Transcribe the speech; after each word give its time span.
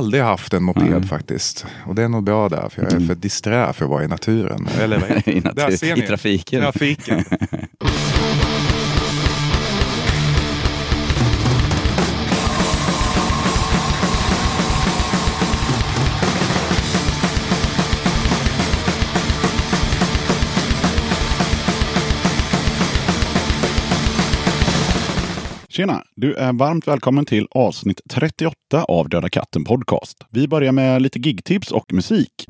aldrig 0.00 0.22
haft 0.22 0.54
en 0.54 0.62
moped 0.62 0.90
Nej. 0.90 1.02
faktiskt. 1.02 1.66
Och 1.86 1.94
det 1.94 2.02
är 2.02 2.08
nog 2.08 2.24
bra 2.24 2.48
där, 2.48 2.68
för 2.68 2.82
jag 2.82 2.92
är 2.92 3.00
för 3.00 3.14
disträ 3.14 3.72
för 3.72 3.84
att 3.84 3.90
vara 3.90 4.04
i 4.04 4.08
naturen. 4.08 4.68
Eller 4.80 4.98
vad? 4.98 5.10
I, 5.34 5.40
natur, 5.40 5.98
I 5.98 6.06
trafiken. 6.06 6.60
Trafiken. 6.62 7.24
Tjena! 25.80 26.02
Du 26.16 26.34
är 26.34 26.52
varmt 26.52 26.88
välkommen 26.88 27.24
till 27.24 27.46
avsnitt 27.50 28.00
38 28.10 28.54
av 28.88 29.08
Döda 29.08 29.28
katten 29.28 29.64
Podcast. 29.64 30.18
Vi 30.30 30.48
börjar 30.48 30.72
med 30.72 31.02
lite 31.02 31.18
gigtips 31.18 31.72
och 31.72 31.92
musik. 31.92 32.46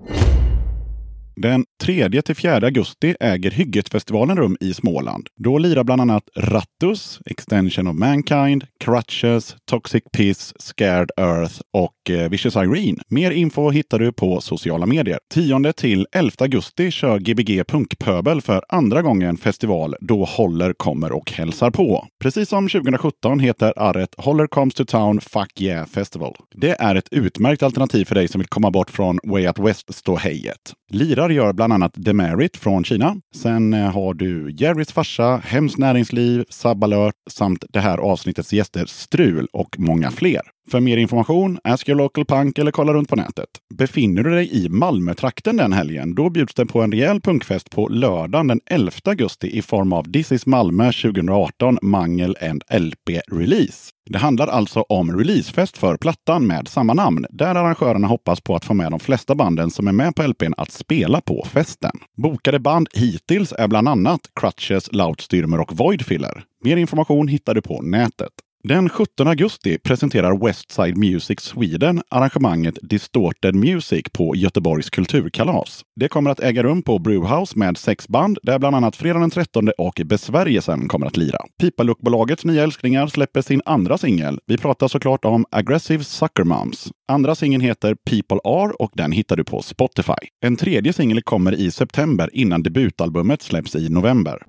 Den 1.37 1.65
3-4 1.84 2.65
augusti 2.65 3.15
äger 3.20 3.51
Hyggetfestivalen 3.51 4.37
rum 4.37 4.57
i 4.61 4.75
Småland. 4.75 5.29
Då 5.37 5.59
lirar 5.59 5.84
bland 5.84 6.01
annat 6.01 6.23
Rattus, 6.37 7.20
Extension 7.27 7.87
of 7.87 7.97
Mankind, 7.97 8.65
Crutches, 8.84 9.56
Toxic 9.70 10.05
Piss, 10.12 10.53
Scared 10.59 11.11
Earth 11.16 11.61
och 11.73 12.11
eh, 12.11 12.30
Vicious 12.30 12.56
Irene. 12.56 13.03
Mer 13.09 13.30
info 13.30 13.70
hittar 13.70 13.98
du 13.98 14.12
på 14.12 14.41
sociala 14.41 14.87
medier. 14.87 15.19
10 15.34 15.73
till 15.73 16.06
11 16.12 16.33
augusti 16.39 16.91
kör 16.91 17.19
Gbg 17.19 17.65
Punkpöbel 17.65 18.41
för 18.41 18.65
andra 18.69 19.03
gången 19.03 19.37
festival 19.37 19.97
då 20.01 20.25
Holler 20.25 20.73
kommer 20.73 21.12
och 21.12 21.33
hälsar 21.33 21.70
på. 21.70 22.06
Precis 22.23 22.48
som 22.48 22.69
2017 22.69 23.41
heter 23.41 23.73
arret 23.77 24.15
Holler 24.17 24.47
Comes 24.47 24.75
to 24.75 24.84
Town 24.84 25.20
Fuck 25.20 25.61
Yeah 25.61 25.87
Festival. 25.87 26.37
Det 26.55 26.81
är 26.81 26.95
ett 26.95 27.09
utmärkt 27.11 27.62
alternativ 27.62 28.05
för 28.05 28.15
dig 28.15 28.28
som 28.28 28.39
vill 28.39 28.48
komma 28.48 28.70
bort 28.70 28.91
från 28.91 29.19
Way 29.23 29.47
Out 29.47 29.59
West-ståhejet. 29.59 30.73
Lirar 30.92 31.30
gör 31.34 31.53
bland 31.53 31.73
annat 31.73 31.92
Demerit 31.95 32.56
från 32.56 32.84
Kina. 32.84 33.17
Sen 33.34 33.75
eh, 33.75 33.92
har 33.92 34.14
du 34.14 34.50
Jerrys 34.50 34.92
farsa, 34.92 35.36
Hems 35.45 35.78
Näringsliv, 35.78 36.45
Sabbalört 36.48 37.14
samt 37.31 37.64
det 37.69 37.81
här 37.81 37.98
avsnittets 37.98 38.53
gäster 38.53 38.86
Strul 38.86 39.47
och 39.53 39.77
många 39.78 40.11
fler. 40.11 40.42
För 40.70 40.80
mer 40.80 40.97
information, 40.97 41.58
ask 41.64 41.89
your 41.89 41.98
local 41.98 42.25
punk 42.25 42.58
eller 42.58 42.70
kolla 42.70 42.92
runt 42.92 43.08
på 43.08 43.16
nätet. 43.16 43.48
Befinner 43.75 44.22
du 44.22 44.30
dig 44.30 44.64
i 44.64 44.69
Malmötrakten 44.69 45.56
den 45.56 45.72
helgen, 45.72 46.14
då 46.14 46.30
bjuds 46.30 46.55
det 46.55 46.67
på 46.67 46.83
en 46.83 46.92
rejäl 46.92 47.20
punkfest 47.20 47.70
på 47.70 47.89
lördagen 47.89 48.47
den 48.47 48.61
11 48.67 48.92
augusti 49.05 49.58
i 49.58 49.62
form 49.62 49.92
av 49.92 50.12
This 50.12 50.33
is 50.33 50.47
Malmö 50.47 50.92
2018 50.92 51.78
Mangel 51.83 52.36
and 52.41 52.62
LP-release. 52.70 53.91
Det 54.11 54.19
handlar 54.19 54.47
alltså 54.47 54.80
om 54.80 55.19
releasefest 55.19 55.78
för 55.78 55.97
plattan 55.97 56.47
med 56.47 56.69
samma 56.69 56.95
namn, 56.95 57.27
där 57.30 57.55
arrangörerna 57.55 58.06
hoppas 58.06 58.41
på 58.41 58.55
att 58.55 58.64
få 58.64 58.74
med 58.74 58.91
de 58.91 59.00
flesta 59.00 59.34
banden 59.34 59.70
som 59.70 59.89
är 59.89 59.92
med 59.92 60.14
på 60.14 60.22
LPn 60.22 60.55
att 60.56 60.70
spela 60.70 61.20
på 61.20 61.47
festen. 61.52 61.92
Bokade 62.22 62.58
band 62.58 62.89
hittills 62.92 63.52
är 63.58 63.69
bland 63.69 63.89
annat 63.89 64.20
Crutches, 64.41 64.92
Loudstyrmer 64.92 65.61
och 65.61 65.77
Voidfiller. 65.77 66.45
Mer 66.64 66.77
information 66.77 67.28
hittar 67.28 67.55
du 67.55 67.62
på 67.62 67.83
nätet. 67.83 68.33
Den 68.62 68.89
17 68.89 69.28
augusti 69.28 69.78
presenterar 69.78 70.47
Westside 70.47 70.97
Music 70.97 71.41
Sweden 71.41 72.03
arrangemanget 72.08 72.78
Distorted 72.83 73.55
Music 73.55 74.02
på 74.12 74.36
Göteborgs 74.36 74.91
kulturkalas. 74.91 75.84
Det 75.97 76.08
kommer 76.08 76.30
att 76.30 76.41
äga 76.41 76.62
rum 76.62 76.83
på 76.83 76.98
Brewhouse 76.98 77.58
med 77.58 77.78
sex 77.78 78.08
band 78.08 78.39
där 78.42 78.58
bland 78.58 78.77
annat 78.77 78.97
Fredag 78.97 79.19
den 79.20 79.30
13 79.30 79.70
och 79.78 80.00
Besvärjelsen 80.05 80.89
kommer 80.89 81.06
att 81.06 81.17
lira. 81.17 81.39
Pipaluckbolagets 81.61 82.44
nya 82.44 82.62
älsklingar 82.62 83.06
släpper 83.06 83.42
sin 83.42 83.62
andra 83.64 83.98
singel. 83.98 84.39
Vi 84.47 84.58
pratar 84.58 84.89
såklart 84.89 85.24
om 85.24 85.45
Aggressive 85.50 86.05
Sucker 86.05 86.45
Moms. 86.45 86.89
Andra 87.08 87.34
singeln 87.34 87.62
heter 87.62 87.95
People 87.95 88.39
Are 88.45 88.72
och 88.72 88.91
den 88.95 89.12
hittar 89.12 89.36
du 89.36 89.45
på 89.45 89.62
Spotify. 89.62 90.28
En 90.45 90.56
tredje 90.56 90.92
singel 90.92 91.22
kommer 91.22 91.55
i 91.55 91.70
september 91.70 92.30
innan 92.33 92.62
debutalbumet 92.62 93.42
släpps 93.42 93.77
i 93.77 93.89
november. 93.89 94.42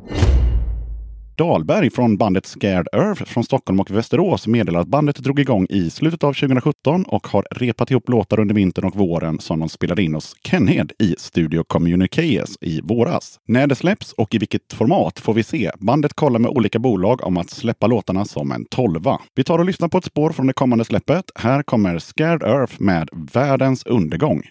Dahlberg 1.36 1.90
från 1.90 2.18
bandet 2.18 2.46
Scared 2.46 2.88
Earth 2.94 3.24
från 3.24 3.44
Stockholm 3.44 3.80
och 3.80 3.92
Västerås 3.92 4.48
meddelar 4.48 4.80
att 4.80 4.88
bandet 4.88 5.16
drog 5.16 5.40
igång 5.40 5.68
i 5.70 5.90
slutet 5.90 6.24
av 6.24 6.34
2017 6.34 7.06
och 7.06 7.28
har 7.28 7.46
repat 7.52 7.92
ihop 7.92 8.10
låtar 8.10 8.40
under 8.40 8.56
vintern 8.56 8.86
och 8.86 8.96
våren 8.96 9.40
som 9.40 9.60
de 9.60 9.70
spelade 9.70 10.04
in 10.04 10.14
hos 10.14 10.36
Kenhed 10.44 10.92
i 11.00 11.16
Studio 11.18 11.64
Communications 11.64 12.58
i 12.62 12.82
våras. 12.84 13.40
När 13.48 13.68
det 13.68 13.76
släpps 13.76 14.14
och 14.14 14.36
i 14.36 14.38
vilket 14.38 14.74
format 14.74 15.20
får 15.20 15.34
vi 15.34 15.44
se. 15.44 15.72
Bandet 15.80 16.14
kollar 16.14 16.40
med 16.40 16.52
olika 16.52 16.80
bolag 16.80 17.24
om 17.24 17.38
att 17.38 17.50
släppa 17.50 17.88
låtarna 17.88 18.26
som 18.26 18.52
en 18.52 18.66
tolva. 18.66 19.22
Vi 19.36 19.44
tar 19.44 19.60
och 19.60 19.66
lyssnar 19.66 19.88
på 19.88 19.98
ett 19.98 20.06
spår 20.06 20.32
från 20.32 20.48
det 20.48 20.54
kommande 20.54 20.86
släppet. 20.86 21.26
Här 21.36 21.64
kommer 21.64 22.00
Scared 22.00 22.44
Earth 22.44 22.82
med 22.82 23.10
Världens 23.34 23.86
undergång. 23.86 24.44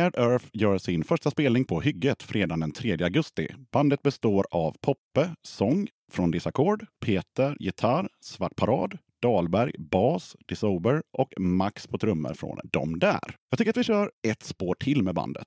Scared 0.00 0.30
Earth 0.30 0.46
gör 0.52 0.78
sin 0.78 1.04
första 1.04 1.30
spelning 1.30 1.64
på 1.64 1.80
Hygget 1.80 2.22
fredagen 2.22 2.60
den 2.60 2.72
3 2.72 3.02
augusti. 3.02 3.48
Bandet 3.72 4.02
består 4.02 4.46
av 4.50 4.76
Poppe, 4.80 5.34
sång 5.42 5.88
från 6.12 6.30
Disackord, 6.30 6.86
Peter, 7.04 7.56
gitarr, 7.60 8.08
Svart 8.20 8.56
Parad, 8.56 8.98
Dahlberg, 9.22 9.72
bas, 9.78 10.36
Disober 10.48 11.02
och 11.12 11.40
Max 11.40 11.86
på 11.86 11.98
trummor 11.98 12.34
från 12.34 12.58
De 12.72 12.98
där. 12.98 13.36
Jag 13.50 13.58
tycker 13.58 13.70
att 13.70 13.76
vi 13.76 13.84
kör 13.84 14.10
ett 14.28 14.42
spår 14.42 14.74
till 14.74 15.02
med 15.02 15.14
bandet. 15.14 15.46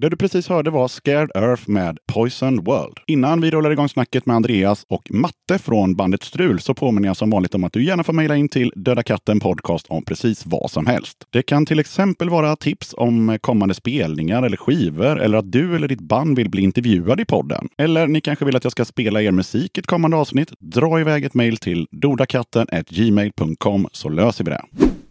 Det 0.00 0.08
du 0.08 0.16
precis 0.16 0.48
hörde 0.48 0.70
var 0.70 0.88
Scared 0.88 1.30
Earth 1.34 1.70
med 1.70 1.98
Poison 2.12 2.64
World. 2.64 2.98
Innan 3.06 3.40
vi 3.40 3.50
rullar 3.50 3.70
igång 3.70 3.88
snacket 3.88 4.26
med 4.26 4.36
Andreas 4.36 4.84
och 4.88 5.10
Matte 5.10 5.58
från 5.58 5.94
bandet 5.94 6.22
Strul 6.22 6.60
så 6.60 6.74
påminner 6.74 7.08
jag 7.08 7.16
som 7.16 7.30
vanligt 7.30 7.54
om 7.54 7.64
att 7.64 7.72
du 7.72 7.84
gärna 7.84 8.04
får 8.04 8.12
mejla 8.12 8.36
in 8.36 8.48
till 8.48 8.72
Döda 8.76 9.02
katten 9.02 9.40
podcast 9.40 9.86
om 9.88 10.04
precis 10.04 10.46
vad 10.46 10.70
som 10.70 10.86
helst. 10.86 11.16
Det 11.30 11.42
kan 11.42 11.66
till 11.66 11.78
exempel 11.78 12.30
vara 12.30 12.56
tips 12.56 12.94
om 12.96 13.38
kommande 13.40 13.74
spelningar 13.74 14.42
eller 14.42 14.56
skivor 14.56 15.20
eller 15.20 15.38
att 15.38 15.52
du 15.52 15.76
eller 15.76 15.88
ditt 15.88 16.00
band 16.00 16.36
vill 16.36 16.50
bli 16.50 16.62
intervjuad 16.62 17.20
i 17.20 17.24
podden. 17.24 17.68
Eller 17.78 18.06
ni 18.06 18.20
kanske 18.20 18.44
vill 18.44 18.56
att 18.56 18.64
jag 18.64 18.72
ska 18.72 18.84
spela 18.84 19.22
er 19.22 19.30
musik 19.30 19.78
i 19.78 19.80
ett 19.80 19.86
kommande 19.86 20.16
avsnitt. 20.16 20.52
Dra 20.60 21.00
iväg 21.00 21.24
ett 21.24 21.34
mejl 21.34 21.56
till 21.56 21.86
dodakatten.gmail.com 21.90 23.88
så 23.92 24.08
löser 24.08 24.44
vi 24.44 24.50
det. 24.50 24.62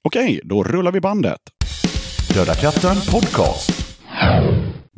Okej, 0.02 0.42
då 0.44 0.64
rullar 0.64 0.92
vi 0.92 1.02
bandet. 1.02 1.40
Döda 2.34 2.54
katten 2.54 2.96
podcast. 3.12 3.88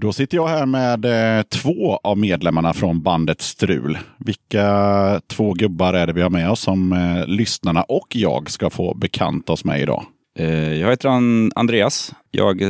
Då 0.02 0.14
sitter 0.14 0.38
jag 0.38 0.48
här 0.48 0.66
med 0.66 1.06
eh, 1.38 1.44
två 1.44 2.00
av 2.04 2.18
medlemmarna 2.18 2.74
från 2.74 3.02
bandet 3.02 3.42
Strul. 3.42 3.98
Vilka 4.18 5.22
två 5.28 5.54
gubbar 5.54 5.94
är 5.94 6.08
det 6.08 6.14
vi 6.14 6.22
har 6.22 6.30
med 6.30 6.52
oss 6.52 6.60
som 6.60 6.94
eh, 6.94 7.28
lyssnarna 7.28 7.84
och 7.84 8.08
jag 8.16 8.50
ska 8.50 8.70
få 8.70 8.94
bekanta 8.94 9.54
oss 9.54 9.66
med 9.66 9.82
idag? 9.82 10.06
Eh, 10.40 10.74
jag 10.74 10.90
heter 10.90 11.10
Andreas. 11.56 12.14
Jag 12.32 12.62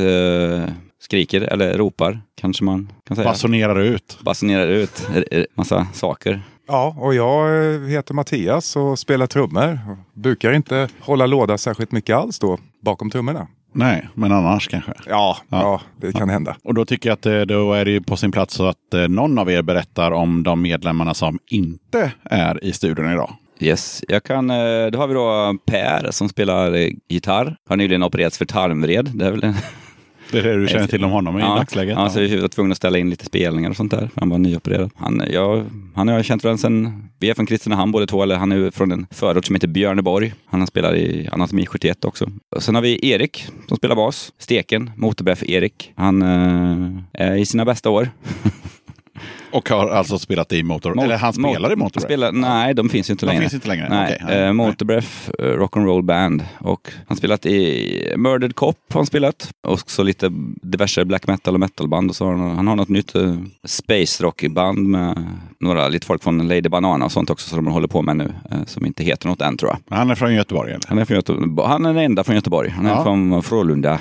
skriker, 1.02 1.42
eller 1.42 1.78
ropar, 1.78 2.22
kanske 2.42 2.64
man 2.64 2.92
kan 3.08 3.16
säga. 3.16 3.30
Basunerar 3.30 3.80
ut. 3.80 4.18
Basunerar 4.22 4.68
ut 4.68 5.08
massa 5.56 5.88
saker. 5.94 6.42
Ja, 6.68 6.96
och 7.00 7.14
jag 7.14 7.50
heter 7.90 8.14
Mattias 8.14 8.76
och 8.76 9.00
spelar 9.00 9.28
trummor. 9.28 9.80
Brukar 10.14 10.54
inte 10.54 10.90
hålla 11.00 11.26
låda 11.26 11.58
särskilt 11.58 11.92
mycket 11.92 12.16
alls 12.16 12.40
då 12.40 12.58
bakom 12.82 13.10
trummorna. 13.10 13.48
Nej, 13.72 14.10
men 14.14 14.32
annars 14.32 14.68
kanske? 14.68 14.92
Ja, 15.06 15.38
ja. 15.50 15.62
ja 15.62 15.82
det 15.98 16.12
kan 16.12 16.28
ja. 16.28 16.34
hända. 16.34 16.56
Och 16.64 16.74
då 16.74 16.86
tycker 16.86 17.10
jag 17.10 17.14
att 17.14 17.26
eh, 17.26 17.42
då 17.42 17.74
är 17.74 17.86
det 17.86 18.02
på 18.02 18.18
sin 18.18 18.32
plats 18.32 18.60
att 18.60 18.94
eh, 18.94 19.08
någon 19.08 19.38
av 19.38 19.52
er 19.52 19.62
berättar 19.62 20.12
om 20.12 20.44
de 20.44 20.62
medlemmarna 20.62 21.14
som 21.14 21.40
inte 21.48 22.12
är 22.24 22.64
i 22.64 22.74
studion 22.74 23.12
idag. 23.12 23.34
Yes, 23.60 24.04
jag 24.08 24.24
kan, 24.24 24.50
eh, 24.50 24.88
då 24.92 25.00
har 25.00 25.08
vi 25.08 25.14
då 25.14 25.58
Per 25.66 26.12
som 26.12 26.30
spelar 26.30 26.90
gitarr. 27.08 27.56
Har 27.70 27.76
nyligen 27.78 28.04
opererats 28.04 28.38
för 28.38 28.46
tarmvred. 28.46 29.12
Det 29.14 29.26
är 29.26 29.32
väl 29.32 29.44
en 29.44 29.56
det 30.32 30.40
är 30.40 30.44
det 30.44 30.62
du 30.62 30.68
känner 30.68 30.88
till 30.88 31.04
om 31.04 31.12
honom 31.12 31.38
i 31.38 31.42
ja, 31.42 31.56
dagsläget? 31.56 31.98
Ja, 31.98 32.10
så 32.10 32.20
vi 32.20 32.40
var 32.40 32.48
tvungna 32.48 32.72
att 32.72 32.78
ställa 32.78 32.98
in 32.98 33.10
lite 33.10 33.26
spelningar 33.26 33.70
och 33.70 33.76
sånt 33.76 33.92
där. 33.92 34.10
Han 34.16 34.30
var 34.30 34.38
nyopererad. 34.38 34.92
Han, 34.96 35.24
jag, 35.32 35.66
han 35.96 36.08
har 36.08 36.16
jag 36.16 36.26
känt 36.26 36.44
varandra 36.44 36.62
sen, 36.62 37.10
vi 37.20 37.30
är 37.30 37.34
från 37.34 37.46
Kristinehamn 37.46 37.92
båda 37.92 38.08
två, 38.08 38.24
eller 38.24 38.36
han 38.36 38.52
är 38.52 38.72
från 38.72 38.92
en 38.92 39.08
förort 39.12 39.46
som 39.46 39.56
heter 39.56 39.68
Björneborg. 39.68 40.34
Han 40.46 40.68
spelar 40.68 40.96
i 40.96 41.30
Anatomi 41.32 41.66
71 41.66 42.06
också. 42.06 42.32
Och 42.56 42.64
sen 42.64 42.76
har 42.76 42.82
vi 42.82 43.10
Erik 43.12 43.48
som 43.68 43.78
spelar 43.78 43.96
bas. 43.96 44.34
Steken, 44.38 44.92
motorbräff 44.96 45.44
Erik. 45.44 45.92
Han 45.96 46.22
äh, 46.22 46.90
är 47.14 47.36
i 47.36 47.46
sina 47.46 47.66
bästa 47.66 47.90
år. 47.90 48.10
Och 49.52 49.70
har 49.70 49.90
alltså 49.90 50.20
spelat 50.20 50.54
i 50.54 50.64
Motor... 50.64 50.94
Mot, 50.94 51.04
eller 51.04 51.18
han 51.18 51.34
spelar 51.34 51.74
i 51.74 51.76
Motorbreath? 51.76 52.06
Spelar, 52.06 52.32
nej, 52.32 52.74
de 52.74 52.90
finns 52.90 53.10
ju 53.10 53.12
inte 53.12 53.26
de 53.26 53.30
längre. 53.30 53.42
finns 53.42 53.54
inte 53.54 53.68
längre? 53.68 53.88
Nej, 53.90 54.20
okay. 54.24 54.38
eh, 54.38 54.54
Motorbreath 54.54 55.08
uh, 55.40 55.46
Rock'n'Roll 55.46 56.02
Band. 56.02 56.46
Och 56.60 56.92
han 57.08 57.18
spelat 57.18 57.46
i 57.46 58.14
Murdered 58.18 58.56
Cop 58.56 58.78
har 58.90 59.00
han 59.00 59.06
spelat. 59.06 59.52
Och 59.68 59.92
så 59.92 60.04
lite 60.04 60.30
diverse 60.62 61.06
black 61.06 61.28
metal 61.28 61.54
och 61.54 61.60
metalband. 61.60 62.10
Och 62.10 62.16
så 62.16 62.26
har 62.26 62.36
han, 62.36 62.56
han 62.56 62.68
har 62.68 62.76
något 62.76 62.90
nytt 62.90 63.16
uh, 63.16 63.38
space 63.66 64.24
rock-band 64.24 64.88
med 64.88 65.26
några, 65.60 65.88
lite 65.88 66.06
folk 66.06 66.24
från 66.24 66.48
Lady 66.48 66.70
Banana 66.70 67.06
och 67.06 67.12
sånt 67.12 67.30
också 67.30 67.50
som 67.50 67.66
de 67.66 67.74
håller 67.74 67.88
på 67.88 68.02
med 68.02 68.18
nu. 68.18 68.34
Uh, 68.52 68.66
som 68.66 68.86
inte 68.86 69.04
heter 69.04 69.28
något 69.28 69.42
än 69.42 69.58
tror 69.58 69.72
jag. 69.72 69.98
Han 69.98 70.10
är 70.10 70.16
från 70.16 70.34
Göteborg? 70.34 70.72
Eller? 70.72 70.84
Han 70.88 70.98
är 70.98 71.06
från 71.06 71.16
Göteborg. 71.16 71.68
Han 71.68 71.86
är 71.86 71.94
den 71.94 72.04
enda 72.04 72.24
från 72.24 72.36
Göteborg. 72.36 72.70
Han 72.70 72.86
är 72.86 72.90
ja. 72.90 73.04
från 73.04 73.44
Frölunda. 73.44 74.00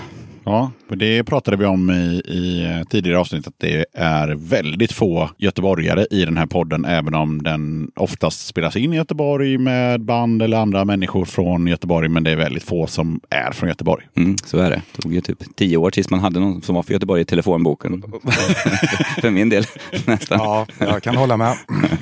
Ja, 0.49 0.71
det 0.89 1.25
pratade 1.25 1.57
vi 1.57 1.65
om 1.65 1.91
i, 1.91 2.23
i 2.25 2.85
tidigare 2.91 3.19
avsnitt 3.19 3.47
att 3.47 3.55
det 3.59 3.87
är 3.93 4.29
väldigt 4.29 4.93
få 4.93 5.31
göteborgare 5.39 6.07
i 6.11 6.25
den 6.25 6.37
här 6.37 6.47
podden, 6.47 6.85
även 6.85 7.15
om 7.15 7.43
den 7.43 7.91
oftast 7.97 8.47
spelas 8.47 8.77
in 8.77 8.93
i 8.93 8.97
Göteborg 8.97 9.59
med 9.59 10.01
band 10.01 10.43
eller 10.43 10.57
andra 10.57 10.85
människor 10.85 11.25
från 11.25 11.67
Göteborg. 11.67 12.09
Men 12.09 12.25
det 12.25 12.31
är 12.31 12.37
väldigt 12.37 12.63
få 12.63 12.87
som 12.87 13.21
är 13.31 13.53
från 13.53 13.69
Göteborg. 13.69 14.07
Mm, 14.17 14.37
så 14.45 14.59
är 14.59 14.71
det. 14.71 14.83
Det 14.97 15.03
tog 15.03 15.15
ju 15.15 15.21
typ 15.21 15.57
tio 15.57 15.77
år 15.77 15.91
tills 15.91 16.11
man 16.11 16.21
hade 16.21 16.41
någon 16.41 16.63
som 16.63 16.75
var 16.75 16.83
från 16.83 16.95
Göteborg 16.95 17.23
i 17.23 17.25
telefonboken. 17.25 18.03
för 19.21 19.31
min 19.31 19.49
del 19.49 19.65
nästan. 20.05 20.39
Ja, 20.39 20.67
jag 20.79 21.03
kan 21.03 21.17
hålla 21.17 21.37
med. 21.37 21.57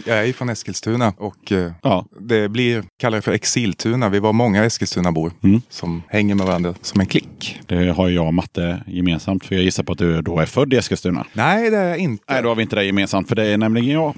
Jag 0.07 0.19
är 0.19 0.25
ju 0.25 0.33
från 0.33 0.49
Eskilstuna 0.49 1.13
och 1.17 1.53
eh, 1.53 1.73
ja. 1.83 2.07
det 2.21 2.49
blir, 2.49 2.85
kallar 2.99 3.19
det 3.19 3.23
för 3.23 3.33
Exiltuna. 3.33 4.09
Vi 4.09 4.19
var 4.19 4.33
många 4.33 4.65
Eskilstunabor 4.65 5.33
mm. 5.43 5.61
som 5.69 6.03
hänger 6.09 6.35
med 6.35 6.47
varandra 6.47 6.75
som 6.83 7.01
en 7.01 7.07
klick. 7.07 7.61
Det 7.67 7.89
har 7.91 8.09
jag 8.09 8.36
matte 8.37 8.83
gemensamt? 8.87 9.45
För 9.45 9.55
jag 9.55 9.65
gissar 9.65 9.83
på 9.83 9.93
att 9.93 9.99
du 9.99 10.23
då 10.23 10.39
är 10.39 10.47
född 10.47 10.73
i 10.73 10.77
Eskilstuna. 10.77 11.27
Nej, 11.33 11.71
det 11.71 11.77
är 11.77 11.89
jag 11.89 11.99
inte. 11.99 12.25
Nej, 12.29 12.43
då 12.43 12.49
har 12.49 12.57
vi 12.57 12.63
inte 12.63 12.77
det 12.77 12.85
gemensamt. 12.85 13.29
För 13.29 13.37
det 13.37 13.47
är 13.47 13.59
nämligen 13.59 13.95
jag. 13.95 14.15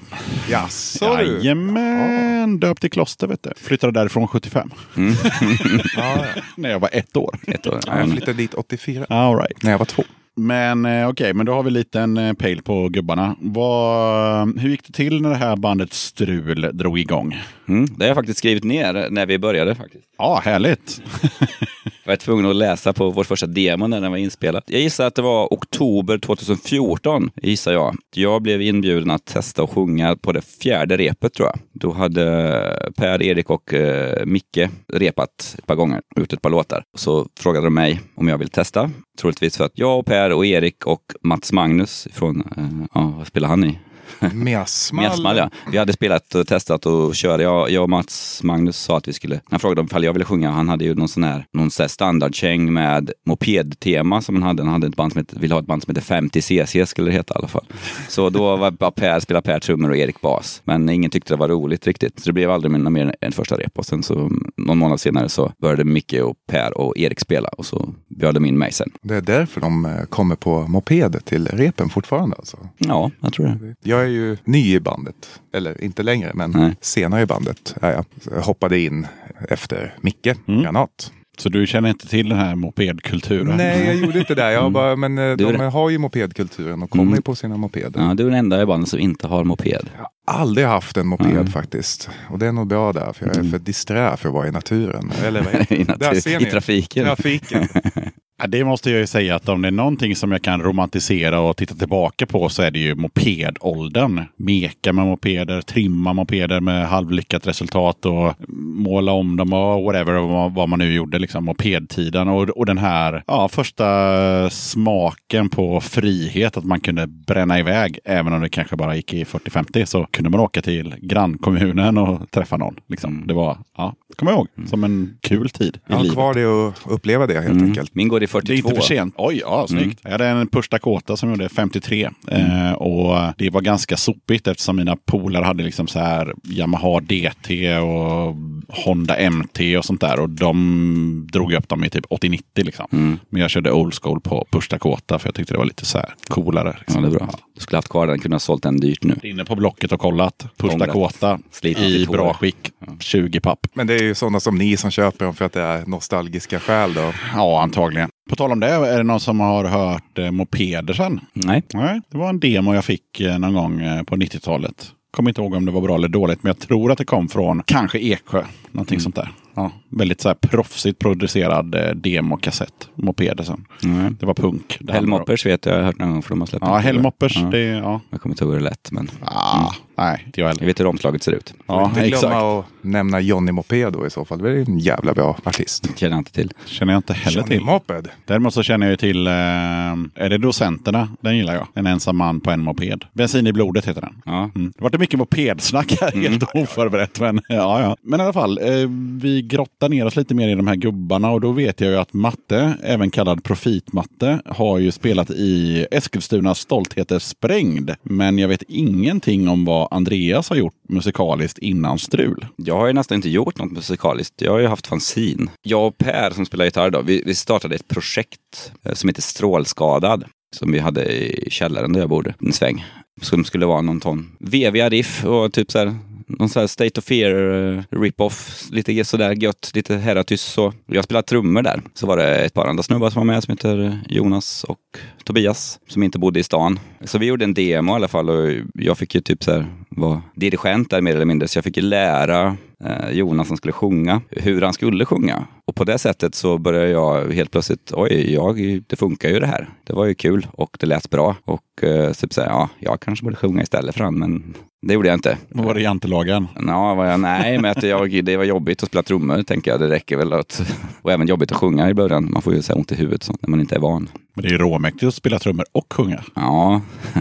Jaså 0.51 1.17
du? 1.17 1.25
Jajamän, 1.25 2.61
ja. 2.61 2.69
döpt 2.69 2.85
i 2.85 2.89
kloster 2.89 3.27
vet 3.27 3.43
du. 3.43 3.51
Flyttade 3.57 3.93
därifrån 3.93 4.29
75. 4.29 4.71
Mm. 4.97 5.15
ja, 5.97 6.25
När 6.57 6.71
jag 6.71 6.81
var 6.81 6.91
ett 6.93 7.17
år. 7.17 7.39
Ett 7.47 7.67
år. 7.67 7.81
Ja, 7.87 7.99
jag 7.99 8.11
flyttade 8.11 8.33
dit 8.33 8.55
84. 8.55 9.07
All 9.09 9.37
right. 9.37 9.63
När 9.63 9.71
jag 9.71 9.79
var 9.79 9.87
två. 9.87 10.03
Men 10.39 10.85
eh, 10.85 10.91
okej, 10.91 11.07
okay, 11.07 11.33
men 11.33 11.47
då 11.47 11.53
har 11.53 11.63
vi 11.63 11.71
lite 11.71 12.01
en 12.01 12.17
eh, 12.17 12.33
pejl 12.33 12.63
på 12.63 12.89
gubbarna. 12.89 13.37
Vad, 13.41 14.61
hur 14.61 14.71
gick 14.71 14.87
det 14.87 14.93
till 14.93 15.23
när 15.23 15.31
det 15.31 15.37
här 15.37 15.57
bandet 15.57 15.93
Strul 15.93 16.71
drog 16.73 16.99
igång? 16.99 17.43
Mm, 17.69 17.87
det 17.97 18.05
har 18.05 18.09
jag 18.09 18.17
faktiskt 18.17 18.39
skrivit 18.39 18.65
ner 18.65 19.09
när 19.11 19.27
vi 19.27 19.39
började. 19.39 19.75
faktiskt. 19.75 20.05
Ja, 20.19 20.43
härligt. 20.45 21.03
Jag 22.09 22.13
var 22.13 22.17
tvungen 22.17 22.47
att 22.47 22.57
läsa 22.57 22.93
på 22.93 23.11
vår 23.11 23.25
första 23.25 23.47
demo 23.47 23.87
när 23.87 24.01
den 24.01 24.11
var 24.11 24.19
inspelad. 24.19 24.63
Jag 24.67 24.81
gissar 24.81 25.07
att 25.07 25.15
det 25.15 25.23
var 25.23 25.49
oktober 25.51 26.19
2014, 26.19 27.31
gissar 27.43 27.73
jag. 27.73 27.97
Jag 28.15 28.43
blev 28.43 28.63
inbjuden 28.63 29.11
att 29.11 29.25
testa 29.25 29.63
och 29.63 29.71
sjunga 29.71 30.17
på 30.17 30.33
det 30.33 30.41
fjärde 30.41 30.97
repet 30.97 31.35
tror 31.35 31.49
jag. 31.49 31.59
Då 31.73 31.93
hade 31.93 32.93
Per, 32.97 33.23
Erik 33.23 33.51
och 33.51 33.75
eh, 33.75 34.27
Micke 34.27 34.59
repat 34.93 35.57
ett 35.59 35.67
par 35.67 35.75
gånger, 35.75 36.01
ut 36.17 36.33
ett 36.33 36.43
par 36.43 36.51
låtar. 36.51 36.83
Så 36.97 37.27
frågade 37.41 37.67
de 37.67 37.75
mig 37.75 38.01
om 38.15 38.29
jag 38.29 38.39
ville 38.39 38.51
testa. 38.51 38.91
Troligtvis 39.21 39.57
för 39.57 39.65
att 39.65 39.79
jag 39.79 39.99
och 39.99 40.07
Per 40.07 40.33
och 40.33 40.47
Erik 40.47 40.87
och 40.87 41.03
Mats 41.23 41.53
Magnus 41.53 42.09
från, 42.13 42.41
eh, 42.57 42.87
ja, 42.95 43.15
vad 43.19 43.27
spelar 43.27 43.49
han 43.49 43.65
i? 43.65 43.79
Miasmal. 44.35 45.05
Miasmal 45.05 45.37
ja. 45.37 45.51
Vi 45.73 45.79
hade 45.79 45.93
spelat 45.93 46.35
och 46.35 46.47
testat 46.47 46.87
och 46.87 47.15
körde. 47.15 47.43
Jag, 47.43 47.71
jag 47.71 47.83
och 47.83 47.91
Mats 47.91 48.41
Magnus 48.43 48.79
sa 48.79 48.97
att 48.97 49.09
vi 49.09 49.13
skulle... 49.13 49.41
Han 49.51 49.61
frågade 49.61 49.81
om 49.81 49.89
jag 50.05 50.13
ville 50.13 50.25
sjunga. 50.25 50.51
Han 50.51 50.69
hade 50.69 50.85
ju 50.85 50.95
någon 50.95 51.09
sån 51.09 51.25
här, 51.25 51.47
någon 51.53 51.71
sån 51.71 51.85
här 51.85 51.89
standardkäng 51.89 52.73
med 52.73 53.11
mopedtema 53.27 54.23
som 54.23 54.35
han 54.35 54.43
hade. 54.43 54.63
Han 54.63 54.73
hade 54.73 54.87
ett 54.87 54.97
band 54.97 55.13
som 55.13 55.19
heter, 55.19 55.39
ville 55.41 55.55
ha 55.55 55.61
ett 55.61 55.67
band 55.67 55.83
som 55.83 55.95
heter 55.95 56.15
50cc 56.15 56.85
skulle 56.85 57.11
det 57.11 57.17
heta 57.17 57.35
i 57.35 57.39
alla 57.39 57.49
fall. 57.49 57.67
Så 58.09 58.31
då 58.31 58.57
var 58.57 58.91
Per, 58.91 59.21
spelade 59.21 59.45
Per 59.45 59.61
trummor 59.61 59.91
och 59.91 59.97
Erik 59.97 60.21
bas. 60.21 60.63
Men 60.65 60.89
ingen 60.89 61.11
tyckte 61.11 61.33
det 61.35 61.39
var 61.39 61.49
roligt 61.49 61.87
riktigt. 61.87 62.21
Så 62.21 62.29
det 62.29 62.33
blev 62.33 62.51
aldrig 62.51 62.71
mer 62.71 63.15
än 63.21 63.33
första 63.33 63.57
rep. 63.57 63.79
Och 63.79 63.87
sen 63.87 64.03
så 64.03 64.31
någon 64.57 64.79
månad 64.79 65.01
senare 65.01 65.29
så 65.29 65.53
började 65.63 65.85
Micke 65.85 66.15
och 66.23 66.37
Per 66.47 66.79
och 66.79 66.99
Erik 66.99 67.21
spela 67.21 67.49
och 67.49 67.67
så 67.67 67.95
bjöd 68.09 68.35
de 68.35 68.45
in 68.45 68.59
mig 68.59 68.73
sen. 68.73 68.91
Det 69.03 69.15
är 69.15 69.21
därför 69.21 69.61
de 69.61 69.85
eh, 69.85 70.05
kommer 70.05 70.37
på 70.37 70.67
moped 70.67 71.25
till 71.25 71.47
repen 71.47 71.89
fortfarande 71.89 72.37
alltså? 72.37 72.57
Ja, 72.79 73.11
jag 73.21 73.33
tror 73.33 73.47
det. 73.47 73.75
Jag 73.91 73.98
är 73.99 74.09
ju 74.09 74.37
ny 74.45 74.75
i 74.75 74.81
bandet. 74.81 75.41
Eller 75.53 75.85
inte 75.85 76.03
längre, 76.03 76.33
men 76.35 76.51
Nej. 76.51 76.77
senare 76.81 77.23
i 77.23 77.27
bandet 77.27 77.75
är 77.83 77.93
jag. 77.93 78.05
jag 78.31 78.43
hoppade 78.43 78.79
in 78.79 79.07
efter 79.49 79.95
Micke 80.01 80.27
mm. 80.47 80.63
Granat. 80.63 81.13
Så 81.39 81.49
du 81.49 81.67
känner 81.67 81.89
inte 81.89 82.09
till 82.09 82.29
den 82.29 82.39
här 82.39 82.55
mopedkulturen? 82.55 83.57
Nej, 83.57 83.87
jag 83.87 83.95
gjorde 83.95 84.19
inte 84.19 84.35
det. 84.35 84.53
Jag 84.53 84.61
mm. 84.61 84.73
bara, 84.73 84.97
men 84.97 85.19
mm. 85.19 85.37
de 85.37 85.61
har 85.61 85.91
ju 85.91 85.99
mopedkulturen 85.99 86.83
och 86.83 86.91
kommer 86.91 87.13
mm. 87.13 87.23
på 87.23 87.35
sina 87.35 87.57
mopeder. 87.57 88.01
Ja, 88.01 88.15
du 88.15 88.23
är 88.23 88.31
den 88.31 88.39
enda 88.39 88.63
i 88.63 88.67
bandet 88.67 88.89
som 88.89 88.99
inte 88.99 89.27
har 89.27 89.45
moped. 89.45 89.91
Jag 89.97 90.33
har 90.33 90.41
aldrig 90.41 90.67
haft 90.67 90.97
en 90.97 91.07
moped 91.07 91.27
mm. 91.27 91.47
faktiskt. 91.47 92.11
Och 92.31 92.39
det 92.39 92.47
är 92.47 92.53
nog 92.53 92.67
bra 92.67 92.93
där, 92.93 93.13
för 93.13 93.27
jag 93.27 93.35
är 93.35 93.41
mm. 93.41 93.53
för 93.53 93.59
disträ 93.59 94.17
för 94.17 94.29
att 94.29 94.35
vara 94.35 94.49
i 94.49 94.51
naturen. 94.51 95.13
Eller 95.25 95.73
I, 95.73 95.85
natur, 95.85 96.43
I 96.43 96.51
trafiken. 96.51 97.05
trafiken. 97.05 97.69
Ja, 98.41 98.47
det 98.47 98.65
måste 98.65 98.91
jag 98.91 99.01
ju 99.01 99.07
säga 99.07 99.37
att 99.37 99.49
om 99.49 99.63
det 99.63 99.69
är 99.69 99.73
någonting 99.73 100.17
som 100.17 100.33
jag 100.33 100.43
kan 100.43 100.63
romantisera 100.63 101.41
och 101.41 101.57
titta 101.57 101.75
tillbaka 101.75 102.27
på 102.27 102.49
så 102.49 102.63
är 102.63 102.71
det 102.71 102.79
ju 102.79 102.95
mopedåldern. 102.95 104.25
Meka 104.37 104.93
med 104.93 105.07
mopeder, 105.07 105.61
trimma 105.61 106.13
mopeder 106.13 106.61
med 106.61 106.89
halvlyckat 106.89 107.47
resultat 107.47 108.07
och 108.07 108.35
måla 108.59 109.13
om 109.13 109.37
dem 109.37 109.53
och 109.53 109.83
whatever 109.83 110.49
vad 110.49 110.69
man 110.69 110.79
nu 110.79 110.93
gjorde. 110.93 111.19
Liksom 111.19 111.45
mopedtiden 111.45 112.29
och, 112.29 112.51
och 112.51 112.67
den 112.67 112.79
här 112.79 113.23
ja, 113.27 113.49
första 113.49 114.51
smaken 114.51 115.49
på 115.49 115.81
frihet. 115.81 116.57
Att 116.57 116.65
man 116.65 116.81
kunde 116.81 117.07
bränna 117.07 117.59
iväg 117.59 117.99
även 118.05 118.33
om 118.33 118.41
det 118.41 118.49
kanske 118.49 118.77
bara 118.77 118.97
gick 118.97 119.15
i 119.15 119.25
40-50 119.25 119.85
så 119.85 120.07
kunde 120.11 120.31
man 120.31 120.41
åka 120.41 120.63
till 120.63 120.95
grannkommunen 120.99 121.99
och 121.99 122.31
träffa 122.31 122.57
någon. 122.57 122.77
Liksom. 122.89 123.27
Det 123.27 123.35
var, 123.35 123.59
ja, 123.77 123.95
kommer 124.17 124.33
jag 124.33 124.39
ihåg, 124.39 124.69
som 124.69 124.85
en 124.85 125.19
kul 125.23 125.51
tid 125.51 125.77
i 125.77 125.81
jag 125.87 125.97
har 125.97 126.03
livet. 126.03 126.15
kvar 126.15 126.35
det 126.35 126.47
och 126.47 126.75
uppleva 126.95 127.27
det 127.27 127.35
helt 127.35 127.47
mm. 127.47 127.65
enkelt. 127.65 127.95
Min 127.95 128.09
går 128.09 128.28
i 128.29 128.31
42. 128.31 128.47
Det 128.47 128.55
är 128.55 128.57
inte 128.57 128.81
för 128.81 128.95
sent. 128.95 129.15
Oj, 129.17 129.39
ja, 129.45 129.67
snyggt. 129.69 129.85
Mm. 129.85 129.95
Jag 130.03 130.11
hade 130.11 130.27
en 130.27 130.49
Push 130.49 130.69
Dakota 130.71 131.17
som 131.17 131.31
gjorde 131.31 131.49
53. 131.49 132.11
Mm. 132.31 132.67
Eh, 132.67 132.73
och 132.73 133.33
det 133.39 133.51
var 133.51 133.61
ganska 133.61 133.97
sopigt 133.97 134.47
eftersom 134.47 134.77
mina 134.77 134.97
polare 134.97 135.45
hade 135.45 135.63
liksom 135.63 135.87
så 135.87 135.99
här 135.99 136.35
Yamaha 136.45 137.01
DT 137.01 137.79
och 137.79 138.37
Honda 138.69 139.31
MT 139.31 139.77
och 139.79 139.85
sånt 139.85 140.01
där. 140.01 140.21
Och 140.21 140.31
de 140.31 141.29
drog 141.33 141.53
upp 141.53 141.69
dem 141.69 141.85
i 141.85 141.91
typ 141.91 142.07
80-90 142.07 142.41
liksom. 142.55 142.87
Mm. 142.93 143.19
Men 143.31 143.43
jag 143.43 143.51
körde 143.51 143.73
old 143.73 143.95
school 144.03 144.21
på 144.21 144.47
Push 144.51 144.71
Dakota 144.71 145.19
för 145.19 145.29
jag 145.29 145.35
tyckte 145.35 145.55
det 145.55 145.59
var 145.59 145.65
lite 145.65 145.85
så 145.85 145.99
här 145.99 146.15
coolare. 146.29 146.77
Liksom. 146.79 147.05
Ja, 147.05 147.11
det 147.11 147.17
är 147.17 147.19
bra. 147.19 147.29
Du 147.55 147.61
skulle 147.61 147.77
haft 147.79 147.89
kvar 147.89 148.07
den, 148.07 148.19
kunde 148.19 148.35
ha 148.35 148.41
sålt 148.41 148.63
den 148.63 148.77
dyrt 148.77 149.03
nu. 149.03 149.17
Inne 149.23 149.45
på 149.45 149.57
Blocket 149.57 149.93
och 149.93 150.01
kollat. 150.01 150.47
Push 150.57 150.77
Dakota 150.77 151.39
i 151.63 152.07
bra 152.07 152.35
skick. 152.35 152.71
20 153.01 153.41
papp. 153.41 153.67
Men 153.73 153.87
det 153.87 153.95
är 153.95 154.03
ju 154.03 154.15
sådana 154.15 154.41
som 154.41 154.59
ni 154.59 154.77
som 154.77 154.91
köper 154.91 155.25
dem 155.25 155.35
för 155.35 155.45
att 155.45 155.53
det 155.53 155.63
är 155.63 155.87
nostalgiska 155.87 156.61
skäl 156.61 156.95
då? 156.95 157.13
Ja, 157.35 157.63
antagligen. 157.63 158.11
På 158.29 158.37
tal 158.37 158.53
om 158.53 158.61
det, 158.61 158.67
är 158.67 158.97
det 158.97 159.03
någon 159.03 159.21
som 159.21 159.41
har 159.41 159.65
hört 159.65 160.19
eh, 160.19 160.31
mopeder 160.31 160.95
sen? 160.95 161.21
Nej. 161.33 161.63
Nej. 161.75 162.01
Det 162.11 162.19
var 162.19 162.29
en 162.29 162.41
demo 162.41 162.75
jag 162.75 162.85
fick 162.85 163.21
eh, 163.21 163.39
någon 163.39 163.55
gång 163.55 163.81
eh, 163.81 164.03
på 164.03 164.17
90-talet. 164.17 164.93
Kommer 165.11 165.31
inte 165.31 165.41
ihåg 165.41 165.55
om 165.55 165.65
det 165.65 165.73
var 165.73 165.81
bra 165.81 165.95
eller 165.95 166.09
dåligt, 166.09 166.43
men 166.43 166.51
jag 166.51 166.59
tror 166.59 166.93
att 166.93 166.99
det 166.99 167.05
kom 167.05 167.29
från 167.29 167.63
kanske 167.67 167.99
Eksjö. 167.99 168.45
Någonting 168.73 168.95
mm. 168.95 169.01
sånt 169.01 169.17
där. 169.17 169.31
Ja, 169.59 169.71
väldigt 169.89 170.21
så 170.21 170.29
här 170.29 170.35
proffsigt 170.35 170.99
producerad 170.99 171.75
eh, 171.75 171.91
demokassett. 171.95 172.89
Mopeder 172.95 173.45
sen. 173.45 173.65
Mm. 173.85 174.17
Det 174.21 174.27
var 174.27 174.35
punk. 174.35 174.79
Hellmoppers 174.89 175.47
vet 175.47 175.67
jag, 175.67 175.75
jag 175.75 175.79
har 175.79 175.87
hört 175.87 175.99
någon 175.99 176.13
gång 176.13 176.23
för 176.23 176.31
de 176.31 176.41
har 176.41 176.47
släppt 176.47 176.65
Ja, 176.67 176.77
Hellmoppers. 176.77 177.37
Ja. 177.37 177.43
Det, 177.43 177.59
ja. 177.59 178.01
Jag 178.11 178.21
kommer 178.21 178.33
inte 178.33 178.45
ihåg 178.45 178.53
hur 178.53 178.61
det 178.61 178.65
lät, 178.65 178.93
men... 178.93 179.11
Ah, 179.25 179.59
mm. 179.59 179.71
Nej, 179.99 180.23
inte 180.27 180.41
jag 180.41 180.49
heller. 180.49 180.61
Jag 180.63 180.67
vet 180.67 180.81
hur 180.81 180.87
omslaget 180.87 181.23
ser 181.23 181.33
ut. 181.33 181.55
Ja, 181.67 181.85
inte 181.89 182.01
exakt. 182.01 182.21
glömma 182.21 182.59
att 182.59 182.65
nämna 182.81 183.21
Johnny 183.21 183.53
Mopedo 183.53 184.07
i 184.07 184.11
så 184.11 184.25
fall. 184.25 184.39
Det 184.39 184.51
är 184.51 184.57
en 184.57 184.79
jävla 184.79 185.15
bra 185.15 185.39
artist. 185.45 185.99
Känner 185.99 186.13
jag 186.13 186.21
inte 186.21 186.33
till. 186.33 186.53
Känner 186.65 186.93
jag 186.93 186.99
inte 186.99 187.13
heller 187.13 187.37
Johnny 187.37 187.51
till. 187.51 187.65
Moped. 187.65 188.09
Däremot 188.27 188.55
så 188.55 188.63
känner 188.63 188.87
jag 188.87 188.91
ju 188.91 188.97
till, 188.97 189.27
eh, 189.27 189.33
är 189.33 190.29
det 190.29 190.39
Docenterna? 190.39 191.09
Den 191.21 191.37
gillar 191.37 191.55
jag. 191.55 191.67
En 191.75 191.87
ensam 191.87 192.17
man 192.17 192.41
på 192.41 192.51
en 192.51 192.61
moped. 192.61 193.05
Bensin 193.13 193.47
i 193.47 193.53
blodet 193.53 193.89
heter 193.89 194.01
den. 194.01 194.23
Ja. 194.25 194.51
Mm. 194.55 194.73
Det 194.77 194.83
var 194.83 194.99
mycket 194.99 195.19
mopedsnack 195.19 195.97
här, 196.01 196.13
mm. 196.15 196.31
helt 196.31 196.55
oförberett. 196.55 197.21
Men, 197.21 197.41
ja, 197.49 197.81
ja. 197.81 197.97
men 198.03 198.21
i 198.21 198.23
alla 198.23 198.33
fall, 198.33 198.59
eh, 198.59 198.89
vi 199.23 199.43
grotta 199.49 199.89
ner 199.89 200.07
oss 200.07 200.17
lite 200.17 200.35
mer 200.35 200.49
i 200.49 200.55
de 200.55 200.67
här 200.67 200.77
gubbarna 200.77 201.31
och 201.31 201.41
då 201.41 201.53
vet 201.53 201.81
jag 201.81 201.91
ju 201.91 201.97
att 201.97 202.13
Matte, 202.13 202.75
även 202.83 203.11
kallad 203.11 203.45
Profitmatte, 203.45 204.43
har 204.47 204.79
ju 204.79 204.91
spelat 204.91 205.31
i 205.31 205.87
Eskilstunas 205.91 206.59
Stoltheter 206.59 207.19
Sprängd. 207.19 207.91
Men 208.03 208.39
jag 208.39 208.49
vet 208.49 208.63
ingenting 208.69 209.49
om 209.49 209.65
vad 209.65 209.89
Andreas 209.91 210.51
har 210.51 210.57
gjort 210.57 210.75
musikaliskt 210.89 211.59
innan 211.59 211.99
Strul. 211.99 212.47
Jag 212.57 212.77
har 212.77 212.87
ju 212.87 212.93
nästan 212.93 213.17
inte 213.17 213.29
gjort 213.29 213.59
något 213.59 213.73
musikaliskt. 213.73 214.43
Jag 214.43 214.53
har 214.53 214.59
ju 214.59 214.67
haft 214.67 214.87
fanzin. 214.87 215.51
Jag 215.63 215.87
och 215.87 215.99
Per 215.99 216.31
som 216.31 216.47
spelar 216.47 216.65
gitarr 216.65 216.91
då, 216.91 217.03
vi, 217.03 217.23
vi 217.27 217.35
startade 217.35 217.75
ett 217.75 217.89
projekt 217.89 218.73
eh, 218.85 218.95
som 218.95 219.09
heter 219.09 219.23
Strålskadad 219.23 220.25
som 220.57 220.73
vi 220.73 220.79
hade 220.79 221.05
i 221.05 221.51
källaren 221.51 221.93
där 221.93 222.01
jag 222.01 222.09
bodde 222.09 222.35
en 222.41 222.53
sväng. 222.53 222.85
Som 223.23 223.45
skulle 223.45 223.67
vara 223.67 223.83
någon 223.83 224.01
ton 224.01 224.37
veviga 224.41 224.89
riff 224.89 225.25
och 225.25 225.53
typ 225.53 225.71
så 225.71 225.79
här 225.79 225.95
någon 226.29 226.49
sån 226.49 226.61
här 226.61 226.67
State 226.67 227.01
of 227.01 227.05
Fear-rip-off. 227.05 228.69
Eh, 228.71 228.75
lite 228.75 229.05
sådär 229.05 229.43
gött, 229.43 229.71
lite 229.75 229.97
Heratys 229.97 230.43
så. 230.43 230.73
Jag 230.87 231.05
spelade 231.05 231.27
trummor 231.27 231.63
där. 231.63 231.83
Så 231.95 232.07
var 232.07 232.17
det 232.17 232.37
ett 232.37 232.55
par 232.55 232.67
andra 232.67 232.83
snubbar 232.83 233.11
som 233.11 233.21
var 233.21 233.35
med 233.35 233.45
som 233.45 233.53
heter 233.53 234.01
Jonas 234.09 234.65
och 234.65 234.79
Tobias 235.25 235.81
som 235.89 236.03
inte 236.03 236.19
bodde 236.19 236.41
i 236.41 236.43
stan. 236.43 236.81
Så 237.05 237.19
vi 237.19 237.27
gjorde 237.27 237.45
en 237.45 237.55
demo 237.55 237.93
i 237.93 237.95
alla 237.95 238.09
fall 238.09 238.31
och 238.31 238.51
jag 238.75 238.99
fick 238.99 239.15
ju 239.15 239.21
typ 239.21 239.45
så 239.45 239.53
här 239.53 239.67
vara 239.89 240.23
dirigent 240.35 240.91
där 240.91 241.01
mer 241.01 241.15
eller 241.15 241.25
mindre. 241.25 241.49
Så 241.49 241.59
jag 241.59 241.65
fick 241.65 241.77
ju 241.77 241.83
lära 241.83 242.57
eh, 242.85 243.11
Jonas 243.11 243.49
som 243.49 243.57
skulle 243.57 243.73
sjunga 243.73 244.23
hur 244.31 244.63
han 244.63 244.73
skulle 244.73 245.05
sjunga. 245.05 245.47
Och 245.65 245.75
på 245.75 245.85
det 245.85 245.99
sättet 245.99 246.35
så 246.35 246.59
började 246.59 246.89
jag 246.89 247.33
helt 247.33 247.51
plötsligt, 247.51 247.93
oj, 247.93 248.35
jag, 248.35 248.83
det 248.87 248.97
funkar 248.97 249.29
ju 249.29 249.41
det 249.41 249.47
här. 249.47 249.69
Det 249.85 249.93
var 249.93 250.07
ju 250.07 250.15
kul 250.15 250.47
och 250.53 250.77
det 250.81 250.87
lät 250.87 251.11
bra. 251.11 251.37
Och 251.45 251.85
eh, 251.85 252.13
typ 252.13 252.33
så 252.33 252.41
ja, 252.41 252.69
jag 252.79 253.01
kanske 253.01 253.25
borde 253.25 253.37
sjunga 253.37 253.63
istället 253.63 253.95
för 253.95 254.05
han, 254.05 254.19
men 254.19 254.55
det 254.83 254.95
gjorde 254.95 255.09
jag 255.09 255.17
inte. 255.17 255.39
Vad 255.49 255.65
var 255.65 255.75
det 255.75 255.81
jantelagen? 255.81 256.49
Ja, 256.67 256.95
var 256.95 257.05
jag, 257.05 257.21
nej, 257.21 257.59
men 257.59 257.71
att 257.71 257.83
jag, 257.83 258.25
det 258.25 258.37
var 258.37 258.45
jobbigt 258.45 258.83
att 258.83 258.89
spela 258.89 259.03
trummor, 259.03 259.43
tänker 259.43 259.71
jag. 259.71 259.81
Det 259.81 259.89
räcker 259.89 260.17
väl 260.17 260.33
att... 260.33 260.63
Och 261.03 261.13
även 261.13 261.27
jobbigt 261.27 261.53
att 261.53 261.59
sjunga 261.59 261.91
i 261.91 261.95
början. 261.95 262.31
Man 262.33 262.43
får 262.43 262.55
ju 262.55 262.63
så 262.63 262.75
ont 262.75 262.93
i 262.93 262.95
huvudet 262.95 263.23
sånt, 263.23 263.43
när 263.43 263.51
man 263.51 263.61
inte 263.61 263.75
är 263.75 263.81
van. 263.81 264.09
Men 264.35 264.43
det 264.43 264.49
är 264.49 264.53
ju 264.53 264.59
råmäktigt 264.59 265.05
att 265.05 265.15
spela 265.15 265.39
trummor 265.39 265.65
och 265.73 265.93
sjunga. 265.93 266.25
Ja. 266.35 266.81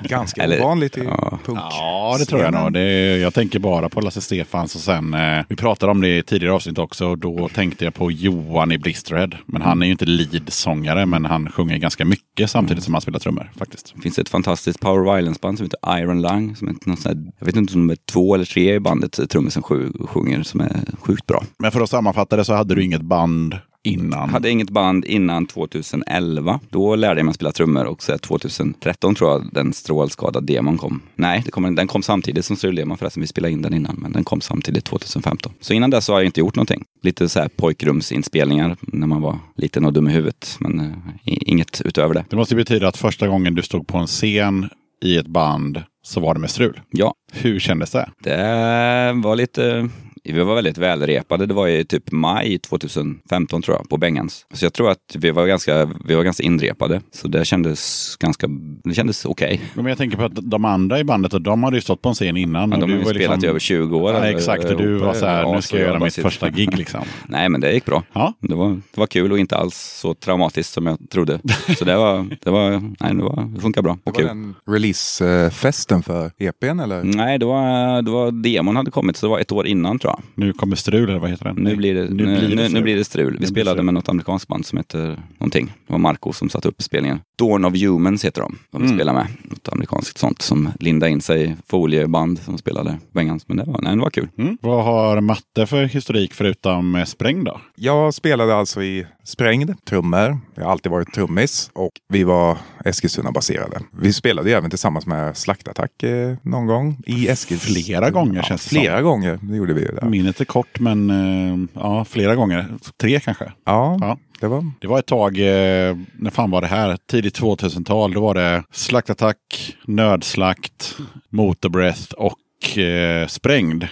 Ganska 0.00 0.42
Eller, 0.42 0.60
ovanligt 0.60 0.98
i 0.98 1.04
ja. 1.04 1.38
punk. 1.44 1.58
Ja, 1.58 2.16
det 2.18 2.24
tror 2.24 2.40
jag 2.42 2.52
nog. 2.52 2.72
Det, 2.72 3.16
jag 3.18 3.34
tänker 3.34 3.58
bara 3.58 3.88
på 3.88 4.00
Lasse 4.00 4.20
Stefans 4.20 4.74
och 4.74 4.80
sen, 4.80 5.14
eh, 5.14 5.44
vi 5.48 5.56
pratade 5.56 5.92
om 5.92 6.00
det 6.00 6.18
i 6.18 6.22
tidigare 6.22 6.54
avsnitt 6.54 6.78
också. 6.78 7.16
Då 7.16 7.48
tänkte 7.48 7.84
jag 7.84 7.94
på 7.94 8.10
Johan 8.10 8.72
i 8.72 8.78
Blisterhead. 8.78 9.30
Men 9.46 9.62
han 9.62 9.82
är 9.82 9.86
ju 9.86 9.92
inte 9.92 10.06
leadsångare, 10.06 11.06
men 11.06 11.24
han 11.24 11.50
sjunger 11.50 11.78
ganska 11.78 12.04
mycket 12.04 12.50
samtidigt 12.50 12.78
mm. 12.78 12.84
som 12.84 12.94
han 12.94 13.00
spelar 13.00 13.18
trummor 13.18 13.50
faktiskt. 13.56 13.92
Det 13.96 14.02
finns 14.02 14.18
ett 14.18 14.28
fantastiskt 14.28 14.80
power 14.80 15.14
violence-band 15.14 15.58
som 15.58 15.66
heter 15.66 16.00
Iron 16.02 16.22
Lung. 16.22 16.56
Som 16.56 16.68
är 16.68 16.74
något 16.84 17.04
här, 17.04 17.16
jag 17.38 17.46
vet 17.46 17.56
inte 17.56 17.74
om 17.74 17.86
de 17.88 17.92
är 17.92 17.98
två 18.12 18.34
eller 18.34 18.44
tre 18.44 18.74
i 18.74 18.80
bandet, 18.80 19.30
trummisen 19.30 19.62
sjunger, 19.62 20.42
som 20.42 20.60
är 20.60 20.80
sjukt 21.00 21.26
bra. 21.26 21.44
Men 21.58 21.70
för 21.70 21.80
att 21.80 21.90
sammanfatta 21.90 22.36
det 22.36 22.44
så 22.44 22.54
hade 22.54 22.74
du 22.74 22.84
inget 22.84 23.02
band 23.02 23.56
innan? 23.84 24.30
Hade 24.30 24.50
inget 24.50 24.70
band 24.70 25.04
innan 25.04 25.46
2011. 25.46 26.60
Då 26.70 26.96
lärde 26.96 27.20
jag 27.20 27.24
mig 27.24 27.34
spela 27.34 27.52
trummor 27.52 27.84
och 27.84 28.02
så 28.02 28.18
2013 28.18 29.14
tror 29.14 29.30
jag 29.30 29.48
den 29.52 29.72
strålskadade 29.72 30.52
demon 30.54 30.78
kom. 30.78 31.02
Nej, 31.14 31.42
kom, 31.42 31.74
den 31.74 31.86
kom 31.86 32.02
samtidigt 32.02 32.44
som 32.44 32.56
struldemon 32.56 32.98
förresten. 32.98 33.20
Vi 33.20 33.26
spelade 33.26 33.52
in 33.52 33.62
den 33.62 33.74
innan, 33.74 33.96
men 33.98 34.12
den 34.12 34.24
kom 34.24 34.40
samtidigt 34.40 34.84
2015. 34.84 35.52
Så 35.60 35.74
innan 35.74 35.90
dess 35.90 36.08
har 36.08 36.18
jag 36.18 36.26
inte 36.26 36.40
gjort 36.40 36.56
någonting. 36.56 36.84
Lite 37.02 37.28
så 37.28 37.40
här 37.40 37.48
pojkrumsinspelningar 37.48 38.76
när 38.80 39.06
man 39.06 39.22
var 39.22 39.38
liten 39.56 39.84
och 39.84 39.92
dum 39.92 40.08
i 40.08 40.12
huvudet, 40.12 40.56
men 40.60 40.80
uh, 40.80 40.92
inget 41.24 41.82
utöver 41.84 42.14
det. 42.14 42.24
Det 42.30 42.36
måste 42.36 42.54
betyda 42.54 42.88
att 42.88 42.96
första 42.96 43.28
gången 43.28 43.54
du 43.54 43.62
stod 43.62 43.86
på 43.86 43.98
en 43.98 44.06
scen 44.06 44.68
i 45.02 45.16
ett 45.16 45.26
band 45.26 45.82
så 46.02 46.20
var 46.20 46.34
det 46.34 46.40
med 46.40 46.50
strul. 46.50 46.80
Ja. 46.90 47.14
Hur 47.32 47.58
kändes 47.58 47.90
det? 47.90 48.10
Det 48.18 49.12
var 49.16 49.36
lite 49.36 49.88
vi 50.32 50.42
var 50.42 50.54
väldigt 50.54 50.78
välrepade. 50.78 51.46
Det 51.46 51.54
var 51.54 51.68
i 51.68 51.84
typ 51.84 52.12
maj 52.12 52.58
2015 52.58 53.62
tror 53.62 53.76
jag, 53.76 53.88
på 53.88 53.96
Bengans. 53.96 54.46
Så 54.52 54.64
jag 54.64 54.72
tror 54.72 54.90
att 54.90 55.16
vi 55.18 55.30
var 55.30 55.46
ganska, 55.46 55.90
vi 56.04 56.14
var 56.14 56.22
ganska 56.22 56.42
inrepade. 56.42 57.00
Så 57.12 57.28
det 57.28 57.44
kändes 57.44 58.16
ganska, 58.16 58.46
det 58.84 58.94
kändes 58.94 59.24
okej. 59.24 59.54
Okay. 59.54 59.66
Men 59.74 59.86
jag 59.86 59.98
tänker 59.98 60.16
på 60.16 60.24
att 60.24 60.50
de 60.50 60.64
andra 60.64 60.98
i 60.98 61.04
bandet, 61.04 61.44
de 61.44 61.62
hade 61.62 61.76
ju 61.76 61.80
stått 61.80 62.02
på 62.02 62.08
en 62.08 62.14
scen 62.14 62.36
innan. 62.36 62.68
Men 62.68 62.80
de 62.80 62.90
har 62.90 62.98
ju 62.98 63.04
spelat 63.04 63.18
liksom... 63.18 63.44
i 63.44 63.48
över 63.48 63.60
20 63.60 63.98
år. 63.98 64.12
Ja, 64.12 64.24
exakt, 64.24 64.64
och 64.64 64.76
du 64.76 64.94
var 64.94 65.14
så 65.14 65.26
här, 65.26 65.54
nu 65.54 65.62
ska 65.62 65.78
jag 65.78 65.86
göra 65.86 65.98
mitt 65.98 66.14
sitt... 66.14 66.24
första 66.24 66.50
gig 66.56 66.78
liksom. 66.78 67.00
Nej, 67.26 67.48
men 67.48 67.60
det 67.60 67.72
gick 67.72 67.84
bra. 67.84 68.02
Ja. 68.12 68.34
Det, 68.40 68.54
var, 68.54 68.68
det 68.70 69.00
var 69.00 69.06
kul 69.06 69.32
och 69.32 69.38
inte 69.38 69.56
alls 69.56 69.76
så 69.76 70.14
traumatiskt 70.14 70.72
som 70.72 70.86
jag 70.86 70.98
trodde. 71.10 71.40
Så 71.78 71.84
det 71.84 71.96
var, 71.96 72.26
det 72.44 72.50
var, 72.50 72.70
nej, 72.70 73.14
det, 73.14 73.22
var, 73.22 73.54
det 73.54 73.60
funkar 73.60 73.82
bra. 73.82 73.98
Det 74.04 74.10
var 74.10 74.28
den 74.28 74.54
releasefesten 74.66 76.02
för 76.02 76.30
EPn 76.38 76.80
eller? 76.80 77.02
Nej, 77.02 77.38
det 77.38 77.46
var, 77.46 78.02
det 78.02 78.10
var 78.10 78.30
demon 78.30 78.76
hade 78.76 78.90
kommit, 78.90 79.16
så 79.16 79.26
det 79.26 79.30
var 79.30 79.38
ett 79.38 79.52
år 79.52 79.66
innan 79.66 79.98
tror 79.98 80.12
jag. 80.12 80.17
Nu 80.34 80.52
kommer 80.52 80.76
strul, 80.76 81.08
eller 81.08 81.18
vad 81.18 81.30
heter 81.30 81.44
den? 81.44 81.56
Nu 81.56 81.76
blir 81.76 81.94
det, 81.94 82.00
nu, 82.00 82.26
nu, 82.26 82.38
blir 82.38 82.56
det, 82.56 82.68
nu 82.68 82.82
blir 82.82 82.96
det 82.96 83.04
strul. 83.04 83.36
Vi 83.40 83.46
spelade 83.46 83.74
strul. 83.74 83.84
med 83.84 83.94
något 83.94 84.08
amerikanskt 84.08 84.48
band 84.48 84.66
som 84.66 84.78
heter 84.78 85.22
någonting. 85.38 85.72
Det 85.86 85.92
var 85.92 85.98
Marco 85.98 86.32
som 86.32 86.48
satte 86.48 86.68
upp 86.68 86.82
spelningen. 86.82 87.20
Dawn 87.38 87.64
of 87.64 87.74
Humans 87.76 88.24
heter 88.24 88.40
de. 88.40 88.58
De 88.70 88.82
mm. 88.82 88.94
spelar 88.94 89.14
med. 89.14 89.26
Något 89.42 89.68
amerikanskt 89.68 90.18
sånt 90.18 90.42
som 90.42 90.68
lindade 90.80 91.12
in 91.12 91.20
sig 91.20 91.56
folieband 91.66 92.38
som 92.38 92.58
spelade 92.58 92.98
Bengans. 93.12 93.48
Men 93.48 93.56
det 93.56 93.64
var, 93.64 93.80
nej, 93.82 93.96
det 93.96 94.02
var 94.02 94.10
kul. 94.10 94.28
Mm. 94.38 94.58
Vad 94.60 94.84
har 94.84 95.20
Matte 95.20 95.66
för 95.66 95.84
historik 95.84 96.34
förutom 96.34 97.04
Sprängd 97.06 97.44
då? 97.44 97.60
Jag 97.76 98.14
spelade 98.14 98.54
alltså 98.54 98.82
i 98.82 99.06
Sprängd, 99.28 99.84
trummor. 99.84 100.38
Jag 100.54 100.64
har 100.64 100.72
alltid 100.72 100.92
varit 100.92 101.14
trummis 101.14 101.70
och 101.74 101.92
vi 102.08 102.24
var 102.24 102.58
Eskilstuna-baserade. 102.84 103.80
Vi 103.92 104.12
spelade 104.12 104.50
ju 104.50 104.56
även 104.56 104.70
tillsammans 104.70 105.06
med 105.06 105.36
Slaktattack 105.36 106.02
eh, 106.02 106.36
någon 106.42 106.66
gång 106.66 107.00
i 107.06 107.28
Eskilstuna. 107.28 107.74
Flera 107.74 108.10
gånger 108.10 108.36
ja, 108.36 108.42
känns 108.42 108.64
det 108.64 108.68
Flera 108.68 108.96
som. 108.96 109.04
gånger, 109.04 109.38
det 109.42 109.56
gjorde 109.56 109.74
vi 109.74 109.80
ju. 109.80 109.94
Där. 109.94 110.08
Minnet 110.08 110.40
är 110.40 110.44
kort 110.44 110.80
men 110.80 111.10
eh, 111.10 111.80
ja, 111.82 112.04
flera 112.04 112.34
gånger. 112.34 112.66
Tre 113.00 113.20
kanske? 113.20 113.52
Ja, 113.64 113.98
ja. 114.00 114.18
Det 114.40 114.46
var... 114.46 114.72
det 114.80 114.86
var 114.86 114.98
ett 114.98 115.06
tag, 115.06 115.38
eh, 115.38 115.96
när 116.12 116.30
fan 116.30 116.50
var 116.50 116.60
det 116.60 116.66
här? 116.66 116.98
Tidigt 117.10 117.40
2000-tal. 117.40 118.12
Då 118.12 118.20
var 118.20 118.34
det 118.34 118.64
Slaktattack, 118.72 119.76
Nödslakt, 119.84 120.96
Motorbreath 121.30 122.12
och 122.12 122.78
eh, 122.78 123.26
Sprängd. 123.26 123.88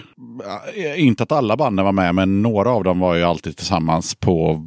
Inte 0.95 1.23
att 1.23 1.31
alla 1.31 1.57
banden 1.57 1.85
var 1.85 1.91
med, 1.91 2.15
men 2.15 2.41
några 2.41 2.69
av 2.69 2.83
dem 2.83 2.99
var 2.99 3.15
ju 3.15 3.23
alltid 3.23 3.57
tillsammans 3.57 4.15
på 4.15 4.63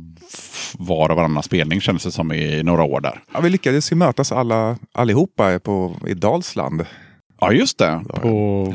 var 0.78 1.08
och 1.08 1.16
varannan 1.16 1.42
spelning 1.42 1.80
kändes 1.80 2.04
det 2.04 2.12
som 2.12 2.32
i 2.32 2.62
några 2.62 2.82
år 2.82 3.00
där. 3.00 3.22
Ja, 3.32 3.40
vi 3.40 3.50
lyckades 3.50 3.92
ju 3.92 3.96
mötas 3.96 4.32
alla, 4.32 4.78
allihopa 4.92 5.58
på, 5.58 5.96
i 6.06 6.14
Dalsland. 6.14 6.84
Ja, 7.40 7.52
just 7.52 7.78
det. 7.78 8.00
På... 8.08 8.74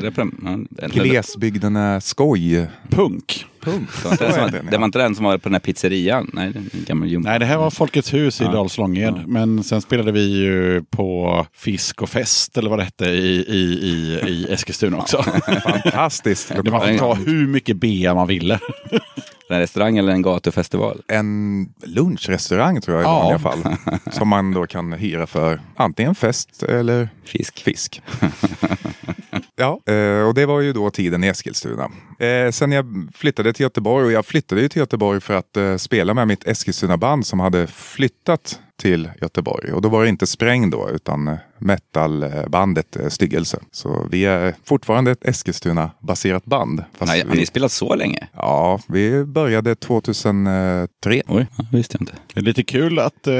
Glesbygden 0.93 1.75
är 1.75 1.99
skoj. 1.99 2.67
Punk. 2.89 3.45
Punk. 3.59 3.89
Det 4.19 4.37
var, 4.37 4.45
inte, 4.45 4.61
det 4.71 4.77
var 4.77 4.85
inte 4.85 4.99
den 4.99 5.15
som 5.15 5.25
var 5.25 5.37
på 5.37 5.49
den 5.49 5.53
här 5.53 5.59
pizzerian? 5.59 6.29
Nej, 6.33 6.53
gammal 6.71 7.19
Nej, 7.19 7.39
det 7.39 7.45
här 7.45 7.57
var 7.57 7.69
Folkets 7.69 8.13
hus 8.13 8.41
i 8.41 8.43
ja. 8.43 8.51
Dalslånged. 8.51 9.13
Ja. 9.17 9.27
Men 9.27 9.63
sen 9.63 9.81
spelade 9.81 10.11
vi 10.11 10.37
ju 10.37 10.83
på 10.83 11.45
Fisk 11.53 12.01
och 12.01 12.09
fest, 12.09 12.57
eller 12.57 12.69
vad 12.69 12.79
det 12.79 12.83
hette, 12.83 13.05
i, 13.05 13.45
i, 13.47 13.79
i, 13.81 14.19
i 14.27 14.47
Eskilstuna 14.53 14.97
också. 14.97 15.23
Fantastiskt. 15.63 16.51
Man 16.71 16.87
fick 16.87 16.99
ta 16.99 17.13
hur 17.13 17.47
mycket 17.47 17.77
bea 17.77 18.13
man 18.13 18.27
ville. 18.27 18.59
En 19.49 19.59
restaurang 19.59 19.97
eller 19.97 20.13
en 20.13 20.21
gatufestival? 20.21 21.01
En 21.07 21.69
lunchrestaurang 21.83 22.81
tror 22.81 22.97
jag 22.97 23.03
i 23.03 23.05
ja. 23.05 23.19
vanliga 23.19 23.39
fall. 23.39 23.99
som 24.11 24.27
man 24.27 24.51
då 24.51 24.67
kan 24.67 24.93
hyra 24.93 25.27
för 25.27 25.61
antingen 25.75 26.15
fest 26.15 26.63
eller 26.63 27.09
fisk. 27.23 27.63
fisk. 27.63 28.01
ja, 29.55 29.79
eh, 29.93 30.27
och 30.27 30.33
det 30.33 30.45
var 30.45 30.61
ju 30.61 30.73
då 30.73 30.89
tiden 30.89 31.23
i 31.23 31.27
Eskilstuna. 31.27 31.91
Eh, 32.19 32.51
sen 32.51 32.71
jag 32.71 33.09
flyttade 33.15 33.53
till 33.53 33.63
Göteborg 33.63 34.05
och 34.05 34.11
jag 34.11 34.25
flyttade 34.25 34.61
ju 34.61 34.69
till 34.69 34.79
Göteborg 34.79 35.21
för 35.21 35.33
att 35.33 35.57
eh, 35.57 35.75
spela 35.77 36.13
med 36.13 36.27
mitt 36.27 36.47
Eskilstuna-band 36.47 37.25
som 37.25 37.39
hade 37.39 37.67
flyttat 37.67 38.59
till 38.77 39.09
Göteborg. 39.21 39.71
Och 39.71 39.81
då 39.81 39.89
var 39.89 40.03
det 40.03 40.09
inte 40.09 40.27
Spräng 40.27 40.69
då, 40.69 40.89
utan 40.93 41.27
eh, 41.27 41.35
metalbandet 41.57 42.95
eh, 42.95 43.07
Styggelse. 43.07 43.59
Så 43.71 44.07
vi 44.11 44.25
är 44.25 44.55
fortfarande 44.63 45.11
ett 45.11 45.25
Eskilstuna-baserat 45.25 46.45
band. 46.45 46.83
Nej, 46.99 47.21
vi... 47.23 47.29
Har 47.29 47.35
ni 47.35 47.45
spelat 47.45 47.71
så 47.71 47.95
länge? 47.95 48.27
Ja, 48.33 48.79
vi 48.87 49.23
började 49.23 49.75
2003. 49.75 51.21
Oj, 51.27 51.47
visste 51.71 51.95
jag 51.95 52.01
inte. 52.01 52.13
Det 52.33 52.39
är 52.39 52.43
lite 52.43 52.63
kul 52.63 52.99
att 52.99 53.27
eh, 53.27 53.33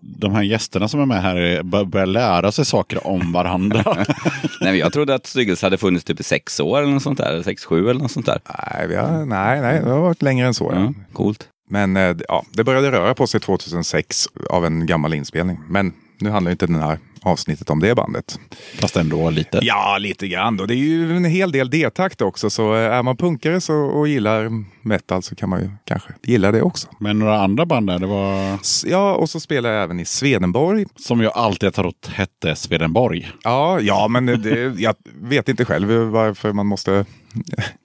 de 0.00 0.34
här 0.34 0.42
gästerna 0.42 0.88
som 0.88 1.00
är 1.00 1.06
med 1.06 1.22
här 1.22 1.62
börjar 1.84 2.06
lära 2.06 2.52
sig 2.52 2.64
saker 2.64 3.06
om 3.06 3.32
varandra. 3.32 3.84
nej, 4.60 4.78
jag 4.78 4.92
trodde 4.92 5.14
att 5.14 5.26
Styggelse 5.26 5.66
hade 5.66 5.78
funnits 5.78 6.04
typ 6.04 6.20
i 6.20 6.22
sex 6.22 6.60
år 6.60 6.78
eller 6.78 6.92
något 6.92 7.02
sånt 7.02 7.18
där. 7.18 7.42
Sex, 7.42 7.64
sju 7.64 7.90
eller 7.90 8.00
något 8.00 8.12
sånt 8.12 8.26
där. 8.26 8.40
Nej, 8.58 8.88
vi 8.88 8.96
har, 8.96 9.24
nej, 9.24 9.60
nej, 9.60 9.80
det 9.84 9.90
har 9.90 10.00
varit 10.00 10.22
längre 10.22 10.46
än 10.46 10.54
så. 10.54 10.72
Ja, 10.74 10.94
coolt. 11.12 11.48
Men 11.68 11.96
eh, 11.96 12.16
ja, 12.28 12.44
det 12.50 12.64
började 12.64 12.92
röra 12.92 13.14
på 13.14 13.26
sig 13.26 13.40
2006 13.40 14.28
av 14.50 14.66
en 14.66 14.86
gammal 14.86 15.14
inspelning. 15.14 15.60
Men 15.68 15.92
nu 16.20 16.30
handlar 16.30 16.50
inte 16.50 16.66
den 16.66 16.82
här 16.82 16.98
avsnittet 17.22 17.70
om 17.70 17.80
det 17.80 17.94
bandet. 17.94 18.40
Fast 18.80 18.96
ändå 18.96 19.30
lite? 19.30 19.58
Ja, 19.62 19.98
lite 19.98 20.28
grann. 20.28 20.56
Då. 20.56 20.66
Det 20.66 20.74
är 20.74 20.76
ju 20.76 21.16
en 21.16 21.24
hel 21.24 21.52
del 21.52 21.70
D-takt 21.70 22.22
också. 22.22 22.50
Så 22.50 22.74
eh, 22.74 22.96
är 22.96 23.02
man 23.02 23.16
punkare 23.16 23.60
så, 23.60 23.74
och 23.74 24.08
gillar 24.08 24.64
metal 24.82 25.22
så 25.22 25.34
kan 25.34 25.48
man 25.48 25.60
ju 25.60 25.70
kanske 25.84 26.10
gilla 26.22 26.52
det 26.52 26.62
också. 26.62 26.88
Men 27.00 27.18
några 27.18 27.40
andra 27.40 27.66
band 27.66 27.86
där? 27.86 27.98
Det 27.98 28.06
var... 28.06 28.58
Ja, 28.86 29.14
och 29.14 29.30
så 29.30 29.40
spelar 29.40 29.70
jag 29.70 29.82
även 29.82 30.00
i 30.00 30.04
Swedenborg. 30.04 30.86
Som 30.96 31.20
jag 31.20 31.32
alltid 31.34 31.66
har 31.66 31.70
trott 31.70 32.10
hette 32.14 32.56
Swedenborg. 32.56 33.30
Ja, 33.42 33.80
ja 33.80 34.08
men 34.08 34.26
det, 34.26 34.80
jag 34.80 34.94
vet 35.20 35.48
inte 35.48 35.64
själv 35.64 35.88
varför 35.88 36.52
man 36.52 36.66
måste 36.66 37.04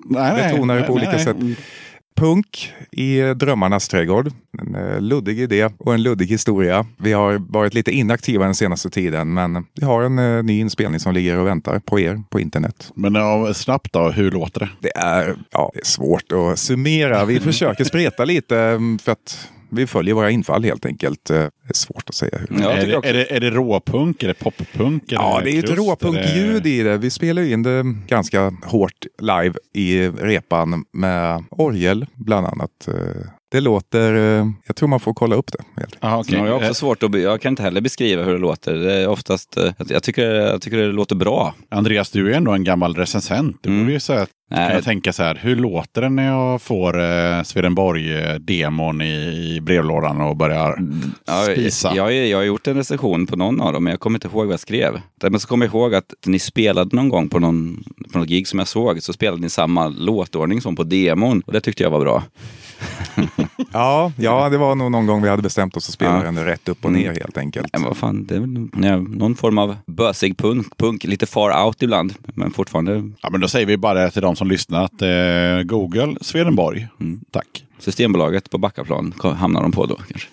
betona 0.09 0.73
det 0.73 0.81
på 0.81 0.95
nej, 0.95 1.03
olika 1.03 1.11
nej. 1.11 1.23
sätt 1.23 1.37
punk 2.15 2.73
i 2.91 3.19
drömmarnas 3.21 3.87
trädgård. 3.87 4.31
En 4.59 4.75
eh, 4.75 5.01
luddig 5.01 5.39
idé 5.39 5.69
och 5.77 5.93
en 5.93 6.03
luddig 6.03 6.27
historia. 6.27 6.85
Vi 6.97 7.13
har 7.13 7.33
varit 7.33 7.73
lite 7.73 7.91
inaktiva 7.91 8.45
den 8.45 8.55
senaste 8.55 8.89
tiden, 8.89 9.33
men 9.33 9.65
vi 9.75 9.85
har 9.85 10.03
en 10.03 10.19
eh, 10.19 10.43
ny 10.43 10.59
inspelning 10.59 10.99
som 10.99 11.13
ligger 11.13 11.37
och 11.37 11.47
väntar 11.47 11.79
på 11.79 11.99
er 11.99 12.23
på 12.29 12.39
internet. 12.39 12.91
Men 12.95 13.15
ja, 13.15 13.53
snabbt 13.53 13.93
då, 13.93 14.09
hur 14.09 14.31
låter 14.31 14.59
det? 14.59 14.69
Det 14.79 14.97
är, 14.97 15.35
ja, 15.51 15.71
det 15.73 15.79
är 15.79 15.85
svårt 15.85 16.31
att 16.31 16.59
summera. 16.59 17.25
Vi 17.25 17.39
försöker 17.39 17.83
spreta 17.83 18.25
lite 18.25 18.57
mm, 18.59 18.99
för 18.99 19.11
att 19.11 19.49
vi 19.73 19.87
följer 19.87 20.13
våra 20.13 20.31
infall 20.31 20.63
helt 20.63 20.85
enkelt. 20.85 21.29
Eh, 21.29 21.35
det 21.37 21.69
är 21.69 21.73
svårt 21.73 22.09
att 22.09 22.15
säga. 22.15 22.37
Hur. 22.37 22.61
Ja, 22.61 22.71
är, 22.71 22.87
det, 22.87 23.09
är, 23.09 23.13
det, 23.13 23.35
är 23.35 23.39
det 23.39 23.49
råpunk? 23.49 24.23
Är 24.23 24.27
det 24.27 24.33
poppunk? 24.33 25.03
Ja, 25.07 25.41
det 25.43 25.51
är 25.51 25.63
ett 25.63 25.77
råpunkljud 25.77 26.67
i 26.67 26.83
det. 26.83 26.97
Vi 26.97 27.09
spelar 27.09 27.41
in 27.41 27.63
det 27.63 27.83
ganska 28.07 28.53
hårt 28.63 29.05
live 29.21 29.53
i 29.73 30.07
repan 30.07 30.85
med 30.93 31.43
orgel 31.49 32.05
bland 32.15 32.47
annat. 32.47 32.89
Eh, 33.53 33.57
det 33.57 33.61
låter, 33.61 34.13
eh, 34.13 34.47
jag 34.67 34.75
tror 34.75 34.89
man 34.89 34.99
får 34.99 35.13
kolla 35.13 35.35
upp 35.35 35.51
det. 35.51 35.81
Helt. 35.81 35.97
Aha, 35.99 36.19
okay. 36.19 36.39
jag, 36.39 36.45
har 36.45 36.53
också 36.53 36.73
svårt 36.73 37.03
att, 37.03 37.19
jag 37.19 37.41
kan 37.41 37.51
inte 37.51 37.63
heller 37.63 37.81
beskriva 37.81 38.23
hur 38.23 38.33
det 38.33 38.39
låter. 38.39 38.73
Det 38.73 38.93
är 38.93 39.07
oftast, 39.07 39.57
jag, 39.87 40.03
tycker, 40.03 40.29
jag 40.31 40.61
tycker 40.61 40.77
det 40.77 40.91
låter 40.91 41.15
bra. 41.15 41.53
Andreas, 41.69 42.11
du 42.11 42.33
är 42.33 42.37
ändå 42.37 42.51
en 42.51 42.63
gammal 42.63 42.95
recensent. 42.95 43.57
Du 43.61 43.69
mm. 43.69 43.81
borde 43.81 43.93
ju 43.93 43.99
säga 43.99 44.27
Nej. 44.55 44.69
kunna 44.69 44.81
tänka 44.81 45.13
så 45.13 45.23
här, 45.23 45.39
hur 45.41 45.55
låter 45.55 46.01
det 46.01 46.09
när 46.09 46.27
jag 46.27 46.61
får 46.61 47.01
eh, 47.01 47.43
Swedenborg-demon 47.43 49.01
i, 49.01 49.55
i 49.55 49.61
brevlådan 49.61 50.21
och 50.21 50.37
börjar 50.37 50.77
ja, 51.25 51.43
spisa? 51.51 51.95
Jag, 51.95 52.13
jag, 52.13 52.27
jag 52.27 52.37
har 52.37 52.43
gjort 52.43 52.67
en 52.67 52.75
recension 52.75 53.27
på 53.27 53.35
någon 53.35 53.61
av 53.61 53.73
dem, 53.73 53.83
men 53.83 53.91
jag 53.91 53.99
kommer 53.99 54.17
inte 54.17 54.27
ihåg 54.27 54.45
vad 54.45 54.53
jag 54.53 54.59
skrev. 54.59 55.01
Men 55.21 55.39
så 55.39 55.47
kommer 55.47 55.65
jag 55.65 55.73
ihåg 55.73 55.95
att 55.95 56.13
ni 56.25 56.39
spelade 56.39 56.95
någon 56.95 57.09
gång 57.09 57.29
på, 57.29 57.39
någon, 57.39 57.83
på 58.11 58.19
något 58.19 58.27
gig 58.27 58.47
som 58.47 58.59
jag 58.59 58.67
såg, 58.67 59.03
så 59.03 59.13
spelade 59.13 59.41
ni 59.41 59.49
samma 59.49 59.87
låtordning 59.87 60.61
som 60.61 60.75
på 60.75 60.83
demon. 60.83 61.41
Och 61.45 61.53
det 61.53 61.61
tyckte 61.61 61.83
jag 61.83 61.91
var 61.91 61.99
bra. 61.99 62.23
ja, 63.71 64.11
ja, 64.17 64.49
det 64.49 64.57
var 64.57 64.75
nog 64.75 64.91
någon 64.91 65.05
gång 65.05 65.21
vi 65.21 65.29
hade 65.29 65.41
bestämt 65.41 65.77
oss 65.77 65.87
att 65.87 65.93
spela 65.93 66.17
ja. 66.17 66.23
den 66.23 66.45
rätt 66.45 66.69
upp 66.69 66.85
och 66.85 66.91
ner 66.91 67.05
mm. 67.05 67.17
helt 67.21 67.37
enkelt. 67.37 67.67
Men 67.73 67.83
vad 67.83 67.97
fan, 67.97 68.25
det 68.25 68.35
är 68.35 68.87
ja, 68.87 68.97
någon 68.97 69.35
form 69.35 69.57
av 69.57 69.75
bösig 69.87 70.37
punk, 70.37 70.77
punk, 70.77 71.03
lite 71.03 71.25
far 71.25 71.65
out 71.65 71.81
ibland, 71.81 72.13
men 72.33 72.51
fortfarande. 72.51 73.11
Ja, 73.21 73.29
men 73.29 73.41
då 73.41 73.47
säger 73.47 73.65
vi 73.65 73.77
bara 73.77 74.09
till 74.09 74.21
de 74.21 74.35
som 74.35 74.47
lyssnar 74.47 74.83
att 74.83 75.01
eh, 75.01 75.63
Google 75.63 76.15
Swedenborg. 76.21 76.87
Mm. 76.99 77.19
Tack. 77.31 77.65
Systembolaget 77.79 78.49
på 78.49 78.57
Backaplan 78.57 79.13
hamnar 79.37 79.61
de 79.61 79.71
på 79.71 79.85
då 79.85 79.95
kanske. 79.95 80.29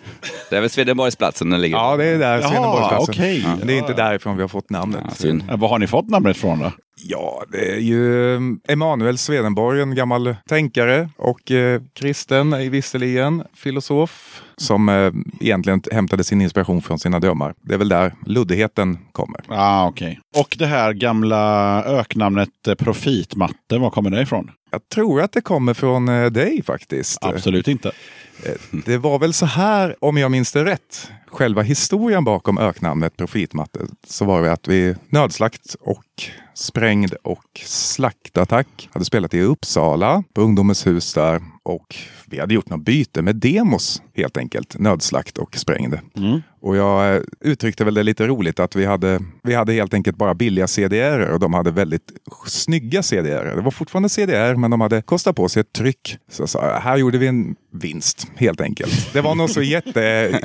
Det 0.50 0.56
är 0.56 0.60
väl 0.60 0.70
Swedenborgsplatsen 0.70 1.50
den 1.50 1.60
ligger 1.60 1.76
Ja, 1.76 1.96
det 1.96 2.04
är 2.04 2.18
där 2.18 2.40
Swedenborgsplatsen. 2.40 3.14
Okay. 3.14 3.40
Ja. 3.40 3.66
Det 3.66 3.72
är 3.72 3.78
inte 3.78 3.92
därifrån 3.92 4.36
vi 4.36 4.42
har 4.42 4.48
fått 4.48 4.70
namnet. 4.70 5.24
Ja, 5.48 5.56
Var 5.56 5.68
har 5.68 5.78
ni 5.78 5.86
fått 5.86 6.08
namnet 6.08 6.36
ifrån 6.36 6.58
då? 6.58 6.72
Ja, 7.04 7.44
det 7.52 7.72
är 7.72 7.78
ju 7.78 8.34
mm, 8.36 8.60
Emanuel 8.68 9.18
Swedenborg, 9.18 9.80
en 9.80 9.94
gammal 9.94 10.36
tänkare 10.48 11.08
och 11.16 11.50
eh, 11.50 11.82
kristen 11.94 12.70
visserligen, 12.70 13.42
filosof 13.54 14.42
som 14.56 14.88
eh, 14.88 15.12
egentligen 15.40 15.82
hämtade 15.92 16.24
sin 16.24 16.40
inspiration 16.40 16.82
från 16.82 16.98
sina 16.98 17.20
drömmar. 17.20 17.54
Det 17.62 17.74
är 17.74 17.78
väl 17.78 17.88
där 17.88 18.14
luddigheten 18.26 18.98
kommer. 19.12 19.40
Ah, 19.48 19.88
okay. 19.88 20.16
Och 20.36 20.56
det 20.58 20.66
här 20.66 20.92
gamla 20.92 21.84
öknamnet 21.84 22.68
eh, 22.68 22.74
Profitmatte, 22.74 23.78
var 23.78 23.90
kommer 23.90 24.10
det 24.10 24.22
ifrån? 24.22 24.50
Jag 24.70 24.88
tror 24.88 25.22
att 25.22 25.32
det 25.32 25.40
kommer 25.40 25.74
från 25.74 26.08
eh, 26.08 26.26
dig 26.26 26.62
faktiskt. 26.62 27.18
Absolut 27.24 27.68
inte. 27.68 27.92
Det 28.70 28.98
var 28.98 29.18
väl 29.18 29.32
så 29.32 29.46
här, 29.46 29.96
om 30.00 30.16
jag 30.16 30.30
minns 30.30 30.52
det 30.52 30.64
rätt, 30.64 31.10
själva 31.26 31.62
historien 31.62 32.24
bakom 32.24 32.58
öknamnet 32.58 33.16
Profitmatte, 33.16 33.80
så 34.06 34.24
var 34.24 34.42
det 34.42 34.52
att 34.52 34.68
vi 34.68 34.94
nödslakt 35.08 35.76
och 35.80 36.04
sprängd 36.54 37.14
och 37.22 37.60
slaktattack 37.64 38.88
hade 38.92 39.04
spelat 39.04 39.34
i 39.34 39.40
Uppsala 39.40 40.24
på 40.34 40.40
Ungdomens 40.40 40.86
hus 40.86 41.14
där 41.14 41.42
och 41.62 41.96
vi 42.26 42.40
hade 42.40 42.54
gjort 42.54 42.68
något 42.68 42.84
byte 42.84 43.22
med 43.22 43.36
demos 43.36 44.02
helt 44.14 44.36
enkelt. 44.36 44.78
Nödslakt 44.78 45.38
och 45.38 45.56
sprängd. 45.56 45.98
Mm. 46.16 46.42
Och 46.62 46.76
jag 46.76 47.22
uttryckte 47.40 47.84
väl 47.84 47.94
det 47.94 48.02
lite 48.02 48.26
roligt 48.26 48.60
att 48.60 48.76
vi 48.76 48.84
hade, 48.84 49.20
vi 49.42 49.54
hade 49.54 49.72
helt 49.72 49.94
enkelt 49.94 50.16
bara 50.16 50.34
billiga 50.34 50.66
CDR 50.66 51.30
och 51.32 51.40
de 51.40 51.54
hade 51.54 51.70
väldigt 51.70 52.12
snygga 52.46 53.02
CDR. 53.02 53.56
Det 53.56 53.62
var 53.62 53.70
fortfarande 53.70 54.08
CDR 54.08 54.54
men 54.54 54.70
de 54.70 54.80
hade 54.80 55.02
kostat 55.02 55.36
på 55.36 55.48
sig 55.48 55.60
ett 55.60 55.72
tryck. 55.72 56.16
Så 56.30 56.42
jag 56.42 56.48
sa, 56.48 56.78
här 56.78 56.96
gjorde 56.96 57.18
vi 57.18 57.26
en 57.26 57.56
vinst 57.72 58.26
helt 58.36 58.60
enkelt. 58.60 59.12
Det 59.12 59.20
var 59.20 59.34
nog 59.34 59.50
så 59.50 59.62
jätte, 59.62 60.00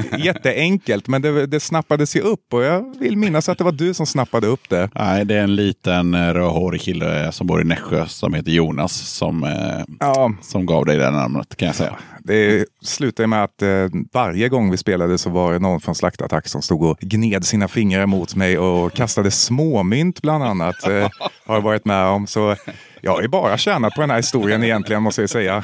jätteenkelt 0.18 1.08
men 1.08 1.22
det, 1.22 1.46
det 1.46 1.60
snappades 1.60 2.16
ju 2.16 2.20
upp 2.20 2.54
och 2.54 2.64
jag 2.64 3.00
vill 3.00 3.18
minnas 3.18 3.50
att 3.50 3.58
det 3.58 3.64
var 3.64 3.72
du 3.72 3.94
som 3.94 4.06
snappade 4.06 4.48
upp 4.48 4.70
det. 4.70 4.90
Nej, 4.96 5.26
det 5.26 5.36
är 5.36 5.44
en 5.44 5.56
liten 5.56 6.14
eh, 6.14 6.34
rödhårig 6.34 6.82
kille 6.82 7.32
som 7.32 7.48
bor 7.48 7.62
i 7.62 7.64
Nässjö 7.64 8.06
som 8.08 8.34
heter 8.34 8.52
Jonas 8.52 8.94
som, 8.94 9.44
eh, 9.44 9.96
ja. 10.00 10.34
som 10.42 10.66
gav 10.66 10.86
dig 10.86 10.98
det 10.98 11.12
namnet 11.12 11.56
kan 11.56 11.66
jag 11.66 11.76
säga. 11.76 11.98
Det 12.28 12.66
slutade 12.82 13.28
med 13.28 13.44
att 13.44 13.62
eh, 13.62 13.88
varje 14.14 14.50
gång 14.50 14.72
vi 14.72 14.78
spelade 14.78 15.18
så 15.18 15.30
var 15.30 15.54
det 15.54 15.60
någon 15.60 15.82
från 15.82 15.96
Slaktattack 15.96 16.48
som 16.48 16.62
stod 16.62 16.84
och 16.84 17.00
gned 17.00 17.46
sina 17.46 17.68
fingrar 17.68 18.06
mot 18.06 18.36
mig 18.36 18.58
och 18.58 18.94
kastade 18.94 19.32
småmynt 19.32 20.22
bland 20.22 20.44
annat. 20.44 20.88
Eh, 20.88 21.10
har 21.46 21.56
jag 21.56 21.62
varit 21.62 21.86
med 21.86 22.06
om. 22.06 22.28
Så 22.28 22.56
jag 23.02 23.12
har 23.12 23.22
ju 23.22 23.28
bara 23.28 23.58
tjänat 23.58 23.94
på 23.94 24.02
den 24.02 24.10
här 24.10 24.18
historien 24.18 24.64
egentligen 24.64 25.04
måste 25.04 25.22
jag 25.22 25.30
säga. 25.30 25.64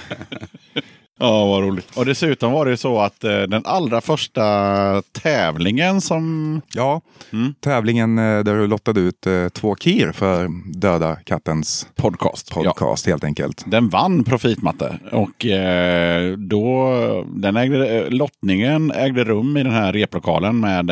Ja, 1.22 1.46
vad 1.46 1.64
roligt. 1.64 1.98
Och 1.98 2.06
dessutom 2.06 2.52
var 2.52 2.66
det 2.66 2.78
så 2.78 3.00
att 3.00 3.24
eh, 3.24 3.42
den 3.42 3.62
allra 3.66 4.02
första 4.02 5.02
tävlingen 5.02 6.02
som... 6.02 6.62
Ja, 6.74 7.02
mm. 7.34 7.54
tävlingen 7.60 8.18
eh, 8.18 8.44
där 8.44 8.56
du 8.56 8.68
lottade 8.68 9.00
ut 9.00 9.28
eh, 9.28 9.48
två 9.50 9.76
kir 9.76 10.12
för 10.12 10.50
Döda 10.80 11.16
kattens 11.16 11.88
podcast. 11.96 12.54
podcast 12.54 13.08
ja. 13.08 13.14
helt 13.14 13.24
enkelt. 13.24 13.64
Den 13.68 13.90
vann 13.90 14.24
Profitmatte. 14.24 15.00
Och 15.12 15.46
eh, 15.46 16.38
då, 16.38 16.94
den 17.28 17.58
ägde, 17.58 17.98
eh, 17.98 18.10
lottningen 18.10 18.92
ägde 18.92 19.24
rum 19.24 19.58
i 19.58 19.64
den 19.64 19.74
här 19.74 19.94
replokalen 19.94 20.60
med 20.60 20.90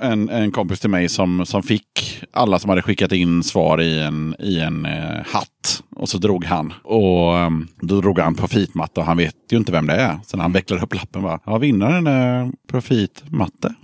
en, 0.00 0.28
en 0.28 0.52
kompis 0.52 0.80
till 0.80 0.90
mig 0.90 1.08
som, 1.08 1.46
som 1.46 1.62
fick 1.62 2.22
alla 2.32 2.58
som 2.58 2.70
hade 2.70 2.82
skickat 2.82 3.12
in 3.12 3.42
svar 3.42 3.80
i 3.80 4.00
en, 4.00 4.36
i 4.38 4.60
en 4.60 4.86
hatt. 5.26 5.48
Och 5.96 6.08
så 6.08 6.18
drog 6.18 6.44
han. 6.44 6.72
Och 6.82 7.34
um, 7.34 7.68
då 7.80 8.00
drog 8.00 8.18
han 8.18 8.34
profitmatte 8.34 9.00
och 9.00 9.06
han 9.06 9.16
vet 9.16 9.36
ju 9.50 9.56
inte 9.56 9.72
vem 9.72 9.86
det 9.86 9.94
är. 9.94 10.18
Sen 10.26 10.40
han 10.40 10.52
vecklar 10.52 10.82
upp 10.82 10.94
lappen 10.94 11.22
bara. 11.22 11.40
Ja, 11.44 11.58
vinnaren 11.58 12.06
är 12.06 12.52
profitmatte. 12.66 13.74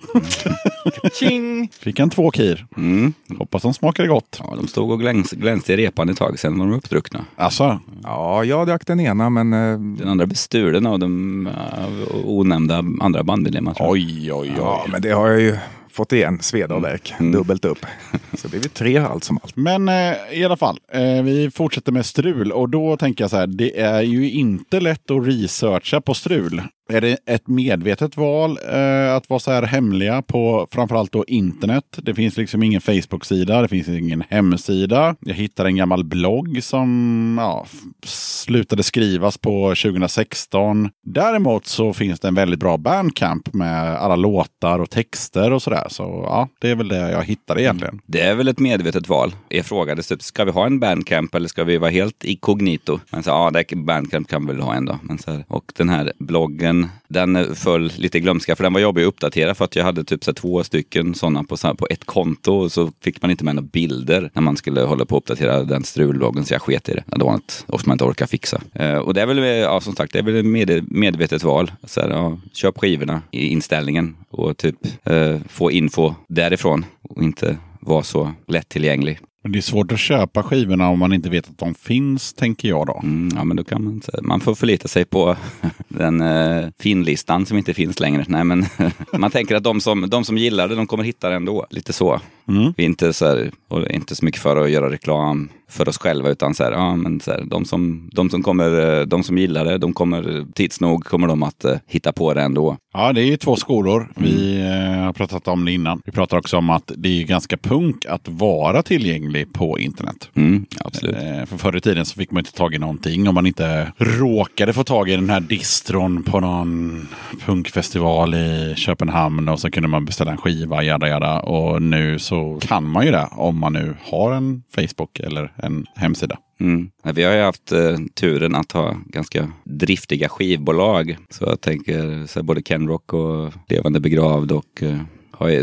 Tjing! 1.12 1.70
Fick 1.80 1.98
han 1.98 2.10
två 2.10 2.30
kir. 2.30 2.66
Mm. 2.76 3.12
Hoppas 3.38 3.62
de 3.62 3.74
smakade 3.74 4.08
gott. 4.08 4.40
Ja, 4.42 4.54
de 4.56 4.68
stod 4.68 4.90
och 4.90 5.00
gläns, 5.00 5.30
glänste 5.30 5.72
i 5.72 5.76
repan 5.76 6.08
ett 6.08 6.16
tag, 6.16 6.38
sen 6.38 6.58
var 6.58 6.66
de 6.66 6.74
uppdruckna. 6.74 7.24
Alltså? 7.36 7.80
Ja, 8.02 8.44
jag 8.44 8.66
drack 8.66 8.86
den 8.86 9.00
ena 9.00 9.30
men... 9.30 9.52
Uh... 9.52 9.80
Den 10.00 10.08
andra 10.08 10.26
blev 10.26 10.36
stulen 10.36 10.86
av 10.86 10.98
de 10.98 11.46
uh, 11.46 12.24
onämnda 12.24 12.84
andra 13.00 13.22
bandmedlemmar. 13.22 13.76
Oj, 13.80 14.32
oj, 14.32 14.48
oj. 14.48 14.52
Ja, 14.56 14.86
men 14.92 15.02
det 15.02 15.10
har 15.10 15.28
jag 15.28 15.40
ju 15.40 15.56
fått 16.00 16.12
igen 16.12 16.38
sveda 16.42 16.74
och 16.74 16.84
värk. 16.84 17.14
Mm. 17.20 17.32
Dubbelt 17.32 17.64
upp. 17.64 17.86
Så 18.34 18.48
det 18.48 18.58
blir 18.58 18.70
tre 18.70 18.98
allt 18.98 19.24
som 19.24 19.38
allt. 19.42 19.56
Men 19.56 19.88
eh, 19.88 20.14
i 20.32 20.44
alla 20.44 20.56
fall, 20.56 20.78
eh, 20.92 21.22
vi 21.22 21.50
fortsätter 21.50 21.92
med 21.92 22.06
strul 22.06 22.52
och 22.52 22.68
då 22.68 22.96
tänker 22.96 23.24
jag 23.24 23.30
så 23.30 23.36
här, 23.36 23.46
det 23.46 23.80
är 23.80 24.02
ju 24.02 24.30
inte 24.30 24.80
lätt 24.80 25.10
att 25.10 25.26
researcha 25.26 26.00
på 26.00 26.14
strul. 26.14 26.62
Är 26.90 27.00
det 27.00 27.16
ett 27.26 27.48
medvetet 27.48 28.16
val 28.16 28.58
eh, 28.72 29.14
att 29.14 29.30
vara 29.30 29.40
så 29.40 29.50
här 29.50 29.62
hemliga 29.62 30.22
på 30.22 30.68
framförallt 30.70 31.12
då 31.12 31.24
internet? 31.28 31.84
Det 31.96 32.14
finns 32.14 32.36
liksom 32.36 32.62
ingen 32.62 32.80
Facebook-sida, 32.80 33.62
det 33.62 33.68
finns 33.68 33.88
ingen 33.88 34.24
hemsida. 34.28 35.16
Jag 35.20 35.34
hittade 35.34 35.68
en 35.68 35.76
gammal 35.76 36.04
blogg 36.04 36.62
som 36.62 37.36
ja, 37.40 37.66
slutade 38.04 38.82
skrivas 38.82 39.38
på 39.38 39.68
2016. 39.68 40.90
Däremot 41.04 41.66
så 41.66 41.92
finns 41.92 42.20
det 42.20 42.28
en 42.28 42.34
väldigt 42.34 42.60
bra 42.60 42.76
bandcamp 42.76 43.54
med 43.54 43.96
alla 43.96 44.16
låtar 44.16 44.78
och 44.78 44.90
texter 44.90 45.52
och 45.52 45.62
sådär. 45.62 45.86
Så 45.88 46.02
ja, 46.02 46.48
det 46.60 46.70
är 46.70 46.74
väl 46.74 46.88
det 46.88 47.10
jag 47.10 47.24
hittade 47.24 47.62
egentligen. 47.62 47.94
Mm. 47.94 48.02
Det 48.06 48.20
är 48.20 48.34
väl 48.34 48.48
ett 48.48 48.58
medvetet 48.58 49.08
val. 49.08 49.32
Jag 49.48 49.66
frågade 49.66 50.02
typ, 50.02 50.22
ska 50.22 50.44
vi 50.44 50.50
ha 50.50 50.66
en 50.66 50.80
bandcamp 50.80 51.34
eller 51.34 51.48
ska 51.48 51.64
vi 51.64 51.78
vara 51.78 51.90
helt 51.90 52.24
inkognito? 52.24 53.00
Men 53.10 53.22
så, 53.22 53.30
ja, 53.30 53.50
det 53.50 53.76
bandcamp 53.76 54.28
kan 54.28 54.46
vi 54.46 54.52
väl 54.52 54.62
ha 54.62 54.74
ändå. 54.74 54.98
Men 55.02 55.18
så 55.18 55.30
här, 55.30 55.44
och 55.48 55.72
den 55.76 55.88
här 55.88 56.12
bloggen 56.18 56.79
den, 57.08 57.54
föll 57.54 57.92
lite 57.96 58.18
i 58.18 58.20
glömska 58.20 58.56
för 58.56 58.64
den 58.64 58.72
var 58.72 58.80
jobbig 58.80 59.02
att 59.02 59.08
uppdatera 59.08 59.54
för 59.54 59.64
att 59.64 59.76
jag 59.76 59.84
hade 59.84 60.04
typ 60.04 60.24
så 60.24 60.32
två 60.32 60.64
stycken 60.64 61.14
sådana 61.14 61.44
på, 61.44 61.56
på 61.56 61.86
ett 61.90 62.04
konto 62.04 62.52
och 62.52 62.72
så 62.72 62.92
fick 63.00 63.22
man 63.22 63.30
inte 63.30 63.44
med 63.44 63.54
några 63.54 63.68
bilder 63.72 64.30
när 64.34 64.42
man 64.42 64.56
skulle 64.56 64.80
hålla 64.80 65.04
på 65.04 65.16
att 65.16 65.22
uppdatera 65.22 65.64
den 65.64 65.84
strulloggen 65.84 66.44
så 66.44 66.54
jag 66.54 66.62
sket 66.62 66.88
i 66.88 66.92
det. 66.92 67.04
Det 67.06 67.24
var 67.24 67.32
något 67.32 67.64
som 67.68 67.82
man 67.86 67.94
inte 67.94 68.04
orkar 68.04 68.26
fixa. 68.26 68.60
Eh, 68.72 68.96
och 68.96 69.14
det 69.14 69.22
är 69.22 69.26
väl, 69.26 69.38
eh, 69.38 69.44
ja, 69.44 69.80
som 69.80 69.94
sagt, 69.94 70.12
det 70.12 70.18
är 70.18 70.22
väl 70.22 70.36
ett 70.36 70.46
med, 70.46 70.92
medvetet 70.92 71.44
val. 71.44 71.72
Så 71.84 72.00
här, 72.00 72.10
ja, 72.10 72.38
köp 72.52 72.78
skivorna 72.78 73.22
i 73.30 73.46
inställningen 73.46 74.16
och 74.30 74.56
typ 74.56 74.76
eh, 75.04 75.36
få 75.48 75.70
info 75.70 76.14
därifrån 76.28 76.84
och 77.02 77.22
inte 77.22 77.56
vara 77.80 78.02
så 78.02 78.32
lättillgänglig. 78.46 79.20
Men 79.42 79.52
det 79.52 79.58
är 79.58 79.62
svårt 79.62 79.92
att 79.92 80.00
köpa 80.00 80.42
skivorna 80.42 80.88
om 80.88 80.98
man 80.98 81.12
inte 81.12 81.30
vet 81.30 81.48
att 81.48 81.58
de 81.58 81.74
finns, 81.74 82.32
tänker 82.32 82.68
jag 82.68 82.86
då. 82.86 83.00
Mm, 83.02 83.36
ja, 83.36 83.44
men 83.44 83.56
då 83.56 83.64
kan 83.64 83.84
man, 83.84 84.02
man 84.22 84.40
får 84.40 84.54
förlita 84.54 84.88
sig 84.88 85.04
på 85.04 85.36
den 85.88 86.20
uh, 86.20 86.68
finlistan 86.78 87.46
som 87.46 87.58
inte 87.58 87.74
finns 87.74 88.00
längre. 88.00 88.24
Nej, 88.28 88.44
men 88.44 88.64
man 89.18 89.30
tänker 89.30 89.56
att 89.56 89.64
de 89.64 89.80
som, 89.80 90.10
de 90.10 90.24
som 90.24 90.38
gillar 90.38 90.68
det, 90.68 90.74
de 90.74 90.86
kommer 90.86 91.04
hitta 91.04 91.28
det 91.28 91.36
ändå. 91.36 91.66
Lite 91.70 91.92
så. 91.92 92.20
Mm. 92.48 92.72
Vi 92.76 92.82
är 92.82 92.86
inte 92.86 93.12
så, 93.12 93.26
här, 93.26 93.50
och 93.68 93.90
inte 93.90 94.16
så 94.16 94.24
mycket 94.24 94.40
för 94.40 94.56
att 94.56 94.70
göra 94.70 94.90
reklam 94.90 95.48
för 95.70 95.88
oss 95.88 95.98
själva 95.98 96.28
utan 96.28 96.54
så 96.54 96.64
här, 96.64 96.72
ja, 96.72 96.96
men 96.96 97.20
så 97.20 97.30
här, 97.30 97.44
de, 97.44 97.64
som, 97.64 98.10
de, 98.12 98.30
som 98.30 98.42
kommer, 98.42 99.04
de 99.06 99.22
som 99.22 99.38
gillar 99.38 99.64
det, 99.64 99.78
de 99.78 99.92
kommer 99.92 100.46
tids 100.54 100.80
nog 100.80 101.04
kommer 101.04 101.28
de 101.28 101.42
att 101.42 101.64
uh, 101.64 101.76
hitta 101.86 102.12
på 102.12 102.34
det 102.34 102.42
ändå. 102.42 102.76
Ja, 102.92 103.12
det 103.12 103.20
är 103.22 103.26
ju 103.26 103.36
två 103.36 103.56
skolor. 103.56 104.12
Mm. 104.16 104.30
Vi 104.30 104.62
uh, 104.62 105.04
har 105.04 105.12
pratat 105.12 105.48
om 105.48 105.64
det 105.64 105.72
innan. 105.72 106.02
Vi 106.04 106.12
pratar 106.12 106.36
också 106.36 106.56
om 106.56 106.70
att 106.70 106.92
det 106.96 107.20
är 107.20 107.24
ganska 107.24 107.56
punk 107.56 108.06
att 108.06 108.28
vara 108.28 108.82
tillgänglig 108.82 109.52
på 109.52 109.78
internet. 109.78 110.30
Mm, 110.34 110.66
absolut. 110.84 111.16
Uh, 111.16 111.44
för 111.44 111.56
förr 111.56 111.76
i 111.76 111.80
tiden 111.80 112.06
så 112.06 112.14
fick 112.14 112.30
man 112.30 112.40
inte 112.40 112.52
tag 112.52 112.74
i 112.74 112.78
någonting 112.78 113.28
om 113.28 113.34
man 113.34 113.46
inte 113.46 113.92
råkade 113.96 114.72
få 114.72 114.84
tag 114.84 115.08
i 115.08 115.16
den 115.16 115.30
här 115.30 115.40
distron 115.40 116.22
på 116.22 116.40
någon 116.40 117.08
punkfestival 117.46 118.34
i 118.34 118.74
Köpenhamn 118.76 119.48
och 119.48 119.60
så 119.60 119.70
kunde 119.70 119.88
man 119.88 120.04
beställa 120.04 120.30
en 120.30 120.36
skiva, 120.36 120.82
jada 120.82 121.08
jada. 121.08 121.40
Och 121.40 121.82
nu 121.82 122.18
så 122.18 122.58
kan 122.60 122.88
man 122.88 123.06
ju 123.06 123.12
det 123.12 123.28
om 123.30 123.58
man 123.58 123.72
nu 123.72 123.96
har 124.02 124.32
en 124.32 124.62
Facebook 124.74 125.20
eller 125.20 125.52
en 125.62 125.86
hemsida. 125.94 126.38
Mm. 126.60 126.90
Vi 127.14 127.22
har 127.22 127.32
ju 127.32 127.42
haft 127.42 127.72
eh, 127.72 127.98
turen 128.14 128.54
att 128.54 128.72
ha 128.72 128.96
ganska 129.06 129.52
driftiga 129.64 130.28
skivbolag. 130.28 131.16
Så 131.28 131.44
jag 131.44 131.60
tänker 131.60 132.26
så 132.26 132.42
både 132.42 132.62
Kenrock 132.62 133.12
och 133.12 133.52
Levande 133.68 134.00
begravd 134.00 134.52
och 134.52 134.82
eh, 134.82 134.98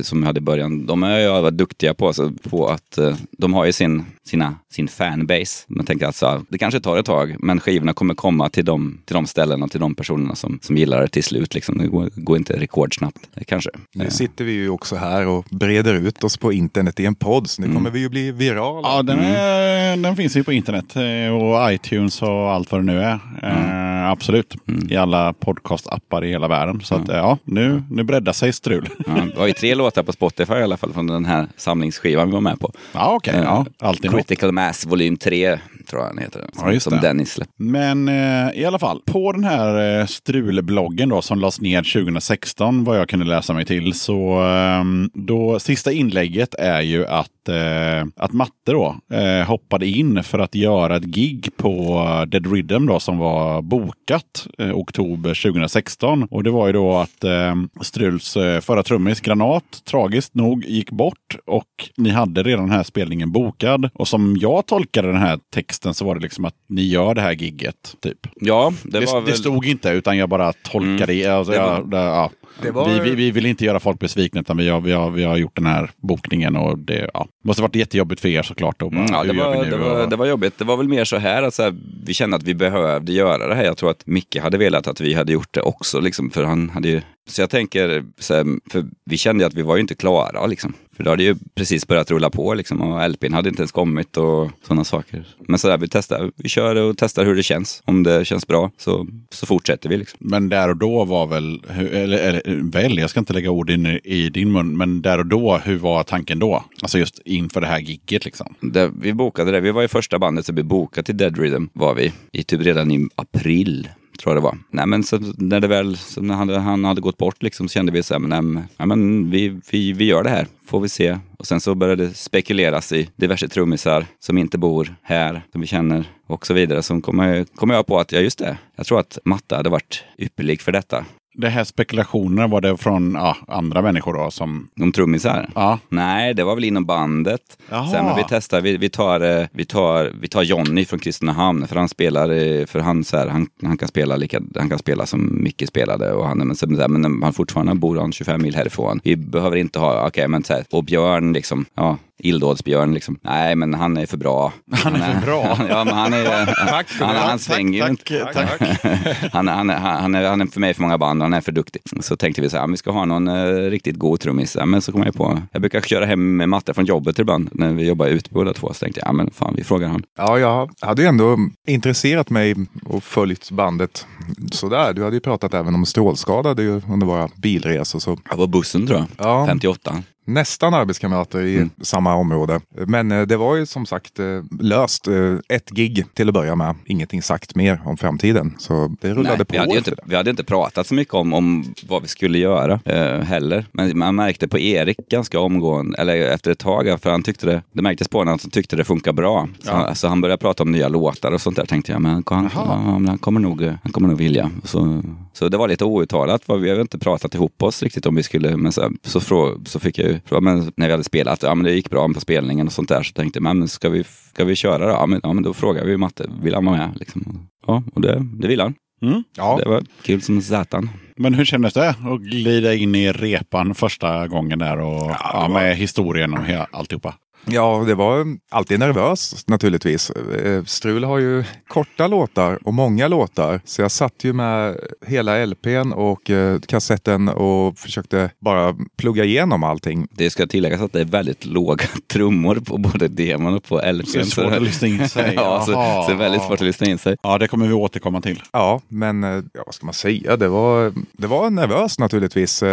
som 0.01 0.19
jag 0.19 0.27
hade 0.27 0.38
i 0.38 0.41
början, 0.41 0.86
de 0.86 1.03
är 1.03 1.19
ju 1.19 1.27
varit 1.27 1.57
duktiga 1.57 1.93
på, 1.93 2.07
alltså, 2.07 2.31
på 2.49 2.67
att 2.67 2.97
eh, 2.97 3.15
de 3.31 3.53
har 3.53 3.65
ju 3.65 3.73
sin, 3.73 4.05
sina, 4.28 4.56
sin 4.72 4.88
fanbase. 4.88 5.66
Man 5.68 5.86
tänker 5.86 6.06
alltså, 6.06 6.44
det 6.50 6.58
kanske 6.58 6.80
tar 6.80 6.98
ett 6.98 7.06
tag, 7.06 7.36
men 7.40 7.60
skivorna 7.60 7.94
kommer 7.94 8.13
komma 8.13 8.50
till 8.50 8.66
de, 8.66 8.98
till 9.06 9.13
de 9.13 9.28
ställena, 9.28 9.68
till 9.68 9.80
de 9.80 9.96
personerna 9.96 10.36
som, 10.36 10.60
som 10.62 10.78
gillar 10.78 11.02
det 11.02 11.08
till 11.08 11.24
slut. 11.24 11.54
Liksom. 11.54 11.78
Det 11.78 11.88
går, 11.88 12.10
går 12.16 12.38
inte 12.38 12.60
rekordsnabbt, 12.60 13.20
kanske. 13.48 13.70
Nu 13.94 14.10
sitter 14.10 14.46
vi 14.46 14.52
ju 14.52 14.70
också 14.70 14.96
här 14.96 15.28
och 15.28 15.46
breder 15.50 15.94
ut 15.94 16.24
oss 16.24 16.38
på 16.38 16.54
internet 16.54 17.00
i 17.00 17.06
en 17.06 17.16
podd, 17.16 17.50
så 17.50 17.62
nu 17.62 17.66
mm. 17.66 17.78
kommer 17.78 17.90
vi 17.90 18.00
ju 18.00 18.10
bli 18.10 18.32
virala. 18.32 18.88
Ja, 18.88 19.04
den, 19.04 19.20
är, 19.20 19.88
mm. 19.88 20.02
den 20.02 20.16
finns 20.16 20.38
ju 20.38 20.44
på 20.44 20.54
internet 20.54 20.96
eh, 20.96 21.36
och 21.36 21.74
iTunes 21.74 22.22
och 22.22 22.52
allt 22.52 22.72
vad 22.72 22.82
det 22.82 22.86
nu 22.86 23.02
är. 23.02 23.20
Mm. 23.44 23.88
Uh, 24.04 24.12
absolut, 24.12 24.56
mm. 24.68 24.92
i 24.92 24.96
alla 24.96 25.34
podcastappar 25.34 26.26
i 26.26 26.30
hela 26.30 26.48
världen. 26.48 26.82
Så 26.84 26.96
att, 26.96 27.08
ja, 27.08 27.38
nu, 27.44 27.84
nu 27.90 28.04
breddar 28.04 28.34
sig 28.34 28.54
strul. 28.54 28.90
Ja, 29.38 29.54
tre 29.60 29.76
låtar 29.76 30.04
på 30.04 30.13
Spotify 30.13 30.54
i 30.54 30.63
alla 30.63 30.78
fall 30.78 30.94
från 30.94 31.08
den 31.08 31.26
här 31.26 31.48
samlingsskivan 31.58 32.28
vi 32.28 32.34
var 32.34 32.42
med 32.42 32.60
på. 32.60 32.72
Ja, 32.94 33.16
okej. 33.16 33.32
Okay. 33.32 33.44
Ja, 33.44 33.66
alltid 33.80 34.12
Critical. 34.17 34.51
Mass 34.51 34.86
volym 34.86 35.17
3 35.17 35.60
tror 35.89 36.02
jag 36.02 36.12
den 36.12 36.23
heter. 36.23 36.45
Som, 36.54 36.73
ja, 36.73 36.80
som 36.80 37.00
Dennis 37.02 37.32
släppte. 37.32 37.54
Men 37.58 38.08
eh, 38.08 38.60
i 38.60 38.65
alla 38.65 38.80
fall, 38.80 39.02
på 39.06 39.32
den 39.32 39.43
här 39.43 40.00
eh, 40.00 40.06
strulbloggen 40.06 41.10
då 41.10 41.21
som 41.21 41.39
lades 41.39 41.62
ner 41.62 42.02
2016, 42.04 42.84
vad 42.84 43.00
jag 43.00 43.10
kunde 43.10 43.26
läsa 43.26 43.54
mig 43.54 43.65
till, 43.65 43.93
så 43.93 44.45
eh, 44.45 44.84
då 45.13 45.60
sista 45.60 45.91
inlägget 45.91 46.56
är 46.56 46.82
ju 46.82 47.08
att 47.08 47.32
att, 47.47 47.50
eh, 47.50 48.23
att 48.23 48.34
Matte 48.34 48.71
då 48.71 48.95
eh, 49.13 49.47
hoppade 49.47 49.88
in 49.88 50.23
för 50.23 50.39
att 50.39 50.56
göra 50.56 50.95
ett 50.95 51.04
gig 51.04 51.50
på 51.58 52.04
Dead 52.28 52.54
Rhythm 52.54 52.86
då 52.86 53.00
som 53.00 53.17
var 53.17 53.62
bokat 53.62 54.47
eh, 54.58 54.71
oktober 54.71 55.52
2016. 55.52 56.23
Och 56.23 56.43
det 56.43 56.52
var 56.52 56.67
ju 56.67 56.73
då 56.73 56.97
att 56.97 57.23
eh, 57.23 57.56
Struls 57.82 58.38
eh, 58.38 58.62
förra 58.62 58.84
trummis 58.84 59.21
Granat 59.21 59.82
tragiskt 59.86 60.36
nog 60.36 60.65
gick 60.65 60.91
bort 60.91 61.38
och 61.45 61.89
ni 61.97 62.10
hade 62.10 62.43
redan 62.43 62.65
den 62.65 62.76
här 62.76 62.84
spelningen 62.84 63.32
bokad. 63.32 63.89
Och 63.93 64.08
som 64.08 64.38
jag 64.39 64.65
tolkade 64.65 65.08
den 65.08 65.21
här 65.21 65.39
texten 65.54 65.77
så 65.82 66.06
var 66.06 66.16
det 66.16 66.22
liksom 66.22 66.46
att 66.46 66.56
ni 66.70 66.82
gör 66.82 67.16
det 67.16 67.22
här 67.22 67.32
gigget. 67.32 67.96
Typ. 68.02 68.28
Ja, 68.36 68.74
det, 68.84 69.00
Det, 69.00 69.06
var 69.06 69.20
det 69.22 69.26
väl... 69.28 69.36
stod 69.38 69.66
inte 69.66 69.90
utan 69.90 70.18
jag 70.18 70.30
bara 70.30 70.54
tolkade 70.54 71.13
det. 71.13 71.26
Alltså, 71.26 71.54
Det 71.54 71.60
var- 71.60 71.74
jag, 71.76 71.90
det, 71.92 71.98
ja. 71.98 72.32
Det 72.62 72.72
var- 72.72 72.90
vi, 72.90 73.00
vi, 73.00 73.16
vi 73.16 73.32
vill 73.32 73.46
inte 73.46 73.66
göra 73.66 73.80
folk 73.80 74.00
besvikna 74.00 74.42
utan 74.42 74.58
vi 74.58 74.70
har, 74.70 74.82
vi, 74.82 74.92
har, 74.92 75.12
vi 75.12 75.24
har 75.24 75.38
gjort 75.38 75.56
den 75.56 75.66
här 75.66 75.92
bokningen 75.98 76.56
och 76.56 76.78
det 76.80 77.10
ja. 77.13 77.28
måste 77.44 77.62
varit 77.62 77.76
jättejobbigt 77.76 78.22
för 78.22 78.30
er 78.30 78.42
såklart. 78.44 78.82
Och 78.82 78.92
bara, 78.92 79.00
Mm, 79.02 79.13
ja, 79.13 79.24
det, 79.24 79.34
var, 79.34 79.66
det, 79.66 79.78
var, 79.78 80.04
Och- 80.04 80.10
det 80.10 80.16
var 80.16 80.26
jobbigt. 80.26 80.58
Det 80.58 80.66
var 80.66 80.78
väl 80.78 80.88
mer 80.88 81.06
så 81.06 81.18
här 81.18 81.44
att 81.44 81.54
så 81.54 81.63
här, 81.63 81.76
vi 82.06 82.13
kände 82.13 82.36
att 82.36 82.44
vi 82.44 82.54
behövde 82.56 83.12
göra 83.13 83.48
det 83.48 83.56
här. 83.56 83.63
Jag 83.63 83.78
tror 83.78 83.92
att 83.92 84.06
Micke 84.08 84.38
hade 84.42 84.58
velat 84.58 84.88
att 84.88 85.02
vi 85.02 85.13
hade 85.13 85.32
gjort 85.34 85.54
det 85.54 85.62
också. 85.62 86.00
Liksom, 86.00 86.30
för 86.30 86.44
han 86.44 86.70
hade 86.70 86.88
ju... 86.90 87.02
Så 87.30 87.42
jag 87.42 87.50
tänker, 87.50 88.04
så 88.20 88.34
här, 88.34 88.46
för 88.72 88.86
vi 89.06 89.18
kände 89.18 89.44
ju 89.44 89.48
att 89.48 89.54
vi 89.54 89.62
var 89.62 89.76
ju 89.76 89.82
inte 89.82 89.96
klara. 89.96 90.46
Liksom. 90.46 90.74
För 90.97 91.03
det 91.03 91.10
hade 91.10 91.23
ju 91.23 91.36
precis 91.55 91.88
börjat 91.88 92.12
rulla 92.12 92.29
på 92.29 92.53
liksom, 92.53 92.81
och 92.81 93.10
LPn 93.10 93.33
hade 93.33 93.49
inte 93.49 93.62
ens 93.62 93.71
kommit 93.71 94.17
och 94.17 94.51
sådana 94.67 94.83
saker. 94.83 95.27
Men 95.39 95.60
så 95.60 95.67
där, 95.67 95.77
vi 95.77 95.88
testar. 95.88 96.31
Vi 96.36 96.49
kör 96.49 96.75
och 96.75 96.97
testar 96.97 97.25
hur 97.25 97.36
det 97.36 97.43
känns. 97.43 97.81
Om 97.86 98.03
det 98.03 98.25
känns 98.25 98.47
bra 98.47 98.71
så, 98.77 99.07
så 99.29 99.45
fortsätter 99.45 99.89
vi. 99.89 99.97
Liksom. 99.97 100.17
Men 100.21 100.49
där 100.49 100.69
och 100.69 100.77
då 100.77 101.05
var 101.05 101.27
väl, 101.27 101.63
eller, 101.69 102.17
eller 102.17 102.71
väl, 102.71 102.97
jag 102.97 103.10
ska 103.10 103.19
inte 103.19 103.33
lägga 103.33 103.51
ord 103.51 103.69
in 103.69 103.99
i, 104.03 104.29
din 104.29 104.51
mun, 104.51 104.77
men 104.77 105.01
där 105.01 105.17
och 105.17 105.25
då, 105.25 105.57
hur 105.57 105.77
var 105.77 106.03
tanken 106.03 106.39
då? 106.39 106.63
Alltså 106.81 106.99
just 106.99 107.21
inför 107.25 107.62
det 107.62 107.67
här 107.67 107.79
gigget 107.79 108.25
liksom. 108.25 108.55
Det, 108.60 108.91
vi 109.01 109.13
bokade 109.13 109.51
det. 109.51 109.60
Vi 109.60 109.71
var 109.71 109.83
i 109.83 109.88
första 109.88 110.19
bandet 110.19 110.45
så 110.45 110.53
vi 110.53 110.63
bokade 110.63 111.05
till 111.05 111.17
Dead 111.17 111.38
Rhythm 111.38 111.65
var 111.73 111.95
vi. 111.95 112.13
I 112.31 112.43
typ 112.43 112.62
redan 112.62 112.91
i 112.91 113.07
april. 113.15 113.88
Tror 114.17 114.36
jag 114.36 114.43
det 114.43 114.45
var. 114.45 114.58
Nej 114.69 114.88
men 114.88 115.03
så 115.03 115.19
när 115.38 115.60
det 115.60 115.67
väl, 115.67 115.97
så 115.97 116.21
när 116.21 116.36
han, 116.36 116.49
han 116.49 116.86
hade 116.86 117.01
gått 117.01 117.17
bort 117.17 117.43
liksom 117.43 117.67
så 117.67 117.73
kände 117.73 117.91
vi 117.91 118.03
så 118.03 118.13
här, 118.13 118.19
men, 118.19 118.53
nej, 118.53 118.67
men, 118.77 118.88
men 118.88 119.32
vi, 119.32 119.60
vi, 119.71 119.93
vi 119.93 120.06
gör 120.06 120.23
det 120.23 120.30
här. 120.30 120.47
Får 120.65 120.80
vi 120.80 120.89
se. 120.89 121.19
Och 121.38 121.47
sen 121.47 121.62
så 121.62 121.75
började 121.75 122.08
det 122.08 122.13
spekuleras 122.13 122.91
i 122.91 123.10
diverse 123.15 123.47
trummisar 123.47 124.06
som 124.19 124.38
inte 124.38 124.58
bor 124.58 124.95
här, 125.03 125.41
som 125.51 125.62
vi 125.62 125.67
känner 125.67 126.06
och 126.27 126.45
så 126.45 126.53
vidare. 126.53 126.84
Så 126.84 127.01
kom 127.01 127.19
jag, 127.19 127.47
kom 127.56 127.69
jag 127.69 127.88
på 127.88 127.99
att, 127.99 128.12
ja 128.12 128.19
just 128.19 128.39
det, 128.39 128.58
jag 128.75 128.86
tror 128.86 128.99
att 128.99 129.17
Matta 129.25 129.56
hade 129.56 129.69
varit 129.69 130.03
ypperlig 130.17 130.62
för 130.62 130.71
detta. 130.71 131.06
Det 131.39 131.50
här 131.50 131.63
spekulationerna, 131.63 132.47
var 132.47 132.62
det 132.62 132.78
från 132.78 133.13
ja, 133.13 133.38
andra 133.47 133.82
människor 133.82 134.13
då 134.13 134.32
som... 134.32 134.67
Om 134.82 134.91
trummisar? 134.91 135.50
Ja, 135.56 135.80
Nej, 135.89 136.34
det 136.34 136.43
var 136.43 136.56
väl 136.56 136.63
inom 136.63 136.86
bandet. 136.86 137.41
Jaha. 137.69 137.88
Sen 137.88 138.06
men 138.06 138.15
vi 138.15 138.23
testar, 138.30 138.62
vi, 138.62 138.78
vi, 138.78 138.89
tar, 138.89 139.21
eh, 139.21 139.47
vi, 139.52 139.65
tar, 139.65 140.12
vi 140.21 140.28
tar 140.28 140.43
Jonny 140.43 140.86
från 140.86 141.00
Kristinehamn, 141.00 141.67
för 141.67 141.76
han 141.76 141.89
spelar, 141.89 142.30
eh, 142.30 142.65
för 142.65 142.80
han, 142.80 143.04
så 143.04 143.17
här, 143.17 143.28
han, 143.28 143.47
han, 143.63 143.78
kan 143.78 143.88
spela 143.88 144.15
lika, 144.15 144.41
han 144.56 144.69
kan 144.69 144.80
spela 144.80 145.06
som 145.06 145.43
Micke 145.43 145.67
spelade 145.67 146.12
och 146.12 146.28
han, 146.28 146.38
men, 146.38 146.56
så, 146.56 146.67
men 146.67 147.23
han 147.23 147.34
fortfarande 147.34 147.76
bor 147.76 147.97
han 147.97 148.12
25 148.12 148.41
mil 148.41 148.56
härifrån. 148.56 149.00
Vi 149.04 149.15
behöver 149.15 149.58
inte 149.58 149.80
ha, 149.80 150.08
okej 150.08 150.28
men 150.28 150.43
så 150.43 150.54
här, 150.54 150.63
och 150.71 150.84
Björn 150.84 151.34
liksom, 151.34 151.65
ja, 151.76 151.97
illdådsbjörn 152.19 152.93
liksom. 152.93 153.19
Nej 153.21 153.56
men 153.56 153.73
han 153.73 153.97
är 153.97 154.06
för 154.06 154.17
bra. 154.17 154.54
Han 154.71 154.95
är 154.95 155.13
för 155.13 155.26
bra. 155.26 155.58
ja 155.69 155.84
men 155.84 155.93
han 155.93 156.13
är, 156.13 156.45
Tack 156.45 156.88
för 156.88 157.06
han, 157.06 157.15
det. 157.15 157.21
han 157.21 157.39
svänger 157.39 157.84
ju 157.84 157.89
inte. 157.89 158.26
tack, 158.34 158.60
tack. 158.60 158.80
Han, 159.34 159.47
han, 159.47 159.69
han, 159.69 160.02
han, 160.02 160.15
är, 160.15 160.30
han 160.30 160.41
är 160.41 160.45
för 160.45 160.60
mig 160.60 160.73
för 160.73 160.82
många 160.82 160.97
band 160.97 161.23
han 161.28 161.34
är 161.34 161.42
för 161.42 161.52
duktig. 161.52 161.82
Så 162.02 162.16
tänkte 162.18 162.42
vi 162.42 162.50
så 162.50 162.58
här, 162.58 162.68
vi 162.68 162.78
ska 162.78 162.92
ha 162.92 163.06
någon 163.06 163.28
eh, 163.28 163.54
riktigt 163.70 163.96
god 163.96 164.20
trummis. 164.20 164.56
Ja, 164.60 164.66
Men 164.66 164.82
så 164.82 164.92
kom 164.92 165.04
jag 165.04 165.13
på, 165.13 165.42
jag 165.52 165.62
brukar 165.62 165.82
köra 165.82 166.06
hem 166.06 166.38
med 166.38 166.50
Matte 166.50 166.74
från 166.74 166.86
jobbet 166.86 167.20
ibland 167.20 167.50
när 167.52 167.74
vi 167.74 167.88
jobbar 167.88 168.08
ute 168.08 168.30
båda 168.34 168.54
två. 168.54 168.74
Så 168.74 168.80
tänkte 168.80 169.02
jag, 169.02 169.08
ja 169.10 169.13
men 169.13 169.32
fan 169.32 169.54
vi 169.58 169.63
frågar 169.63 169.88
han. 169.88 170.04
Ja, 170.18 170.40
jag 170.40 170.70
hade 170.82 171.02
ju 171.02 171.08
ändå 171.08 171.38
intresserat 171.68 172.30
mig 172.30 172.56
och 172.86 173.04
följt 173.04 173.52
bandet 173.52 174.06
sådär. 174.52 174.94
Du 174.94 175.04
hade 175.04 175.16
ju 175.16 175.20
pratat 175.20 175.54
även 175.54 175.76
om 175.76 175.86
strålskadade 175.86 176.63
under 176.90 177.06
våra 177.08 177.30
bilresor. 177.36 178.00
Så 178.00 178.18
Jag 178.30 178.38
var 178.38 178.48
bussen 178.48 178.88
tror 178.88 179.00
jag, 179.00 179.08
Ja. 179.18 179.46
58. 179.48 180.04
Nästan 180.28 180.74
arbetskamrater 180.74 181.42
i 181.42 181.56
Mm. 181.58 181.70
samma 181.82 182.16
område. 182.16 182.60
Men 182.88 183.12
eh, 183.12 183.22
det 183.22 183.38
var 183.38 183.56
ju 183.56 183.66
som 183.66 183.86
sagt 183.86 184.20
eh, 184.20 184.26
löst. 184.62 185.08
Eh, 185.08 185.36
Ett 185.50 185.70
gig 185.70 186.06
till 186.13 186.28
att 186.28 186.34
börja 186.34 186.56
med. 186.56 186.76
Ingenting 186.86 187.22
sagt 187.22 187.56
mer 187.56 187.82
om 187.86 187.98
framtiden. 187.98 188.56
Så 188.60 188.96
det 189.02 189.10
rullade 189.13 189.36
Nej, 189.38 189.46
på. 189.46 189.52
vi, 189.54 189.58
hade 189.58 189.78
inte, 189.78 189.96
vi 190.06 190.16
hade 190.16 190.30
inte 190.30 190.44
pratat 190.44 190.88
så 190.88 190.94
mycket 190.94 191.13
om, 191.13 191.34
om 191.34 191.66
vad 191.88 192.02
vi 192.02 192.08
skulle 192.08 192.38
göra 192.38 192.80
eh, 192.86 193.20
heller. 193.22 193.66
Men 193.72 193.98
man 193.98 194.16
märkte 194.16 194.48
på 194.48 194.60
Erik 194.60 194.98
ganska 195.10 195.40
omgående, 195.40 195.98
eller 195.98 196.16
efter 196.16 196.52
ett 196.52 196.60
tag, 196.60 197.02
för 197.02 197.10
han 197.12 197.24
tyckte 197.24 197.46
det, 197.46 197.62
det 197.72 197.82
märktes 197.82 198.08
på 198.08 198.18
honom 198.18 198.34
att 198.36 198.42
han 198.44 198.52
tyckte 198.52 198.76
det 198.76 198.84
funkar 198.84 199.13
bra. 199.13 199.48
Så, 199.60 199.72
han, 199.72 199.96
så 199.96 200.08
han 200.08 200.22
började 200.22 200.42
prata 200.42 200.63
om 200.63 200.72
nya 200.72 200.88
låtar 200.88 201.32
och 201.32 201.42
sånt 201.42 201.56
där. 201.56 201.66
Tänkte 201.66 201.92
jag, 201.92 202.02
men 202.02 202.24
han, 202.30 202.50
ja, 202.56 202.98
men 203.00 203.08
han, 203.08 203.18
kommer, 203.18 203.40
nog, 203.40 203.62
han 203.84 203.92
kommer 203.92 204.08
nog 204.08 204.18
vilja. 204.18 204.52
Så, 204.63 205.04
så 205.34 205.50
det 205.50 205.58
var 205.58 205.68
lite 205.68 205.86
outtalat. 205.86 206.42
Vi 206.62 206.70
hade 206.70 206.82
inte 206.82 207.00
pratat 207.00 207.36
ihop 207.36 207.63
oss 207.63 207.84
riktigt 207.84 208.06
om 208.06 208.16
vi 208.16 208.24
skulle, 208.24 208.58
men 208.58 208.72
så, 208.72 208.92
så, 209.04 209.20
frå, 209.20 209.58
så 209.66 209.80
fick 209.80 210.00
jag 210.00 210.08
ju 210.08 210.16
fråga, 210.25 210.41
men 210.41 210.71
när 210.75 210.86
vi 210.86 210.91
hade 210.91 211.03
spelat, 211.03 211.43
ja 211.43 211.56
men 211.56 211.65
det 211.65 211.71
gick 211.73 211.89
bra 211.89 212.13
på 212.13 212.19
spelningen 212.19 212.67
och 212.67 212.73
sånt 212.73 212.89
där. 212.89 213.03
Så 213.03 213.13
tänkte 213.13 213.38
jag, 213.38 213.43
men 213.43 213.67
ska 213.67 213.89
vi, 213.89 214.03
ska 214.34 214.45
vi 214.45 214.56
köra 214.56 214.86
då? 214.86 214.91
Ja 214.91 215.06
men, 215.06 215.19
ja, 215.23 215.34
men 215.34 215.43
då 215.43 215.53
frågar 215.53 215.86
vi 215.86 215.97
Matte, 215.97 216.30
vill 216.41 216.53
han 216.56 216.65
vara 216.65 216.77
med? 216.77 216.89
Liksom. 216.95 217.47
Ja, 217.67 217.84
och 217.93 218.01
det, 218.01 218.25
det 218.39 218.47
vill 218.47 218.60
han. 218.60 218.73
Mm. 219.01 219.23
Ja, 219.38 219.60
Det 219.63 219.69
var 219.69 219.84
kul 220.01 220.21
som 220.21 220.41
satan. 220.41 220.89
Men 221.17 221.34
hur 221.34 221.45
kändes 221.45 221.73
det 221.73 221.89
att 221.89 222.21
glida 222.21 222.73
in 222.73 222.95
i 222.95 223.12
repan 223.12 223.75
första 223.75 224.27
gången 224.27 224.60
där 224.60 224.80
och 224.80 225.12
ja, 225.34 225.49
med 225.53 225.75
historien 225.77 226.34
och 226.34 226.39
alltihopa? 226.71 227.13
Ja, 227.45 227.84
det 227.88 227.95
var 227.95 228.38
alltid 228.50 228.80
nervös 228.80 229.47
naturligtvis. 229.47 230.10
Eh, 230.10 230.63
Strul 230.63 231.04
har 231.04 231.17
ju 231.17 231.43
korta 231.67 232.08
låtar 232.08 232.60
och 232.63 232.73
många 232.73 233.08
låtar. 233.08 233.62
Så 233.65 233.82
jag 233.82 233.91
satt 233.91 234.23
ju 234.23 234.34
med 234.34 234.78
hela 235.08 235.45
LPn 235.45 235.91
och 235.93 236.30
eh, 236.30 236.60
kassetten 236.60 237.30
och 237.30 237.78
försökte 237.78 238.30
bara 238.39 238.76
plugga 238.97 239.23
igenom 239.23 239.63
allting. 239.63 240.08
Det 240.12 240.30
ska 240.30 240.47
tilläggas 240.47 240.82
att 240.82 240.93
det 240.93 241.02
är 241.02 241.06
väldigt 241.06 241.45
låga 241.45 241.86
trummor 242.12 242.56
på 242.56 242.78
både 242.78 243.08
demon 243.08 243.56
och 243.56 243.63
på 243.63 243.82
LPn. 243.91 244.06
Så 244.06 244.17
det 244.17 244.23
är 244.23 244.26
svårt 244.26 244.54
att 244.54 244.62
lyssna 244.62 244.88
in 244.88 245.10
sig. 245.10 245.34
ja, 245.36 245.62
så, 245.65 245.71
så 245.71 246.06
det 246.08 246.13
är 246.13 246.17
väldigt 246.17 246.43
svårt 246.43 246.62
att 246.62 246.62
lyssna 246.62 246.88
in 246.88 246.97
sig. 246.97 247.15
Ja, 247.23 247.38
det 247.38 247.47
kommer 247.47 247.67
vi 247.67 247.73
återkomma 247.73 248.21
till. 248.21 248.43
Ja, 248.52 248.82
men 248.88 249.23
eh, 249.23 249.43
ja, 249.54 249.63
vad 249.65 249.76
ska 249.76 249.86
man 249.86 249.93
säga? 249.93 250.38
Det 250.38 250.47
var, 250.47 250.93
det 251.12 251.28
var 251.28 251.50
nervöst 251.50 252.00
naturligtvis. 252.00 252.63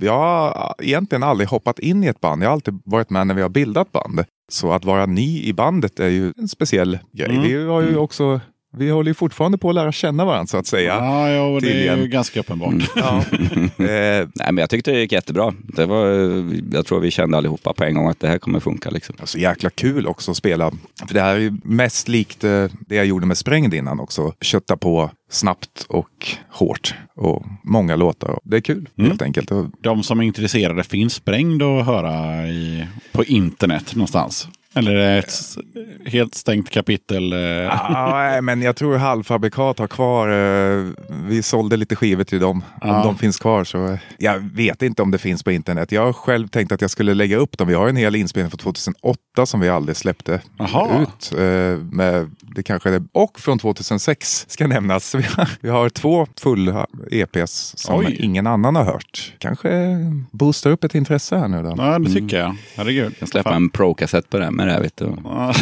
Jag 0.00 0.18
har 0.18 0.74
egentligen 0.78 1.22
aldrig 1.22 1.48
hoppat 1.48 1.78
in 1.78 2.04
i 2.04 2.06
ett 2.06 2.20
band. 2.20 2.42
Jag 2.42 2.48
har 2.48 2.52
alltid 2.52 2.78
varit 2.84 3.10
med 3.10 3.26
när 3.26 3.34
vi 3.34 3.42
har 3.42 3.48
bildat 3.48 3.92
band. 3.92 4.07
Så 4.48 4.72
att 4.72 4.84
vara 4.84 5.06
ny 5.06 5.42
i 5.42 5.52
bandet 5.52 6.00
är 6.00 6.08
ju 6.08 6.32
en 6.36 6.48
speciell 6.48 6.98
grej. 7.12 7.30
Mm. 7.30 7.42
Vi 7.42 7.66
har 7.66 7.82
ju 7.82 7.96
också 7.96 8.40
vi 8.76 8.90
håller 8.90 9.10
ju 9.10 9.14
fortfarande 9.14 9.58
på 9.58 9.68
att 9.68 9.74
lära 9.74 9.92
känna 9.92 10.24
varandra 10.24 10.46
så 10.46 10.56
att 10.56 10.66
säga. 10.66 10.94
Ja, 10.94 11.30
ja 11.30 11.42
och 11.42 11.60
det 11.62 11.88
är 11.88 11.96
ju 11.96 12.06
ganska 12.06 12.40
uppenbart. 12.40 12.74
Ja. 12.96 13.24
Eh, 13.78 14.28
Nej, 14.34 14.52
men 14.52 14.56
jag 14.58 14.70
tyckte 14.70 14.90
det 14.90 15.00
gick 15.00 15.12
jättebra. 15.12 15.54
Det 15.58 15.86
var, 15.86 16.06
jag 16.72 16.86
tror 16.86 17.00
vi 17.00 17.10
kände 17.10 17.36
allihopa 17.36 17.72
på 17.72 17.84
en 17.84 17.94
gång 17.94 18.08
att 18.08 18.20
det 18.20 18.28
här 18.28 18.38
kommer 18.38 18.60
funka. 18.60 18.90
Liksom. 18.90 19.14
Alltså 19.20 19.38
jäkla 19.38 19.70
kul 19.70 20.06
också 20.06 20.30
att 20.30 20.36
spela. 20.36 20.70
För 21.06 21.14
det 21.14 21.20
här 21.20 21.34
är 21.34 21.38
ju 21.40 21.52
mest 21.64 22.08
likt 22.08 22.44
eh, 22.44 22.64
det 22.88 22.94
jag 22.96 23.06
gjorde 23.06 23.26
med 23.26 23.38
Sprängd 23.38 23.74
innan 23.74 24.00
också. 24.00 24.32
Kötta 24.40 24.76
på 24.76 25.10
snabbt 25.30 25.86
och 25.88 26.28
hårt. 26.50 26.94
Och 27.16 27.44
många 27.64 27.96
låtar. 27.96 28.38
Det 28.44 28.56
är 28.56 28.60
kul 28.60 28.88
Mm. 28.98 29.10
helt 29.10 29.22
enkelt. 29.22 29.50
De 29.82 30.02
som 30.02 30.20
är 30.20 30.24
intresserade 30.24 30.84
finns 30.84 31.14
sprängd 31.14 31.62
att 31.62 31.86
höra 31.86 32.46
i, 32.48 32.86
på 33.12 33.24
internet 33.24 33.94
någonstans. 33.94 34.48
Eller 34.78 34.94
är 34.94 35.12
det 35.12 35.18
ett 35.18 35.32
helt 36.12 36.34
stängt 36.34 36.70
kapitel? 36.70 37.32
ah, 37.70 38.12
nej, 38.12 38.42
men 38.42 38.62
jag 38.62 38.76
tror 38.76 38.96
halvfabrikat 38.96 39.78
har 39.78 39.86
kvar. 39.86 40.28
Eh, 40.28 40.84
vi 41.28 41.42
sålde 41.42 41.76
lite 41.76 41.96
skivor 41.96 42.24
till 42.24 42.40
dem. 42.40 42.64
Om 42.82 42.88
de 43.02 43.16
finns 43.18 43.38
kvar 43.38 43.64
så. 43.64 43.86
eh, 43.86 43.98
Jag 44.18 44.38
vet 44.54 44.82
inte 44.82 45.02
om 45.02 45.10
det 45.10 45.18
finns 45.18 45.42
på 45.42 45.52
internet. 45.52 45.92
Jag 45.92 46.04
har 46.06 46.12
själv 46.12 46.48
tänkt 46.48 46.72
att 46.72 46.80
jag 46.80 46.90
skulle 46.90 47.14
lägga 47.14 47.36
upp 47.36 47.58
dem. 47.58 47.68
Vi 47.68 47.74
har 47.74 47.88
en 47.88 47.96
hel 47.96 48.14
inspelning 48.16 48.50
från 48.50 48.58
2008 48.58 49.18
som 49.46 49.60
vi 49.60 49.68
aldrig 49.68 49.96
släppte 49.96 50.40
Jaha. 50.58 51.02
ut. 51.02 51.32
Med, 51.92 52.30
det 52.56 52.62
kanske 52.62 52.88
är 52.88 52.92
det. 52.92 53.04
Och 53.12 53.40
från 53.40 53.58
2006 53.58 54.44
ska 54.48 54.66
nämnas. 54.66 55.14
Vi 55.18 55.22
har, 55.22 55.48
vi 55.60 55.68
har 55.68 55.88
två 55.88 56.26
fulla 56.40 56.86
EPs 57.10 57.72
som 57.76 57.98
Oj. 57.98 58.16
ingen 58.20 58.46
annan 58.46 58.76
har 58.76 58.84
hört. 58.84 59.32
Kanske 59.38 59.68
boostar 60.30 60.70
upp 60.70 60.84
ett 60.84 60.94
intresse 60.94 61.36
här 61.36 61.48
nu 61.48 61.62
då. 61.62 61.74
Ja, 61.78 61.98
det 61.98 62.12
tycker 62.12 62.38
jag. 62.38 62.56
Herregud. 62.76 63.14
Jag 63.32 63.42
Fan. 63.42 63.54
en 63.54 63.68
pro-kassett 63.70 64.30
på 64.30 64.38
det 64.38 64.50
med 64.50 64.67
det 64.68 64.74
här. 64.74 64.82
Vet 64.82 64.96
du. 64.96 65.16
Ja. 65.24 65.54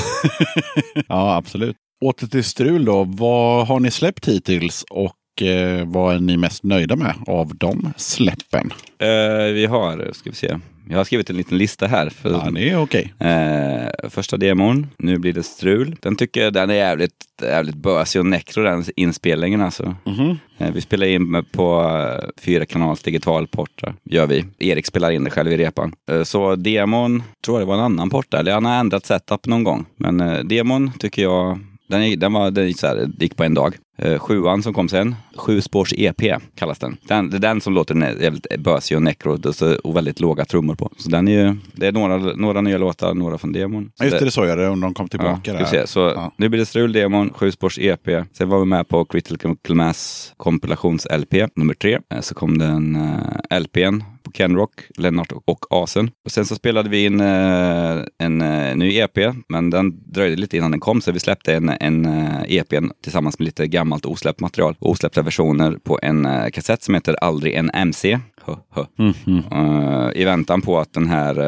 ja, 1.09 1.37
absolut. 1.37 1.77
Åter 2.05 2.27
till 2.27 2.45
strul 2.45 2.85
då. 2.85 3.05
Vad 3.05 3.66
har 3.66 3.81
ni 3.81 3.90
släppt 3.90 4.29
hittills 4.29 4.85
och 4.90 5.42
eh, 5.42 5.87
vad 5.87 6.14
är 6.14 6.21
ni 6.21 6.37
mest 6.37 6.62
nöjda 6.62 6.97
med 6.97 7.14
av 7.27 7.57
de 7.57 7.92
släppen? 7.97 8.73
Eh, 8.99 9.53
vi 9.53 9.66
har, 9.66 10.11
ska 10.12 10.31
vi 10.31 10.37
se, 10.37 10.59
jag 10.88 10.96
har 10.96 11.05
skrivit 11.05 11.31
en 11.31 11.37
liten 11.37 11.59
lista 11.59 11.87
här. 11.87 12.11
För, 12.11 12.31
Ja, 12.31 12.51
det 12.51 12.70
är 12.70 12.77
okej. 12.83 13.14
eh, 13.20 14.09
första 14.11 14.37
demon, 14.37 14.87
nu 14.99 15.18
blir 15.18 15.33
det 15.33 15.42
strul. 15.42 15.96
Den 16.03 16.16
tycker 16.16 16.40
jag 16.44 16.53
den 16.53 16.70
är 16.70 16.75
jävligt, 16.75 17.12
jävligt 17.42 17.75
bösig 17.77 18.20
och 18.20 18.27
nekro 18.27 18.62
den 18.62 18.85
inspelningen 18.96 19.61
alltså. 19.61 19.94
Mhm. 20.05 20.38
Eh, 20.59 20.70
vi 20.72 20.81
spelar 20.81 21.07
in 21.07 21.44
på 21.53 21.83
eh, 21.83 22.29
fyra 22.40 22.64
kanals 22.66 23.03
digitalport, 23.03 23.70
där, 23.81 23.94
gör 24.05 24.27
vi. 24.27 24.44
Erik 24.59 24.87
spelar 24.87 25.11
in 25.11 25.25
det 25.25 25.31
själv 25.31 25.53
i 25.53 25.57
repan. 25.57 25.92
Eh, 26.11 26.22
så 26.22 26.57
demon, 26.57 27.22
tror 27.44 27.59
jag 27.61 27.66
det 27.66 27.68
var 27.68 27.75
en 27.79 27.85
annan 27.85 28.11
port 28.11 28.31
där, 28.31 28.38
eller 28.38 28.53
han 28.53 28.64
har 28.64 28.75
ändrat 28.77 29.07
setup 29.07 29.46
någon 29.46 29.64
gång. 29.64 29.87
Men 29.96 30.20
eh, 30.20 30.38
demon 30.38 30.92
tycker 30.99 31.22
jag 31.22 31.59
den, 31.88 32.18
den, 32.18 32.33
var, 32.33 32.51
den 32.51 32.66
gick, 32.66 32.79
så 32.79 32.87
här, 32.87 33.09
gick 33.18 33.37
på 33.37 33.44
en 33.44 33.55
dag. 33.55 33.75
Eh, 33.99 34.19
sjuan 34.19 34.63
som 34.63 34.75
kom 34.75 34.89
sen, 34.89 35.15
sju 35.37 35.61
spårs 35.61 35.93
EP 35.97 36.23
kallas 36.55 36.79
den. 36.79 36.97
den. 37.09 37.31
Det 37.31 37.37
är 37.37 37.41
den 37.41 37.61
som 37.61 37.75
låter 37.75 38.21
jävligt 38.23 38.47
bösig 38.59 38.97
och 38.97 39.03
necro 39.03 39.39
och 39.85 39.97
väldigt 39.97 40.21
låga 40.21 40.45
trummor 40.45 40.75
på. 40.75 40.91
Så 40.99 41.09
den 41.11 41.29
är 41.29 41.33
ju, 41.33 41.57
det 41.73 41.87
är 41.87 41.93
några, 41.93 42.17
några 42.19 42.61
nya 42.61 42.79
låtar, 42.79 43.15
några 43.15 43.39
från 43.39 43.53
demon. 43.53 43.91
Så 43.95 44.05
Just 44.05 44.19
det, 44.19 44.25
det- 44.25 44.31
sa 44.31 44.47
jag 44.47 44.59
det 44.59 44.69
om 44.69 44.81
de 44.81 44.95
kom 44.95 45.09
tillbaka 45.09 45.57
Ja, 45.61 45.67
se. 45.67 45.87
Så 45.87 46.01
Ja. 46.01 46.33
nu 46.37 46.49
blir 46.49 46.61
det 46.61 46.67
strul 46.67 46.93
demon, 46.93 47.33
sju 47.33 47.51
spårs 47.53 47.79
EP. 47.79 48.25
Sen 48.33 48.49
var 48.49 48.59
vi 48.59 48.65
med 48.67 48.89
på 48.89 49.05
Critical 49.05 49.57
Mass 49.69 50.33
kompilations-LP 50.37 51.49
nummer 51.57 51.75
tre. 51.75 51.99
Eh, 52.15 52.21
Så 52.21 52.35
kom 52.35 52.59
den 52.59 52.97
uh, 52.97 53.59
LPn 53.61 54.01
på 54.23 54.33
Kenrock, 54.33 54.71
Lennart 54.99 55.33
och, 55.45 55.65
Asen. 55.71 56.11
Och 56.25 56.31
sen 56.31 56.45
så 56.45 56.55
spelade 56.55 56.89
vi 56.89 57.05
in 57.05 57.21
eh, 57.21 57.97
en 58.19 58.41
eh, 58.43 58.77
ny 58.77 58.97
EP, 58.99 59.19
men 59.49 59.71
den 59.71 60.13
dröjde 60.13 60.37
lite 60.37 60.57
innan 60.57 60.71
den 60.71 60.81
kom, 60.81 61.01
så 61.01 61.13
vi 61.13 61.19
släppte 61.19 61.55
en, 61.55 61.69
en 61.81 62.07
uh, 62.07 62.43
EP 62.49 62.69
tillsammans 63.03 63.39
med 63.39 63.47
lite 63.47 63.67
gammalt 63.87 64.07
osläppt 64.07 64.40
material 64.40 64.75
och 64.79 64.90
osläppta 64.90 65.22
versioner 65.22 65.79
på 65.85 65.99
en 66.03 66.27
eh, 66.27 66.51
kassett 66.51 66.83
som 66.83 66.94
heter 66.94 67.16
Aldrig 67.20 67.55
en 67.55 67.70
MC. 67.75 68.18
Hö, 68.44 68.55
hö. 68.70 68.85
Mhm. 68.99 69.42
Eh, 69.53 70.11
I 70.14 70.25
väntan 70.25 70.62
på 70.62 70.79
att 70.79 70.92
den 70.92 71.07
här 71.07 71.38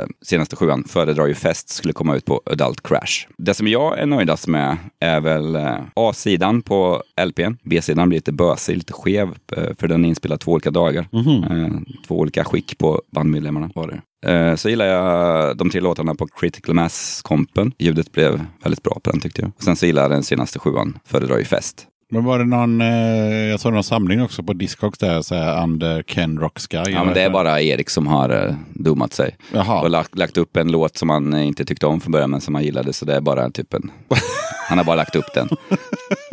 eh, 0.00 0.06
senaste 0.22 0.56
sjuan, 0.56 0.84
Föredrar 0.88 1.26
ju 1.26 1.34
fest, 1.34 1.68
skulle 1.68 1.92
komma 1.92 2.16
ut 2.16 2.24
på 2.24 2.40
Adult 2.46 2.82
Crash. 2.82 3.26
Det 3.38 3.54
som 3.54 3.68
jag 3.68 3.98
är 3.98 4.06
nöjdast 4.06 4.46
med 4.46 4.76
är 5.00 5.20
väl 5.20 5.56
eh, 5.56 5.76
A-sidan 5.94 6.62
på 6.62 7.02
LPn. 7.26 7.56
B-sidan 7.62 8.08
blir 8.08 8.18
lite 8.18 8.32
bösig, 8.32 8.76
lite 8.76 8.92
skev, 8.92 9.28
eh, 9.56 9.74
för 9.78 9.88
den 9.88 10.04
är 10.04 10.08
inspelad 10.08 10.40
två 10.40 10.52
olika 10.52 10.70
dagar. 10.70 11.06
Eh, 11.50 11.68
två 12.06 12.18
olika 12.18 12.44
skick 12.44 12.78
på 12.78 13.02
bandmedlemmarna 13.12 13.70
var 13.74 13.88
det. 13.88 14.00
Eh, 14.26 14.54
Så 14.54 14.68
gillar 14.68 14.86
jag 14.86 15.56
de 15.56 15.70
tre 15.70 15.80
låtarna 15.80 16.14
på 16.14 16.26
Critical 16.26 16.74
Mass-kompen. 16.74 17.72
Ljudet 17.78 18.12
blev 18.12 18.40
väldigt 18.62 18.82
bra 18.82 18.98
på 19.02 19.10
den 19.10 19.20
tyckte 19.20 19.42
jag. 19.42 19.50
Och 19.56 19.62
sen 19.62 19.76
så 19.76 19.86
gillar 19.86 20.02
jag 20.02 20.10
den 20.10 20.22
senaste 20.22 20.58
sjuan, 20.58 20.98
Föredrar 21.04 21.38
ju 21.38 21.44
fest. 21.44 21.86
Men 22.10 22.24
var 22.24 22.38
det 22.38 22.44
någon, 22.44 22.80
eh, 22.80 23.50
jag 23.50 23.60
såg 23.60 23.72
någon 23.72 23.84
samling 23.84 24.22
också 24.22 24.42
på 24.42 24.52
Discogs 24.52 24.98
där, 24.98 25.22
så 25.22 25.34
här, 25.34 25.62
under 25.62 26.02
Ken 26.02 26.38
Rock 26.38 26.58
Sky. 26.58 26.76
Ja, 26.76 27.04
men 27.04 27.14
det 27.14 27.22
är 27.22 27.30
bara 27.30 27.60
Erik 27.62 27.90
som 27.90 28.06
har 28.06 28.46
uh, 28.46 28.54
dummat 28.74 29.12
sig. 29.12 29.36
Jaha. 29.52 29.80
och 29.80 29.90
lagt, 29.90 30.18
lagt 30.18 30.36
upp 30.36 30.56
en 30.56 30.72
låt 30.72 30.96
som 30.96 31.10
han 31.10 31.34
eh, 31.34 31.46
inte 31.46 31.64
tyckte 31.64 31.86
om 31.86 32.00
från 32.00 32.12
början 32.12 32.30
men 32.30 32.40
som 32.40 32.54
han 32.54 32.64
gillade. 32.64 32.92
Så 32.92 33.04
det 33.04 33.14
är 33.14 33.20
bara 33.20 33.50
typ 33.50 33.74
en... 33.74 33.90
han 34.68 34.78
har 34.78 34.84
bara 34.84 34.96
lagt 34.96 35.16
upp 35.16 35.34
den. 35.34 35.48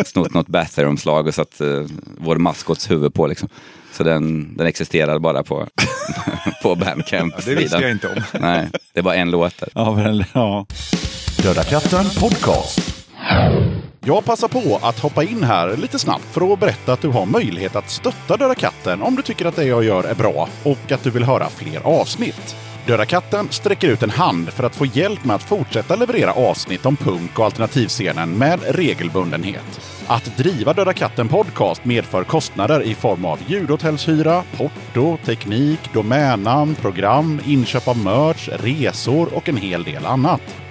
Snott 0.05 0.33
något 0.33 0.47
Bathory-omslag 0.47 1.27
och 1.27 1.33
satt 1.33 1.61
uh, 1.61 1.85
vår 2.17 2.35
maskots 2.35 2.91
huvud 2.91 3.13
på 3.13 3.27
liksom. 3.27 3.49
Så 3.93 4.03
den, 4.03 4.57
den 4.57 4.67
existerar 4.67 5.19
bara 5.19 5.43
på, 5.43 5.67
på 6.63 6.75
bandcamp 6.75 7.45
Det 7.45 7.55
visste 7.55 7.77
jag 7.77 7.91
inte 7.91 8.07
om. 8.07 8.23
Nej, 8.39 8.67
det 8.93 8.99
är 8.99 9.03
bara 9.03 9.15
en 9.15 9.31
låt 9.31 9.57
där. 9.57 9.69
Ja, 9.75 9.91
väl, 9.91 10.25
ja. 10.33 10.65
Döda 11.43 11.63
katten 11.63 12.05
podcast. 12.19 13.05
Jag 14.05 14.25
passar 14.25 14.47
på 14.47 14.79
att 14.81 14.99
hoppa 14.99 15.23
in 15.23 15.43
här 15.43 15.77
lite 15.77 15.99
snabbt 15.99 16.25
för 16.31 16.53
att 16.53 16.59
berätta 16.59 16.93
att 16.93 17.01
du 17.01 17.07
har 17.07 17.25
möjlighet 17.25 17.75
att 17.75 17.89
stötta 17.89 18.37
Döda 18.37 18.55
katten 18.55 19.01
om 19.01 19.15
du 19.15 19.21
tycker 19.21 19.45
att 19.45 19.55
det 19.55 19.65
jag 19.65 19.83
gör 19.83 20.03
är 20.03 20.15
bra 20.15 20.49
och 20.63 20.91
att 20.91 21.03
du 21.03 21.09
vill 21.09 21.23
höra 21.23 21.49
fler 21.49 21.79
avsnitt. 21.83 22.55
Döda 22.87 23.05
katten 23.05 23.47
sträcker 23.49 23.87
ut 23.87 24.03
en 24.03 24.09
hand 24.09 24.49
för 24.49 24.63
att 24.63 24.75
få 24.75 24.85
hjälp 24.85 25.25
med 25.25 25.35
att 25.35 25.43
fortsätta 25.43 25.95
leverera 25.95 26.33
avsnitt 26.33 26.85
om 26.85 26.95
punk 26.95 27.39
och 27.39 27.45
alternativscenen 27.45 28.37
med 28.37 28.59
regelbundenhet. 28.75 29.79
Att 30.07 30.37
driva 30.37 30.73
Döda 30.73 30.93
katten 30.93 31.27
podcast 31.27 31.85
medför 31.85 32.23
kostnader 32.23 32.81
i 32.81 32.95
form 32.95 33.25
av 33.25 33.39
ljudhotellshyra, 33.47 34.43
porto, 34.57 35.17
teknik, 35.25 35.79
domännamn, 35.93 36.75
program, 36.75 37.41
inköp 37.45 37.87
av 37.87 37.97
merch, 37.97 38.49
resor 38.49 39.33
och 39.33 39.49
en 39.49 39.57
hel 39.57 39.83
del 39.83 40.05
annat. 40.05 40.62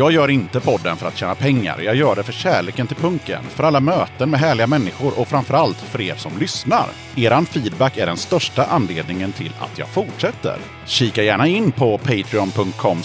Jag 0.00 0.12
gör 0.12 0.30
inte 0.30 0.60
podden 0.60 0.96
för 0.96 1.08
att 1.08 1.16
tjäna 1.16 1.34
pengar. 1.34 1.80
Jag 1.80 1.96
gör 1.96 2.16
det 2.16 2.22
för 2.22 2.32
kärleken 2.32 2.86
till 2.86 2.96
punken, 2.96 3.42
för 3.42 3.64
alla 3.64 3.80
möten 3.80 4.30
med 4.30 4.40
härliga 4.40 4.66
människor 4.66 5.20
och 5.20 5.28
framförallt 5.28 5.76
för 5.76 6.00
er 6.00 6.14
som 6.14 6.32
lyssnar. 6.38 6.86
Eran 7.16 7.46
feedback 7.46 7.96
är 7.96 8.06
den 8.06 8.16
största 8.16 8.64
anledningen 8.64 9.32
till 9.32 9.52
att 9.58 9.78
jag 9.78 9.88
fortsätter. 9.88 10.56
Kika 10.86 11.22
gärna 11.22 11.46
in 11.46 11.72
på 11.72 11.98
patreon.com 11.98 12.98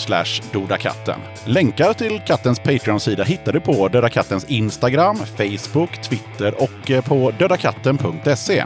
dodakatten. 0.51 1.19
Länkar 1.45 1.93
till 1.93 2.21
kattens 2.27 2.59
Patreon-sida 2.59 3.23
hittar 3.23 3.53
du 3.53 3.59
på 3.59 3.87
Döda 3.87 4.09
Kattens 4.09 4.45
Instagram, 4.49 5.17
Facebook, 5.17 6.01
Twitter 6.01 6.63
och 6.63 6.91
eh, 6.91 7.03
på 7.03 7.31
dödakatten.se. 7.39 8.65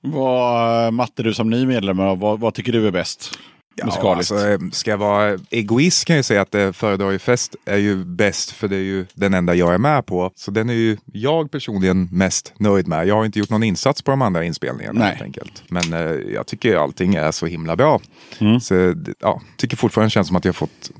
Vad, 0.00 0.84
eh, 0.84 0.90
Matte, 0.90 1.22
du 1.22 1.34
som 1.34 1.50
ny 1.50 1.66
medlem, 1.66 1.96
vad, 1.96 2.40
vad 2.40 2.54
tycker 2.54 2.72
du 2.72 2.86
är 2.86 2.92
bäst? 2.92 3.38
Ja, 3.76 4.16
alltså, 4.16 4.48
eh, 4.48 4.58
ska 4.72 4.90
jag 4.90 4.98
vara 4.98 5.38
egoist 5.50 6.04
kan 6.04 6.16
jag 6.16 6.24
säga 6.24 6.40
att 6.40 6.54
eh, 6.54 6.72
Föredrar 6.72 7.10
ju 7.10 7.18
fest 7.18 7.56
är 7.64 7.76
ju 7.76 8.04
bäst 8.04 8.50
för 8.50 8.68
det 8.68 8.76
är 8.76 8.80
ju 8.80 9.06
den 9.14 9.34
enda 9.34 9.54
jag 9.54 9.74
är 9.74 9.78
med 9.78 10.06
på. 10.06 10.30
Så 10.34 10.50
den 10.50 10.70
är 10.70 10.74
ju 10.74 10.96
jag 11.12 11.50
personligen 11.50 12.08
mest 12.12 12.52
nöjd 12.58 12.88
med. 12.88 13.06
Jag 13.06 13.14
har 13.14 13.24
inte 13.24 13.38
gjort 13.38 13.50
någon 13.50 13.62
insats 13.62 14.02
på 14.02 14.10
de 14.10 14.22
andra 14.22 14.44
inspelningarna 14.44 15.00
Nej. 15.00 15.08
helt 15.08 15.22
enkelt. 15.22 15.62
Men 15.68 15.92
eh, 15.92 16.00
jag 16.34 16.46
tycker 16.46 16.76
allting 16.76 17.14
är 17.14 17.30
så 17.30 17.46
himla 17.46 17.76
bra. 17.76 18.00
Mm. 18.38 18.60
Så 18.60 18.94
ja, 19.20 19.42
tycker 19.56 19.76
fortfarande 19.76 20.10
känns 20.10 20.26
som 20.26 20.36
att 20.36 20.44
jag 20.44 20.56
fått 20.56 20.90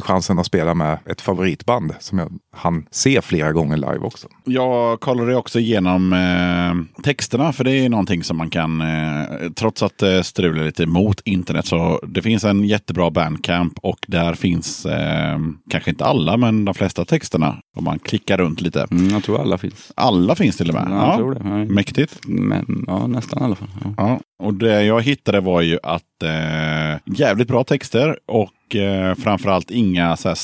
mm, 0.00 0.14
chansen 0.14 0.38
att 0.38 0.46
spela 0.46 0.74
med 0.74 0.98
ett 1.06 1.20
favoritband 1.20 1.94
som 2.00 2.18
jag 2.18 2.32
hann 2.56 2.86
se 2.90 3.22
flera 3.22 3.52
gånger 3.52 3.76
live 3.76 3.98
också. 3.98 4.28
Jag 4.44 5.00
kollade 5.00 5.36
också 5.36 5.58
igenom 5.58 6.12
eh, 6.12 7.02
texterna, 7.02 7.52
för 7.52 7.64
det 7.64 7.72
är 7.72 7.88
någonting 7.88 8.24
som 8.24 8.36
man 8.36 8.50
kan, 8.50 8.80
eh, 8.80 9.50
trots 9.56 9.82
att 9.82 9.98
det 9.98 10.24
strular 10.24 10.64
lite 10.64 10.86
mot 10.86 11.20
internet, 11.24 11.66
så 11.66 12.00
det 12.08 12.22
finns 12.22 12.44
en 12.44 12.64
jättebra 12.64 13.10
bandcamp 13.10 13.78
och 13.82 13.98
där 14.08 14.34
finns, 14.34 14.86
eh, 14.86 15.38
kanske 15.70 15.90
inte 15.90 16.04
alla, 16.04 16.36
men 16.36 16.64
de 16.64 16.74
flesta 16.74 17.04
texterna, 17.04 17.56
om 17.76 17.84
man 17.84 17.98
klickar 17.98 18.38
runt 18.38 18.60
lite. 18.60 18.86
Mm, 18.90 19.08
jag 19.08 19.24
tror 19.24 19.40
alla 19.40 19.58
finns. 19.58 19.92
Alla 19.96 20.34
finns 20.34 20.56
till 20.56 20.68
och 20.68 20.74
med. 20.74 20.86
Ja, 20.90 21.06
jag 21.06 21.16
tror 21.16 21.34
det. 21.34 21.40
Ja. 21.44 21.64
Mäktigt. 21.64 22.18
Men, 22.26 22.84
ja, 22.86 23.06
nästan 23.06 23.42
i 23.42 23.44
alla 23.44 23.54
fall. 23.54 23.68
Ja. 23.84 23.94
Ja, 23.96 24.20
och 24.40 24.54
det 24.54 24.84
jag 24.84 25.02
hittade 25.02 25.40
var 25.40 25.60
ju 25.60 25.78
att 25.82 26.22
eh, 26.22 27.14
jävligt 27.16 27.48
bra 27.48 27.64
texter 27.64 28.18
och 28.26 28.76
eh, 28.76 29.14
framförallt 29.14 29.70
inga 29.70 30.16
så 30.16 30.28
här. 30.28 30.34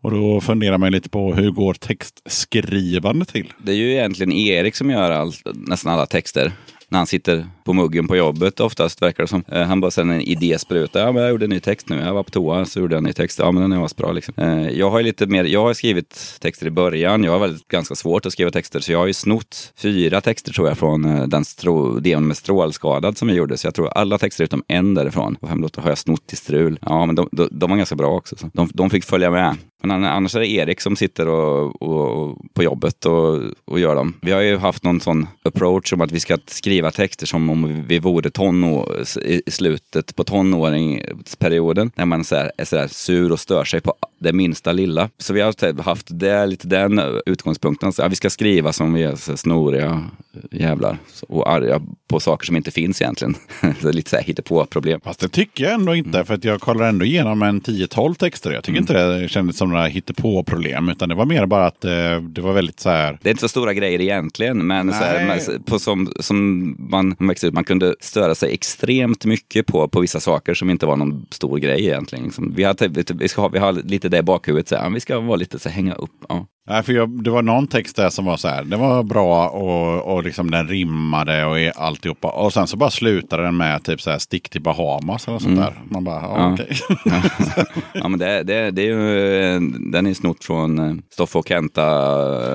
Och 0.00 0.10
då 0.10 0.40
funderar 0.40 0.78
man 0.78 0.92
lite 0.92 1.08
på 1.08 1.34
hur 1.34 1.50
går 1.50 1.74
textskrivande 1.74 3.24
till? 3.24 3.52
Det 3.64 3.72
är 3.72 3.76
ju 3.76 3.92
egentligen 3.92 4.32
Erik 4.32 4.76
som 4.76 4.90
gör 4.90 5.10
all, 5.10 5.32
nästan 5.54 5.92
alla 5.92 6.06
texter. 6.06 6.52
När 6.90 6.98
han 6.98 7.06
sitter 7.06 7.46
på 7.64 7.72
muggen 7.72 8.08
på 8.08 8.16
jobbet 8.16 8.60
oftast 8.60 9.02
verkar 9.02 9.22
det 9.22 9.28
som. 9.28 9.44
Eh, 9.48 9.62
han 9.62 9.80
bara 9.80 9.90
sen 9.90 10.10
en 10.10 10.20
idéspruta. 10.20 11.00
Ja, 11.00 11.12
men 11.12 11.22
jag 11.22 11.30
gjorde 11.30 11.44
en 11.44 11.50
ny 11.50 11.60
text 11.60 11.88
nu. 11.88 12.00
Jag 12.00 12.14
var 12.14 12.22
på 12.22 12.30
toa 12.30 12.64
så 12.64 12.80
gjorde 12.80 12.94
jag 12.94 12.98
en 12.98 13.04
ny 13.04 13.12
text. 13.12 13.38
Ja, 13.38 13.52
men 13.52 13.62
den 13.62 13.72
är 13.72 13.84
asbra 13.84 14.12
liksom. 14.12 14.34
Eh, 14.36 14.68
jag 14.68 14.90
har 14.90 15.02
lite 15.02 15.26
mer, 15.26 15.44
jag 15.44 15.62
har 15.62 15.74
skrivit 15.74 16.38
texter 16.40 16.66
i 16.66 16.70
början. 16.70 17.24
Jag 17.24 17.32
har 17.32 17.38
väldigt 17.38 17.68
ganska 17.68 17.94
svårt 17.94 18.26
att 18.26 18.32
skriva 18.32 18.50
texter. 18.50 18.80
Så 18.80 18.92
jag 18.92 18.98
har 18.98 19.06
ju 19.06 19.12
snott 19.12 19.72
fyra 19.76 20.20
texter 20.20 20.52
tror 20.52 20.68
jag 20.68 20.78
från 20.78 21.04
eh, 21.04 21.26
den 21.26 21.44
strå, 21.44 22.00
demon 22.00 22.26
med 22.26 22.36
strålskadad 22.36 23.18
som 23.18 23.28
vi 23.28 23.34
gjorde. 23.34 23.56
Så 23.56 23.66
jag 23.66 23.74
tror 23.74 23.88
alla 23.88 24.18
texter 24.18 24.44
utom 24.44 24.62
en 24.68 24.94
därifrån 24.94 25.36
och 25.40 25.48
fem 25.48 25.60
låtar 25.60 25.82
har 25.82 25.88
jag 25.88 25.98
snott 25.98 26.26
till 26.26 26.38
strul. 26.38 26.78
Ja, 26.82 27.06
men 27.06 27.14
de, 27.14 27.28
de, 27.32 27.48
de 27.50 27.70
var 27.70 27.76
ganska 27.76 27.96
bra 27.96 28.16
också. 28.16 28.36
Så. 28.36 28.50
De, 28.52 28.70
de 28.74 28.90
fick 28.90 29.04
följa 29.04 29.30
med. 29.30 29.56
Men 29.82 30.04
annars 30.04 30.34
är 30.34 30.40
det 30.40 30.48
Erik 30.48 30.80
som 30.80 30.96
sitter 30.96 31.28
och, 31.28 31.82
och, 31.82 32.10
och 32.10 32.38
på 32.54 32.62
jobbet 32.62 33.06
och, 33.06 33.40
och 33.64 33.80
gör 33.80 33.94
dem. 33.94 34.14
Vi 34.20 34.32
har 34.32 34.40
ju 34.40 34.56
haft 34.56 34.84
någon 34.84 35.00
sån 35.00 35.26
approach 35.42 35.92
om 35.92 36.00
att 36.00 36.12
vi 36.12 36.20
ska 36.20 36.38
skriva 36.46 36.79
texter 36.90 37.26
som 37.26 37.50
om 37.50 37.84
vi 37.86 37.98
vore 37.98 38.30
tonår, 38.30 39.04
i 39.22 39.50
slutet 39.50 40.16
på 40.16 40.24
tonåringsperioden. 40.24 41.90
När 41.94 42.06
man 42.06 42.24
så 42.24 42.36
här, 42.36 42.52
är 42.58 42.64
sådär 42.64 42.88
sur 42.88 43.32
och 43.32 43.40
stör 43.40 43.64
sig 43.64 43.80
på 43.80 43.94
det 44.20 44.32
minsta 44.32 44.72
lilla. 44.72 45.10
Så 45.18 45.32
vi 45.32 45.40
har 45.40 45.82
haft 45.82 46.06
det, 46.10 46.46
lite 46.46 46.68
den 46.68 47.00
utgångspunkten. 47.26 47.92
Så, 47.92 48.02
ja, 48.02 48.08
vi 48.08 48.16
ska 48.16 48.30
skriva 48.30 48.72
som 48.72 48.92
vi 48.94 49.02
är 49.02 49.16
så 49.16 49.36
snoriga 49.36 50.04
jävlar 50.50 50.98
och 51.28 51.50
arga 51.50 51.80
på 52.08 52.20
saker 52.20 52.46
som 52.46 52.56
inte 52.56 52.70
finns 52.70 53.02
egentligen. 53.02 53.34
så 53.82 53.92
lite 53.92 54.10
så 54.10 54.16
här 54.16 54.22
hittepå-problem. 54.22 55.00
Fast 55.04 55.20
det 55.20 55.28
tycker 55.28 55.64
jag 55.64 55.72
ändå 55.72 55.94
inte. 55.94 56.24
För 56.24 56.34
att 56.34 56.44
jag 56.44 56.60
kollar 56.60 56.88
ändå 56.88 57.04
igenom 57.04 57.42
en 57.42 57.60
10-12 57.60 58.14
texter. 58.14 58.52
Jag 58.52 58.64
tycker 58.64 58.80
inte 58.80 59.06
det 59.06 59.28
kändes 59.28 59.56
som 59.56 59.70
några 59.70 59.86
hittepå-problem. 59.86 60.88
Utan 60.88 61.08
det 61.08 61.14
var 61.14 61.24
mer 61.24 61.46
bara 61.46 61.66
att 61.66 61.84
eh, 61.84 62.20
det 62.20 62.40
var 62.40 62.52
väldigt 62.52 62.80
så 62.80 62.90
här. 62.90 63.18
Det 63.22 63.28
är 63.28 63.30
inte 63.30 63.40
så 63.40 63.48
stora 63.48 63.74
grejer 63.74 64.00
egentligen, 64.00 64.66
men 64.66 64.92
så 64.92 64.98
här, 65.04 65.26
men 65.26 65.62
på 65.62 65.78
som, 65.78 66.12
som 66.20 66.76
man 66.78 67.16
växte 67.18 67.46
ut, 67.46 67.54
man 67.54 67.64
kunde 67.64 67.94
störa 68.00 68.34
sig 68.34 68.52
extremt 68.52 69.24
mycket 69.24 69.66
på, 69.66 69.88
på 69.88 70.00
vissa 70.00 70.20
saker 70.20 70.54
som 70.54 70.70
inte 70.70 70.86
var 70.86 70.96
någon 70.96 71.26
stor 71.30 71.58
grej 71.58 71.80
egentligen. 71.80 72.24
Liksom, 72.24 72.52
vi, 72.56 72.64
har, 72.64 73.14
vi, 73.14 73.28
ska 73.28 73.40
ha, 73.40 73.48
vi 73.48 73.58
har 73.58 73.72
lite 73.72 74.08
det 74.10 74.18
i 74.18 74.22
bakhuvudet, 74.22 74.68
så 74.68 74.76
här, 74.76 74.90
vi 74.90 75.00
ska 75.00 75.20
vara 75.20 75.36
lite 75.36 75.58
så 75.58 75.68
här, 75.68 75.76
hänga 75.76 75.94
upp. 75.94 76.10
Ja. 76.28 76.46
Nej, 76.68 76.82
för 76.82 76.92
jag, 76.92 77.24
det 77.24 77.30
var 77.30 77.42
någon 77.42 77.66
text 77.66 77.96
där 77.96 78.10
som 78.10 78.24
var 78.24 78.36
så 78.36 78.48
här. 78.48 78.64
Det 78.64 78.76
var 78.76 79.02
bra 79.02 79.48
och, 79.48 80.14
och 80.14 80.24
liksom 80.24 80.50
den 80.50 80.68
rimmade 80.68 81.44
och 81.44 81.60
är 81.60 81.72
alltihopa. 81.78 82.28
Och 82.28 82.52
sen 82.52 82.66
så 82.66 82.76
bara 82.76 82.90
slutade 82.90 83.42
den 83.42 83.56
med 83.56 83.84
typ 83.84 84.00
så 84.00 84.10
här 84.10 84.18
stick 84.18 84.48
till 84.50 84.62
Bahamas 84.62 85.28
eller 85.28 85.38
sånt 85.38 85.56
där. 85.56 85.80
Man 85.90 86.04
bara, 86.04 86.20
ja, 86.22 86.34
Ja. 86.36 86.52
okej. 86.52 86.68
Ja, 87.92 88.08
men 88.08 88.18
det, 88.18 88.42
det, 88.42 88.70
det 88.70 88.82
är 88.82 88.86
ju, 88.86 89.40
eh, 89.54 89.60
den 89.92 90.06
är 90.06 90.14
snott 90.14 90.44
från 90.44 90.78
eh, 90.78 90.94
Stoffe 91.12 91.38
och 91.38 91.48
Kenta. 91.48 91.82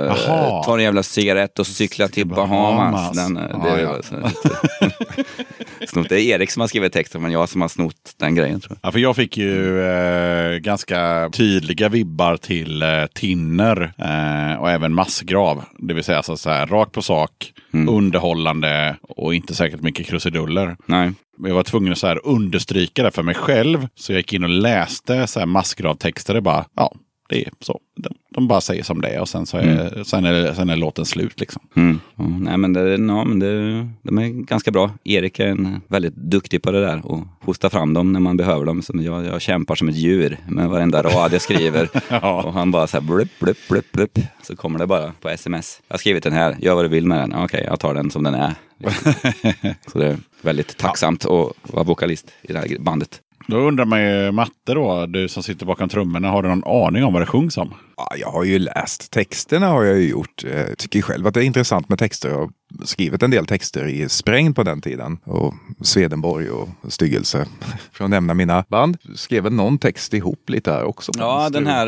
eh. 0.07 0.61
Ta 0.65 0.73
en 0.77 0.83
jävla 0.83 1.03
cigarett 1.03 1.59
och 1.59 1.67
cykla 1.67 2.07
till 2.07 2.27
Bahamas. 2.27 3.11
Bahamas. 3.11 3.11
Den, 3.11 3.37
eh, 3.37 3.43
Ja, 3.65 3.75
det, 3.75 3.81
ja. 3.81 4.29
så 5.85 5.93
snott. 5.93 6.09
det 6.09 6.21
är 6.21 6.35
Erik 6.35 6.51
som 6.51 6.61
har 6.61 6.67
skrivit 6.67 6.93
texten, 6.93 7.21
men 7.21 7.31
jag 7.31 7.49
som 7.49 7.61
har 7.61 7.67
snott 7.67 8.13
den 8.17 8.35
grejen. 8.35 8.59
tror 8.59 8.77
jag. 8.81 8.87
Ja, 8.87 8.91
för 8.91 8.99
jag 8.99 9.15
fick 9.15 9.37
ju 9.37 9.81
eh, 9.81 10.57
ganska 10.57 11.29
tydliga 11.33 11.89
vibbar 11.89 12.37
till 12.37 12.81
eh, 12.81 13.05
Tinner 13.13 13.93
eh, 13.97 14.61
och 14.61 14.71
även 14.71 14.93
massgrav. 14.93 15.63
Det 15.79 15.93
vill 15.93 16.03
säga 16.03 16.17
alltså, 16.17 16.37
så 16.37 16.49
här, 16.49 16.67
rakt 16.67 16.91
på 16.91 17.01
sak, 17.01 17.53
underhållande 17.71 18.95
och 19.01 19.35
inte 19.35 19.55
säkert 19.55 19.81
mycket 19.81 20.07
krusiduller. 20.07 20.77
Nej. 20.85 21.11
Jag 21.37 21.55
var 21.55 21.63
tvungen 21.63 21.91
att 21.91 21.97
så 21.97 22.07
här 22.07 22.27
understryka 22.27 23.03
det 23.03 23.11
för 23.11 23.23
mig 23.23 23.35
själv. 23.35 23.87
Så 23.95 24.11
jag 24.11 24.17
gick 24.17 24.33
in 24.33 24.43
och 24.43 24.49
läste 24.49 25.27
så 25.27 25.39
här 25.39 25.45
massgravtexter. 25.45 26.41
Bara, 26.41 26.65
ja, 26.75 26.95
det 27.29 27.45
är 27.45 27.51
så. 27.59 27.79
De, 27.95 28.09
de 28.29 28.47
bara 28.47 28.61
säger 28.61 28.83
som 28.83 29.01
det 29.01 29.07
är 29.07 29.21
och 29.21 29.29
sen, 29.29 29.45
så 29.45 29.57
är, 29.57 30.03
sen, 30.03 30.25
är, 30.25 30.53
sen 30.53 30.69
är 30.69 30.75
låten 30.75 31.05
slut. 31.05 31.39
Liksom. 31.39 31.61
Mm. 31.75 31.99
Ja, 32.15 32.23
nej, 32.27 32.57
men, 32.57 32.73
det, 32.73 32.89
ja, 32.91 33.23
men 33.23 33.39
det, 33.39 33.87
de 34.01 34.17
är 34.17 34.27
ganska 34.27 34.71
bra. 34.71 34.91
Erik 35.03 35.39
är 35.39 35.47
en, 35.47 35.81
väldigt 35.87 36.15
duktig 36.15 36.61
på 36.61 36.71
det 36.71 36.81
där 36.81 37.05
och 37.05 37.19
hosta 37.41 37.69
fram 37.69 37.93
dem 37.93 38.13
när 38.13 38.19
man 38.19 38.37
behöver 38.37 38.65
dem. 38.65 38.81
Så 38.81 38.93
jag, 38.95 39.25
jag 39.25 39.41
kämpar 39.41 39.75
som 39.75 39.89
ett 39.89 39.95
djur 39.95 40.37
med 40.47 40.69
varenda 40.69 41.03
rad 41.03 41.33
jag 41.33 41.41
skriver. 41.41 41.89
Ja. 42.09 42.43
Och 42.43 42.53
han 42.53 42.71
bara 42.71 42.87
så 42.87 42.97
här 42.97 43.07
blupp, 43.07 43.29
blupp, 43.39 43.57
blupp, 43.69 43.91
blupp. 43.91 44.19
Så 44.41 44.55
kommer 44.55 44.79
det 44.79 44.87
bara 44.87 45.11
på 45.21 45.29
sms. 45.29 45.81
Jag 45.87 45.93
har 45.93 45.97
skrivit 45.97 46.23
den 46.23 46.33
här, 46.33 46.55
gör 46.59 46.75
vad 46.75 46.85
du 46.85 46.89
vill 46.89 47.07
med 47.07 47.17
den. 47.17 47.33
Okej, 47.33 47.63
jag 47.67 47.79
tar 47.79 47.93
den 47.93 48.11
som 48.11 48.23
den 48.23 48.33
är. 48.33 48.53
så 49.91 49.99
det 49.99 50.07
är 50.07 50.17
väldigt 50.41 50.77
tacksamt 50.77 51.25
att 51.25 51.51
vara 51.61 51.83
vokalist 51.83 52.31
i 52.41 52.53
det 52.53 52.59
här 52.59 52.79
bandet. 52.79 53.21
Då 53.47 53.57
undrar 53.57 53.85
man 53.85 54.01
ju, 54.03 54.31
Matte 54.31 54.73
då, 54.73 55.05
du 55.05 55.27
som 55.27 55.43
sitter 55.43 55.65
bakom 55.65 55.89
trummorna, 55.89 56.29
har 56.29 56.43
du 56.43 56.49
någon 56.49 56.63
aning 56.87 57.03
om 57.03 57.13
vad 57.13 57.21
det 57.21 57.25
sjungs 57.25 57.57
om? 57.57 57.73
Ja, 57.97 58.07
jag 58.17 58.31
har 58.31 58.43
ju 58.43 58.59
läst 58.59 59.11
texterna 59.11 59.67
har 59.67 59.83
jag 59.83 59.97
ju 59.97 60.09
gjort. 60.09 60.43
Jag 60.43 60.77
tycker 60.77 61.01
själv 61.01 61.27
att 61.27 61.33
det 61.33 61.39
är 61.39 61.45
intressant 61.45 61.89
med 61.89 61.99
texter. 61.99 62.29
Jag 62.29 62.37
har 62.37 62.49
skrivit 62.83 63.23
en 63.23 63.31
del 63.31 63.45
texter 63.45 63.87
i 63.87 64.09
Spräng 64.09 64.53
på 64.53 64.63
den 64.63 64.81
tiden. 64.81 65.17
Och 65.23 65.53
Swedenborg 65.81 66.49
och 66.49 66.69
Styggelse. 66.87 67.45
För 67.91 68.03
att 68.03 68.09
nämna 68.09 68.33
mina 68.33 68.63
band. 68.67 68.97
Skrev 69.15 69.51
någon 69.51 69.77
text 69.77 70.13
ihop 70.13 70.49
lite 70.49 70.71
här 70.71 70.83
också. 70.83 71.11
Ja, 71.17 71.49
den 71.49 71.67
här 71.67 71.87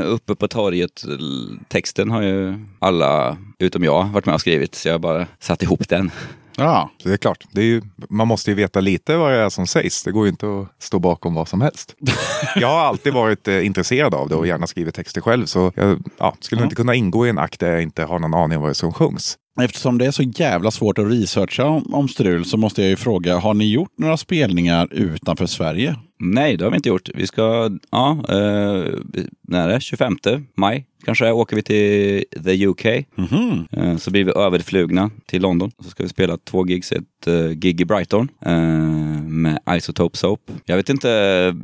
eh, 0.00 0.06
uppe 0.06 0.34
på 0.34 0.48
torget 0.48 1.02
l- 1.08 1.58
texten 1.68 2.10
har 2.10 2.22
ju 2.22 2.54
alla 2.78 3.36
utom 3.58 3.84
jag 3.84 4.04
varit 4.04 4.26
med 4.26 4.34
och 4.34 4.40
skrivit. 4.40 4.74
Så 4.74 4.88
jag 4.88 4.94
har 4.94 4.98
bara 4.98 5.26
satt 5.38 5.62
ihop 5.62 5.88
den. 5.88 6.10
Ja, 6.64 6.90
Så 7.02 7.08
det 7.08 7.14
är 7.14 7.18
klart, 7.18 7.44
det 7.52 7.60
är 7.60 7.64
ju, 7.64 7.82
man 8.08 8.28
måste 8.28 8.50
ju 8.50 8.54
veta 8.54 8.80
lite 8.80 9.16
vad 9.16 9.32
det 9.32 9.38
är 9.38 9.48
som 9.48 9.66
sägs. 9.66 10.02
Det 10.02 10.12
går 10.12 10.24
ju 10.24 10.30
inte 10.30 10.46
att 10.46 10.82
stå 10.82 10.98
bakom 10.98 11.34
vad 11.34 11.48
som 11.48 11.60
helst. 11.60 11.94
jag 12.56 12.68
har 12.68 12.80
alltid 12.80 13.12
varit 13.12 13.48
eh, 13.48 13.66
intresserad 13.66 14.14
av 14.14 14.28
det 14.28 14.34
och 14.34 14.46
gärna 14.46 14.66
skrivit 14.66 14.94
texter 14.94 15.20
själv. 15.20 15.46
Så 15.46 15.72
jag 15.76 16.02
ja, 16.18 16.36
skulle 16.40 16.60
Ja. 16.60 16.64
inte 16.64 16.76
kunna 16.76 16.94
ingå 16.94 17.26
i 17.26 17.30
en 17.30 17.38
akt 17.38 17.60
där 17.60 17.70
jag 17.72 17.82
inte 17.82 18.04
har 18.04 18.18
någon 18.18 18.34
aning 18.34 18.56
om 18.56 18.62
vad 18.62 18.68
det 18.68 18.72
är 18.72 18.74
som 18.74 18.92
sjungs. 18.92 19.36
Eftersom 19.60 19.98
det 19.98 20.06
är 20.06 20.10
så 20.10 20.22
jävla 20.22 20.70
svårt 20.70 20.98
att 20.98 21.10
researcha 21.10 21.64
om, 21.64 21.94
om 21.94 22.08
strul 22.08 22.44
så 22.44 22.56
måste 22.56 22.80
jag 22.82 22.90
ju 22.90 22.96
fråga, 22.96 23.38
har 23.38 23.54
ni 23.54 23.72
gjort 23.72 23.92
några 23.98 24.16
spelningar 24.16 24.88
utanför 24.90 25.46
Sverige? 25.46 25.96
Nej, 26.20 26.56
det 26.56 26.64
har 26.64 26.70
vi 26.70 26.76
inte 26.76 26.88
gjort. 26.88 27.08
Vi 27.14 27.26
ska, 27.26 27.70
ja, 27.90 28.10
eh, 28.28 28.84
när 29.42 29.68
är 29.68 29.68
det? 29.68 29.80
25 29.80 30.16
maj 30.56 30.86
kanske 31.04 31.30
åker 31.30 31.56
vi 31.56 31.62
till 31.62 32.24
the 32.44 32.66
UK. 32.66 32.84
Mhm. 33.14 33.66
Eh, 33.72 33.96
så 33.96 34.10
blir 34.10 34.24
vi 34.24 34.32
överflugna 34.32 35.10
till 35.26 35.42
London. 35.42 35.70
Så 35.84 35.90
ska 35.90 36.02
vi 36.02 36.08
spela 36.08 36.36
två 36.36 36.66
gigs, 36.66 36.92
ett 36.92 37.26
eh, 37.26 37.50
gig 37.50 37.80
i 37.80 37.84
Brighton 37.84 38.28
eh, 38.46 38.52
med 39.22 39.58
Isotope 39.70 40.16
Soap. 40.16 40.40
Jag 40.64 40.76
vet, 40.76 40.88
inte, 40.88 41.08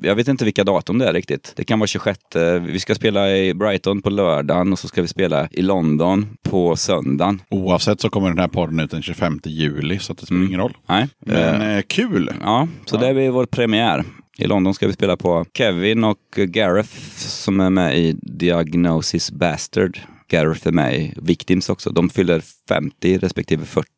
jag 0.02 0.14
vet 0.14 0.28
inte 0.28 0.44
vilka 0.44 0.64
datum 0.64 0.98
det 0.98 1.08
är 1.08 1.12
riktigt. 1.12 1.52
Det 1.56 1.64
kan 1.64 1.78
vara 1.78 1.86
26. 1.86 2.18
Vi 2.60 2.78
ska 2.78 2.94
spela 2.94 3.36
i 3.36 3.54
Brighton 3.54 4.02
på 4.02 4.10
lördagen 4.10 4.72
och 4.72 4.78
så 4.78 4.88
ska 4.88 5.02
vi 5.02 5.08
spela 5.08 5.48
i 5.50 5.62
London 5.62 6.26
på 6.42 6.76
söndagen. 6.76 7.42
Oavsett 7.50 8.00
så 8.00 8.10
kommer 8.10 8.28
den 8.28 8.38
här 8.38 8.48
podden 8.48 8.80
ut 8.80 8.90
den 8.90 9.02
25 9.02 9.40
juli 9.44 9.98
så 9.98 10.12
att 10.12 10.18
det 10.18 10.26
spelar 10.26 10.44
ingen 10.46 10.60
roll. 10.60 10.76
Nej. 10.86 11.08
Men 11.18 11.62
eh, 11.62 11.76
eh, 11.76 11.82
kul! 11.86 12.30
Ja, 12.40 12.68
så 12.84 12.96
det 12.96 13.14
blir 13.14 13.30
vår 13.30 13.46
premiär. 13.46 14.04
I 14.38 14.46
London 14.46 14.74
ska 14.74 14.86
vi 14.86 14.92
spela 14.92 15.16
på 15.16 15.44
Kevin 15.54 16.04
och 16.04 16.18
Gareth 16.36 16.90
som 17.18 17.60
är 17.60 17.70
med 17.70 17.98
i 17.98 18.16
Diagnosis 18.22 19.30
Bastard. 19.30 19.98
Gareth 20.28 20.68
är 20.68 20.72
med 20.72 20.94
i 20.96 21.14
Victims 21.16 21.68
också. 21.68 21.90
De 21.90 22.08
fyller 22.08 22.42
50 22.68 23.18
respektive 23.18 23.64
40. 23.64 23.88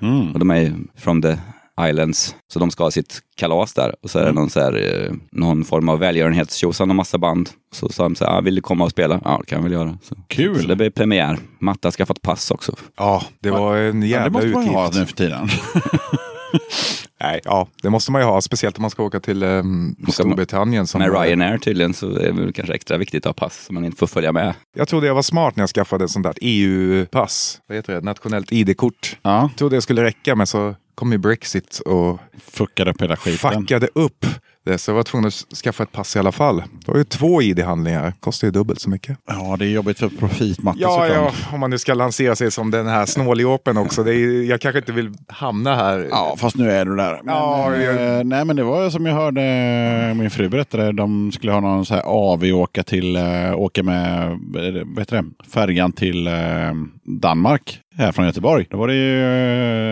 Mm. 0.00 0.32
Och 0.32 0.38
de 0.38 0.50
är 0.50 0.72
from 0.96 1.22
the 1.22 1.36
Islands. 1.88 2.34
Så 2.52 2.58
de 2.58 2.70
ska 2.70 2.84
ha 2.84 2.90
sitt 2.90 3.18
kalas 3.36 3.72
där. 3.74 3.94
Och 4.02 4.10
så 4.10 4.18
är 4.18 4.24
det 4.26 4.32
någon, 4.32 4.50
så 4.50 4.60
här, 4.60 5.04
eh, 5.06 5.12
någon 5.32 5.64
form 5.64 5.88
av 5.88 5.98
välgörenhetstjosan 5.98 6.90
och 6.90 6.96
massa 6.96 7.18
band. 7.18 7.50
Så 7.72 7.88
sa 7.88 8.02
de 8.02 8.14
så 8.14 8.24
här, 8.24 8.38
ah, 8.38 8.40
vill 8.40 8.54
du 8.54 8.60
komma 8.60 8.84
och 8.84 8.90
spela? 8.90 9.20
Ja, 9.24 9.36
det 9.40 9.46
kan 9.46 9.56
jag 9.56 9.62
väl 9.62 9.72
göra. 9.72 9.98
Så, 10.02 10.16
Kul. 10.28 10.60
så 10.62 10.68
det 10.68 10.76
blir 10.76 10.90
premiär. 10.90 11.38
Matta 11.58 11.86
har 11.88 11.92
skaffat 11.92 12.22
pass 12.22 12.50
också. 12.50 12.74
Ja, 12.96 13.22
det 13.40 13.50
var 13.50 13.76
en 13.76 13.86
Ja, 13.86 14.00
det 14.00 14.06
jävla 14.06 14.30
måste 14.30 14.48
man 14.48 14.62
utgift. 14.62 14.74
ha 14.74 14.90
nu 14.94 15.06
för 15.06 15.14
tiden. 15.16 15.48
Nej, 17.20 17.40
ja, 17.44 17.68
det 17.82 17.90
måste 17.90 18.12
man 18.12 18.20
ju 18.20 18.26
ha. 18.26 18.40
Speciellt 18.40 18.78
om 18.78 18.82
man 18.82 18.90
ska 18.90 19.02
åka 19.02 19.20
till 19.20 19.42
um, 19.42 19.96
Storbritannien. 20.12 20.86
Som 20.86 20.98
Med 21.00 21.12
Ryanair 21.12 21.58
tydligen 21.58 21.94
så 21.94 22.10
är 22.16 22.32
det 22.32 22.52
kanske 22.52 22.74
extra 22.74 22.96
viktigt 22.98 23.26
att 23.26 23.38
ha 23.40 23.46
pass 23.46 23.64
så 23.66 23.72
man 23.72 23.84
inte 23.84 23.96
får 23.98 24.06
följa 24.06 24.32
med. 24.32 24.54
Jag 24.76 24.88
trodde 24.88 25.06
jag 25.06 25.14
var 25.14 25.22
smart 25.22 25.56
när 25.56 25.62
jag 25.62 25.70
skaffade 25.70 26.04
ett 26.04 26.10
sånt 26.10 26.24
där 26.24 26.34
EU-pass. 26.40 27.60
Vad 27.66 27.76
heter 27.76 27.94
det? 27.94 28.00
Nationellt 28.00 28.52
ID-kort. 28.52 29.16
Ja, 29.22 29.40
Jag 29.40 29.56
trodde 29.56 29.76
det 29.76 29.82
skulle 29.82 30.04
räcka, 30.04 30.34
men 30.36 30.46
så 30.46 30.74
kom 30.94 31.12
ju 31.12 31.18
Brexit 31.18 31.78
och 31.78 32.18
fuckade 32.50 32.90
upp 32.90 33.02
hela 33.02 33.16
skiten. 33.16 33.60
fuckade 33.60 33.88
upp 33.94 34.26
det. 34.64 34.78
Så 34.78 34.90
jag 34.90 34.96
var 34.96 35.02
tvungen 35.02 35.26
att 35.28 35.56
skaffa 35.64 35.82
ett 35.82 35.92
pass 35.92 36.16
i 36.16 36.18
alla 36.18 36.32
fall. 36.32 36.56
Det 36.56 36.92
var 36.92 36.98
ju 36.98 37.04
två 37.04 37.42
ID-handlingar. 37.42 38.12
Kostar 38.20 38.48
ju 38.48 38.52
dubbelt 38.52 38.80
så 38.80 38.90
mycket. 38.90 39.18
Ja, 39.26 39.56
det 39.58 39.64
är 39.66 39.68
jobbigt 39.70 39.98
för 39.98 40.08
profitmatte 40.08 40.78
Ja, 40.82 40.88
såklart. 41.08 41.34
ja, 41.42 41.54
om 41.54 41.60
man 41.60 41.70
nu 41.70 41.78
ska 41.78 41.94
lansera 41.94 42.36
sig 42.36 42.50
som 42.50 42.70
den 42.70 42.86
här 42.86 43.06
snåljåpen 43.06 43.76
också. 43.76 44.02
Det 44.04 44.14
är, 44.14 44.42
jag 44.50 44.60
kanske 44.60 44.78
inte 44.78 44.92
vill 44.92 45.14
hamna 45.28 45.76
här. 45.76 46.06
Ja, 46.10 46.34
fast 46.38 46.56
nu 46.56 46.70
är 46.70 46.84
du 46.84 46.96
där. 46.96 47.20
Men, 47.24 47.34
Ja, 47.34 47.76
jag- 47.76 48.18
eh, 48.18 48.24
nej, 48.24 48.44
men 48.44 48.56
det 48.56 48.62
var 48.62 48.90
som 48.90 49.06
jag 49.06 49.14
hörde 49.14 49.40
min 50.16 50.30
fru 50.30 50.48
berättade. 50.48 50.92
De 50.92 51.32
skulle 51.32 51.52
ha 51.52 51.60
någon 51.60 51.86
så 51.86 51.94
här 51.94 52.02
AV 52.06 52.44
åka 52.44 52.82
till, 52.82 53.16
eh, 53.16 53.54
åka 53.54 53.82
med 53.82 54.26
eh, 54.32 54.82
vad 54.84 54.98
heter 54.98 55.16
det, 55.16 55.50
färjan 55.50 55.92
till 55.92 56.26
eh, 56.26 56.32
Danmark 57.04 57.80
här 57.96 58.12
från 58.12 58.26
Göteborg. 58.26 58.66
Då 58.70 58.76
var 58.76 58.88
det 58.88 58.94
ju 58.94 59.24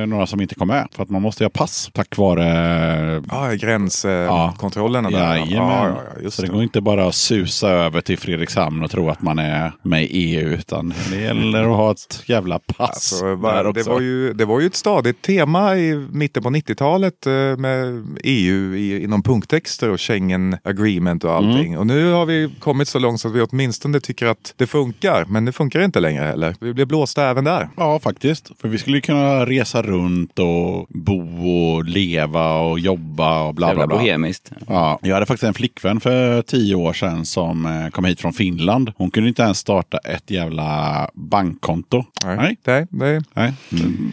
eh, 0.03 0.07
några 0.07 0.27
som 0.27 0.41
inte 0.41 0.55
kom 0.55 0.69
med. 0.69 0.89
För 0.93 1.03
att 1.03 1.11
man 1.11 1.23
måste 1.23 1.45
ha 1.45 1.51
pass 1.51 1.91
tack 1.93 2.17
vare 2.17 3.23
Ja, 3.31 3.51
gränskontrollerna 3.61 5.11
där. 5.11 5.19
Jajamän. 5.19 5.51
Ja, 5.51 5.89
ja, 5.89 6.03
ja, 6.17 6.23
just 6.23 6.37
så 6.37 6.43
det 6.43 6.49
går 6.49 6.63
inte 6.63 6.81
bara 6.81 7.07
att 7.07 7.15
susa 7.15 7.69
över 7.69 8.01
till 8.01 8.19
Fredrikshamn 8.19 8.85
och 8.85 8.91
tro 8.91 9.11
att 9.11 9.23
man 9.23 9.39
är 9.39 9.73
med 9.83 10.03
i 10.05 10.07
EU. 10.37 10.49
Utan 10.49 10.95
det 11.11 11.21
gäller 11.21 11.61
att 11.71 11.77
ha 11.77 11.91
ett 11.91 12.23
jävla 12.27 12.59
pass 12.59 12.89
Alltså, 12.91 13.35
va- 13.35 13.73
det, 13.73 13.83
var 13.83 14.01
ju, 14.01 14.33
det 14.33 14.45
var 14.45 14.61
ju 14.61 14.67
ett 14.67 14.75
stadigt 14.75 15.23
tema 15.23 15.77
i 15.77 16.07
mitten 16.13 16.43
på 16.43 16.49
90-talet 16.51 17.27
eh, 17.27 17.33
med 17.33 18.07
EU 18.25 18.75
i, 18.75 19.03
inom 19.05 19.23
punkttexter 19.23 19.91
och 19.91 20.01
Schengen 20.01 20.57
agreement 20.65 21.25
och 21.25 21.33
allting. 21.33 21.67
Mm. 21.69 21.79
Och 21.79 21.87
nu 21.87 22.13
har 22.13 22.27
vi 22.27 22.51
kommit 22.61 22.89
så 22.89 22.99
långt 22.99 23.21
så 23.21 23.29
att 23.29 23.35
vi 23.35 23.43
åtminstone 23.43 24.01
tycker 24.01 24.27
att 24.27 24.55
det 24.57 24.67
funkar. 24.67 25.25
Men 25.29 25.45
det 25.45 25.53
funkar 25.53 25.81
inte 25.81 26.01
längre 26.01 26.25
heller. 26.25 26.55
Vi 26.61 26.75
blir 26.75 26.87
blåsta 26.99 27.25
även 27.31 27.45
där. 27.45 27.69
Ja, 27.77 27.99
faktiskt. 27.99 28.51
För 28.61 28.69
vi 28.69 28.79
skulle 28.79 28.97
ju 28.97 29.01
kunna 29.01 29.47
resa 29.47 29.83
runt 29.83 30.39
och 30.39 30.87
bo 30.89 31.49
och 31.51 31.85
leva 31.85 32.55
och 32.59 32.79
jobba 32.81 33.43
och 33.43 33.55
bla 33.55 33.75
bla 33.75 33.87
bla. 33.87 33.97
bohemiskt. 33.97 34.53
Ja, 34.69 34.99
jag 35.03 35.15
hade 35.15 35.27
faktiskt 35.27 35.45
en 35.49 35.55
flickvän 35.55 36.01
för 36.01 36.43
tio 36.43 36.75
år 36.75 36.93
sedan 36.93 37.25
som 37.27 37.67
eh, 37.67 37.89
kom 37.91 38.05
hit 38.05 38.21
från 38.21 38.33
Finland. 38.33 38.93
Hon 38.97 39.11
kunde 39.11 39.29
inte 39.29 39.43
ens 39.43 39.59
starta 39.59 39.99
ett 39.99 40.31
jävla 40.31 41.11
bankkonto. 41.15 42.05
Nej. 42.25 42.57
Nej, 42.67 42.87
nej. 42.91 43.21
Nej. 43.35 43.53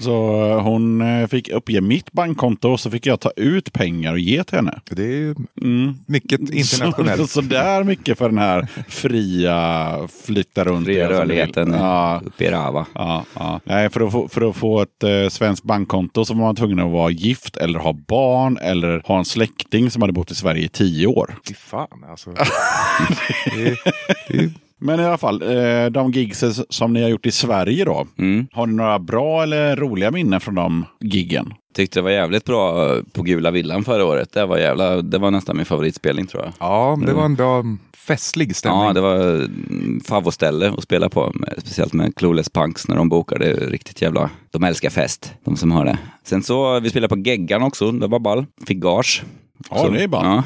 Så 0.02 0.46
eh, 0.52 0.62
hon 0.62 1.02
eh, 1.02 1.28
fick 1.28 1.50
uppge 1.50 1.82
mitt 1.82 2.12
bankkonto 2.12 2.70
och 2.70 2.80
så 2.80 2.92
fick 2.92 3.06
jag 3.06 3.20
ta 3.20 3.32
ut 3.36 3.74
pengar 3.74 4.14
och 4.14 4.20
ge 4.20 4.44
till 4.44 4.56
henne. 4.56 4.80
Det 4.90 5.04
är 5.04 5.08
ju 5.08 5.36
Mm. 5.62 5.94
mycket 6.06 6.40
Så, 6.48 6.54
internationellt. 6.54 7.30
så 7.32 7.42
där 7.42 7.84
mycket 7.84 8.18
för 8.18 8.30
den 8.30 8.38
här 8.38 8.68
fria 8.88 10.00
flytta 10.26 10.64
runt. 10.64 10.86
Fria 10.86 11.10
rörligheten 11.10 11.74
Ja. 11.74 12.22
uppe 12.26 12.44
i 12.44 12.50
Rava. 12.76 12.86
Ja, 12.96 13.26
ja. 13.34 13.60
Nej, 13.64 13.90
för, 13.90 14.02
att 14.02 14.12
få, 14.12 14.28
för 14.28 14.50
att 14.50 14.56
få 14.56 14.82
ett 14.82 15.04
eh, 15.04 15.30
svenskt 15.30 15.64
bankkonto 15.64 16.26
så 16.26 16.34
var 16.34 16.42
man 16.42 16.56
tvungen 16.56 16.80
att 16.80 16.92
vara 16.92 17.10
gift 17.10 17.58
eller 17.58 17.80
ha 17.80 17.94
barn 17.94 18.58
eller 18.58 19.02
ha 19.06 19.18
en 19.18 19.26
släkting 19.26 19.92
som 19.92 20.02
hade 20.02 20.14
bott 20.14 20.32
i 20.32 20.36
Sverige 20.36 20.64
i 20.66 20.70
tio 20.70 21.08
år. 21.08 21.36
Fy 21.48 21.54
fan 21.54 22.04
alltså. 22.10 22.30
det, 23.56 23.68
är- 23.68 23.78
det 24.28 24.50
Men 24.86 25.00
i 25.00 25.04
alla 25.04 25.18
fall, 25.18 25.42
eh, 25.42 25.86
de 25.92 26.12
gigs 26.12 26.44
som 26.70 26.94
ni 26.94 27.02
har 27.02 27.10
gjort 27.10 27.26
i 27.26 27.32
Sverige 27.32 27.86
då. 27.86 28.08
Mm. 28.18 28.48
Har 28.52 28.68
ni 28.68 28.74
några 28.74 29.00
bra 29.00 29.44
eller 29.44 29.76
roliga 29.76 30.12
minnen 30.12 30.40
från 30.40 30.56
de 30.56 30.86
giggen? 31.00 31.54
Tyckte 31.76 32.00
det 32.00 32.04
var 32.04 32.12
jävligt 32.12 32.46
bra 32.46 32.96
eh, 32.96 33.04
på 33.14 33.22
Gula 33.22 33.52
Villan 33.52 33.84
förra 33.84 34.06
året. 34.06 34.34
Det 34.34 34.46
var, 34.46 34.58
jävla, 34.58 35.02
det 35.02 35.18
var 35.18 35.32
nästan 35.32 35.58
min 35.58 35.66
favoritspelning 35.66 36.28
tror 36.28 36.44
jag. 36.44 36.54
Ja, 36.60 37.00
det 37.06 37.14
var 37.14 37.26
en 37.26 37.36
bra 37.36 37.64
festlig 38.08 38.56
stämning. 38.56 38.82
Ja, 38.82 38.94
det 38.94 39.02
var 39.02 39.16
mm, 39.16 40.02
favoställe 40.06 40.74
att 40.78 40.84
spela 40.84 41.10
på. 41.10 41.32
Med, 41.34 41.54
speciellt 41.58 41.94
med 41.94 42.16
Clueless 42.16 42.50
Punks 42.50 42.88
när 42.88 42.96
de 42.96 43.10
bokar. 43.10 43.40
Det 43.40 43.46
är 43.46 43.56
riktigt 43.56 44.02
jävla... 44.02 44.30
De 44.52 44.64
älskar 44.64 44.90
fest, 44.90 45.34
de 45.44 45.58
som 45.58 45.72
har 45.72 45.86
det. 45.86 45.98
Sen 46.24 46.44
så, 46.44 46.80
vi 46.80 46.90
spelade 46.90 47.16
på 47.16 47.22
Geggan 47.22 47.64
också. 47.64 47.92
Det 47.92 48.08
var 48.08 48.20
ball. 48.20 48.46
Fick 48.68 48.78
gage. 48.78 49.24
Ja, 49.70 49.78
Så- 49.78 49.90
det 49.90 50.04
är 50.04 50.08
ball. 50.08 50.26
Ja. 50.26 50.44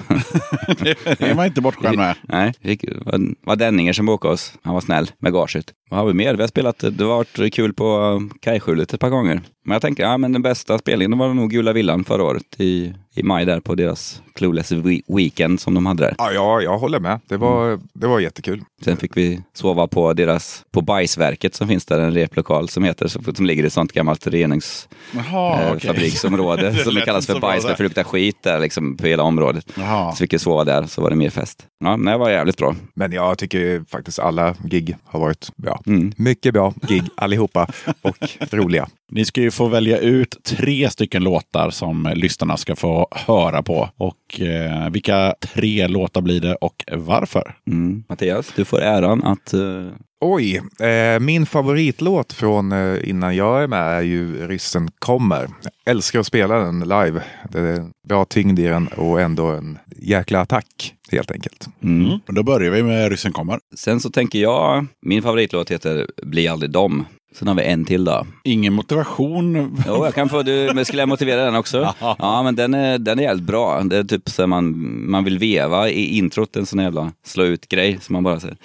Det 0.79 1.21
är 1.21 1.35
man 1.35 1.45
inte 1.45 1.61
bortskämd 1.61 1.97
med. 1.97 2.15
Nej, 2.23 2.53
det 2.61 2.79
var, 3.05 3.19
var 3.47 3.55
Denninger 3.55 3.93
som 3.93 4.05
bokade 4.05 4.33
oss. 4.33 4.53
Han 4.63 4.73
var 4.73 4.81
snäll 4.81 5.11
med 5.19 5.33
gaget. 5.33 5.65
Vad 5.89 5.99
har 5.99 6.07
vi 6.07 6.13
mer? 6.13 6.35
Vi 6.35 6.41
har 6.43 6.47
spelat, 6.47 6.79
det 6.91 7.03
har 7.03 7.15
varit 7.15 7.53
kul 7.53 7.73
på 7.73 8.21
Kajskjulet 8.41 8.93
ett 8.93 8.99
par 8.99 9.09
gånger. 9.09 9.41
Men 9.65 9.73
jag 9.75 9.81
tänker, 9.81 10.03
ja 10.03 10.17
men 10.17 10.31
den 10.33 10.41
bästa 10.41 10.77
spelningen 10.77 11.17
var 11.17 11.33
nog 11.33 11.49
Gula 11.49 11.73
Villan 11.73 12.03
förra 12.03 12.23
året 12.23 12.43
i, 12.57 12.93
i 13.15 13.23
maj 13.23 13.45
där 13.45 13.59
på 13.59 13.75
deras 13.75 14.21
Clueless 14.35 14.71
we- 14.71 15.01
Weekend 15.07 15.59
som 15.59 15.73
de 15.73 15.85
hade 15.85 16.03
där. 16.03 16.15
Ja, 16.17 16.31
ja, 16.31 16.61
jag 16.61 16.79
håller 16.79 16.99
med. 16.99 17.19
Det 17.27 17.37
var, 17.37 17.79
det 17.93 18.07
var 18.07 18.19
jättekul. 18.19 18.63
Sen 18.85 18.97
fick 18.97 19.17
vi 19.17 19.41
sova 19.53 19.87
på 19.87 20.13
deras, 20.13 20.63
på 20.71 20.81
Bajsverket 20.81 21.55
som 21.55 21.67
finns 21.67 21.85
där, 21.85 21.99
en 21.99 22.13
replokal 22.13 22.69
som 22.69 22.83
heter, 22.83 23.07
som, 23.07 23.35
som 23.35 23.45
ligger 23.45 23.63
i 23.63 23.67
ett 23.67 23.73
sånt 23.73 23.91
gammalt 23.93 24.27
reningsfabriksområde 24.27 26.67
eh, 26.67 26.73
Det 26.73 26.83
som 26.83 26.93
lät 26.93 27.05
kallas 27.05 27.25
för 27.25 27.33
bra 27.33 27.41
bajs, 27.41 27.63
där. 27.65 27.75
för 27.75 27.83
det 27.83 27.87
luktar 27.87 28.03
skit 28.03 28.37
där 28.43 28.59
liksom 28.59 28.97
på 28.97 29.07
hela 29.07 29.23
området. 29.23 29.65
Jaha. 29.77 30.11
Så 30.11 30.17
fick 30.17 30.33
vi 30.33 30.39
sova 30.39 30.63
där, 30.63 30.83
så 30.85 31.01
var 31.01 31.09
det 31.09 31.15
mer 31.15 31.29
fest. 31.29 31.65
Ja, 31.79 31.97
men 31.97 32.11
det 32.13 32.17
var 32.19 32.29
jävligt 32.29 32.57
bra. 32.57 32.75
Men 32.93 33.11
jag 33.11 33.37
tycker 33.37 33.83
faktiskt 33.89 34.19
alla 34.19 34.55
gig 34.63 34.95
har 35.05 35.19
varit 35.19 35.49
bra. 35.55 35.78
Mm. 35.85 36.11
Mycket 36.17 36.53
bra 36.53 36.73
gig 36.87 37.03
allihopa 37.15 37.67
och 38.01 38.17
roliga. 38.51 38.87
Ni 39.11 39.25
ska 39.25 39.41
ju 39.41 39.51
få 39.51 39.67
välja 39.67 39.97
ut 39.97 40.43
tre 40.43 40.89
stycken 40.89 41.23
låtar 41.23 41.69
som 41.69 42.11
lyssnarna 42.15 42.57
ska 42.57 42.75
få 42.75 43.07
höra 43.11 43.63
på. 43.63 43.89
Och 43.97 44.41
eh, 44.41 44.89
vilka 44.89 45.35
tre 45.53 45.87
låtar 45.87 46.21
blir 46.21 46.41
det 46.41 46.55
och 46.55 46.83
varför? 46.91 47.55
Mm. 47.67 48.03
Mattias, 48.09 48.53
du 48.55 48.65
får 48.65 48.81
äran 48.81 49.23
att... 49.23 49.53
eh, 49.53 49.87
Oj, 50.21 50.61
eh, 50.79 51.19
min 51.19 51.45
favoritlåt 51.45 52.33
från 52.33 52.71
eh, 52.71 53.09
innan 53.09 53.35
jag 53.35 53.63
är 53.63 53.67
med 53.67 53.97
är 53.97 54.01
ju 54.01 54.47
Ryssen 54.47 54.89
kommer. 54.99 55.47
Jag 55.63 55.71
älskar 55.95 56.19
att 56.19 56.25
spela 56.25 56.55
den 56.55 56.79
live. 56.79 57.21
Det 57.49 57.59
är 57.59 57.85
bra 58.07 58.25
tyngd 58.25 58.59
i 58.59 58.63
den 58.63 58.87
och 58.87 59.21
ändå 59.21 59.47
en 59.47 59.77
jäkla 59.97 60.41
attack 60.41 60.93
helt 61.11 61.31
enkelt. 61.31 61.67
mm. 61.83 62.19
Och 62.27 62.33
Då 62.33 62.43
börjar 62.43 62.71
vi 62.71 62.83
med 62.83 63.09
Ryssen 63.11 63.31
kommer. 63.33 63.59
Sen 63.75 63.99
så 63.99 64.09
tänker 64.09 64.39
jag, 64.39 64.85
min 65.01 65.21
favoritlåt 65.21 65.71
heter 65.71 66.07
Bli 66.23 66.47
aldrig 66.47 66.71
dom. 66.71 67.05
Sen 67.35 67.47
har 67.47 67.55
vi 67.55 67.63
en 67.63 67.85
till 67.85 68.05
då. 68.05 68.25
Ingen 68.43 68.73
motivation. 68.73 69.77
Jo, 69.87 70.05
jag 70.05 70.13
kan 70.15 70.29
få, 70.29 70.43
du, 70.43 70.71
men 70.75 70.85
skulle 70.85 71.01
jag 71.01 71.09
motivera 71.09 71.45
den 71.45 71.55
också? 71.55 71.93
Ja, 71.99 72.43
men 72.43 72.55
den 72.55 72.73
är, 72.73 72.97
den 72.97 73.19
är 73.19 73.23
jävligt 73.23 73.45
bra. 73.45 73.81
Det 73.83 73.97
är 73.97 74.03
typ 74.03 74.29
så 74.29 74.47
man, 74.47 74.75
man 75.09 75.23
vill 75.23 75.37
veva 75.39 75.89
i 75.89 76.17
introt, 76.17 76.55
en 76.55 76.65
sån 76.65 76.79
jävla 76.79 77.11
slå 77.25 77.43
ut-grej. 77.43 77.99
Man 78.09 78.23
bara 78.23 78.39
så 78.39 78.47
här, 78.47 78.57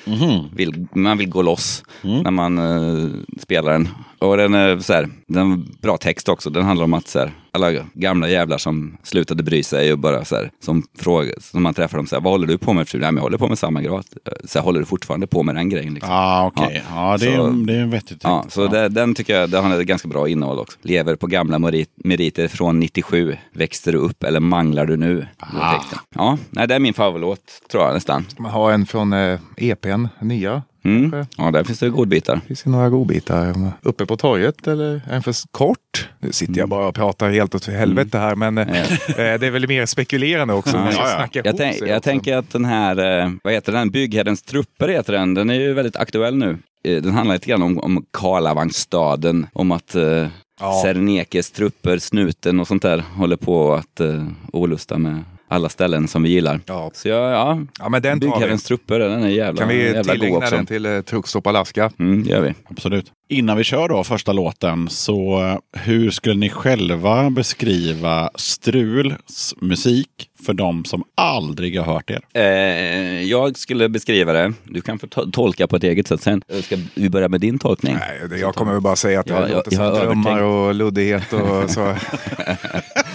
vill, 0.57 0.87
man 0.93 1.19
vill 1.19 1.29
gå 1.29 1.43
loss 1.43 1.83
när 2.03 2.31
man 2.31 2.59
eh, 2.59 3.11
spelar 3.39 3.73
den. 3.73 3.89
Och 4.25 4.37
den 4.37 4.55
är 4.55 4.79
så 4.79 4.93
här, 4.93 5.09
den 5.29 5.69
bra 5.83 5.97
text 5.97 6.29
också. 6.29 6.51
Den 6.51 6.65
handlar 6.65 6.85
om 6.85 6.95
att 6.95 7.09
så 7.09 7.19
här, 7.19 7.31
alla 7.53 7.73
gamla 7.95 8.29
jävlar 8.29 8.59
som 8.59 8.97
slutade 9.03 9.43
bry 9.43 9.63
sig 9.63 9.93
och 9.93 9.99
bara 9.99 10.25
så 10.25 10.37
här, 10.37 10.51
som, 10.65 10.83
fråga, 10.99 11.33
som 11.41 11.63
man 11.63 11.75
träffar 11.75 11.97
dem 11.99 12.07
så 12.07 12.17
här, 12.17 12.23
vad 12.23 12.33
håller 12.33 12.47
du 12.47 12.59
på 12.59 12.73
med? 12.73 12.87
Nej, 12.95 13.01
men 13.01 13.15
jag 13.17 13.23
håller 13.23 13.39
på 13.39 13.49
med 13.49 13.59
samma 13.59 13.83
grej. 13.83 14.01
Så 14.45 14.59
här, 14.59 14.65
håller 14.65 14.81
du 14.81 14.87
fortfarande 14.87 15.27
på 15.27 15.43
med 15.43 15.55
den 15.55 15.69
grejen? 15.69 15.95
Liksom? 15.95 16.13
Ja, 16.13 16.47
okej. 16.55 16.83
Ja, 16.91 17.17
det, 17.21 17.37
Så- 17.37 17.47
är, 17.47 17.67
det 17.67 17.75
är 17.77 17.87
vettigt. 17.87 18.21
Ja, 18.23 18.45
så 18.49 18.67
Det, 18.67 18.89
den 18.89 19.15
tycker 19.15 19.41
jag 19.41 19.51
det 19.51 19.59
har 19.59 19.81
ett 19.81 19.87
ganska 19.87 20.09
bra 20.09 20.29
innehåll 20.29 20.59
också. 20.59 20.79
Lever 20.83 21.17
på 21.17 21.27
gamla 21.27 21.59
merit, 21.59 21.91
meriter 21.97 22.49
från 22.49 22.81
97. 22.81 23.37
Växte 23.53 23.93
du 23.93 23.99
upp 23.99 24.23
eller 24.25 24.41
manglar 24.41 24.87
du 24.87 24.97
nu? 24.97 25.27
Ah. 25.39 25.81
Ja, 26.15 26.39
nej, 26.51 26.69
det 26.69 26.75
är 26.75 26.79
min 26.79 26.95
favoritlåt 26.95 27.41
tror 27.71 27.85
jag 27.85 27.95
nästan. 27.95 28.27
Man 28.39 28.51
har 28.51 28.73
en 28.73 28.87
från 28.87 29.13
eh, 29.13 29.39
EPn, 29.57 30.07
nya. 30.21 30.63
Mm. 30.85 31.27
Ja, 31.37 31.51
där 31.51 31.65
finns 31.65 31.79
det 31.79 31.91
godbitar. 31.91 32.41
Finns 32.47 32.63
det 32.63 32.71
några 32.71 32.91
godbitar 32.91 33.73
uppe 33.83 34.07
på 34.07 34.17
torget 34.17 34.67
eller 34.67 35.01
den 35.09 35.23
för 35.23 35.35
kort? 35.51 36.09
Nu 36.19 36.33
sitter 36.33 36.59
jag 36.59 36.69
bara 36.69 36.87
och 36.87 36.95
pratar 36.95 37.31
helt 37.31 37.55
åt 37.55 37.67
helvete 37.67 38.19
här 38.19 38.35
men 38.35 38.59
eh, 38.59 38.93
eh, 38.93 39.17
det 39.17 39.47
är 39.47 39.51
väl 39.51 39.69
mer 39.69 39.87
spekulerande 39.87 40.55
också. 40.55 40.77
Ja, 40.77 40.91
ja. 40.93 41.15
snacka 41.17 41.43
Jag, 41.45 41.57
tänk, 41.57 41.77
jag 41.81 41.97
också. 41.97 42.01
tänker 42.01 42.37
att 42.37 42.51
den 42.51 42.65
här, 42.65 43.23
eh, 43.23 43.31
vad 43.45 43.53
heter 43.53 43.73
den, 43.73 43.91
Byggherrens 43.91 44.43
trupper 44.43 44.89
heter 44.89 45.13
den. 45.13 45.35
Den 45.35 45.51
är 45.51 45.55
ju 45.55 45.73
väldigt 45.73 45.97
aktuell 45.97 46.37
nu. 46.37 46.59
Den 46.83 47.13
handlar 47.13 47.35
lite 47.35 47.51
grann 47.51 47.63
om, 47.63 47.79
om 47.79 48.05
Karlavangsstaden, 48.11 49.47
om 49.53 49.71
att 49.73 49.95
eh, 49.95 50.27
Ja. 50.61 50.81
Sernekes 50.83 51.51
trupper, 51.51 51.99
snuten 51.99 52.61
och 52.61 52.69
sånt 52.69 52.83
där 52.83 52.99
håller 53.17 53.37
på 53.37 53.75
att 53.75 54.01
eh, 54.01 54.27
olusta 54.53 54.99
med 54.99 55.25
alla 55.55 55.69
ställen 55.69 56.09
som 56.09 56.23
vi 56.23 56.29
gillar. 56.31 56.61
Ja. 56.67 56.91
Så 56.95 57.09
jag, 57.09 57.33
ja, 57.33 57.59
Ja, 57.79 57.89
men 57.89 58.03
den 58.03 58.21
tar 58.21 58.27
vi. 58.27 58.33
Byggherrens 58.33 58.65
trupper, 58.65 58.99
den 58.99 59.23
är 59.23 59.29
jävla, 59.29 59.59
Kan 59.61 59.69
vi 59.69 59.83
jävla 59.93 60.13
tillägna 60.13 60.39
också. 60.39 60.57
den 60.57 60.67
till 60.67 60.87
eh, 60.87 61.01
Truckstop 61.01 61.47
Alaska? 61.47 61.91
Mm, 61.99 62.23
gör 62.29 62.41
vi. 62.41 62.55
Absolut. 62.71 63.07
Innan 63.29 63.57
vi 63.57 63.65
kör 63.65 63.89
då 63.89 64.05
första 64.05 64.33
låten, 64.33 64.89
så 64.89 65.41
eh, 65.43 65.81
hur 65.83 66.11
skulle 66.11 66.35
ni 66.35 66.51
själva 66.51 67.31
beskriva 67.31 68.31
Struls 68.35 69.55
musik 69.61 70.09
för 70.47 70.53
de 70.55 70.85
som 70.85 71.05
aldrig 71.15 71.79
har 71.81 71.95
hört 71.95 72.11
er? 72.11 72.21
Eh, 72.35 73.23
jag 73.23 73.57
skulle 73.59 73.89
beskriva 73.89 74.33
det, 74.33 74.53
du 74.65 74.81
kan 74.81 74.99
få 74.99 75.07
to- 75.07 75.31
tolka 75.33 75.67
på 75.67 75.77
ett 75.77 75.85
eget 75.85 76.09
sätt 76.09 76.23
sen. 76.23 76.43
Eh, 76.49 76.61
Ska 76.63 76.77
vi 76.95 77.11
börja 77.11 77.29
med 77.29 77.41
din 77.41 77.59
tolkning? 77.59 77.97
Nej, 78.01 78.29
det- 78.31 78.39
jag 78.39 78.55
kommer 78.55 78.73
väl 78.73 78.81
bara 78.83 78.97
säga 78.97 79.21
att 79.21 79.27
det 79.27 79.33
Ja, 79.33 79.41
jag- 79.41 79.51
låter 79.51 79.73
jag 79.73 79.75
som 79.75 79.85
har 79.85 80.05
drömmar 80.05 80.31
övertänkt. 80.31 80.69
och 80.69 80.75
luddighet 80.75 81.33
och 81.33 81.71
så. 81.71 81.95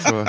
så. 0.10 0.26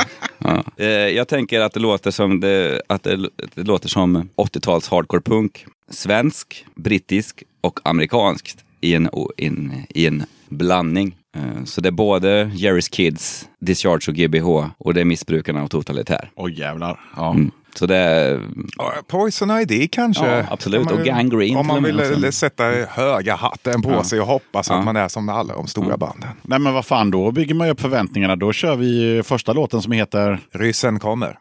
Eh, 0.81 0.89
jag 0.89 1.29
tänker 1.29 1.61
att 1.61 1.73
det 1.73 1.81
låter 1.81 2.11
som, 2.11 2.41
det, 2.41 2.83
att 2.87 3.03
det, 3.03 3.29
det 3.55 3.63
låter 3.63 3.89
som 3.89 4.29
80-tals 4.37 4.89
hardcore 4.89 5.23
punk. 5.23 5.67
Svensk, 5.91 6.67
brittisk 6.75 7.43
och 7.61 7.81
amerikanskt 7.85 8.65
i 8.81 8.95
en, 8.95 9.09
in, 9.37 9.73
i 9.89 10.07
en 10.07 10.25
blandning. 10.49 11.17
Eh, 11.37 11.65
så 11.65 11.81
det 11.81 11.89
är 11.89 11.93
både 11.93 12.45
Jerry's 12.45 12.91
Kids, 12.93 13.49
Discharge 13.59 14.09
och 14.09 14.15
GBH 14.15 14.71
och 14.79 14.95
det 14.95 15.01
är 15.01 15.05
Missbrukarna 15.05 15.65
och 15.65 15.71
Totalitär. 15.71 16.31
Oj 16.37 16.59
jävlar. 16.59 17.01
Ja. 17.17 17.31
Mm. 17.31 17.51
Så 17.75 17.87
det 17.87 17.97
är... 17.97 18.41
Ja, 18.77 18.93
Poison 19.09 19.51
ID 19.51 19.91
kanske? 19.93 20.27
Ja, 20.27 20.45
absolut. 20.51 20.85
Man- 20.85 20.95
Och 20.95 21.05
Gangrene 21.05 21.57
Om 21.57 21.67
man 21.67 21.83
vill 21.83 22.25
eh, 22.25 22.31
sätta 22.31 22.65
höga 22.89 23.35
hatten 23.37 23.83
på 23.83 24.05
sig 24.05 24.21
och 24.21 24.27
hoppas 24.27 24.69
Ja. 24.71 24.79
att 24.79 24.85
man 24.85 24.97
är 24.97 25.09
som 25.09 25.29
alla 25.29 25.55
de 25.55 25.67
stora 25.67 25.97
banden. 25.97 26.29
Nej 26.43 26.59
men 26.59 26.75
vad 26.75 26.85
fan, 26.87 27.11
då 27.11 27.31
bygger 27.33 27.55
man 27.55 27.67
ju 27.67 27.73
upp 27.73 27.81
förväntningarna. 27.81 28.37
Då 28.37 28.53
kör 28.53 28.77
vi 28.77 29.23
första 29.25 29.53
låten 29.53 29.83
som 29.83 29.93
heter 29.93 30.39
Ryssen 30.53 30.99
kommer. 30.99 31.39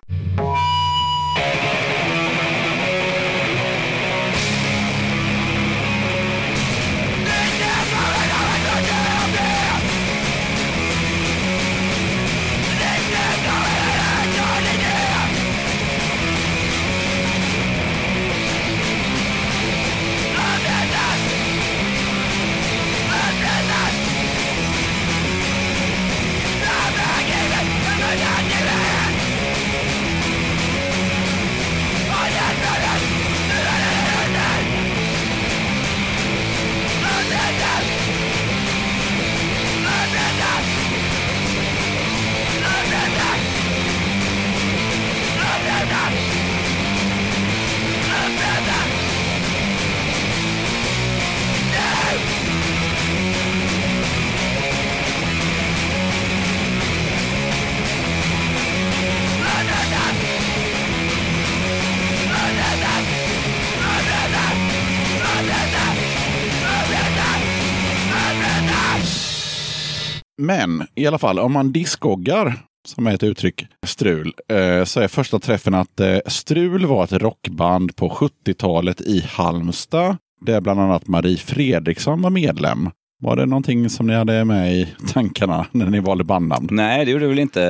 I 70.99 71.07
alla 71.07 71.17
fall, 71.17 71.39
om 71.39 71.53
man 71.53 71.71
diskoggar, 71.71 72.53
som 72.87 73.07
är 73.07 73.13
ett 73.15 73.23
uttryck, 73.23 73.65
strul, 73.85 74.33
eh, 74.51 74.83
så 74.83 74.99
är 74.99 75.07
första 75.07 75.39
träffen 75.39 75.73
att 75.73 75.99
eh, 75.99 76.17
Strul 76.25 76.85
var 76.85 77.03
ett 77.03 77.13
rockband 77.13 77.95
på 77.95 78.09
70-talet 78.09 79.01
i 79.01 79.25
Halmstad. 79.27 80.17
Där 80.45 80.61
bland 80.61 80.79
annat 80.79 81.07
Marie 81.07 81.37
Fredriksson 81.37 82.21
var 82.21 82.29
medlem. 82.29 82.89
Var 83.21 83.35
det 83.35 83.45
någonting 83.45 83.89
som 83.89 84.07
ni 84.07 84.13
hade 84.13 84.45
med 84.45 84.73
i 84.75 84.87
tankarna 85.13 85.65
när 85.71 85.85
ni 85.85 85.99
valde 85.99 86.23
bandnamn? 86.23 86.67
Nej, 86.71 87.05
det 87.05 87.11
gjorde 87.11 87.25
det 87.25 87.29
väl 87.29 87.39
inte. 87.39 87.63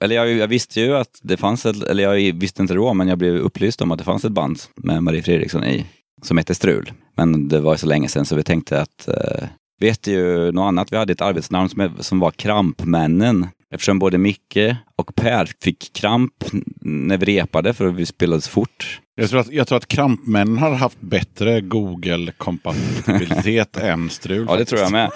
Eller 0.00 0.16
jag, 0.16 0.32
jag 0.32 0.48
visste 0.48 0.80
ju 0.80 0.96
att 0.96 1.20
det 1.22 1.36
fanns 1.36 1.66
ett, 1.66 1.82
eller 1.82 2.02
jag 2.02 2.34
visste 2.34 2.62
inte 2.62 2.74
då, 2.74 2.94
men 2.94 3.08
jag 3.08 3.18
blev 3.18 3.36
upplyst 3.36 3.82
om 3.82 3.92
att 3.92 3.98
det 3.98 4.04
fanns 4.04 4.24
ett 4.24 4.32
band 4.32 4.58
med 4.76 5.02
Marie 5.02 5.22
Fredriksson 5.22 5.64
i, 5.64 5.86
som 6.22 6.38
hette 6.38 6.54
Strul. 6.54 6.92
Men 7.16 7.48
det 7.48 7.60
var 7.60 7.76
så 7.76 7.86
länge 7.86 8.08
sedan 8.08 8.24
så 8.24 8.36
vi 8.36 8.42
tänkte 8.42 8.80
att 8.80 9.08
eh, 9.08 9.48
vi 9.82 9.88
hette 9.88 10.10
ju 10.10 10.52
något 10.52 10.68
annat. 10.68 10.92
Vi 10.92 10.96
hade 10.96 11.12
ett 11.12 11.20
arbetsnamn 11.20 11.68
som, 11.68 11.90
som 12.00 12.20
var 12.20 12.30
Krampmännen. 12.30 13.46
Eftersom 13.74 13.98
både 13.98 14.18
Micke 14.18 14.76
och 14.96 15.14
Per 15.14 15.50
fick 15.60 15.92
kramp 15.92 16.44
när 16.80 17.18
vi 17.18 17.26
repade 17.26 17.74
för 17.74 17.86
att 17.86 17.94
vi 17.94 18.06
spelade 18.06 18.42
så 18.42 18.50
fort. 18.50 19.00
Jag 19.14 19.30
tror 19.30 19.40
att, 19.40 19.52
jag 19.52 19.68
tror 19.68 19.76
att 19.76 19.88
Krampmännen 19.88 20.58
har 20.58 20.74
haft 20.74 21.00
bättre 21.00 21.60
Google-kompatibilitet 21.60 23.76
än 23.82 24.10
Strul. 24.10 24.46
Ja, 24.48 24.56
det 24.56 24.64
tror 24.64 24.80
jag 24.80 24.92
med. 24.92 25.10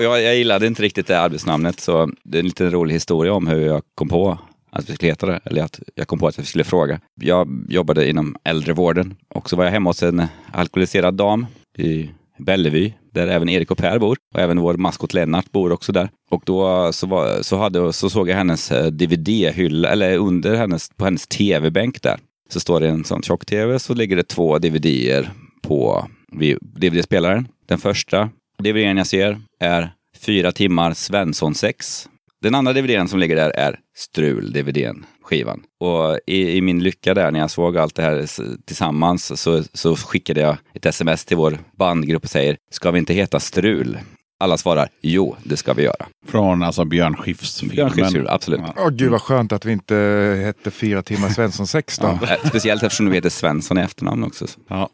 Jag, 0.00 0.22
jag 0.22 0.36
gillade 0.36 0.66
inte 0.66 0.82
riktigt 0.82 1.06
det 1.06 1.20
arbetsnamnet, 1.20 1.80
så 1.80 2.10
det 2.24 2.38
är 2.38 2.40
en 2.40 2.46
liten 2.46 2.70
rolig 2.70 2.94
historia 2.94 3.32
om 3.32 3.46
hur 3.46 3.60
jag 3.60 3.82
kom 3.94 4.08
på 4.08 4.38
att 4.70 4.90
vi 4.90 4.94
skulle 4.94 5.10
heta 5.10 5.26
det, 5.26 5.40
eller 5.44 5.62
att 5.62 5.80
jag 5.94 6.08
kom 6.08 6.18
på 6.18 6.26
att 6.26 6.38
vi 6.38 6.44
skulle 6.44 6.64
fråga. 6.64 7.00
Jag 7.20 7.64
jobbade 7.68 8.10
inom 8.10 8.36
äldrevården 8.44 9.16
och 9.28 9.50
så 9.50 9.56
var 9.56 9.64
jag 9.64 9.72
hemma 9.72 9.90
hos 9.90 10.02
en 10.02 10.26
alkoholiserad 10.52 11.14
dam 11.14 11.46
i 11.78 12.10
Bellevue, 12.40 12.92
där 13.12 13.26
även 13.26 13.48
Erik 13.48 13.70
och 13.70 13.78
Per 13.78 13.98
bor. 13.98 14.16
Och 14.34 14.40
även 14.40 14.60
vår 14.60 14.74
maskot 14.74 15.14
Lennart 15.14 15.52
bor 15.52 15.72
också 15.72 15.92
där. 15.92 16.10
Och 16.30 16.42
då 16.46 16.92
så, 16.92 17.06
var, 17.06 17.42
så, 17.42 17.56
hade, 17.56 17.92
så 17.92 18.10
såg 18.10 18.28
jag 18.28 18.36
hennes 18.36 18.72
eh, 18.72 18.86
DVD-hylla, 18.86 19.88
eller 19.88 20.16
under 20.16 20.54
hennes, 20.56 20.88
på 20.96 21.04
hennes 21.04 21.26
tv-bänk 21.26 22.02
där. 22.02 22.18
Så 22.50 22.60
står 22.60 22.80
det 22.80 22.88
en 22.88 23.04
sån 23.04 23.22
tjock-tv, 23.22 23.78
så 23.78 23.94
ligger 23.94 24.16
det 24.16 24.28
två 24.28 24.58
DVD-er 24.58 25.30
på 25.62 26.08
DVD-spelaren. 26.62 27.48
Den 27.66 27.78
första 27.78 28.30
DVDn 28.58 28.96
jag 28.96 29.06
ser 29.06 29.40
är 29.60 29.92
fyra 30.18 30.52
timmar 30.52 30.94
Svensson 30.94 31.54
6. 31.54 32.08
Den 32.42 32.54
andra 32.54 32.72
DVDn 32.72 33.08
som 33.08 33.18
ligger 33.18 33.36
där 33.36 33.50
är 33.50 33.78
Strul-DVDn, 33.96 35.04
skivan. 35.22 35.62
Och 35.80 36.18
i, 36.26 36.56
i, 36.56 36.60
min 36.60 36.82
lycka 36.82 37.14
där 37.14 37.30
när 37.30 37.40
jag 37.40 37.50
såg 37.50 37.78
allt 37.78 37.94
det 37.94 38.02
här 38.02 38.26
tillsammans 38.66 39.40
så, 39.40 39.62
så 39.72 39.96
skickade 39.96 40.40
jag 40.40 40.56
ett 40.74 40.86
sms 40.86 41.24
till 41.24 41.36
vår 41.36 41.58
bandgrupp 41.78 42.24
och 42.24 42.30
säger, 42.30 42.56
ska 42.70 42.90
vi 42.90 42.98
inte 42.98 43.14
heta 43.14 43.40
Strul? 43.40 43.98
Alla 44.38 44.56
svarar, 44.56 44.88
jo, 45.00 45.36
det 45.44 45.56
ska 45.56 45.72
vi 45.72 45.82
göra. 45.82 46.06
Från 46.26 46.62
alltså 46.62 46.84
Björn 46.84 47.16
Skifs 47.16 47.62
Björn 47.62 47.90
Skifs 47.90 48.14
absolut. 48.28 48.60
Åh 48.60 48.86
oh, 48.86 48.90
gud 48.90 49.10
vad 49.10 49.22
skönt 49.22 49.52
att 49.52 49.64
vi 49.64 49.72
inte 49.72 49.94
hette 50.44 50.70
Fyra 50.70 51.02
timmar 51.02 51.28
Svensson 51.28 51.66
6 51.66 51.98
då. 51.98 52.18
Ja, 52.22 52.36
speciellt 52.44 52.82
eftersom 52.82 53.06
du 53.06 53.14
heter 53.14 53.30
Svensson 53.30 53.78
i 53.78 53.80
efternamn 53.80 54.24
också. 54.24 54.46
Ja. 54.68 54.90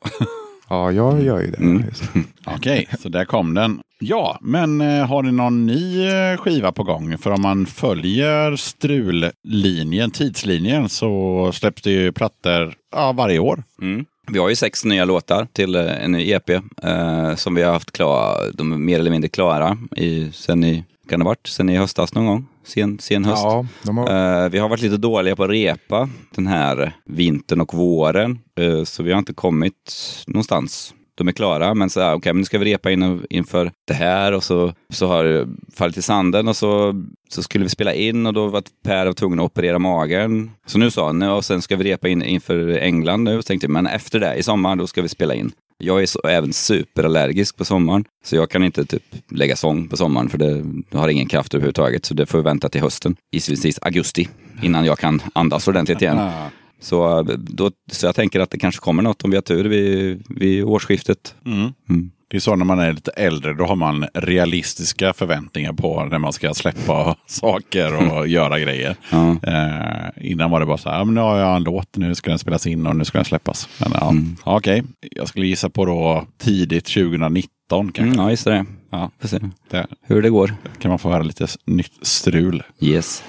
Ja, 0.68 0.92
jag 0.92 1.22
gör 1.22 1.40
ju 1.40 1.50
det. 1.50 1.58
Mm. 1.58 1.84
Okej, 2.46 2.86
okay, 2.88 2.98
så 3.02 3.08
där 3.08 3.24
kom 3.24 3.54
den. 3.54 3.80
Ja, 3.98 4.38
men 4.40 4.80
eh, 4.80 5.06
har 5.06 5.22
ni 5.22 5.32
någon 5.32 5.66
ny 5.66 6.08
eh, 6.08 6.36
skiva 6.36 6.72
på 6.72 6.82
gång? 6.82 7.18
För 7.18 7.30
om 7.30 7.42
man 7.42 7.66
följer 7.66 8.56
strullinjen, 8.56 10.10
tidslinjen, 10.10 10.88
så 10.88 11.50
släpps 11.54 11.82
det 11.82 11.90
ju 11.90 12.12
plattor 12.12 12.74
ja, 12.92 13.12
varje 13.12 13.38
år. 13.38 13.64
Mm. 13.82 14.04
Vi 14.32 14.38
har 14.38 14.48
ju 14.48 14.56
sex 14.56 14.84
nya 14.84 15.04
låtar 15.04 15.46
till 15.52 15.74
eh, 15.74 16.04
en 16.04 16.12
ny 16.12 16.30
EP 16.30 16.50
eh, 16.50 17.34
som 17.34 17.54
vi 17.54 17.62
har 17.62 17.72
haft 17.72 17.92
klara, 17.92 18.50
de 18.54 18.72
är 18.72 18.76
mer 18.76 18.98
eller 18.98 19.10
mindre 19.10 19.28
klara 19.28 19.78
i, 19.96 20.32
sen 20.32 20.64
i, 20.64 20.84
kan 21.08 21.18
det 21.18 21.24
varit, 21.24 21.46
sen 21.46 21.68
i 21.68 21.76
höstas 21.76 22.14
någon 22.14 22.26
gång? 22.26 22.46
Sen, 22.64 22.98
sen 22.98 23.24
höst. 23.24 23.42
Ja, 23.42 23.66
har... 23.84 24.44
Uh, 24.44 24.50
vi 24.50 24.58
har 24.58 24.68
varit 24.68 24.82
lite 24.82 24.96
dåliga 24.96 25.36
på 25.36 25.44
att 25.44 25.50
repa 25.50 26.08
den 26.34 26.46
här 26.46 26.92
vintern 27.04 27.60
och 27.60 27.74
våren. 27.74 28.38
Uh, 28.60 28.84
så 28.84 29.02
vi 29.02 29.12
har 29.12 29.18
inte 29.18 29.34
kommit 29.34 29.92
någonstans. 30.26 30.94
De 31.18 31.28
är 31.28 31.32
klara, 31.32 31.74
men 31.74 31.90
så 31.90 32.00
ah, 32.00 32.04
okej, 32.04 32.16
okay, 32.16 32.32
men 32.32 32.40
nu 32.40 32.44
ska 32.44 32.58
vi 32.58 32.64
repa 32.64 32.90
in, 32.90 33.26
inför 33.30 33.72
det 33.86 33.94
här 33.94 34.32
och 34.32 34.44
så, 34.44 34.72
så 34.90 35.06
har 35.06 35.24
det 35.24 35.48
fallit 35.74 35.96
i 35.96 36.02
sanden 36.02 36.48
och 36.48 36.56
så, 36.56 37.02
så 37.28 37.42
skulle 37.42 37.64
vi 37.64 37.68
spela 37.68 37.94
in 37.94 38.26
och 38.26 38.32
då 38.32 38.46
var 38.46 38.62
Per 38.84 39.12
tvungen 39.12 39.38
att 39.38 39.44
operera 39.44 39.78
magen. 39.78 40.50
Så 40.66 40.78
nu 40.78 40.90
sa 40.90 41.06
han, 41.06 41.22
och 41.22 41.44
sen 41.44 41.62
ska 41.62 41.76
vi 41.76 41.84
repa 41.84 42.08
in 42.08 42.22
inför 42.22 42.68
England 42.68 43.24
nu. 43.24 43.42
Så 43.42 43.46
tänkte 43.46 43.64
jag, 43.64 43.72
men 43.72 43.86
efter 43.86 44.20
det, 44.20 44.34
i 44.34 44.42
sommar, 44.42 44.76
då 44.76 44.86
ska 44.86 45.02
vi 45.02 45.08
spela 45.08 45.34
in. 45.34 45.52
Jag 45.78 46.02
är 46.02 46.06
så, 46.06 46.20
även 46.28 46.52
superallergisk 46.52 47.56
på 47.56 47.64
sommaren, 47.64 48.04
så 48.24 48.36
jag 48.36 48.50
kan 48.50 48.64
inte 48.64 48.84
typ 48.84 49.02
lägga 49.30 49.56
sång 49.56 49.88
på 49.88 49.96
sommaren 49.96 50.28
för 50.28 50.38
det 50.38 50.64
har 50.98 51.08
ingen 51.08 51.28
kraft 51.28 51.54
överhuvudtaget. 51.54 52.04
Så 52.04 52.14
det 52.14 52.26
får 52.26 52.38
vi 52.38 52.44
vänta 52.44 52.68
till 52.68 52.80
hösten, 52.80 53.16
gissningsvis 53.32 53.78
augusti, 53.82 54.28
innan 54.62 54.84
jag 54.84 54.98
kan 54.98 55.22
andas 55.32 55.68
ordentligt 55.68 56.02
igen. 56.02 56.18
Ah. 56.18 56.50
Så, 56.80 57.22
då, 57.38 57.70
så 57.92 58.06
jag 58.06 58.14
tänker 58.14 58.40
att 58.40 58.50
det 58.50 58.58
kanske 58.58 58.80
kommer 58.80 59.02
något 59.02 59.22
om 59.24 59.30
vi 59.30 59.36
har 59.36 59.42
tur 59.42 59.64
vid, 59.64 60.22
vid 60.28 60.64
årsskiftet. 60.64 61.34
Mm. 61.46 61.72
Mm. 61.88 62.10
Det 62.28 62.36
är 62.36 62.40
så 62.40 62.56
när 62.56 62.64
man 62.64 62.78
är 62.78 62.92
lite 62.92 63.10
äldre, 63.10 63.54
då 63.54 63.64
har 63.64 63.76
man 63.76 64.06
realistiska 64.14 65.12
förväntningar 65.12 65.72
på 65.72 66.04
när 66.04 66.18
man 66.18 66.32
ska 66.32 66.54
släppa 66.54 67.16
saker 67.26 67.96
och 67.96 68.02
mm. 68.02 68.30
göra 68.30 68.60
grejer. 68.60 68.96
Ja. 69.10 69.36
Eh, 69.42 70.30
innan 70.30 70.50
var 70.50 70.60
det 70.60 70.66
bara 70.66 70.78
så 70.78 70.90
här, 70.90 71.04
nu 71.04 71.20
har 71.20 71.38
jag 71.38 71.56
en 71.56 71.62
låt, 71.62 71.96
nu 71.96 72.14
ska 72.14 72.30
den 72.30 72.38
spelas 72.38 72.66
in 72.66 72.86
och 72.86 72.96
nu 72.96 73.04
ska 73.04 73.18
den 73.18 73.24
släppas. 73.24 73.68
Men, 73.80 73.92
ja, 73.94 74.10
mm. 74.10 74.36
Okej, 74.44 74.80
okay. 74.80 75.10
jag 75.10 75.28
skulle 75.28 75.46
gissa 75.46 75.70
på 75.70 75.84
då 75.84 76.26
tidigt 76.38 76.86
2019 76.86 77.46
kanske. 77.68 78.02
Mm, 78.02 78.18
ja, 78.18 78.30
just 78.30 78.44
det. 78.44 78.66
Ja, 78.90 79.10
får 79.20 79.28
se 79.28 79.38
det. 79.70 79.86
hur 80.02 80.22
det 80.22 80.30
går. 80.30 80.54
kan 80.78 80.88
man 80.88 80.98
få 80.98 81.10
höra 81.10 81.22
lite 81.22 81.46
nytt 81.64 81.92
strul. 82.02 82.62
Yes. 82.80 83.22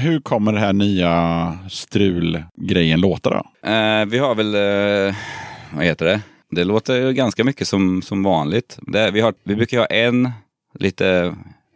Hur 0.00 0.20
kommer 0.20 0.52
det 0.52 0.60
här 0.60 0.72
nya 0.72 1.58
strulgrejen 1.70 3.00
låta 3.00 3.30
då? 3.30 3.68
Eh, 3.70 4.04
vi 4.06 4.18
har 4.18 4.34
väl, 4.34 4.54
eh, 4.54 5.14
vad 5.74 5.84
heter 5.84 6.06
det? 6.06 6.20
Det 6.50 6.64
låter 6.64 7.12
ganska 7.12 7.44
mycket 7.44 7.68
som, 7.68 8.02
som 8.02 8.22
vanligt. 8.22 8.78
Det, 8.82 9.10
vi, 9.10 9.20
har, 9.20 9.34
vi 9.44 9.56
brukar 9.56 9.78
ha 9.78 9.86
en 9.86 10.30
lite 10.74 11.34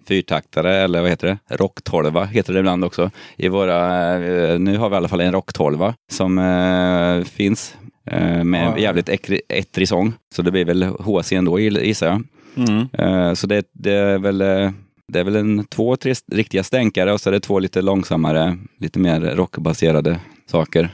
fyrtaktare 0.09 0.77
eller 0.77 1.01
vad 1.01 1.11
heter 1.11 1.27
det? 1.27 1.57
Rocktolva 1.57 2.25
heter 2.25 2.53
det 2.53 2.59
ibland 2.59 2.85
också. 2.85 3.11
I 3.37 3.49
våra, 3.49 4.15
eh, 4.15 4.59
nu 4.59 4.77
har 4.77 4.89
vi 4.89 4.95
i 4.95 4.97
alla 4.97 5.09
fall 5.09 5.21
en 5.21 5.33
rocktolva 5.33 5.95
som 6.13 6.39
eh, 6.39 7.25
finns 7.25 7.77
eh, 8.07 8.45
med 8.45 8.73
ja. 8.77 8.79
jävligt 8.79 9.09
ettrig 9.49 9.89
sång. 9.89 10.13
Så 10.35 10.43
det 10.43 10.51
blir 10.51 10.65
väl 10.65 10.83
HC 10.83 11.33
ändå 11.33 11.61
gissar 11.61 12.07
jag. 12.07 12.23
Mm. 12.69 12.89
Eh, 12.93 13.35
så 13.35 13.47
det, 13.47 13.67
det, 13.73 13.93
är 13.93 14.19
väl 14.19 14.43
det 15.13 15.21
är 15.21 15.25
väl 15.25 15.37
en 15.37 15.65
två, 15.65 15.97
tre 15.97 16.15
riktiga 16.33 16.63
stänkare 16.63 17.13
och 17.13 17.21
så 17.21 17.31
är 17.31 17.33
det 17.33 17.41
två 17.41 17.59
lite 17.59 17.83
långsammare, 17.83 18.59
lite 18.79 18.99
mer 18.99 19.21
rockbaserade 19.21 20.19
saker. 20.47 20.91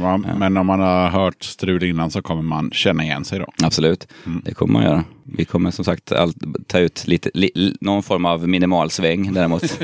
Ja. 0.00 0.16
Men 0.16 0.56
om 0.56 0.66
man 0.66 0.80
har 0.80 1.08
hört 1.08 1.42
strul 1.42 1.84
innan 1.84 2.10
så 2.10 2.22
kommer 2.22 2.42
man 2.42 2.70
känna 2.70 3.04
igen 3.04 3.24
sig 3.24 3.38
då? 3.38 3.46
Absolut, 3.62 4.08
mm. 4.26 4.42
det 4.44 4.54
kommer 4.54 4.72
man 4.72 4.82
göra. 4.82 5.04
Vi 5.24 5.44
kommer 5.44 5.70
som 5.70 5.84
sagt 5.84 6.12
all, 6.12 6.32
ta 6.66 6.78
ut 6.78 7.06
lite, 7.06 7.30
li, 7.34 7.76
någon 7.80 8.02
form 8.02 8.24
av 8.24 8.48
minimal 8.48 8.90
sväng 8.90 9.34
däremot. 9.34 9.62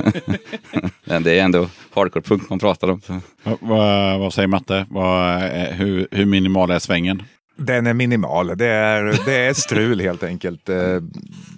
men 1.04 1.22
det 1.22 1.38
är 1.38 1.44
ändå 1.44 1.68
hardcore-punk 1.94 2.50
man 2.50 2.58
pratar 2.58 2.90
om. 2.90 3.00
Va, 3.42 3.56
va, 3.60 4.18
vad 4.18 4.34
säger 4.34 4.48
Matte? 4.48 4.86
Va, 4.90 5.38
hur, 5.70 6.08
hur 6.10 6.24
minimal 6.24 6.70
är 6.70 6.78
svängen? 6.78 7.22
Den 7.56 7.86
är 7.86 7.94
minimal. 7.94 8.46
Det 8.56 8.66
är, 8.66 9.20
det 9.24 9.36
är 9.36 9.54
strul 9.54 10.00
helt 10.00 10.22
enkelt. 10.22 10.68
Eh, 10.68 11.00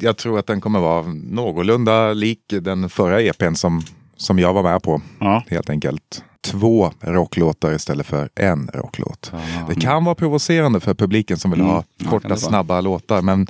jag 0.01 0.17
tror 0.17 0.39
att 0.39 0.47
den 0.47 0.61
kommer 0.61 0.81
vara 0.81 1.03
någorlunda 1.13 2.13
lik 2.13 2.41
den 2.49 2.89
förra 2.89 3.23
EPn 3.23 3.55
som, 3.55 3.83
som 4.17 4.39
jag 4.39 4.53
var 4.53 4.63
med 4.63 4.83
på. 4.83 5.03
Ja. 5.21 5.45
Helt 5.49 5.71
enkelt 5.71 6.25
två 6.41 6.93
rocklåtar 7.01 7.73
istället 7.73 8.07
för 8.07 8.29
en 8.35 8.71
rocklåt. 8.75 9.31
Aha. 9.35 9.67
Det 9.69 9.75
kan 9.75 10.05
vara 10.05 10.15
provocerande 10.15 10.81
för 10.81 10.95
publiken 10.95 11.37
som 11.37 11.51
vill 11.51 11.61
mm. 11.61 11.73
ha 11.73 11.85
korta, 12.09 12.37
snabba 12.37 12.81
låtar. 12.81 13.23
Men 13.23 13.47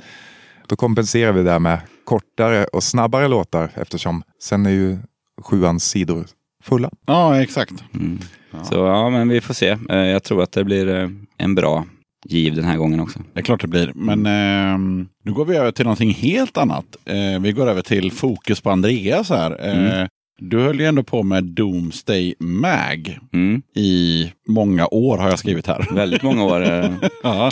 då 0.67 0.75
kompenserar 0.75 1.31
vi 1.31 1.43
det 1.43 1.59
med 1.59 1.79
kortare 2.03 2.65
och 2.65 2.83
snabbare 2.83 3.27
låtar 3.27 3.71
eftersom 3.75 4.23
sen 4.41 4.65
är 4.65 4.69
ju 4.69 4.97
sjuans 5.41 5.83
sidor 5.83 6.25
fulla. 6.63 6.89
Ja, 7.05 7.41
exakt. 7.41 7.73
Mm. 7.93 8.19
Ja. 8.51 8.63
Så 8.63 8.75
ja, 8.75 9.09
men 9.09 9.29
vi 9.29 9.41
får 9.41 9.53
se. 9.53 9.77
Eh, 9.89 9.97
jag 9.97 10.23
tror 10.23 10.43
att 10.43 10.51
det 10.51 10.63
blir 10.63 10.95
eh, 10.95 11.09
en 11.37 11.55
bra 11.55 11.85
giv 12.25 12.55
den 12.55 12.65
här 12.65 12.77
gången 12.77 12.99
också. 12.99 13.19
Det 13.33 13.39
är 13.39 13.43
klart 13.43 13.61
det 13.61 13.67
blir. 13.67 13.91
Men 13.95 14.25
eh, 14.25 15.05
nu 15.23 15.33
går 15.33 15.45
vi 15.45 15.57
över 15.57 15.71
till 15.71 15.85
någonting 15.85 16.13
helt 16.13 16.57
annat. 16.57 16.85
Eh, 17.05 17.41
vi 17.41 17.51
går 17.51 17.67
över 17.67 17.81
till 17.81 18.11
fokus 18.11 18.61
på 18.61 18.69
Andreas 18.69 19.29
här. 19.29 19.65
Eh, 19.67 19.93
mm. 19.93 20.07
Du 20.41 20.59
höll 20.59 20.79
ju 20.79 20.85
ändå 20.85 21.03
på 21.03 21.23
med 21.23 21.43
Doomsday 21.43 22.35
Mag 22.39 23.19
mm. 23.33 23.61
i 23.75 24.31
många 24.47 24.87
år 24.87 25.17
har 25.17 25.29
jag 25.29 25.39
skrivit 25.39 25.67
här. 25.67 25.87
Väldigt 25.91 26.23
många 26.23 26.43
år. 26.43 26.61
Eh, 26.61 26.91
ja. 27.23 27.51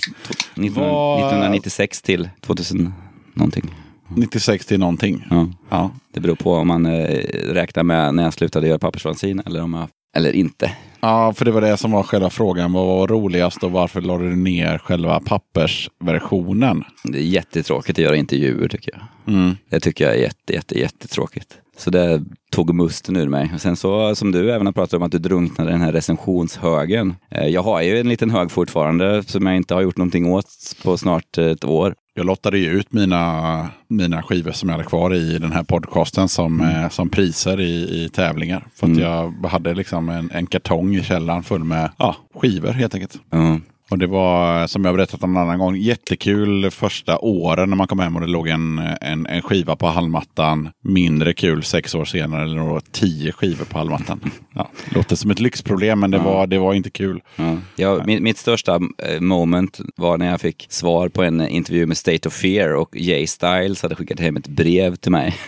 19, 0.55 0.83
1996 0.83 2.01
till 2.01 2.29
2000 2.41 2.93
någonting. 3.33 3.73
96 4.15 4.65
till 4.65 4.79
någonting. 4.79 5.25
Ja. 5.29 5.49
ja. 5.69 5.91
Det 6.13 6.19
beror 6.19 6.35
på 6.35 6.53
om 6.53 6.67
man 6.67 6.85
eh, 6.85 7.19
räknar 7.53 7.83
med 7.83 8.15
när 8.15 8.23
jag 8.23 8.33
slutade 8.33 8.67
göra 8.67 8.79
pappersfanzin 8.79 9.41
eller, 9.45 9.61
om 9.61 9.73
jag, 9.73 9.89
eller 10.17 10.35
inte. 10.35 10.71
Ja, 11.01 11.33
för 11.33 11.45
det 11.45 11.51
var 11.51 11.61
det 11.61 11.77
som 11.77 11.91
var 11.91 12.03
själva 12.03 12.29
frågan. 12.29 12.73
Vad 12.73 12.87
var 12.87 13.07
roligast 13.07 13.63
och 13.63 13.71
varför 13.71 14.01
la 14.01 14.17
du 14.17 14.35
ner 14.35 14.77
själva 14.77 15.19
pappersversionen? 15.19 16.83
Det 17.03 17.17
är 17.17 17.23
jättetråkigt 17.23 17.99
att 17.99 18.03
göra 18.03 18.15
intervjuer 18.15 18.67
tycker 18.67 18.91
jag. 18.93 19.33
Mm. 19.35 19.55
Det 19.69 19.79
tycker 19.79 20.05
jag 20.05 20.13
är 20.15 20.19
jätte, 20.19 20.53
jätte, 20.53 20.79
jättetråkigt. 20.79 21.57
Så 21.77 21.89
det 21.89 22.23
tog 22.51 22.75
musten 22.75 23.15
ur 23.15 23.27
mig. 23.29 23.51
Och 23.53 23.61
sen 23.61 23.75
så 23.75 24.15
som 24.15 24.31
du 24.31 24.51
även 24.51 24.65
har 24.65 24.73
pratat 24.73 24.93
om 24.93 25.03
att 25.03 25.11
du 25.11 25.17
drunknade 25.19 25.69
i 25.69 25.73
den 25.73 25.81
här 25.81 25.91
recensionshögen. 25.91 27.15
Eh, 27.31 27.47
Jag 27.47 27.63
har 27.63 27.81
ju 27.81 27.99
en 27.99 28.09
liten 28.09 28.29
hög 28.29 28.51
fortfarande 28.51 29.23
som 29.23 29.45
jag 29.45 29.55
inte 29.55 29.73
har 29.73 29.81
gjort 29.81 29.97
någonting 29.97 30.25
åt 30.33 30.45
på 30.83 30.97
snart 30.97 31.37
ett 31.37 31.65
år. 31.65 31.95
Jag 32.17 32.25
lottade 32.25 32.57
ju 32.57 32.71
ut 32.71 32.93
mina, 32.93 33.69
mina 33.87 34.23
skivor 34.23 34.51
som 34.51 34.69
jag 34.69 34.73
hade 34.73 34.89
kvar 34.89 35.13
i 35.13 35.39
den 35.39 35.51
här 35.51 35.63
podcasten 35.63 36.29
som, 36.29 36.61
eh, 36.61 36.89
som 36.89 37.09
priser 37.09 37.59
i, 37.59 38.03
i 38.03 38.09
tävlingar. 38.09 38.67
För 38.75 38.91
att 38.91 38.97
jag 38.97 39.45
hade 39.47 39.73
liksom 39.73 40.09
en, 40.09 40.31
en 40.31 40.47
kartong 40.47 40.95
i 40.95 41.03
källaren 41.03 41.43
full 41.43 41.63
med 41.63 41.91
ja, 41.97 42.15
skivor 42.33 42.71
helt 42.71 42.95
enkelt. 42.95 43.19
Ja. 43.29 43.59
Och 43.89 43.97
det 43.97 44.07
var, 44.07 44.67
som 44.67 44.85
jag 44.85 44.95
berättat 44.95 45.23
om 45.23 45.37
en 45.37 45.43
annan 45.43 45.59
gång, 45.59 45.75
jättekul 45.75 46.71
första 46.71 47.17
åren 47.19 47.69
när 47.69 47.77
man 47.77 47.87
kom 47.87 47.99
hem 47.99 48.15
och 48.15 48.21
det 48.21 48.27
låg 48.27 48.47
en, 48.47 48.79
en, 49.01 49.25
en 49.25 49.41
skiva 49.41 49.75
på 49.75 49.87
hallmattan. 49.87 50.69
Mindre 50.83 51.33
kul 51.33 51.63
sex 51.63 51.95
år 51.95 52.05
senare 52.05 52.45
det 52.45 52.55
låg 52.55 52.91
tio 52.91 53.31
skivor 53.31 53.65
på 53.65 53.77
hallmattan. 53.77 54.19
Ja, 54.53 54.69
låter 54.89 55.15
som 55.15 55.31
ett 55.31 55.39
lyxproblem 55.39 55.99
men 55.99 56.11
det, 56.11 56.17
var, 56.17 56.47
det 56.47 56.57
var 56.57 56.73
inte 56.73 56.89
kul. 56.89 57.21
Ja. 57.35 57.57
Jag, 57.75 58.05
mitt, 58.05 58.21
mitt 58.21 58.37
största 58.37 58.75
eh, 58.75 59.21
moment 59.21 59.79
var 59.95 60.17
när 60.17 60.31
jag 60.31 60.41
fick 60.41 60.67
svar 60.69 61.09
på 61.09 61.23
en 61.23 61.47
intervju 61.47 61.85
med 61.85 61.97
State 61.97 62.27
of 62.27 62.33
Fear 62.33 62.75
och 62.75 62.95
Jay 62.95 63.27
Styles 63.27 63.81
hade 63.81 63.95
skickat 63.95 64.19
hem 64.19 64.37
ett 64.37 64.47
brev 64.47 64.95
till 64.95 65.11
mig. 65.11 65.35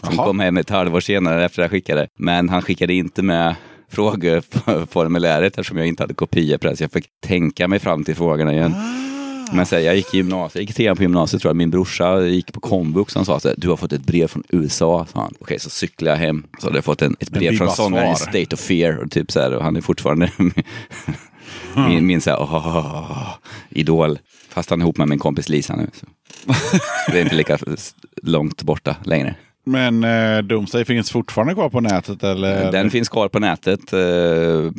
Som 0.00 0.14
Jaha. 0.16 0.26
kom 0.26 0.40
hem 0.40 0.56
ett 0.56 0.70
halvår 0.70 1.00
senare 1.00 1.44
efter 1.44 1.62
jag 1.62 1.70
skickade. 1.70 2.08
Men 2.18 2.48
han 2.48 2.62
skickade 2.62 2.94
inte 2.94 3.22
med 3.22 3.54
frågeformuläret 3.90 5.46
eftersom 5.58 5.76
jag 5.76 5.86
inte 5.86 6.02
hade 6.02 6.14
kopior 6.14 6.58
på 6.58 6.66
det. 6.66 6.76
Så 6.76 6.84
jag 6.84 6.92
fick 6.92 7.06
tänka 7.20 7.68
mig 7.68 7.78
fram 7.78 8.04
till 8.04 8.16
frågorna 8.16 8.52
igen. 8.52 8.74
Men 9.52 9.66
så 9.66 9.76
här, 9.76 9.82
jag 9.82 9.96
gick 9.96 10.14
i 10.14 10.16
gymnasiet, 10.16 10.54
jag 10.54 10.62
gick 10.62 10.74
trean 10.74 10.96
på 10.96 11.02
gymnasiet 11.02 11.42
tror 11.42 11.50
jag. 11.50 11.56
Min 11.56 11.70
brorsa 11.70 12.20
gick 12.20 12.52
på 12.52 12.60
komvux. 12.60 13.14
Han 13.14 13.24
sa 13.24 13.40
så 13.40 13.48
här, 13.48 13.54
du 13.58 13.68
har 13.68 13.76
fått 13.76 13.92
ett 13.92 14.04
brev 14.04 14.26
från 14.26 14.42
USA. 14.48 15.06
Sa 15.12 15.20
han. 15.20 15.34
Okej, 15.40 15.58
så 15.58 15.70
cyklade 15.70 16.16
jag 16.16 16.26
hem. 16.26 16.46
Så 16.58 16.66
hade 16.66 16.76
jag 16.76 16.84
fått 16.84 17.02
en, 17.02 17.16
ett 17.20 17.30
brev 17.30 17.56
från 17.56 17.70
sångaren 17.70 18.12
i. 18.12 18.16
State 18.16 18.46
of 18.52 18.60
Fear. 18.60 18.96
Och, 18.96 19.10
typ 19.10 19.32
så 19.32 19.40
här, 19.40 19.54
och 19.54 19.64
han 19.64 19.76
är 19.76 19.80
fortfarande 19.80 20.30
min, 21.88 22.06
min 22.06 22.20
så 22.20 22.30
här, 22.30 22.40
åh, 22.40 23.28
idol. 23.70 24.18
Fast 24.48 24.70
han 24.70 24.80
är 24.80 24.84
ihop 24.84 24.96
med 24.96 25.08
min 25.08 25.18
kompis 25.18 25.48
Lisa 25.48 25.76
nu. 25.76 25.90
Så. 25.92 26.06
Det 27.12 27.18
är 27.18 27.22
inte 27.22 27.34
lika 27.34 27.58
långt 28.22 28.62
borta 28.62 28.96
längre. 29.04 29.34
Men 29.70 30.04
eh, 30.04 30.38
Doomsday 30.42 30.84
finns 30.84 31.10
fortfarande 31.10 31.54
kvar 31.54 31.68
på 31.68 31.80
nätet 31.80 32.22
eller? 32.24 32.72
Den 32.72 32.90
finns 32.90 33.08
kvar 33.08 33.28
på 33.28 33.38
nätet. 33.38 33.92
eh, 33.92 34.72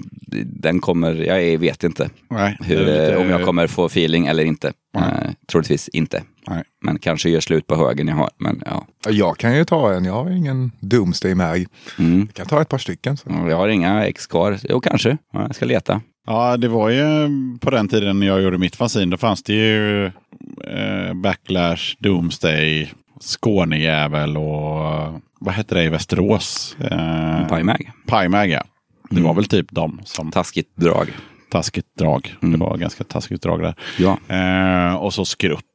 Den 0.45 0.79
kommer, 0.79 1.13
jag 1.15 1.57
vet 1.59 1.83
inte 1.83 2.09
Nej, 2.29 2.57
hur, 2.61 2.79
lite- 2.79 3.13
eh, 3.13 3.21
om 3.21 3.29
jag 3.29 3.43
kommer 3.45 3.67
få 3.67 3.85
feeling 3.85 4.25
eller 4.27 4.43
inte. 4.43 4.73
Nej. 4.93 5.03
Eh, 5.25 5.31
Troligtvis 5.51 5.87
inte. 5.87 6.23
Nej. 6.47 6.63
Men 6.85 6.99
kanske 6.99 7.29
gör 7.29 7.39
slut 7.39 7.67
på 7.67 7.75
högen 7.75 8.07
jag 8.07 8.15
har. 8.15 8.29
Men 8.37 8.61
ja. 8.65 8.85
Jag 9.09 9.37
kan 9.37 9.55
ju 9.57 9.65
ta 9.65 9.93
en, 9.93 10.05
jag 10.05 10.13
har 10.13 10.29
ingen 10.29 10.71
Doomsday 10.79 11.35
med. 11.35 11.65
Mm. 11.99 12.19
Jag 12.19 12.33
kan 12.33 12.45
ta 12.45 12.61
ett 12.61 12.69
par 12.69 12.77
stycken. 12.77 13.17
Så. 13.17 13.29
Jag 13.49 13.57
har 13.57 13.67
inga 13.67 14.05
ex 14.05 14.27
kvar. 14.27 14.57
Jo, 14.69 14.79
kanske. 14.79 15.17
Ja, 15.33 15.41
Jag 15.41 15.55
ska 15.55 15.65
leta. 15.65 16.01
Ja, 16.27 16.57
det 16.57 16.67
var 16.67 16.89
ju 16.89 17.29
på 17.61 17.69
den 17.69 17.87
tiden 17.87 18.19
när 18.19 18.27
jag 18.27 18.41
gjorde 18.41 18.57
mitt 18.57 18.75
fanzine. 18.75 19.11
Då 19.11 19.17
fanns 19.17 19.43
det 19.43 19.53
ju 19.53 20.05
eh, 20.05 21.13
Backlash, 21.15 21.95
Doomsday, 21.99 22.91
Skånejävel 23.21 24.37
och 24.37 25.21
vad 25.39 25.53
hette 25.53 25.75
det 25.75 25.83
i 25.83 25.89
Västerås? 25.89 26.75
Eh, 26.91 27.47
Pajmag. 27.47 27.91
Pajmag, 28.07 28.49
ja. 28.49 28.63
Det 29.09 29.15
Mm. 29.17 29.27
var 29.27 29.33
väl 29.33 29.45
typ 29.45 29.67
de 29.71 29.99
som 30.05 30.31
Taskigt 30.31 30.75
drag. 30.75 31.07
taskigt 31.51 31.97
drag. 31.97 32.35
Mm. 32.41 32.51
Det 32.59 32.65
var 32.65 32.77
ganska 32.77 33.03
taskigt 33.03 33.41
drag 33.41 33.61
där. 33.61 33.75
Ja. 33.97 34.17
Eh, 34.35 34.95
och 34.95 35.13
så 35.13 35.25
Skrutt 35.25 35.65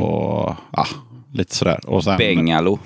och 0.00 0.54
ja, 0.72 0.86
lite 1.32 1.54
sådär. 1.54 1.80
Och, 1.86 2.04
sen, 2.04 2.18
Bengalo. 2.18 2.78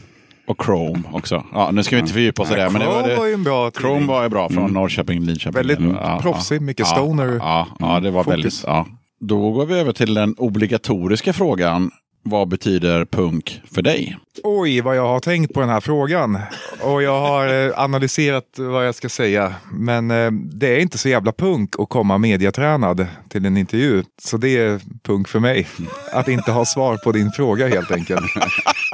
och 0.46 0.64
Chrome 0.64 1.02
också. 1.12 1.44
Ja, 1.52 1.70
nu 1.72 1.82
ska 1.82 1.96
vi 1.96 2.00
inte 2.00 2.12
fördjupa 2.12 2.42
oss 2.42 2.50
i 2.50 2.54
det. 2.54 2.70
Men 2.70 2.80
det 2.80 2.86
var, 2.86 2.92
Chrome 3.02 3.14
var 3.16 3.24
det, 3.24 3.28
ju 3.28 3.34
en 3.34 3.44
bra 3.44 3.70
Chrome 3.70 3.94
tidning. 3.94 4.06
var 4.06 4.22
ju 4.22 4.28
bra 4.28 4.48
från 4.48 4.72
Norrköping, 4.72 5.20
Linköping. 5.20 5.52
Väldigt 5.54 5.80
Ja, 5.80 6.18
proffsig, 6.22 6.56
ja. 6.56 6.60
mycket 6.60 6.86
ja, 6.86 6.94
stoner. 6.96 7.36
Ja, 7.40 7.66
ja, 7.78 8.00
det 8.00 8.10
var 8.10 8.24
Fokus. 8.24 8.32
väldigt. 8.36 8.62
Ja. 8.66 8.86
Då 9.20 9.50
går 9.52 9.66
vi 9.66 9.78
över 9.78 9.92
till 9.92 10.14
den 10.14 10.34
obligatoriska 10.38 11.32
frågan. 11.32 11.90
Vad 12.24 12.48
betyder 12.48 13.04
punk 13.04 13.60
för 13.74 13.82
dig? 13.82 14.18
Oj, 14.42 14.80
vad 14.80 14.96
jag 14.96 15.08
har 15.08 15.20
tänkt 15.20 15.54
på 15.54 15.60
den 15.60 15.68
här 15.68 15.80
frågan. 15.80 16.38
Och 16.80 17.02
jag 17.02 17.20
har 17.20 17.66
eh, 17.66 17.80
analyserat 17.80 18.44
vad 18.56 18.86
jag 18.86 18.94
ska 18.94 19.08
säga. 19.08 19.54
Men 19.72 20.10
eh, 20.10 20.30
det 20.32 20.76
är 20.76 20.78
inte 20.78 20.98
så 20.98 21.08
jävla 21.08 21.32
punk 21.32 21.74
att 21.78 21.88
komma 21.88 22.18
mediatränad 22.18 23.06
till 23.28 23.46
en 23.46 23.56
intervju. 23.56 24.04
Så 24.22 24.36
det 24.36 24.48
är 24.48 24.80
punk 25.02 25.28
för 25.28 25.40
mig. 25.40 25.68
Att 26.12 26.28
inte 26.28 26.52
ha 26.52 26.64
svar 26.64 26.96
på 26.96 27.12
din 27.12 27.30
fråga 27.32 27.68
helt 27.68 27.90
enkelt. 27.90 28.24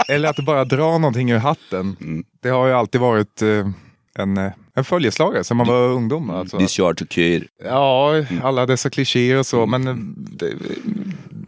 Eller 0.09 0.29
att 0.29 0.45
bara 0.47 0.65
dra 0.65 0.99
någonting 0.99 1.31
ur 1.31 1.39
hatten. 1.39 1.97
Det 2.43 2.49
har 2.49 2.67
ju 2.67 2.73
alltid 2.73 3.01
varit 3.01 3.43
eh, 3.43 3.69
en, 4.15 4.37
en 4.75 4.85
följeslagare 4.85 5.45
sedan 5.45 5.57
man 5.57 5.67
var 5.67 5.89
ungdom. 5.89 6.31
Alltså. 6.31 6.59
Du 6.59 6.69
kör 6.69 6.95
till 6.95 7.09
kyr. 7.09 7.47
Ja, 7.65 8.25
alla 8.43 8.67
dessa 8.67 8.91
klichéer 8.91 9.39
och 9.39 9.47
så. 9.47 9.67
Men 9.67 10.15
det, 10.17 10.53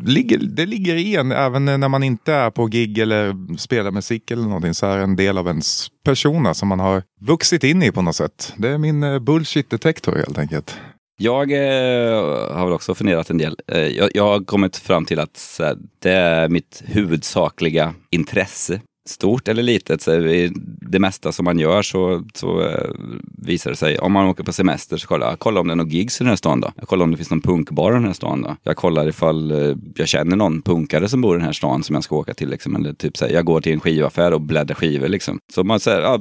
ligger, 0.05 0.39
det 0.39 0.67
ligger 0.67 0.95
i 0.95 1.17
en, 1.17 1.33
även 1.33 1.65
när 1.65 1.89
man 1.89 2.03
inte 2.03 2.33
är 2.33 2.51
på 2.51 2.67
gig 2.67 2.99
eller 2.99 3.57
spelar 3.57 3.91
musik 3.91 4.31
eller 4.31 4.43
någonting, 4.43 4.75
så 4.75 4.87
är 4.87 4.97
det 4.97 5.03
en 5.03 5.17
del 5.17 5.39
av 5.39 5.47
ens 5.47 5.89
persona 6.05 6.55
som 6.55 6.69
man 6.69 6.81
har 6.81 7.03
vuxit 7.21 7.65
in 7.65 7.83
i 7.83 7.93
på 7.93 8.03
något 8.03 8.17
sätt. 8.17 8.53
Det 8.57 8.69
är 8.69 8.79
min 8.79 9.03
eh, 9.03 9.19
bullshit 9.19 9.71
detektor 9.71 10.17
helt 10.17 10.39
enkelt. 10.39 10.77
Jag 11.23 11.53
eh, 11.53 12.55
har 12.55 12.65
väl 12.65 12.73
också 12.73 12.95
funderat 12.95 13.31
en 13.31 13.39
del. 13.39 13.57
Eh, 13.73 13.79
jag, 13.79 14.11
jag 14.15 14.25
har 14.25 14.45
kommit 14.45 14.77
fram 14.77 15.05
till 15.05 15.21
att 15.21 15.37
så 15.37 15.65
här, 15.65 15.77
det 15.99 16.13
är 16.13 16.49
mitt 16.49 16.83
huvudsakliga 16.87 17.95
intresse. 18.11 18.81
Stort 19.11 19.49
eller 19.49 19.63
litet, 19.63 20.03
så 20.03 20.15
i 20.15 20.53
det 20.81 20.99
mesta 20.99 21.33
som 21.33 21.45
man 21.45 21.59
gör 21.59 21.83
så, 21.83 22.25
så 22.35 22.61
eh, 22.61 22.91
visar 23.39 23.71
det 23.71 23.77
sig. 23.77 23.99
Om 23.99 24.13
man 24.13 24.27
åker 24.27 24.45
på 24.45 24.53
semester 24.53 24.97
så 24.97 25.07
kollar 25.07 25.29
jag 25.29 25.39
kolla 25.39 25.61
om 25.61 25.67
det 25.67 25.75
är 25.75 25.77
något 25.77 25.93
gigs 25.93 26.21
i 26.21 26.25
den 26.25 26.29
här 26.29 26.37
stan 26.37 26.61
då. 26.61 26.73
Jag 26.77 26.89
kollar 26.89 27.05
om 27.05 27.11
det 27.11 27.17
finns 27.17 27.31
någon 27.31 27.41
punkbar 27.41 27.91
i 27.91 27.95
den 27.95 28.05
här 28.05 28.13
stan 28.13 28.43
då. 28.43 28.57
Jag 28.63 28.77
kollar 28.77 29.09
ifall 29.09 29.51
eh, 29.51 29.77
jag 29.95 30.09
känner 30.09 30.37
någon 30.37 30.63
punkare 30.63 31.09
som 31.09 31.21
bor 31.21 31.37
i 31.37 31.39
den 31.39 31.47
här 31.47 31.53
stan 31.53 31.83
som 31.83 31.95
jag 31.95 32.05
ska 32.05 32.17
åka 32.17 32.35
till. 32.35 32.49
Liksom. 32.49 32.77
Eller 32.77 32.93
typ 32.93 33.17
så 33.17 33.25
här, 33.27 33.33
jag 33.33 33.45
går 33.45 33.61
till 33.61 33.73
en 33.73 33.81
skivaffär 33.81 34.33
och 34.33 34.41
bläddrar 34.41 34.75
skivor 34.75 35.09
liksom. 35.09 35.39
Så 35.55 35.65
man 35.65 35.81
säger, 35.81 36.01
ja, 36.01 36.19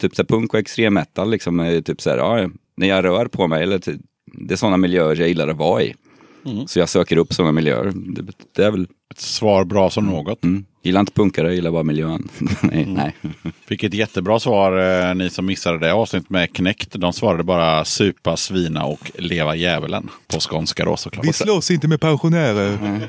typ 0.00 0.16
så 0.16 0.22
här, 0.22 0.26
punk 0.26 0.54
och 0.54 0.60
extrem 0.60 0.94
metal 0.94 1.30
liksom. 1.30 1.60
är 1.60 1.80
Typ 1.80 2.00
så 2.00 2.10
här, 2.10 2.18
ja, 2.18 2.48
när 2.76 2.88
jag 2.88 3.04
rör 3.04 3.26
på 3.26 3.48
mig 3.48 3.62
eller 3.62 3.80
det 4.32 4.54
är 4.54 4.56
sådana 4.56 4.76
miljöer 4.76 5.16
jag 5.16 5.28
gillar 5.28 5.48
att 5.48 5.56
vara 5.56 5.82
i. 5.82 5.94
Så 6.66 6.78
jag 6.78 6.88
söker 6.88 7.16
upp 7.16 7.32
sådana 7.34 7.52
miljöer. 7.52 7.92
Det, 7.94 8.22
det 8.56 8.64
är 8.64 8.70
väl, 8.70 8.86
Ett 9.10 9.20
svar 9.20 9.64
bra 9.64 9.90
som 9.90 10.06
något. 10.06 10.44
mm. 10.44 10.64
Gillar 10.82 11.00
inte 11.00 11.12
punkare, 11.12 11.46
jag 11.46 11.54
gillar 11.54 11.70
bara 11.70 11.82
miljön. 11.82 12.28
nej, 12.62 12.86
nej. 12.86 13.14
Fick 13.68 13.82
ett 13.82 13.94
jättebra 13.94 14.40
svar 14.40 14.78
eh, 15.08 15.14
ni 15.14 15.30
som 15.30 15.46
missade 15.46 15.78
det 15.78 15.92
avsnittet 15.92 16.30
med 16.30 16.52
Knäckt. 16.52 16.92
De 16.92 17.12
svarade 17.12 17.44
bara 17.44 17.84
supa, 17.84 18.36
svina 18.36 18.84
och 18.84 19.10
leva 19.14 19.54
djävulen. 19.54 20.08
På 20.28 20.40
skånska 20.40 20.84
då 20.84 20.96
såklart. 20.96 21.26
Vi 21.26 21.32
slåss 21.32 21.70
inte 21.70 21.88
med 21.88 22.00
pensionärer. 22.00 23.00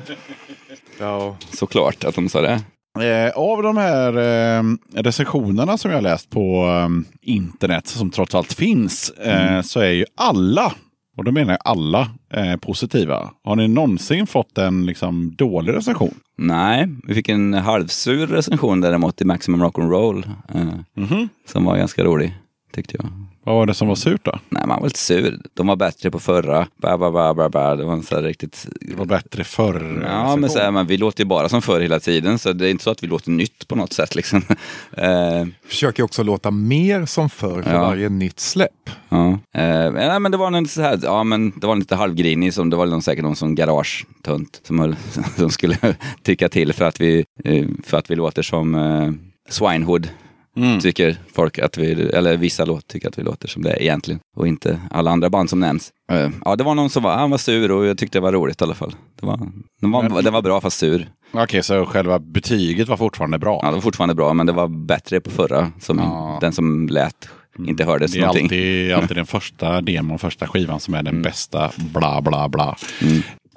Ja. 0.99 1.37
Såklart 1.53 2.03
att 2.03 2.15
de 2.15 2.29
sa 2.29 2.41
det. 2.41 2.61
Eh, 2.99 3.31
av 3.35 3.63
de 3.63 3.77
här 3.77 4.17
eh, 4.17 4.63
recensionerna 4.93 5.77
som 5.77 5.91
jag 5.91 5.97
har 5.97 6.01
läst 6.01 6.29
på 6.29 6.65
eh, 6.65 6.89
internet, 7.31 7.87
som 7.87 8.11
trots 8.11 8.35
allt 8.35 8.53
finns, 8.53 9.09
eh, 9.09 9.61
så 9.61 9.79
är 9.79 9.91
ju 9.91 10.05
alla, 10.15 10.73
och 11.17 11.23
då 11.23 11.31
menar 11.31 11.51
jag 11.53 11.59
alla, 11.65 12.09
eh, 12.33 12.55
positiva. 12.57 13.31
Har 13.43 13.55
ni 13.55 13.67
någonsin 13.67 14.27
fått 14.27 14.57
en 14.57 14.85
liksom, 14.85 15.35
dålig 15.35 15.73
recension? 15.73 16.13
Nej, 16.37 16.87
vi 17.07 17.13
fick 17.13 17.29
en 17.29 17.53
halvsur 17.53 18.27
recension 18.27 18.81
däremot 18.81 19.21
i 19.21 19.25
Maximum 19.25 19.63
Rock'n'Roll. 19.63 20.23
Eh, 20.55 20.67
Som 21.47 21.65
var 21.65 21.77
ganska 21.77 22.03
rolig, 22.03 22.33
tyckte 22.73 22.95
jag. 22.99 23.05
Vad 23.43 23.55
var 23.55 23.65
det 23.65 23.73
som 23.73 23.87
var 23.87 23.95
surt 23.95 24.21
då? 24.25 24.39
Nej, 24.49 24.63
man 24.67 24.79
var 24.79 24.87
lite 24.87 24.99
sur. 24.99 25.39
De 25.53 25.67
var 25.67 25.75
bättre 25.75 26.11
på 26.11 26.19
förra. 26.19 26.67
Ba, 26.81 26.97
ba, 26.97 27.11
ba, 27.11 27.33
ba, 27.33 27.49
ba. 27.49 27.75
Det 27.75 27.83
var 27.83 27.93
en 27.93 28.03
så 28.03 28.15
här 28.15 28.21
riktigt... 28.23 28.67
Det 28.81 28.95
var 28.95 29.05
bättre 29.05 29.43
förr. 29.43 30.07
Ja, 30.11 30.35
men, 30.35 30.49
så 30.49 30.59
här, 30.59 30.71
men 30.71 30.87
vi 30.87 30.97
låter 30.97 31.23
ju 31.23 31.27
bara 31.27 31.49
som 31.49 31.61
förr 31.61 31.81
hela 31.81 31.99
tiden, 31.99 32.39
så 32.39 32.53
det 32.53 32.67
är 32.67 32.71
inte 32.71 32.83
så 32.83 32.89
att 32.91 33.03
vi 33.03 33.07
låter 33.07 33.31
nytt 33.31 33.67
på 33.67 33.75
något 33.75 33.93
sätt. 33.93 34.15
Liksom. 34.15 34.41
Eh, 34.97 35.45
Försöker 35.65 36.03
också 36.03 36.23
låta 36.23 36.51
mer 36.51 37.05
som 37.05 37.29
förr 37.29 37.61
för 37.61 37.73
Ja. 37.73 37.81
varje 37.81 38.09
nytt 38.09 38.39
släpp. 38.39 38.89
Ja. 39.09 39.29
Eh, 39.31 39.91
nej, 39.91 40.19
men 40.19 40.31
det 40.31 40.37
var 40.37 40.49
någon 40.49 40.67
så 40.67 40.81
här, 40.81 40.99
ja 41.03 41.23
men 41.23 41.53
det 41.59 41.67
var 41.67 41.75
lite 41.75 41.95
halvgrinig, 41.95 42.53
som, 42.53 42.69
det 42.69 42.75
var 42.75 42.85
någon, 42.85 43.01
säkert 43.01 43.23
någon 43.23 43.35
sån 43.35 43.55
garagetunt 43.55 44.61
som, 44.63 44.79
höll- 44.79 44.95
som 45.37 45.49
skulle 45.49 45.77
tycka 46.23 46.49
till 46.49 46.73
för 46.73 46.85
att 46.85 47.01
vi, 47.01 47.25
eh, 47.43 47.65
för 47.83 47.97
att 47.97 48.11
vi 48.11 48.15
låter 48.15 48.41
som 48.41 48.75
eh, 48.75 49.11
Swinehood. 49.49 50.09
Tycker 50.81 51.17
folk 51.35 51.59
att 51.59 51.77
vi, 51.77 51.91
eller 51.91 52.37
vissa 52.37 52.65
låt 52.65 52.87
tycker 52.87 53.07
att 53.07 53.17
vi 53.19 53.23
låter 53.23 53.47
som 53.47 53.63
det 53.63 53.83
egentligen. 53.83 54.19
Och 54.37 54.47
inte 54.47 54.79
alla 54.91 55.11
andra 55.11 55.29
band 55.29 55.49
som 55.49 55.59
nämns. 55.59 55.89
Eh, 56.11 56.29
ja, 56.45 56.55
det 56.55 56.63
var 56.63 56.75
någon 56.75 56.89
som 56.89 57.03
var, 57.03 57.15
han 57.15 57.31
var 57.31 57.37
sur 57.37 57.71
och 57.71 57.85
jag 57.85 57.97
tyckte 57.97 58.17
det 58.17 58.21
var 58.21 58.31
roligt 58.31 58.61
i 58.61 58.63
alla 58.63 58.73
fall. 58.73 58.95
Det 59.19 59.25
var, 59.25 59.37
den 59.81 59.91
var, 59.91 60.21
den 60.21 60.33
var 60.33 60.41
bra 60.41 60.61
fast 60.61 60.77
sur. 60.77 61.07
Okej, 61.31 61.63
så 61.63 61.85
själva 61.85 62.19
betyget 62.19 62.87
var 62.87 62.97
fortfarande 62.97 63.39
bra? 63.39 63.59
Ja, 63.63 63.67
det 63.67 63.73
var 63.75 63.81
fortfarande 63.81 64.15
bra, 64.15 64.33
men 64.33 64.45
det 64.45 64.53
var 64.53 64.67
bättre 64.67 65.21
på 65.21 65.29
förra. 65.31 65.71
Som 65.79 65.97
Ja. 65.97 66.37
Den 66.41 66.53
som 66.53 66.87
lät 66.87 67.29
inte 67.59 67.83
hördes 67.83 68.11
Det 68.11 68.17
är 68.17 68.21
någonting. 68.21 68.45
alltid, 68.45 68.93
alltid 68.93 69.17
den 69.17 69.25
första 69.25 69.81
demon, 69.81 70.19
första 70.19 70.47
skivan 70.47 70.79
som 70.79 70.93
är 70.93 71.03
den 71.03 71.21
bästa 71.21 71.71
bla 71.77 72.21
bla 72.21 72.49
bla. 72.49 72.75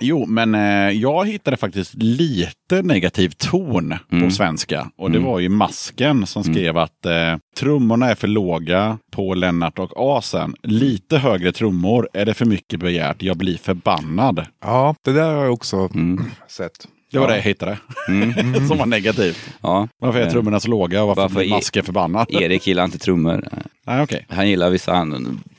Jo, 0.00 0.26
men 0.26 0.54
eh, 0.54 0.90
jag 0.90 1.28
hittade 1.28 1.56
faktiskt 1.56 1.94
lite 1.94 2.82
negativ 2.82 3.28
ton 3.38 3.94
på 4.24 4.30
svenska. 4.30 4.90
Och 4.98 5.10
det 5.10 5.18
var 5.18 5.38
ju 5.40 5.48
Masken 5.48 6.26
som 6.26 6.44
skrev 6.44 6.78
att 6.78 7.06
eh, 7.06 7.36
trummorna 7.58 8.10
är 8.10 8.14
för 8.14 8.28
låga 8.28 8.98
på 9.12 9.34
Lennart 9.34 9.78
och 9.78 9.92
Asen. 9.96 10.54
Lite 10.62 11.18
högre 11.18 11.52
trummor 11.52 12.08
är 12.12 12.24
det 12.24 12.34
för 12.34 12.44
mycket 12.46 12.80
begärt. 12.80 13.22
Jag 13.22 13.36
blir 13.36 13.56
förbannad. 13.58 14.46
Ja, 14.64 14.94
det 15.04 15.12
där 15.12 15.34
har 15.34 15.44
jag 15.44 15.52
också 15.52 15.76
Mm. 15.94 16.24
sett. 16.48 16.72
Det 17.12 17.18
var 17.18 17.28
det 17.28 17.34
jag 17.36 17.42
hittade. 17.42 17.78
som 18.68 18.78
var 18.78 18.86
negativt. 18.86 19.38
Ja. 19.60 19.88
Varför 20.00 20.18
är 20.20 20.26
Eh, 20.26 20.30
trummorna 20.32 20.60
så 20.60 20.70
låga 20.70 21.02
och 21.02 21.08
varför, 21.08 21.22
varför 21.22 21.34
blir 21.36 21.46
är- 21.46 21.50
Masken 21.50 21.84
förbannad? 21.84 22.26
Erik 22.30 22.66
gillar 22.66 22.84
inte 22.84 22.98
trummor. 22.98 23.48
Ah, 23.84 24.02
okay. 24.02 24.20
Han 24.28 24.48
gillar 24.48 24.70
vissa 24.70 24.92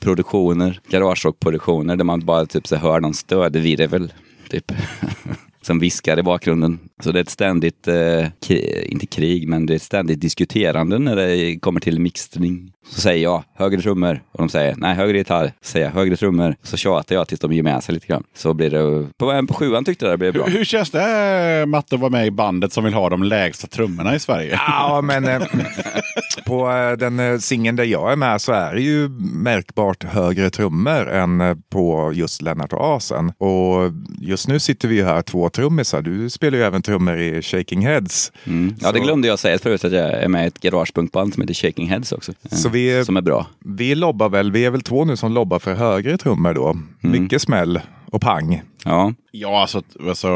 produktioner, 0.00 0.80
garagerockproduktioner 0.88 1.96
där 1.96 2.04
man 2.04 2.20
bara 2.20 2.46
typ 2.46 2.66
så 2.66 2.76
hör 2.76 3.00
någon 3.00 3.14
stödvirvel. 3.14 4.12
Typ. 4.48 4.72
Som 5.66 5.78
viskar 5.78 6.18
i 6.18 6.22
bakgrunden. 6.22 6.78
Så 7.02 7.12
det 7.12 7.18
är 7.18 7.22
ett 7.22 7.30
ständigt, 7.30 7.88
eh, 7.88 8.26
kri- 8.46 8.86
inte 8.88 9.06
krig, 9.06 9.48
men 9.48 9.66
det 9.66 9.72
är 9.72 9.76
ett 9.76 9.82
ständigt 9.82 10.20
diskuterande 10.20 10.98
när 10.98 11.16
det 11.16 11.58
kommer 11.60 11.80
till 11.80 12.00
mixning. 12.00 12.72
Så 12.90 13.00
säger 13.00 13.22
jag 13.22 13.44
högre 13.54 13.80
trummor 13.82 14.22
och 14.32 14.38
de 14.38 14.48
säger 14.48 14.74
nej 14.76 14.94
högre 14.94 15.18
gitarr. 15.18 15.52
Så 15.62 15.70
säger 15.70 15.86
jag 15.86 15.92
högre 15.92 16.16
trummor. 16.16 16.54
Så 16.62 16.76
tjatar 16.76 17.14
jag 17.14 17.28
tills 17.28 17.40
de 17.40 17.52
ger 17.52 17.62
med 17.62 17.84
sig 17.84 17.94
lite 17.94 18.06
grann. 18.06 18.22
Så 18.36 18.54
blir 18.54 18.70
det, 18.70 19.08
på, 19.18 19.46
på 19.46 19.54
sjuan 19.54 19.84
tyckte 19.84 20.04
jag 20.04 20.12
det 20.12 20.18
blev 20.18 20.32
bra. 20.32 20.44
Hur, 20.46 20.58
hur 20.58 20.64
känns 20.64 20.90
det 20.90 21.64
Matte 21.68 21.94
att 21.94 22.00
vara 22.00 22.10
med 22.10 22.26
i 22.26 22.30
bandet 22.30 22.72
som 22.72 22.84
vill 22.84 22.94
ha 22.94 23.08
de 23.10 23.22
lägsta 23.22 23.66
trummorna 23.66 24.14
i 24.14 24.18
Sverige? 24.18 24.60
Ja, 24.66 25.00
men 25.04 25.28
eh, 25.28 25.42
på 26.46 26.70
eh, 26.70 26.92
den 26.92 27.20
eh, 27.20 27.38
singeln 27.38 27.76
där 27.76 27.84
jag 27.84 28.12
är 28.12 28.16
med 28.16 28.40
så 28.40 28.52
är 28.52 28.74
det 28.74 28.80
ju 28.82 29.08
märkbart 29.32 30.04
högre 30.04 30.50
trummor 30.50 31.08
än 31.10 31.40
eh, 31.40 31.56
på 31.70 32.12
just 32.14 32.42
Lennart 32.42 32.72
och 32.72 32.96
Asen. 32.96 33.32
Och 33.38 33.92
just 34.20 34.48
nu 34.48 34.58
sitter 34.58 34.88
vi 34.88 34.94
ju 34.96 35.04
här 35.04 35.22
två 35.22 35.48
trummisar. 35.56 36.02
Du 36.02 36.30
spelar 36.30 36.58
ju 36.58 36.64
även 36.64 36.82
trummor 36.82 37.18
i 37.18 37.42
Shaking 37.42 37.86
Heads. 37.86 38.32
Mm. 38.44 38.74
Ja, 38.80 38.92
det 38.92 39.00
glömde 39.00 39.28
jag 39.28 39.38
säga 39.38 39.58
förut 39.58 39.84
att 39.84 39.92
jag 39.92 40.10
är 40.22 40.28
med 40.28 40.44
i 40.44 40.46
ett 40.46 40.60
garagepunkband 40.60 41.34
som 41.34 41.40
heter 41.40 41.54
Shaking 41.54 41.88
Heads 41.88 42.12
också. 42.12 42.32
Så 42.50 42.68
vi- 42.68 43.04
Som 43.04 43.16
är 43.16 43.20
bra. 43.20 43.46
Vi 43.64 43.94
lobbar 43.94 44.28
väl, 44.28 44.52
vi 44.52 44.64
är 44.64 44.70
väl 44.70 44.82
två 44.82 45.04
nu 45.04 45.16
som 45.16 45.32
lobbar 45.32 45.58
för 45.58 45.74
högre 45.74 46.18
trummor 46.18 46.54
då. 46.54 46.76
Mycket 47.00 47.42
smäll 47.42 47.80
och 48.10 48.20
pang. 48.20 48.62
Ja, 48.84 49.12
Ja, 49.32 49.60
alltså, 49.60 49.82
alltså, 50.08 50.28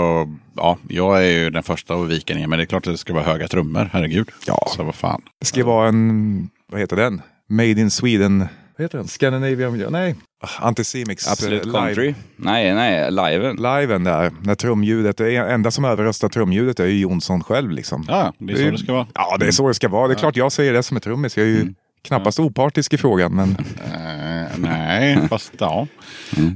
ja, 0.57 0.79
jag 0.89 1.19
är 1.27 1.31
ju 1.31 1.51
den 1.51 1.63
första 1.63 1.95
att 1.95 2.09
vika 2.09 2.35
ner, 2.35 2.47
men 2.47 2.59
det 2.59 2.63
är 2.63 2.67
klart 2.67 2.87
att 2.87 2.95
det 2.95 2.99
ska 2.99 3.13
vara 3.15 3.25
höga 3.25 3.49
trummor, 3.49 3.91
herregud. 3.93 4.29
Ja. 4.47 4.67
Så 4.77 4.83
vad 4.83 4.95
fan. 4.95 5.23
Det 5.41 5.47
ska 5.47 5.65
vara 5.65 5.89
en, 5.89 6.49
vad 6.73 6.81
heter 6.81 6.97
den? 6.97 7.23
Made 7.49 7.71
in 7.71 7.91
Sweden. 7.91 8.45
Vad 8.81 8.85
heter 8.85 8.99
den? 8.99 9.09
Scandinavian, 9.09 9.93
nej. 9.93 10.15
Ah, 10.43 10.67
Antisemix. 10.67 11.29
Absolut 11.29 11.67
eh, 11.67 11.73
live. 11.73 11.87
Country. 11.87 12.15
Nej, 12.37 12.75
nej, 12.75 13.11
liven. 13.11 13.57
Liven 13.57 14.05
där, 14.05 14.33
när 14.43 14.55
trumljudet, 14.55 15.17
det 15.17 15.37
enda 15.37 15.71
som 15.71 15.85
överröstar 15.85 16.29
trumljudet 16.29 16.81
är 16.81 16.87
ju 16.87 16.99
Jonsson 16.99 17.45
själv 17.45 17.71
liksom. 17.71 18.05
Ja, 18.09 18.33
det 18.39 18.53
är 18.53 18.57
så 18.57 18.71
det 18.71 18.79
ska 18.79 18.93
vara. 18.93 19.07
Ja, 19.15 19.37
det 19.41 19.47
är 19.47 19.51
så 19.51 19.69
det 19.69 19.75
ska 19.75 19.89
vara. 19.89 20.09
Det 20.09 20.15
är 20.15 20.19
klart 20.19 20.37
jag 20.37 20.53
säger 20.53 20.73
det 20.73 20.83
som 20.83 20.97
är 20.97 21.01
trummis. 21.01 21.37
Jag 21.37 21.47
är 21.47 21.51
ju 21.51 21.75
knappast 22.03 22.41
opartisk 22.41 22.95
i 22.95 22.99
frågan, 22.99 23.35
men 23.35 23.57
Eh, 23.85 24.59
nej, 24.59 25.29
fast 25.29 25.53
ja. 25.59 25.87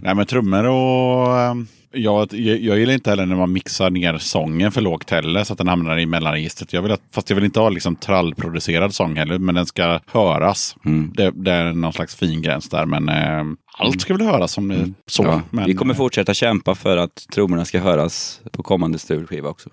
Nej, 0.03 0.15
men 0.15 0.27
trummor 0.27 0.65
och... 0.65 1.57
jag, 1.95 2.35
jag, 2.35 2.61
jag 2.61 2.79
gillar 2.79 2.95
inte 2.95 3.11
heller 3.11 3.27
när 3.27 3.37
man 3.37 3.53
mixar 3.53 3.91
ner 3.91 4.19
sången 4.19 4.73
för 4.73 4.81
lågt 4.81 5.11
heller 5.11 5.45
så 5.45 5.53
att 5.53 5.59
den 5.59 5.69
hamnar 5.69 5.99
i 5.99 6.07
mellanregistret. 6.07 6.73
Jag 6.73 6.83
vill 6.83 6.93
att, 6.93 7.01
fast 7.15 7.31
jag 7.31 7.35
vill 7.35 7.45
inte 7.45 7.61
ha 7.61 7.69
liksom 7.69 7.97
trallproducerad 7.97 8.95
sång 8.95 9.17
heller, 9.17 9.39
men 9.39 9.55
den 9.55 9.67
ska 9.67 10.01
höras. 10.07 10.77
Det, 11.15 11.31
det 11.35 11.53
är 11.53 11.73
någon 11.73 11.93
slags 11.93 12.15
fin 12.15 12.43
gräns 12.43 12.69
där, 12.69 12.87
men 12.87 13.09
eh, 13.09 13.57
allt 13.79 14.01
ska 14.01 14.17
väl 14.17 14.27
höras 14.27 14.53
som 14.53 14.69
det 14.69 14.93
så. 15.07 15.23
Ja, 15.23 15.43
men, 15.51 15.67
vi 15.67 15.75
kommer 15.75 15.95
eh, 15.95 15.99
fortsätta 15.99 16.35
kämpa 16.35 16.75
för 16.75 16.97
att 16.97 17.27
trummorna 17.35 17.65
ska 17.65 17.81
höras 17.81 18.41
på 18.53 18.63
kommande 18.63 18.99
Strul-skiva 18.99 19.49
också. 19.49 19.71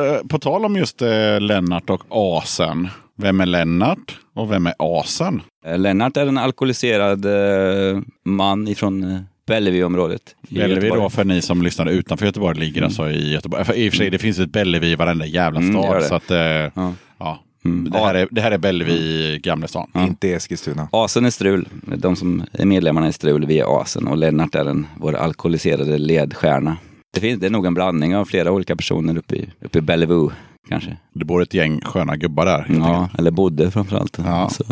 Tal, 0.00 0.14
eh, 0.14 0.20
på 0.28 0.38
tal 0.38 0.64
om 0.64 0.76
just 0.76 1.02
eh, 1.02 1.40
Lennart 1.40 1.90
och 1.90 2.02
Asen. 2.10 2.88
Vem 3.16 3.40
är 3.40 3.46
Lennart 3.46 4.18
och 4.34 4.52
vem 4.52 4.66
är 4.66 4.74
Asen? 4.78 5.42
Eh, 5.66 5.78
Lennart 5.78 6.16
är 6.16 6.26
en 6.26 6.38
alkoholiserad 6.38 7.24
eh, 7.24 8.00
man 8.24 8.68
ifrån 8.68 9.12
eh, 9.12 9.20
Bellevue-området. 9.46 10.22
Bellevue. 10.48 10.88
Mm. 10.88 10.98
då 11.02 11.10
för 11.10 11.24
ni 11.24 11.42
som 11.42 11.62
lyssnar 11.62 11.86
utanför 11.86 12.26
Göteborg 12.26 12.58
ligger 12.58 12.82
alltså 12.82 13.10
i 13.10 13.32
Göteborg. 13.32 13.64
För 13.64 13.74
I 13.74 13.88
och 13.88 13.92
för 13.92 13.96
sig 13.98 14.10
det 14.10 14.18
finns 14.18 14.38
ett 14.38 14.50
Bellevue 14.52 14.88
i 14.90 14.94
varenda 14.94 15.26
jävla 15.26 15.60
Mm, 15.60 15.72
stad. 15.82 15.96
det. 15.96 16.04
så 16.04 16.14
att, 16.14 16.30
eh, 16.30 16.38
Ja. 16.38 16.94
ja. 17.18 17.38
Mm. 17.64 17.90
det, 17.90 17.98
här 17.98 18.14
är, 18.14 18.28
det 18.30 18.40
här 18.40 18.50
är 18.50 18.58
Bellevue 18.58 18.94
i 18.94 19.40
Gamlestan. 19.42 19.90
inte 19.94 20.28
i 20.28 20.32
Eskilstuna. 20.32 20.88
Asen 20.92 21.24
är 21.24 21.30
strul. 21.30 21.68
De 21.96 22.16
som 22.16 22.42
är 22.52 22.64
medlemmarna 22.66 23.08
i 23.08 23.12
strul, 23.12 23.46
vi 23.46 23.58
är 23.58 23.80
asen. 23.82 24.06
Och 24.08 24.16
Lennart 24.16 24.54
är 24.54 24.64
den, 24.64 24.86
vår 24.96 25.14
alkoholiserade 25.16 25.98
ledstjärna. 25.98 26.76
Det, 27.10 27.20
finns, 27.20 27.40
det 27.40 27.46
är 27.46 27.50
nog 27.50 27.66
en 27.66 27.74
blandning 27.74 28.16
av 28.16 28.24
flera 28.24 28.52
olika 28.52 28.76
personer 28.76 29.18
uppe 29.18 29.36
i, 29.36 29.48
uppe 29.60 29.78
i 29.78 29.80
Bellevue, 29.80 30.30
kanske. 30.68 30.96
Det 31.12 31.24
bor 31.24 31.42
ett 31.42 31.54
gäng 31.54 31.80
sköna 31.80 32.16
gubbar 32.16 32.46
där. 32.46 32.66
Ja, 32.68 33.02
enkelt. 33.02 33.18
eller 33.18 33.30
bodde 33.30 33.70
framförallt. 33.70 34.18
Ja. 34.24 34.48
Så, 34.50 34.64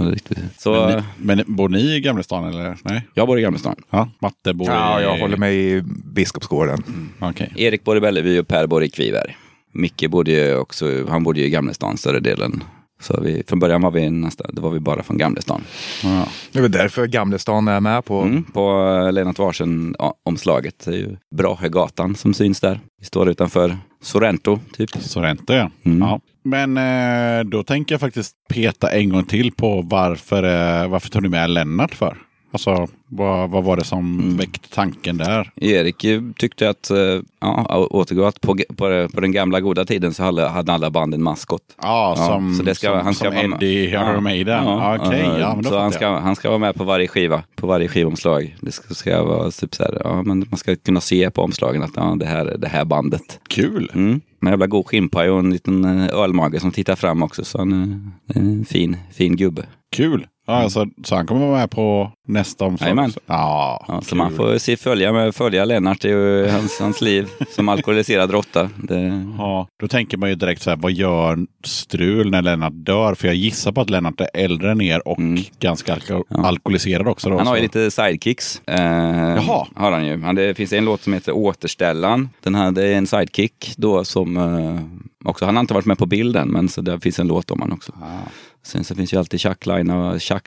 så 0.59 0.73
Men, 0.73 0.97
ni, 0.97 1.05
men 1.17 1.57
bor 1.57 1.69
ni 1.69 1.97
i 1.97 2.01
Gamlestan 2.01 2.45
eller? 2.45 2.77
Nej? 2.85 3.07
jag 3.15 3.27
bor 3.27 3.39
i 3.39 3.43
Gamlestan. 3.43 3.77
Ja, 3.91 4.09
Matte 4.19 4.55
bor 4.55 4.69
Ja, 4.69 5.01
i... 5.01 5.03
jag 5.03 5.19
håller 5.19 5.37
med 5.37 5.55
i 5.55 5.83
Biskopsgården. 6.05 6.83
Okej. 7.21 7.53
Erik 7.57 7.85
bor 7.85 7.97
i 7.97 8.01
Bellevue 8.01 8.41
och 8.41 8.49
Per 8.49 8.67
bor 8.67 8.85
i 8.85 8.91
Kviberg. 8.91 9.37
Micke 9.73 10.11
bodde 10.11 10.31
ju 10.31 10.57
också, 10.57 11.07
han 11.09 11.23
bodde 11.23 11.41
ju 11.41 11.47
i 11.47 11.51
Gamlestan 11.51 11.97
större 11.97 12.21
delen. 12.21 12.65
Så 13.01 13.21
vi, 13.21 13.43
från 13.47 13.59
början 13.59 13.83
var 13.83 13.91
vi 13.91 14.11
nästan, 14.11 14.51
då 14.53 14.63
var 14.63 14.71
vi 14.71 14.81
bara 14.81 15.03
från 15.03 15.19
Gamlestan. 15.19 15.63
Ja. 16.03 16.29
Det 16.53 16.59
är 16.59 16.63
väl 16.63 16.73
därför 16.73 17.07
Gamlestan 17.07 17.69
är 17.69 17.81
med 17.81 18.05
på. 18.05 18.21
Mm, 18.21 18.45
på 18.45 19.01
eh, 19.07 19.13
Lennart 19.13 19.39
Varsen-omslaget. 19.39 20.85
Det 20.85 20.91
är 20.91 20.97
ju 20.97 21.17
Brahegatan 21.37 22.15
som 22.15 22.35
syns 22.35 22.61
där. 22.61 22.81
Vi 23.01 23.05
står 23.05 23.29
utanför 23.29 23.77
Sorrento, 24.03 24.61
typ. 24.73 24.91
Sorrento 24.91 25.53
ja. 25.53 25.71
Mm. 25.83 25.99
ja. 25.99 26.21
Men 26.45 26.77
eh, 26.77 27.45
då 27.45 27.63
tänker 27.63 27.95
jag 27.95 28.01
faktiskt 28.01 28.35
peta 28.49 28.91
en 28.91 29.09
gång 29.09 29.25
till 29.25 29.53
på 29.53 29.83
varför, 29.83 30.43
eh, 30.43 30.89
varför 30.89 31.09
tog 31.11 31.23
ni 31.23 31.29
med 31.29 31.51
Lennart 31.51 31.95
för? 31.95 32.17
Alltså, 32.53 32.89
vad, 33.09 33.51
vad 33.51 33.65
var 33.65 33.77
det 33.77 33.85
som 33.85 34.21
Mm. 34.21 34.37
väckte 34.37 34.69
tanken 34.69 35.17
där? 35.19 35.51
Erik 35.57 36.05
eh, 36.05 36.21
tyckte 36.37 36.71
att, 36.71 36.91
eh, 36.91 36.99
ja, 37.41 37.67
å- 37.79 37.89
återgå 37.91 38.25
att 38.25 38.41
på, 38.41 38.57
på, 38.77 39.09
på 39.15 39.21
den 39.21 39.33
gamla 39.33 39.61
goda 39.61 39.85
tiden 39.85 40.15
så 40.15 40.23
hade, 40.23 40.49
hade 40.49 40.73
alla 40.73 40.91
band 40.91 41.15
en 41.15 41.23
maskot. 41.23 41.63
Ja, 41.83 42.15
Ja, 42.19 42.27
som, 42.27 42.55
så 42.55 42.63
det 42.63 42.75
ska, 42.75 42.87
som, 42.89 42.99
han 43.01 43.15
ska 43.15 43.25
som 43.25 43.35
vara 43.37 43.47
med. 43.49 43.63
Eddie. 43.63 43.91
Ja, 43.91 44.99
Okej, 45.01 45.21
ja, 45.21 45.39
ja, 45.39 45.55
men 45.55 45.65
då 45.65 45.71
så 45.71 45.77
han 45.77 45.85
jag. 45.85 45.95
ska, 45.95 46.09
han 46.19 46.37
ska 46.37 46.49
vara 46.49 46.59
med 46.59 46.75
på 46.75 46.85
varje 46.85 47.09
skiva, 47.09 47.43
på 47.57 47.67
varje 47.67 47.89
skivomslag. 47.89 48.57
Det 48.61 48.73
ska, 48.73 48.95
ska 48.95 49.23
vara 49.25 49.51
typ 49.51 49.75
så 49.75 49.83
här, 49.83 50.01
ja, 50.05 50.23
men 50.23 50.39
man 50.51 50.59
ska 50.59 50.77
kunna 50.77 51.01
se 51.01 51.31
på 51.31 51.43
omslagen 51.43 51.83
att 51.83 51.93
ja, 51.97 52.17
det 52.19 52.27
här 52.27 52.47
är 52.47 52.59
det 52.59 52.69
här 52.69 52.85
bandet. 52.85 53.41
Kul! 53.49 53.91
Mm. 53.95 54.21
En 54.43 54.49
jävla 54.49 54.67
god 54.67 54.87
skinnpaj 54.87 55.31
och 55.31 55.39
en 55.39 55.51
liten 55.51 55.85
eh, 55.85 56.09
ölmage 56.15 56.61
som 56.61 56.71
tittar 56.71 56.97
fram 56.97 57.23
också. 57.23 57.45
Så 57.45 57.59
han 57.59 58.13
är 58.35 58.39
en 58.41 58.65
fin, 58.65 58.97
fin 59.13 59.37
gubbe. 59.37 59.63
Kul! 59.97 60.27
Ja, 60.51 60.55
alltså, 60.55 60.87
så 61.05 61.15
han 61.17 61.27
kommer 61.27 61.47
vara 61.47 61.59
med 61.59 61.71
på 61.71 62.13
nästa 62.27 62.65
omslag? 62.65 63.11
Ja, 63.27 63.85
Ja, 63.89 64.01
så 64.03 64.17
man 64.17 64.33
får 64.33 64.59
se, 64.59 64.77
följa, 64.77 65.13
med, 65.13 65.35
följa 65.35 65.65
Lennart 65.65 66.05
i 66.05 66.49
hans, 66.51 66.81
hans 66.81 67.01
liv 67.01 67.29
som 67.51 67.69
alkoholiserad 67.69 68.31
råtta. 68.31 68.71
Det, 68.83 69.25
Ja, 69.39 69.67
då 69.81 69.89
tänker 69.89 70.17
man 70.17 70.29
ju 70.29 70.35
direkt 70.35 70.63
så 70.63 70.71
här, 70.71 70.77
vad 70.77 70.93
gör 70.93 71.39
Strul 71.65 72.31
när 72.31 72.43
Lennart 72.43 72.73
dör? 72.75 73.15
För 73.15 73.27
jag 73.29 73.37
gissar 73.37 73.73
på 73.73 73.81
att 73.81 73.91
Lennart 73.91 74.21
är 74.21 74.29
äldre 74.35 74.71
än 74.73 74.81
er 74.81 75.09
och 75.09 75.19
Mm. 75.19 75.43
ganska 75.61 75.95
alko- 75.95 76.25
Ja. 76.29 76.47
alkoholiserad 76.47 77.09
också. 77.09 77.31
Då, 77.31 77.37
Han 77.39 77.47
har 77.47 77.57
ju 77.57 77.63
lite 77.63 77.91
sidekicks. 77.91 78.63
Eh, 78.67 78.77
Jaha. 78.83 79.67
Har 79.75 79.93
han 79.93 80.07
ju. 80.07 80.17
Det 80.33 80.55
finns 80.55 80.73
en 80.73 80.85
låt 80.85 81.03
som 81.03 81.13
heter 81.13 81.33
Återställan. 81.33 82.29
Den 82.43 82.55
här, 82.55 82.71
det 82.71 82.85
är 82.87 82.95
en 82.99 83.07
sidekick 83.07 83.75
då 83.77 84.05
som 84.05 84.37
eh, 84.37 85.29
också, 85.29 85.45
han 85.45 85.57
har 85.57 85.61
inte 85.61 85.75
varit 85.75 85.87
med 85.87 85.99
på 85.99 86.07
bilden 86.07 86.49
men 86.49 86.69
så 86.69 86.81
där 86.81 86.99
finns 86.99 87.19
en 87.19 87.29
låt 87.29 87.51
om 87.51 87.61
han 87.61 87.73
också. 87.73 87.93
Ah. 88.03 88.29
Sen 88.69 88.85
så 88.85 88.95
finns 88.95 89.13
ju 89.13 89.17
alltid 89.19 89.41
Chuck 89.41 89.67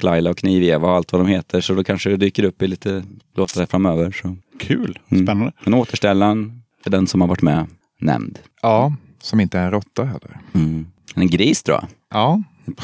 Laila 0.04 0.30
och, 0.30 0.32
och 0.32 0.38
Kniv-Eva 0.38 0.88
och 0.88 0.96
allt 0.96 1.12
vad 1.12 1.22
de 1.22 1.28
heter 1.28 1.62
så 1.62 1.74
då 1.74 1.84
kanske 1.84 2.10
det 2.10 2.18
dyker 2.18 2.44
upp 2.44 2.62
i 2.62 2.68
lite 2.68 3.04
låtar 3.36 3.66
framöver. 3.66 4.12
Så. 4.12 4.36
Kul, 4.60 5.00
Mm. 5.10 5.26
spännande. 5.26 5.52
Men 5.64 5.74
Återställan 5.74 6.62
är 6.86 6.90
den 6.90 7.08
som 7.08 7.22
har 7.22 7.28
varit 7.28 7.42
med 7.42 7.66
nämnd. 8.00 8.40
Ja, 8.62 8.94
som 9.22 9.40
inte 9.40 9.60
är 9.60 9.66
en 9.66 9.72
råtta 9.72 10.04
heller. 10.04 10.40
Mm. 10.54 10.86
En 11.16 11.28
gris 11.30 11.64
tror 11.64 11.78
jag. 11.78 11.88
Ja. 12.10 12.44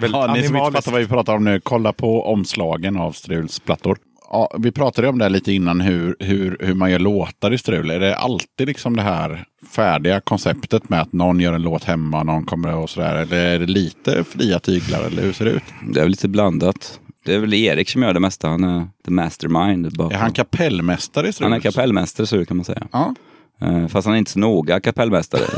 Ja, 0.00 0.34
ni 0.34 0.42
som 0.46 0.56
inte 0.56 0.72
fattar 0.72 0.92
vad 0.92 1.00
vi 1.00 1.06
pratar 1.06 1.34
om 1.36 1.44
nu, 1.44 1.60
kolla 1.60 1.92
på 1.92 2.24
omslagen 2.26 2.96
av 2.96 3.12
Struls 3.12 3.60
plattor. 3.60 3.98
Ja, 4.30 4.56
vi 4.58 4.72
pratade 4.72 5.08
om 5.08 5.18
det 5.18 5.24
här 5.24 5.30
lite 5.30 5.52
innan, 5.52 5.80
hur, 5.80 6.16
hur, 6.20 6.56
hur 6.60 6.74
man 6.74 6.90
gör 6.90 6.98
låtar 6.98 7.52
i 7.54 7.58
Strul. 7.58 7.90
Är 7.90 8.00
det 8.00 8.16
alltid 8.16 8.66
liksom 8.66 8.96
det 8.96 9.02
här 9.02 9.44
färdiga 9.70 10.20
konceptet 10.20 10.88
med 10.88 11.00
att 11.00 11.12
någon 11.12 11.40
gör 11.40 11.52
en 11.52 11.62
låt 11.62 11.84
hemma, 11.84 12.22
någon 12.22 12.44
kommer 12.44 12.74
och 12.74 12.90
sådär? 12.90 13.14
Eller 13.14 13.36
är 13.54 13.58
det 13.58 13.66
lite 13.66 14.24
fria 14.24 14.58
tyglar, 14.58 15.02
eller 15.04 15.22
hur 15.22 15.32
ser 15.32 15.44
det 15.44 15.50
ut? 15.50 15.62
Det 15.92 15.98
är 16.00 16.04
väl 16.04 16.10
lite 16.10 16.28
blandat. 16.28 17.00
Det 17.24 17.34
är 17.34 17.38
väl 17.38 17.54
Erik 17.54 17.88
som 17.88 18.02
gör 18.02 18.14
det 18.14 18.20
mesta. 18.20 18.48
Han 18.48 18.64
är 18.64 18.88
the 19.04 19.10
mastermind. 19.10 19.96
bakom. 19.96 20.12
Är 20.16 20.18
han 20.20 20.32
kapellmästare 20.32 21.28
i 21.28 21.32
Strul? 21.32 21.44
Han 21.50 21.52
är 21.58 21.60
kapellmästare 21.60 22.26
så 22.26 22.44
kan 22.44 22.56
man 22.56 22.64
säga. 22.64 22.86
Ja. 22.92 23.14
Eh, 23.60 23.86
Fast 23.88 24.06
han 24.06 24.14
är 24.14 24.18
inte 24.18 24.30
så 24.30 24.38
noga 24.38 24.80
kapellmästare. 24.80 25.42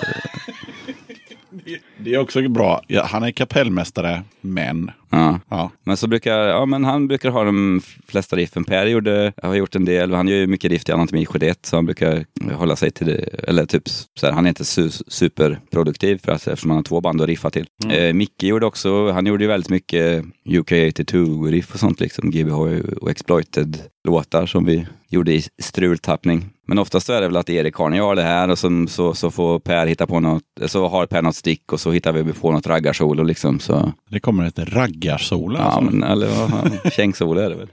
Det 2.05 2.15
är 2.15 2.19
också 2.19 2.49
bra. 2.49 2.81
Ja, 2.87 3.05
han 3.05 3.23
är 3.23 3.31
kapellmästare, 3.31 4.23
men... 4.41 4.91
ja. 5.11 5.41
Ja. 5.49 5.71
Men 5.85 5.97
så 5.97 6.07
brukar, 6.07 6.39
ja 6.39 6.67
men 6.67 6.85
han 6.85 7.09
brukar 7.09 7.31
ha 7.31 7.45
de 7.45 7.83
flesta 8.07 8.37
riffen. 8.37 8.65
Per 8.65 8.87
gjorde, 8.87 9.33
har 9.43 9.55
gjort 9.55 9.77
en 9.77 9.85
del, 9.85 10.15
han 10.15 10.29
gör 10.29 10.37
ju 10.37 10.47
mycket 10.47 10.71
riff 10.71 10.85
till 10.85 10.95
Anatomi 10.95 11.27
71 11.27 11.59
så 11.63 11.77
han 11.77 11.87
brukar 11.87 12.25
hålla 12.53 12.77
sig 12.77 12.91
till 12.91 13.07
det. 13.07 13.49
Eller 13.49 13.67
typ 13.67 13.89
så 13.89 14.27
här, 14.27 14.33
han 14.33 14.45
är 14.45 14.49
inte 14.49 14.65
su 14.65 14.91
superproduktiv 14.91 16.21
för 16.25 16.33
att, 16.33 16.47
eftersom 16.47 16.71
han 16.71 16.77
har 16.79 16.85
två 16.85 17.01
band 17.01 17.21
att 17.21 17.27
riffa 17.27 17.51
till. 17.51 17.67
Eh, 17.91 18.13
Micke 18.13 18.43
gjorde 18.43 18.67
också, 18.67 19.11
han 19.11 19.27
gjorde 19.27 19.45
ju 19.45 19.49
väldigt 19.49 19.71
mycket 19.71 20.25
UK82-riff 20.45 21.75
och 21.75 21.81
sånt 21.81 22.01
liksom. 22.01 22.31
GBH 22.31 22.59
och 23.01 23.11
Exploited 23.11 23.79
låtar 24.09 24.47
som 24.47 24.65
vi 24.65 24.87
gjorde 25.09 25.33
i 25.33 25.43
strultappning. 25.63 26.51
Men 26.67 26.79
oftast 26.79 27.07
så 27.07 27.13
är 27.13 27.21
det 27.21 27.27
väl 27.27 27.37
att 27.37 27.51
Erik 27.51 27.75
har, 27.75 27.91
har 27.91 28.15
det 28.15 28.23
här 28.23 28.49
och 28.49 28.59
så, 28.59 28.87
så, 28.89 29.15
så 29.15 29.31
får 29.31 29.59
Per 29.59 29.87
hitta 29.87 30.07
på 30.07 30.21
något, 30.21 30.43
så 30.67 30.89
har 30.89 31.07
Per 31.07 31.23
något 31.23 31.37
stick 31.37 31.73
och 31.73 31.81
så 31.81 31.90
hittar 31.91 32.13
vi 32.13 32.33
på 32.33 32.53
något 32.53 32.67
raggarsolo 32.67 33.23
liksom. 33.23 33.61
Så. 33.61 33.93
Det 34.09 34.21
kommer 34.21 34.45
ett 34.47 34.59
raggarsolo. 34.59 35.57
Ja, 35.59 35.63
alltså. 35.65 35.81
men, 35.81 36.03
eller 36.03 36.27
vad 36.27 36.51
fan, 36.51 36.79
kängsolo 36.93 37.41
är 37.41 37.51
det 37.51 37.57
väl. 37.57 37.69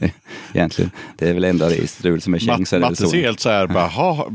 Egentligen. 0.54 0.90
Det 1.18 1.28
är 1.28 1.34
väl 1.34 1.44
enda 1.44 1.74
i 1.74 1.86
strul 1.86 2.20
som 2.20 2.34
är 2.34 2.38
käng 2.38 2.66
så 2.66 2.76
väl 2.76 2.80
Matte 2.80 3.06
ser 3.06 3.22
helt 3.22 3.40
så 3.40 3.48
här, 3.50 3.66
bara, 3.66 3.86
"Ha, 3.86 4.28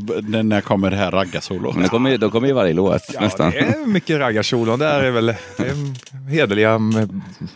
när- 0.44 0.62
kommer 0.62 0.92
det 0.92 0.98
här 0.98 1.12
raggarsolot? 1.12 1.74
Men 1.76 1.84
det 1.84 1.90
kommer, 1.90 2.10
ju- 2.10 2.18
då 2.18 2.30
kommer 2.30 2.48
ju 2.48 2.54
varje 2.54 2.74
låt 2.74 3.02
Ja, 3.14 3.22
nästan. 3.22 3.52
det 3.52 3.60
är 3.60 3.86
mycket 3.88 4.20
raggarsolon. 4.20 4.80
Det 4.80 4.86
är 4.86 5.12
väl 5.12 5.26
det 5.26 5.36
är 5.60 6.30
hederliga 6.30 6.80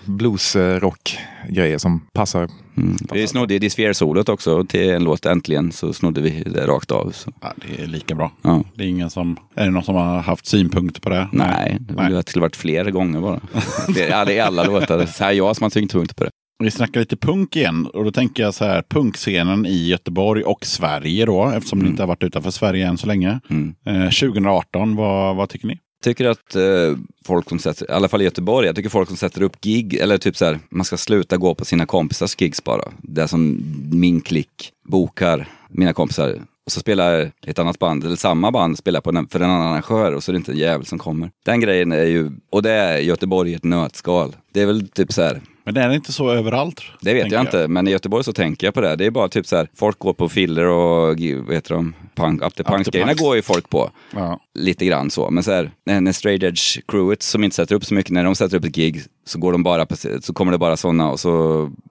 bluesrock-grejer 0.06 1.78
som 1.78 2.00
passar. 2.14 2.50
Mm. 2.78 2.98
Vi 3.12 3.28
snodde 3.28 3.54
ju 3.54 3.60
Disfear-solot 3.60 4.30
också 4.30 4.64
till 4.64 4.90
en 4.90 5.04
låt 5.04 5.26
Äntligen 5.26 5.72
så 5.72 5.94
snodde 5.94 6.22
vi 6.22 6.44
det 6.44 6.68
rakt 6.68 6.92
av. 6.92 7.12
Så. 7.12 7.34
Ja, 7.42 7.54
det 7.56 7.84
är 7.84 7.88
lika 7.88 8.16
bra. 8.16 8.32
Ja. 8.42 8.64
Det 8.76 8.84
är 8.84 8.88
ingen 8.88 9.10
som... 9.10 9.38
Är 9.56 9.66
det 9.66 9.72
någon 9.72 9.84
som 9.84 9.96
har 9.96 10.20
haft 10.20 10.46
synpunkter 10.46 11.02
på 11.02 11.10
det? 11.10 11.30
Nej, 11.32 11.78
det 11.80 11.94
Nej. 11.94 12.12
Nej. 12.12 12.24
skulle 12.26 12.42
varit 12.42 12.56
fler 12.56 12.92
gånger 12.92 13.22
bara. 13.22 13.40
Det 13.96 14.04
är, 14.10 14.26
det 14.26 14.40
alla 14.40 14.64
låtar. 14.64 15.06
Så 15.06 15.24
här 15.24 15.32
jag 15.32 15.56
som 15.56 15.64
har 15.64 15.70
tyngdpunkt 15.70 16.16
på 16.16 16.24
det. 16.24 16.30
Vi 16.64 16.72
snackar 16.72 17.00
lite 17.00 17.18
punk 17.18 17.56
igen 17.56 17.88
och 17.88 18.04
då 18.04 18.12
tänker 18.12 18.44
jag 18.44 18.54
så 18.54 18.66
här, 18.66 18.84
punkscenen 18.90 19.66
i 19.66 19.88
Göteborg 19.88 20.44
och 20.44 20.66
Sverige 20.66 21.26
då, 21.26 21.50
eftersom 21.50 21.80
ni 21.80 21.90
inte 21.90 22.02
har 22.02 22.08
varit 22.08 22.24
utanför 22.24 22.52
Sverige 22.52 22.88
än 22.88 22.98
så 22.98 23.08
länge. 23.08 23.40
Mm. 23.50 23.76
Eh, 23.86 24.04
2018, 24.04 24.96
vad, 24.96 25.36
vad 25.36 25.50
tycker 25.50 25.68
ni? 25.68 25.80
Tycker 26.08 26.26
att 26.26 26.56
eh, 26.56 26.98
folk 27.26 27.50
som 27.50 27.60
sätter, 27.60 27.92
i 27.92 27.94
alla 27.94 28.08
fall 28.08 28.22
i 28.22 28.26
Göteborg, 28.26 28.68
jag 28.68 28.76
tycker 28.76 28.90
folk 28.90 29.08
som 29.08 29.18
sätter 29.18 29.42
upp 29.42 29.62
gig, 29.62 29.94
eller 29.94 30.18
typ 30.18 30.38
så 30.38 30.46
här, 30.46 30.60
man 30.70 30.86
ska 30.86 30.98
sluta 30.98 31.38
gå 31.38 31.56
på 31.56 31.66
sina 31.66 31.86
kompisars 31.86 32.42
gigs 32.42 32.64
bara. 32.64 32.92
Det 33.02 33.28
som 33.28 33.62
min 33.92 34.22
klick 34.22 34.72
bokar, 34.86 35.48
mina 35.70 35.94
kompisar. 35.94 36.42
Och 36.66 36.72
så 36.72 36.80
spelar 36.80 37.32
ett 37.48 37.60
annat 37.60 37.80
band, 37.80 38.04
eller 38.04 38.16
samma 38.16 38.52
band, 38.52 38.78
spelar 38.78 39.02
på 39.02 39.10
en, 39.10 39.28
för 39.28 39.40
en 39.40 39.50
annan 39.50 39.68
arrangör 39.68 40.12
och 40.12 40.24
så 40.24 40.32
är 40.32 40.34
det 40.34 40.38
inte 40.38 40.52
en 40.52 40.58
jävel 40.58 40.86
som 40.86 41.00
kommer. 41.00 41.32
Den 41.46 41.60
grejen 41.60 41.92
är 41.92 42.06
ju, 42.06 42.32
och 42.50 42.64
det 42.64 42.72
är 42.72 42.98
Göteborg 42.98 43.52
i 43.52 43.56
ett 43.56 43.64
nötskal. 43.64 44.36
Det 44.54 44.62
är 44.62 44.66
väl 44.66 44.88
typ 44.88 45.14
så 45.14 45.22
här, 45.22 45.42
men 45.68 45.74
det 45.74 45.82
är 45.82 45.92
inte 45.94 46.14
så 46.14 46.32
överallt? 46.32 46.82
det 47.02 47.14
vet 47.14 47.22
tänker 47.22 47.38
jag 47.38 47.44
inte, 47.46 47.68
men 47.68 47.88
i 47.88 47.92
Göteborg 47.92 48.24
så 48.24 48.34
tänker 48.34 48.68
jag 48.68 48.74
på 48.74 48.82
det. 48.82 48.96
Det 48.96 49.06
är 49.06 49.12
bara 49.12 49.28
typ 49.30 49.46
så 49.46 49.56
här, 49.56 49.68
folk 49.76 50.00
går 50.00 50.14
på 50.14 50.30
filler 50.30 50.66
och, 50.66 51.08
vad 51.46 51.54
heter 51.56 51.74
de, 51.76 51.94
punk, 52.16 52.42
up 52.42 52.56
the 52.56 52.64
punks 52.64 52.90
grejerna 52.90 53.10
punks. 53.12 53.22
går 53.22 53.36
ju 53.36 53.42
folk 53.42 53.70
på 53.70 53.92
Ja. 54.16 54.40
lite 54.60 54.86
grann 54.86 55.10
så. 55.10 55.30
Men 55.30 55.44
så 55.44 55.52
här, 55.52 55.72
när, 55.86 56.12
straight 56.12 56.44
edge 56.44 56.80
crewet 56.88 57.24
som 57.24 57.44
inte 57.44 57.56
sätter 57.56 57.76
upp 57.76 57.86
så 57.86 57.94
mycket, 57.94 58.12
när 58.12 58.24
de 58.24 58.36
sätter 58.36 58.58
upp 58.58 58.66
ett 58.66 58.76
gig 58.76 59.02
så, 59.26 59.40
går 59.40 59.52
de 59.52 59.64
bara 59.64 59.86
på, 59.86 59.96
så 60.22 60.34
kommer 60.34 60.52
det 60.52 60.58
bara 60.58 60.78
sådana 60.78 61.12
och 61.12 61.20
så 61.20 61.32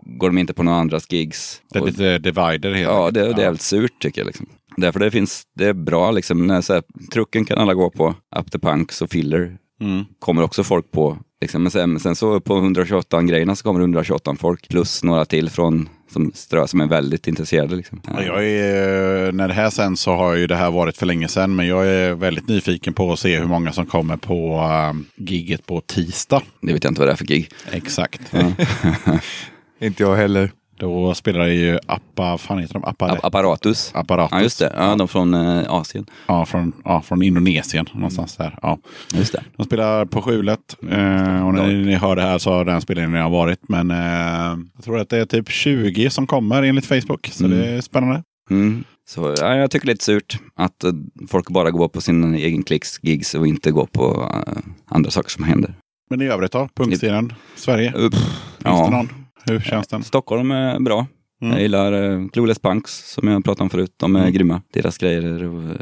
går 0.00 0.28
de 0.28 0.38
inte 0.38 0.54
på 0.54 0.62
några 0.62 0.78
andras 0.78 1.12
gigs. 1.12 1.62
Det 1.72 1.78
är 1.78 1.82
Och, 1.82 1.88
lite 1.88 2.18
divider 2.18 2.72
helt 2.74 2.88
ja, 2.90 3.10
det, 3.10 3.20
det 3.20 3.20
är 3.20 3.28
enkelt. 3.28 3.46
väldigt 3.46 3.62
surt 3.62 4.02
tycker 4.02 4.20
jag. 4.20 4.26
Liksom. 4.26 4.46
Därför 4.76 5.00
det 5.00 5.10
finns, 5.10 5.42
det 5.54 5.64
är 5.66 5.72
bra 5.72 6.10
liksom, 6.10 6.46
när 6.46 6.60
så 6.60 6.72
här, 6.72 6.82
trucken 7.12 7.44
kan 7.44 7.58
alla 7.58 7.74
gå 7.74 7.90
på, 7.90 8.14
up 8.36 8.50
the 8.50 8.58
punks 8.58 9.02
och 9.02 9.10
filler 9.10 9.56
Mm. 9.80 10.04
kommer 10.18 10.42
också 10.42 10.64
folk 10.64 10.90
på. 10.90 11.18
Liksom. 11.40 11.62
Men, 11.62 11.70
sen, 11.70 11.90
men 11.90 12.00
sen 12.00 12.16
så 12.16 12.40
på 12.40 12.56
128 12.56 13.22
grejerna 13.22 13.56
så 13.56 13.62
kommer 13.62 13.80
det 13.80 13.84
128 13.84 14.36
folk 14.38 14.68
plus 14.68 15.02
några 15.04 15.24
till 15.24 15.50
från 15.50 15.88
som 16.10 16.32
strö 16.34 16.66
som 16.66 16.80
är 16.80 16.86
väldigt 16.86 17.26
intresserade. 17.26 17.76
Liksom. 17.76 18.00
Ja, 18.06 18.22
Jag 18.22 18.48
är, 18.48 19.32
när 19.32 19.48
det 19.48 19.54
här 19.54 19.70
sen 19.70 19.96
så 19.96 20.14
har 20.14 20.34
ju 20.34 20.46
det 20.46 20.56
här 20.56 20.70
varit 20.70 20.96
för 20.96 21.06
länge 21.06 21.28
sedan, 21.28 21.56
men 21.56 21.66
jag 21.66 21.86
är 21.86 22.14
väldigt 22.14 22.48
nyfiken 22.48 22.92
på 22.92 23.12
att 23.12 23.18
se 23.18 23.38
hur 23.38 23.46
många 23.46 23.72
som 23.72 23.86
kommer 23.86 24.16
på 24.16 24.60
um, 24.90 25.06
giget 25.16 25.66
på 25.66 25.80
tisdag. 25.80 26.42
Det 26.60 26.72
vet 26.72 26.84
jag 26.84 26.90
inte 26.90 27.00
vad 27.00 27.08
det 27.08 27.12
är 27.12 27.16
för 27.16 27.24
gig. 27.24 27.50
Exakt. 27.72 28.20
Inte 29.80 30.02
jag 30.02 30.16
heller. 30.16 30.50
Då 30.78 31.14
spelar 31.14 31.46
ju 31.46 31.78
Appa, 31.86 32.38
fan 32.38 32.58
heter 32.58 32.74
de? 32.74 32.84
Appa, 32.84 33.06
App- 33.10 33.24
Apparatus. 33.24 33.90
Apparatus. 33.94 34.32
Ja, 34.32 34.42
just 34.42 34.58
det. 34.58 34.72
Ja, 34.76 34.94
de 34.94 35.08
från 35.08 35.34
eh, 35.34 35.72
Asien. 35.72 36.06
Ja, 36.26 36.46
från, 36.46 36.72
ja, 36.84 37.00
från 37.02 37.22
Indonesien 37.22 37.86
någonstans 37.92 38.36
där. 38.36 38.58
Ja. 38.62 38.78
Just 39.14 39.32
det. 39.32 39.42
De 39.56 39.66
spelar 39.66 40.04
på 40.04 40.22
Skjulet. 40.22 40.76
Eh, 40.90 41.46
och 41.46 41.54
när 41.54 41.66
ni 41.66 41.94
hör 41.94 42.16
det 42.16 42.22
här 42.22 42.38
så 42.38 42.52
har 42.52 42.64
den 42.64 42.80
spelningen 42.80 43.12
redan 43.12 43.30
varit. 43.32 43.68
Men 43.68 43.90
eh, 43.90 44.58
jag 44.74 44.84
tror 44.84 44.98
att 44.98 45.08
det 45.08 45.18
är 45.18 45.24
typ 45.26 45.48
20 45.50 46.10
som 46.10 46.26
kommer 46.26 46.62
enligt 46.62 46.86
Facebook. 46.86 47.26
Så 47.32 47.44
Mm. 47.44 47.58
det 47.58 47.66
är 47.68 47.80
spännande. 47.80 48.22
Mm. 48.50 48.84
Så 49.08 49.34
ja, 49.38 49.54
jag 49.56 49.70
tycker 49.70 49.86
det 49.86 49.90
är 49.90 49.94
lite 49.94 50.04
surt 50.04 50.38
att 50.56 50.84
eh, 50.84 50.92
folk 51.28 51.50
bara 51.50 51.70
går 51.70 51.88
på 51.88 52.00
sin 52.00 52.34
egen 52.34 52.62
klicks 52.62 52.98
gigs 53.02 53.34
och 53.34 53.46
inte 53.46 53.70
går 53.70 53.86
på 53.86 54.30
eh, 54.46 54.52
andra 54.86 55.10
saker 55.10 55.30
som 55.30 55.44
händer. 55.44 55.74
Men 56.10 56.22
i 56.22 56.24
övrigt 56.26 56.52
då? 56.52 56.68
Punkscenen? 56.76 57.32
Sverige? 57.56 57.88
Uh, 57.96 58.00
Finns 58.10 58.12
det 58.58 58.68
ja. 58.68 58.90
någon? 58.90 59.08
Hur 59.46 59.60
känns 59.60 59.86
den? 59.88 60.02
Stockholm 60.04 60.50
är 60.50 60.80
bra. 60.80 61.06
Mm. 61.42 61.52
Jag 61.52 61.62
gillar 61.62 61.92
uh, 61.92 62.28
Clueless 62.28 62.58
Punks 62.58 63.12
som 63.14 63.28
jag 63.28 63.44
pratade 63.44 63.62
om 63.62 63.70
förut. 63.70 63.94
De 63.96 64.16
är 64.16 64.20
Mm. 64.20 64.32
grymma. 64.32 64.62
Deras 64.72 64.98
grejer 64.98 65.22
är 65.22 65.44
uh, 65.44 65.72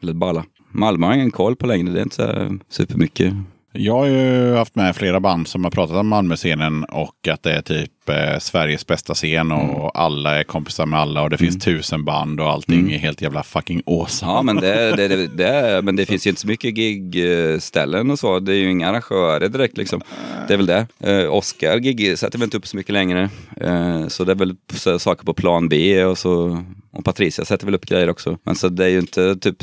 väldigt 0.00 0.16
balla. 0.16 0.44
Malmö 0.70 1.06
har 1.06 1.12
jag 1.12 1.18
ingen 1.18 1.30
koll 1.30 1.56
på 1.56 1.66
längre. 1.66 1.92
Det 1.92 1.98
är 1.98 2.02
inte 2.02 2.16
så 2.16 2.58
supermycket. 2.68 3.34
Jag 3.72 3.94
har 3.94 4.06
ju 4.06 4.54
haft 4.54 4.74
med 4.74 4.96
flera 4.96 5.20
band 5.20 5.48
som 5.48 5.64
har 5.64 5.70
pratat 5.70 5.96
om 5.96 6.08
Malmöscenen 6.08 6.84
och 6.84 7.28
att 7.30 7.42
det 7.42 7.52
är 7.52 7.62
typ 7.62 7.90
eh, 8.08 8.38
Sveriges 8.38 8.86
bästa 8.86 9.14
scen 9.14 9.52
och 9.52 9.60
Mm. 9.62 9.90
alla 9.94 10.38
är 10.38 10.44
kompisar 10.44 10.86
med 10.86 11.00
alla 11.00 11.22
och 11.22 11.30
det 11.30 11.38
finns 11.38 11.58
tusen 11.64 12.04
band 12.04 12.40
och 12.40 12.50
allting 12.50 12.78
Mm. 12.80 12.90
är 12.92 12.98
helt 12.98 13.22
jävla 13.22 13.42
fucking 13.42 13.82
awesome. 13.86 14.32
Ja, 14.32 14.42
men 14.42 14.56
det, 14.56 14.96
det, 14.96 15.08
det, 15.08 15.26
det, 15.26 15.80
men 15.84 15.96
det 15.96 16.06
finns 16.06 16.26
ju 16.26 16.30
inte 16.30 16.40
så 16.40 16.46
mycket 16.48 16.78
gigställen 16.78 18.10
och 18.10 18.18
så. 18.18 18.38
Det 18.38 18.52
är 18.52 18.56
ju 18.56 18.70
inga 18.70 18.88
arrangörer 18.88 19.48
direkt 19.48 19.76
liksom. 19.76 20.00
Det 20.48 20.52
är 20.54 20.56
väl 20.56 20.66
det. 20.66 20.86
Eh, 21.00 21.32
Oscar 21.34 21.78
gig 21.78 22.18
sätter 22.18 22.38
väl 22.38 22.44
inte 22.46 22.56
upp 22.56 22.66
så 22.66 22.76
mycket 22.76 22.92
längre. 22.92 23.30
Eh, 23.60 24.06
så 24.08 24.24
det 24.24 24.32
är 24.32 24.36
väl 24.36 24.56
saker 25.00 25.24
på 25.24 25.34
plan 25.34 25.68
B 25.68 26.04
och 26.04 26.18
så. 26.18 26.64
Och 26.92 27.04
Patricia 27.04 27.44
sätter 27.44 27.64
väl 27.66 27.74
upp 27.74 27.86
grejer 27.86 28.10
också. 28.10 28.38
Men 28.44 28.54
så 28.56 28.68
det 28.68 28.84
är 28.84 28.88
ju 28.88 28.98
inte 28.98 29.36
typ 29.36 29.56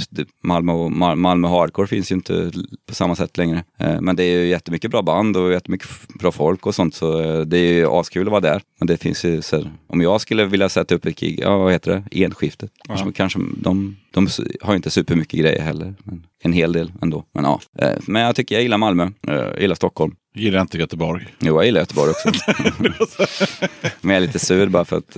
Malmö, 0.43 0.71
och- 0.73 0.91
Mal- 0.91 1.15
Malmö 1.15 1.47
Hardcore 1.47 1.87
finns 1.87 2.11
ju 2.11 2.15
inte 2.15 2.51
på 2.89 2.95
samma 2.95 3.15
sätt 3.15 3.37
längre. 3.37 3.63
Eh, 3.79 4.01
men 4.01 4.15
det 4.15 4.23
är 4.23 4.39
ju 4.41 4.47
jättemycket 4.47 4.91
bra 4.91 5.01
band 5.01 5.37
och 5.37 5.51
jättemycket 5.51 5.89
bra 6.19 6.31
folk 6.31 6.65
och 6.67 6.75
sånt. 6.75 6.95
Så 6.95 7.21
eh, 7.21 7.39
det 7.41 7.57
är 7.57 7.73
ju 7.73 7.87
askul 7.87 8.29
vara 8.31 8.41
där. 8.41 8.61
Men 8.79 8.87
det 8.87 8.97
finns 8.97 9.25
ju 9.25 9.41
så 9.41 9.55
här, 9.55 9.71
om 9.87 10.01
jag 10.01 10.21
skulle 10.21 10.45
vilja 10.45 10.69
sätta 10.69 10.95
upp 10.95 11.05
ett 11.05 11.19
gig, 11.19 11.39
ja 11.43 11.57
vad 11.57 11.71
heter 11.71 12.03
det, 12.11 12.23
enskifte. 12.23 12.67
Kanske, 12.87 13.11
kanske 13.11 13.39
de, 13.57 13.97
de 14.11 14.27
har 14.61 14.75
inte 14.75 14.89
supermycket 14.89 15.39
grejer 15.39 15.61
heller. 15.61 15.95
Men 16.03 16.25
en 16.43 16.53
hel 16.53 16.73
del 16.73 16.91
ändå. 17.01 17.25
Men 17.33 17.43
ja, 17.43 17.59
Eh, 17.77 17.97
men 18.07 18.21
jag 18.21 18.35
tycker 18.35 18.55
jag 18.55 18.61
gillar 18.61 18.77
Malmö, 18.77 19.03
Eh, 19.27 19.33
jag 19.33 19.61
gillar 19.61 19.75
Stockholm. 19.75 20.15
Gillar 20.35 20.61
inte 20.61 20.77
Göteborg. 20.77 21.27
Jo, 21.39 21.55
jag 21.55 21.65
gillar 21.65 21.79
Göteborg 21.81 22.11
också. 22.11 22.29
men 24.01 24.15
jag 24.15 24.17
är 24.17 24.19
lite 24.27 24.39
sur 24.39 24.67
bara 24.67 24.85
för 24.85 24.97
att 24.97 25.17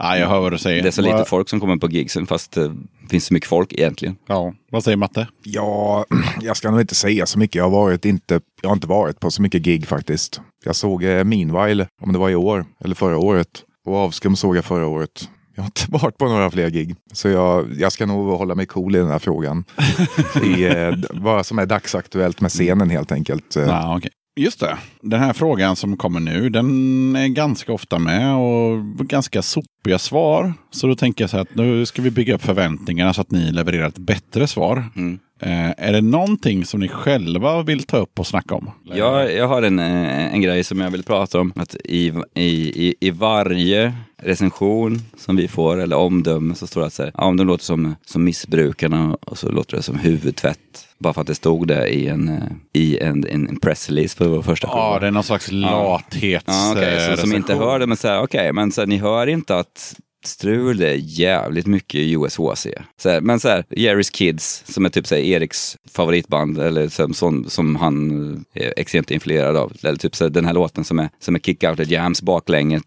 Nej, 0.00 0.20
jag 0.20 0.28
hör 0.28 0.40
vad 0.40 0.52
du 0.52 0.58
säger. 0.58 0.82
det 0.82 0.88
är 0.88 0.92
så 0.92 1.02
lite 1.02 1.24
folk 1.24 1.48
som 1.48 1.60
kommer 1.60 1.76
på 1.76 1.88
gigsen 1.88 2.26
fast 2.26 2.56
eh, 2.56 2.64
det 3.02 3.08
finns 3.10 3.26
så 3.26 3.34
mycket 3.34 3.48
folk 3.48 3.72
egentligen. 3.72 4.16
Ja, 4.26 4.54
vad 4.70 4.84
säger 4.84 4.96
Matte? 4.96 5.28
Ja, 5.44 6.04
jag 6.40 6.56
ska 6.56 6.70
nog 6.70 6.80
inte 6.80 6.94
säga 6.94 7.26
så 7.26 7.38
mycket. 7.38 7.54
Jag 7.54 7.64
har, 7.64 7.70
varit 7.70 8.04
inte, 8.04 8.40
jag 8.62 8.68
har 8.68 8.76
inte 8.76 8.86
varit 8.86 9.20
på 9.20 9.30
så 9.30 9.42
mycket 9.42 9.62
gig 9.62 9.86
faktiskt. 9.86 10.40
Jag 10.64 10.76
såg 10.76 11.04
eh, 11.04 11.24
Meanwhile, 11.24 11.86
om 12.02 12.12
det 12.12 12.18
var 12.18 12.30
i 12.30 12.34
år 12.34 12.64
eller 12.84 12.94
förra 12.94 13.18
året. 13.18 13.48
Och 13.86 13.96
Avskum 13.96 14.36
såg 14.36 14.56
jag 14.56 14.64
förra 14.64 14.86
året. 14.86 15.28
Jag 15.54 15.62
har 15.62 15.66
inte 15.66 15.84
varit 15.88 16.18
på 16.18 16.28
några 16.28 16.50
fler 16.50 16.70
gig. 16.70 16.96
Så 17.12 17.28
jag, 17.28 17.66
jag 17.78 17.92
ska 17.92 18.06
nog 18.06 18.26
hålla 18.38 18.54
mig 18.54 18.66
cool 18.66 18.96
i 18.96 18.98
den 18.98 19.08
här 19.10 19.18
frågan. 19.18 19.64
I, 20.44 20.64
eh, 20.64 20.92
vad 21.10 21.46
som 21.46 21.58
är 21.58 21.66
dagsaktuellt 21.66 22.40
med 22.40 22.50
scenen 22.50 22.90
helt 22.90 23.12
enkelt. 23.12 23.56
Eh, 23.56 23.62
Ja, 23.64 23.96
okej. 23.96 24.10
Just 24.38 24.60
det. 24.60 24.78
Den 25.00 25.20
här 25.20 25.32
frågan 25.32 25.76
som 25.76 25.96
kommer 25.96 26.20
nu, 26.20 26.48
den 26.48 27.16
är 27.16 27.28
ganska 27.28 27.72
ofta 27.72 27.98
med 27.98 28.34
och 28.34 29.06
ganska 29.06 29.42
sopiga 29.42 29.98
svar. 29.98 30.52
Så 30.70 30.86
då 30.86 30.94
tänker 30.94 31.24
jag 31.24 31.30
så 31.30 31.36
här 31.36 31.42
att 31.42 31.54
nu 31.54 31.86
ska 31.86 32.02
vi 32.02 32.10
bygga 32.10 32.34
upp 32.34 32.42
förväntningarna 32.42 33.14
så 33.14 33.20
att 33.20 33.30
ni 33.30 33.52
levererar 33.52 33.88
ett 33.88 33.98
bättre 33.98 34.46
svar. 34.46 34.84
Mm. 34.96 35.18
Eh, 35.40 35.70
är 35.76 35.92
det 35.92 36.00
någonting 36.00 36.64
som 36.64 36.80
ni 36.80 36.88
själva 36.88 37.62
vill 37.62 37.82
ta 37.82 37.96
upp 37.96 38.18
och 38.18 38.26
snacka 38.26 38.54
om? 38.54 38.70
Jag, 38.84 39.34
jag 39.34 39.48
har 39.48 39.62
en, 39.62 39.78
eh, 39.78 40.34
en 40.34 40.40
grej 40.40 40.64
som 40.64 40.80
jag 40.80 40.90
vill 40.90 41.04
prata 41.04 41.40
om. 41.40 41.52
Att 41.56 41.76
i, 41.84 42.12
i, 42.34 42.94
i, 43.00 43.10
varje 43.10 43.94
recension 44.22 44.98
som 45.16 45.36
vi 45.36 45.48
får, 45.48 45.80
eller 45.80 45.96
omdöme, 45.96 46.54
så 46.54 46.66
står 46.66 46.80
det 46.80 46.86
att 46.86 46.92
så 46.92 47.02
här, 47.02 47.12
ja, 47.14 47.24
de 47.24 47.46
låter 47.46 47.64
som, 47.64 47.94
som 48.04 48.24
missbrukarna 48.24 49.16
och 49.20 49.38
så 49.38 49.50
låter 49.50 49.76
det 49.76 49.82
som 49.82 49.98
huvudtvätt. 49.98 50.87
Bara 51.00 51.14
för 51.14 51.20
att 51.20 51.26
det 51.26 51.34
stod 51.34 51.68
det 51.68 51.88
i 51.88 52.08
en, 52.08 52.28
eh, 52.28 52.80
i 52.80 52.98
en, 52.98 53.26
en, 53.26 53.60
pressrelease 53.60 54.16
för 54.16 54.28
vår 54.28 54.42
första 54.42 54.66
Ja, 54.66 54.72
skiva. 54.72 55.00
det 55.00 55.06
är 55.06 55.10
någon 55.10 55.24
slags 55.24 55.52
lathets... 55.52 56.44
Ja, 56.46 56.72
okej, 56.72 57.16
så, 57.16 57.16
som 57.16 57.34
inte 57.34 57.54
hör 57.54 57.78
det, 57.78 57.86
men 57.86 57.96
så 57.96 58.08
här, 58.08 58.20
okej, 58.20 58.52
men 58.52 58.72
så 58.72 58.80
här, 58.80 58.86
ni 58.86 58.96
hör 58.96 59.26
inte 59.26 59.56
att 59.56 59.94
strul 60.28 60.82
är 60.82 60.94
jävligt 60.98 61.66
mycket 61.66 62.00
USHC. 62.00 62.66
Så 62.96 63.08
här, 63.08 63.20
men 63.20 63.40
så 63.40 63.48
här, 63.48 63.64
Jerry's 63.70 64.12
Kids, 64.12 64.62
som 64.66 64.84
är 64.84 64.88
typ 64.88 65.06
så 65.06 65.14
här, 65.14 65.22
Eriks 65.22 65.76
favoritband, 65.92 66.58
eller 66.58 66.88
som, 66.88 67.14
som, 67.14 67.44
som 67.50 67.76
han 67.76 68.44
är 68.54 68.74
extremt 68.76 69.10
influerad 69.10 69.56
av. 69.56 69.72
Eller 69.82 69.98
typ 69.98 70.16
så 70.16 70.24
här, 70.24 70.30
den 70.30 70.44
här 70.44 70.52
låten 70.52 70.84
som 70.84 70.98
är, 70.98 71.08
som 71.20 71.34
är 71.34 71.38
Kick 71.38 71.64
Out 71.64 71.76
the 71.76 71.84
Jams 71.84 72.22
baklänges, 72.22 72.82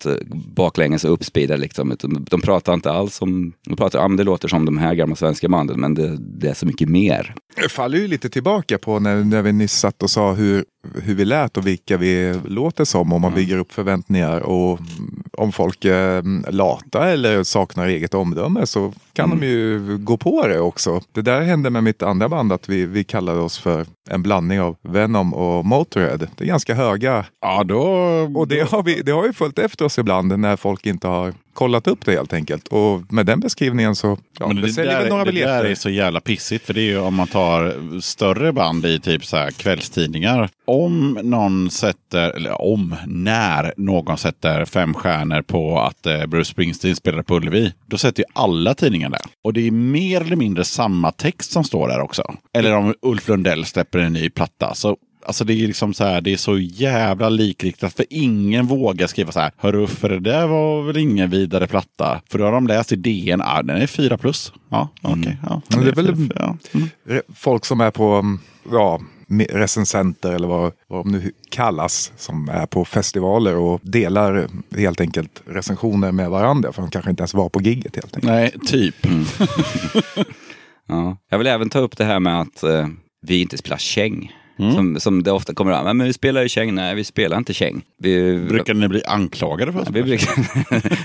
baklänges 0.55 1.03
och 1.03 1.13
uppspeedad 1.13 1.59
liksom. 1.59 1.95
De, 1.99 2.25
de 2.29 2.41
pratar 2.41 2.73
inte 2.73 2.91
alls 2.91 3.21
om, 3.21 3.53
de 3.65 3.75
pratar, 3.75 3.99
ja 3.99 4.07
men 4.07 4.17
det 4.17 4.23
låter 4.23 4.47
som 4.47 4.65
de 4.65 4.77
här 4.77 4.95
gamla 4.95 5.15
svenska 5.15 5.49
banden, 5.49 5.79
men 5.79 5.93
det, 5.93 6.17
det 6.19 6.47
är 6.47 6.53
så 6.53 6.65
mycket 6.65 6.89
mer. 6.89 7.33
Det 7.55 7.69
faller 7.69 7.97
ju 7.97 8.07
lite 8.07 8.29
tillbaka 8.29 8.77
på 8.77 8.99
när, 8.99 9.23
när 9.23 9.41
vi 9.41 9.51
nyss 9.51 9.73
satt 9.73 10.03
och 10.03 10.09
sa 10.09 10.33
hur, 10.33 10.65
hur 11.03 11.15
vi 11.15 11.25
lät 11.25 11.57
och 11.57 11.67
vilka 11.67 11.97
vi 11.97 12.39
låter 12.45 12.85
som. 12.85 13.13
Om 13.13 13.21
man 13.21 13.33
bygger 13.33 13.57
upp 13.57 13.71
förväntningar 13.71 14.39
och 14.39 14.79
mm, 14.79 15.23
om 15.31 15.51
folk 15.51 15.85
är 15.85 16.19
mm, 16.19 16.45
lata 16.49 17.09
eller 17.09 17.43
saknar 17.43 17.87
eget 17.87 18.13
omdöme 18.13 18.65
så 18.65 18.93
kan 19.13 19.29
de 19.29 19.47
ju 19.47 19.97
gå 19.97 20.17
på 20.17 20.47
det 20.47 20.59
också. 20.59 21.01
Det 21.11 21.21
där 21.21 21.41
hände 21.41 21.69
med 21.69 21.83
mitt 21.83 22.03
andra 22.03 22.29
band 22.29 22.53
att 22.53 22.69
vi, 22.69 22.85
vi 22.85 23.03
kallade 23.03 23.39
oss 23.39 23.57
för 23.57 23.85
en 24.09 24.23
blandning 24.23 24.61
av 24.61 24.75
Venom 24.81 25.33
och 25.33 25.65
Motorhead. 25.65 26.17
Det 26.17 26.43
är 26.43 26.45
ganska 26.45 26.75
höga 26.75 27.25
Ja, 27.41 27.63
då... 27.63 27.81
och 28.35 28.47
det 28.47 28.71
har, 28.71 28.83
vi, 28.83 29.01
det 29.01 29.11
har 29.11 29.25
ju 29.25 29.33
följt 29.33 29.59
efter 29.59 29.85
oss 29.85 29.97
ibland 29.99 30.39
när 30.39 30.55
folk 30.55 30.85
inte 30.85 31.07
har 31.07 31.33
kollat 31.53 31.87
upp 31.87 32.05
det 32.05 32.11
helt 32.11 32.33
enkelt. 32.33 32.67
Och 32.67 33.13
med 33.13 33.25
den 33.25 33.39
beskrivningen 33.39 33.95
så 33.95 34.17
ja, 34.39 34.47
Men 34.47 34.55
det, 34.55 34.61
det, 34.61 34.73
säljer 34.73 34.99
väl 34.99 35.09
några 35.09 35.25
det 35.25 35.31
biljetter. 35.31 35.63
där 35.63 35.69
är 35.69 35.75
så 35.75 35.89
jävla 35.89 36.19
pissigt. 36.19 36.65
För 36.65 36.73
det 36.73 36.81
är 36.81 36.85
ju 36.85 36.99
om 36.99 37.15
man 37.15 37.27
tar 37.27 37.75
större 38.01 38.53
band 38.53 38.85
i 38.85 38.99
typ 38.99 39.25
så 39.25 39.37
här 39.37 39.51
kvällstidningar. 39.51 40.49
Om 40.65 41.19
någon 41.23 41.71
sätter, 41.71 42.29
eller 42.29 42.61
om, 42.61 42.95
när 43.07 43.73
någon 43.77 44.17
sätter 44.17 44.65
fem 44.65 44.93
stjärnor 44.93 45.41
på 45.41 45.79
att 45.79 46.05
eh, 46.05 46.25
Bruce 46.25 46.49
Springsteen 46.51 46.95
spelar 46.95 47.23
på 47.23 47.35
Ullevi. 47.35 47.73
Då 47.85 47.97
sätter 47.97 48.23
ju 48.23 48.25
alla 48.33 48.73
tidningar 48.73 49.00
det. 49.09 49.21
Och 49.43 49.53
det 49.53 49.67
är 49.67 49.71
mer 49.71 50.21
eller 50.21 50.35
mindre 50.35 50.63
samma 50.65 51.11
text 51.11 51.51
som 51.51 51.63
står 51.63 51.87
där 51.87 51.99
också. 52.01 52.35
Eller 52.53 52.75
om 52.75 52.93
Ulf 53.01 53.27
Lundell 53.27 53.65
släpper 53.65 53.99
en 53.99 54.13
ny 54.13 54.29
platta. 54.29 54.73
Så 54.75 54.97
Alltså 55.25 55.43
det 55.43 55.53
är 55.53 55.67
liksom 55.67 55.93
så 55.93 56.03
här, 56.03 56.21
det 56.21 56.33
är 56.33 56.37
så 56.37 56.57
jävla 56.59 57.29
likriktat 57.29 57.93
för 57.93 58.05
ingen 58.09 58.65
vågar 58.67 59.07
skriva 59.07 59.31
så 59.31 59.39
här. 59.39 59.51
Hörru, 59.57 59.87
för 59.87 60.09
det 60.09 60.19
där 60.19 60.47
var 60.47 60.83
väl 60.83 60.97
ingen 60.97 61.29
vidare 61.29 61.67
platta. 61.67 62.21
För 62.29 62.39
då 62.39 62.45
har 62.45 62.51
de 62.51 62.67
läst 62.67 62.91
i 62.91 62.95
DN, 62.95 63.41
ah, 63.41 63.61
den 63.63 63.81
är 63.81 63.87
4 63.87 64.17
plus. 64.17 64.53
Ja, 64.69 64.87
okej. 65.01 65.37
ja, 65.49 65.61
Men 65.69 65.83
det 65.85 65.91
är 65.91 65.95
väl- 65.95 66.15
fyra- 66.15 66.33
ja. 66.35 66.57
Mm. 66.73 67.21
Folk 67.35 67.65
som 67.65 67.81
är 67.81 67.91
på 67.91 68.03
mm, 68.13 68.39
ja, 68.71 69.01
recensenter 69.39 70.31
eller 70.31 70.47
vad, 70.47 70.71
vad 70.87 71.05
de 71.05 71.11
nu 71.11 71.31
kallas 71.49 72.11
som 72.17 72.49
är 72.49 72.65
på 72.65 72.85
festivaler 72.85 73.55
och 73.55 73.79
delar 73.83 74.47
helt 74.77 75.01
enkelt 75.01 75.41
recensioner 75.45 76.11
med 76.11 76.29
varandra 76.29 76.71
för 76.71 76.81
de 76.81 76.91
kanske 76.91 77.09
inte 77.11 77.21
ens 77.21 77.33
var 77.33 77.49
på 77.49 77.61
gigget 77.61 77.95
helt 77.95 78.15
enkelt. 78.15 78.33
Nej, 78.33 78.51
typ. 78.65 79.05
Mm. 79.05 79.25
Ja. 80.87 81.17
Jag 81.29 81.37
vill 81.37 81.47
även 81.47 81.69
ta 81.69 81.79
upp 81.79 81.97
det 81.97 82.05
här 82.05 82.19
med 82.19 82.41
att 82.41 82.63
eh, 82.63 82.87
vi 83.21 83.41
inte 83.41 83.57
spelar 83.57 83.77
käng. 83.77 84.31
Som, 84.57 84.99
som 84.99 85.23
det 85.23 85.31
ofta 85.31 85.53
kommer 85.53 85.71
an. 85.71 85.97
Men 85.97 86.07
vi 86.07 86.13
spelar 86.13 86.41
ju 86.41 86.49
käng. 86.49 86.75
Nej, 86.75 86.95
vi 86.95 87.03
spelar 87.03 87.37
inte 87.37 87.53
käng. 87.53 87.81
Vi, 87.97 88.39
Brukar 88.49 88.73
ni 88.73 88.87
bli 88.87 89.03
anklagade 89.03 89.71
för 89.71 89.81
Ja, 89.81 89.89
att 89.89 89.95
vi 89.95 90.03
brukar, 90.03 90.31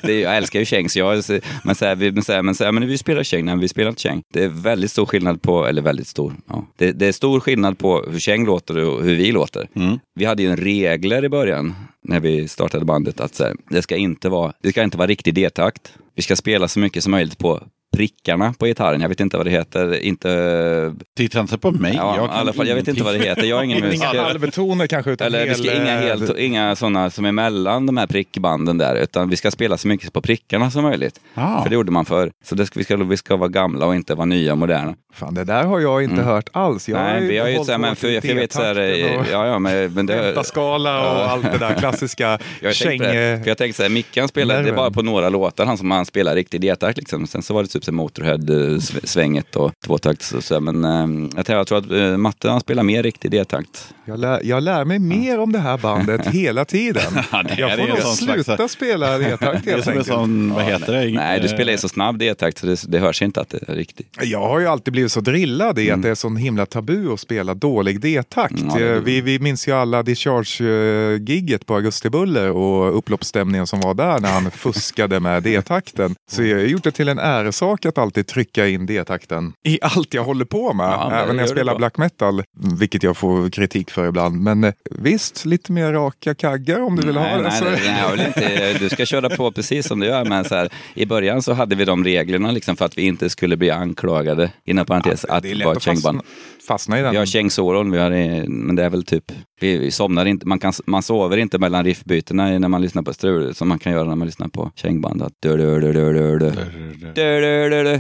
det 0.07 0.21
jag 0.21 0.37
älskar 0.37 0.59
ju 0.59 0.65
käng, 0.65 0.89
så 0.89 0.99
jag, 0.99 1.25
men, 1.65 1.75
så 1.75 1.85
här, 1.85 1.97
vi, 1.97 2.13
men, 2.13 2.23
så 2.23 2.33
här, 2.33 2.43
men, 2.43 2.55
så 2.55 2.65
här, 2.65 2.73
men 2.73 2.89
vi 2.89 2.99
spelar 2.99 3.23
käng, 3.23 3.45
nej 3.45 3.59
vi 3.59 3.69
spelar 3.69 3.89
inte 3.89 4.03
käng. 4.03 4.23
Det 4.33 4.45
är 4.45 4.49
väldigt 4.49 4.91
stor 4.91 5.07
skillnad 5.07 5.43
på, 5.43 5.67
eller 5.67 5.83
väldigt 5.83 6.07
stor, 6.07 6.35
ja. 6.49 6.67
det, 6.77 6.93
det 6.93 7.07
är 7.07 7.13
stor 7.13 7.41
skillnad 7.41 7.79
på 7.79 8.05
hur 8.11 8.19
käng 8.19 8.47
låter 8.47 8.85
och 8.85 9.05
hur 9.05 9.17
vi 9.17 9.33
låter. 9.33 9.69
Vi 10.15 10.25
hade 10.25 10.43
ju 10.43 10.51
en 10.51 10.57
regler 10.57 11.25
i 11.25 11.29
början 11.29 11.75
när 12.03 12.21
vi 12.21 12.49
startade 12.49 12.85
bandet 12.85 13.21
att 13.21 13.35
så 13.35 13.45
här, 13.45 13.57
det, 13.71 13.83
ska 13.83 13.97
inte 13.97 14.29
vara, 14.29 14.53
det 14.63 14.71
ska 14.71 14.83
inte 14.83 14.99
vara 14.99 15.09
riktig 15.09 15.35
D-takt. 15.35 15.93
Vi 16.15 16.23
ska 16.23 16.37
spela 16.37 16.69
så 16.69 16.81
mycket 16.81 17.03
som 17.03 17.11
möjligt 17.11 17.39
på 17.39 17.63
prickarna 17.97 18.55
på 18.59 18.67
gitarren. 18.67 19.01
Jag 19.01 19.09
vet 19.09 19.21
inte 19.21 19.37
vad 19.37 19.47
det 19.47 19.51
heter. 19.51 19.99
Inte... 20.03 20.95
Titta 21.17 21.41
inte 21.41 21.59
på 21.59 21.71
mig. 21.71 21.95
Ja, 21.97 22.17
jag 22.17 22.31
alla 22.31 22.53
fall, 22.53 22.69
jag 22.69 22.75
vet 22.77 22.89
inte 22.89 23.03
vad 23.03 23.15
det 23.15 23.25
heter. 23.25 23.43
Jag 23.45 23.59
är 23.59 23.63
ingen 23.65 23.79
Inga 23.79 23.89
musiker. 23.89 24.23
halvtoner 24.23 24.87
kanske 24.87 25.11
utan 25.11 25.27
Eller 25.27 25.47
vi 25.47 25.55
ska 25.55 25.71
hel, 25.71 25.83
inga, 25.83 25.93
eh, 25.95 26.01
helt, 26.01 26.39
inga 26.39 26.77
sådana 26.77 27.11
som 27.11 27.25
är 27.25 27.33
mellan 27.33 27.87
de 27.87 27.97
här 27.97 28.07
prickbanden 28.07 28.79
där, 28.79 28.97
utan 28.97 29.29
vi 29.31 29.37
ska 29.37 29.51
spela 29.51 29.77
så 29.79 29.89
mycket 29.89 30.13
på 30.13 30.21
prickarna 30.23 30.71
som 30.71 30.83
möjligt. 30.83 31.21
Ah. 31.35 31.63
För 31.63 31.71
det 31.71 31.75
gjorde 31.75 31.93
man 31.93 32.05
förr. 32.05 32.31
Så 32.45 32.55
det 32.55 32.67
ska, 32.67 32.79
vi, 32.79 32.85
ska, 32.85 32.97
vi 32.97 33.17
ska 33.17 33.37
vara 33.37 33.49
gamla 33.49 33.87
och 33.87 33.95
inte 33.95 34.15
vara 34.15 34.25
nya 34.25 34.53
och 34.53 34.59
moderna. 34.59 34.95
Fan, 35.15 35.35
det 35.35 35.45
där 35.45 35.65
har 35.65 35.81
jag 35.81 36.03
inte 36.05 36.23
hört 36.23 36.49
alls. 36.53 36.89
Jag 36.89 36.99
Nej, 36.99 37.29
vi 37.29 37.39
har 37.39 37.49
ju 37.49 37.65
såhär, 37.65 37.79
men 37.79 37.97
för, 37.97 38.09
till 38.09 38.21
för 38.21 38.29
jag 38.29 38.35
vet 38.35 38.53
såhär, 38.53 38.77
och 39.19 39.27
ja 39.33 39.47
ja 39.47 39.59
men, 39.59 39.93
men 39.95 40.07
det... 40.07 40.15
pentaskala 40.23 41.01
och 41.01 41.07
Ja. 41.19 41.25
allt 41.25 41.43
det 41.53 41.59
där 41.59 41.75
klassiska 41.79 42.39
Jag 42.61 42.75
tänkte, 42.75 43.41
för 43.43 43.49
jag 43.51 43.59
tänkte 43.59 43.77
såhär, 43.77 43.91
Mickan 43.91 44.29
spelade, 44.29 44.63
det 44.63 44.69
är 44.69 44.75
bara 44.75 44.91
på 44.91 45.03
några 45.03 45.29
låtar 45.29 45.67
han 45.67 45.79
som 45.79 45.91
han 45.91 46.07
spelar 46.07 46.35
riktig 46.35 46.61
D-takt 46.61 46.99
liksom. 46.99 47.27
Sen 47.27 47.43
så 47.43 47.55
var 47.55 47.63
det 47.63 47.69
typ 47.69 47.85
så 47.87 47.93
Motorhead-svänget 47.93 49.57
och 49.57 49.73
tvåtakt 49.87 50.33
och 50.33 50.45
så, 50.45 50.61
men 50.61 50.85
eh, 50.85 51.31
jag, 51.47 51.67
tror- 51.67 51.79
att 51.79 51.91
eh, 51.91 52.17
Matte 52.17 52.51
han 52.51 52.61
spelar 52.61 52.83
mer 52.83 53.03
riktig 53.03 53.31
D-takt. 53.31 53.95
Jag 54.05 54.19
lär, 54.21 54.41
jag 54.45 54.63
lär 54.63 54.85
mig 54.85 54.99
mer 54.99 55.41
om 55.41 55.53
det 55.53 55.59
här 55.59 55.79
bandet 55.79 56.27
hela 56.33 56.65
tiden. 56.65 57.03
Ja, 57.33 57.43
det 57.43 57.55
jag 57.59 57.71
får 57.79 57.89
nog 57.89 57.99
sluta 57.99 58.57
slags- 58.57 58.73
spela 58.73 59.19
D-takt 59.19 59.67
helt 59.67 59.89
enkelt. 59.89 60.07
sån, 60.07 60.55
vad 60.55 60.65
heter 60.65 60.93
det? 60.93 61.13
Nej, 61.13 61.41
du 61.41 61.49
spelar 61.49 61.73
ju 61.73 61.79
så 61.79 61.89
snabb 61.89 62.19
D-takt 62.19 62.59
så 62.59 62.67
det, 62.67 62.85
det 62.89 62.99
hörs 62.99 63.23
inte 63.23 63.41
att 63.41 63.49
det 63.49 63.69
är 63.69 63.75
riktigt. 63.75 64.17
Jag 64.23 64.49
har 64.49 64.61
ju 64.61 64.67
alltid 64.67 64.93
blivit 64.93 65.13
så 65.13 65.21
drillad 65.21 65.79
i 65.79 65.91
att 65.91 66.03
det 66.03 66.09
är 66.09 66.15
sån 66.15 66.37
himla 66.37 66.67
tabu 66.67 67.13
att 67.13 67.21
spela 67.21 67.55
dålig 67.55 68.01
D-takt. 68.01 68.61
Mm, 68.61 68.83
ja, 68.95 69.01
vi, 69.05 69.21
vi 69.21 69.39
minns 69.39 69.69
ju 69.69 69.73
alla 69.73 70.03
Discharge-gigget 70.03 71.67
på 71.67 71.75
Augustibuller 71.75 72.51
och 72.51 72.99
upploppsstämningen 72.99 73.67
som 73.67 73.81
var 73.81 73.95
där 73.95 74.21
när 74.21 74.29
han 74.33 74.51
fuskade 74.51 75.21
med 75.21 75.43
D-takten. 75.43 76.15
Så 76.31 76.43
jag 76.43 76.57
har 76.59 76.65
gjort 76.65 76.85
det 76.85 76.91
till 76.91 77.09
en 77.09 77.19
äresak 77.19 77.76
att 77.85 77.99
alltid 77.99 78.27
trycka 78.27 78.69
in 78.69 78.87
D-takten 78.87 79.53
i 79.63 79.79
allt 79.83 80.15
jag 80.15 80.25
håller 80.25 80.45
på 80.45 80.73
med. 80.73 80.87
Ja, 80.87 81.13
Även 81.13 81.37
när 81.37 81.43
jag 81.43 81.51
det 81.51 81.55
spelar 81.55 81.77
black 81.77 81.99
metal, 81.99 82.43
vilket 82.79 83.03
jag 83.03 83.17
får 83.17 83.51
kritik 83.51 83.91
för 83.91 84.09
ibland. 84.09 84.41
Men 84.43 84.65
eh, 84.65 84.73
visst, 84.91 85.45
lite 85.45 85.73
mer 85.73 85.93
raka 85.93 86.35
kaggar 86.35 86.81
om 86.81 86.97
du 86.97 87.07
vill 87.07 87.15
nej, 87.15 87.31
ha 87.31 87.37
det. 87.37 87.43
nej, 87.43 87.81
nej, 87.85 88.17
vill 88.17 88.27
inte, 88.27 88.79
du 88.79 88.89
ska 88.89 89.07
köra 89.07 89.37
på 89.37 89.53
precis 89.53 89.87
som 89.87 90.01
du 90.01 90.07
gör. 90.07 90.25
Men 90.25 90.45
så 90.45 90.55
här, 90.55 90.69
I 90.95 91.07
början 91.07 91.43
så 91.43 91.53
hade 91.53 91.77
vi 91.77 91.85
de 91.85 92.05
reglerna 92.05 92.51
liksom 92.51 92.77
för 92.77 92.85
att 92.85 92.99
vi 92.99 93.03
inte 93.03 93.31
skulle 93.31 93.57
bli 93.57 93.71
anklagade, 93.71 94.51
inom 94.65 94.87
parentes, 94.87 95.25
att 95.25 95.43
det 95.43 95.55
vara 95.65 95.73
ett 95.73 95.77
att 95.77 95.85
fastna, 95.85 95.95
kängband. 95.95 96.21
Fastna 96.67 96.99
i 96.99 97.03
den. 97.03 97.11
Vi 97.11 97.19
har 97.19 97.27
kängsoron, 97.27 97.91
vi 97.91 97.99
har, 97.99 98.11
men 98.49 98.77
det 98.77 98.85
är 98.85 98.91
väl 98.91 99.05
typ, 99.05 99.25
vi, 99.61 99.79
vi 99.79 99.91
somnar 99.91 100.27
inte, 100.27 100.47
man, 100.47 100.59
kan, 100.59 100.73
man 100.87 101.03
sover 101.03 101.37
inte 101.37 101.59
mellan 101.59 101.85
riffbytena 101.85 102.59
när 102.59 102.69
man 102.69 102.83
lyssnar 102.83 103.03
på 103.03 103.13
strul, 103.13 103.55
som 103.55 103.69
man 103.69 103.79
kan 103.79 103.93
göra 103.93 104.09
när 104.09 104.17
man 104.17 104.27
lyssnar 104.27 104.49
på 104.49 104.71
kängband. 104.75 105.23
Att. 105.23 105.33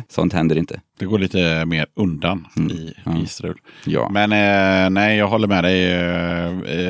Sånt 0.08 0.32
händer 0.32 0.58
inte. 0.58 0.80
Det 0.98 1.04
går 1.04 1.18
lite 1.18 1.64
mer 1.64 1.86
undan 1.94 2.46
Mm. 2.56 2.72
i, 2.72 2.94
Ja. 3.04 3.18
i 3.18 3.26
strul. 3.26 3.58
Ja. 3.84 4.08
Men 4.12 4.32
eh, 4.32 4.90
nej, 4.90 5.16
jag 5.18 5.28
håller 5.28 5.48
med 5.48 5.64
dig. 5.64 5.92
Eh, 5.92 6.46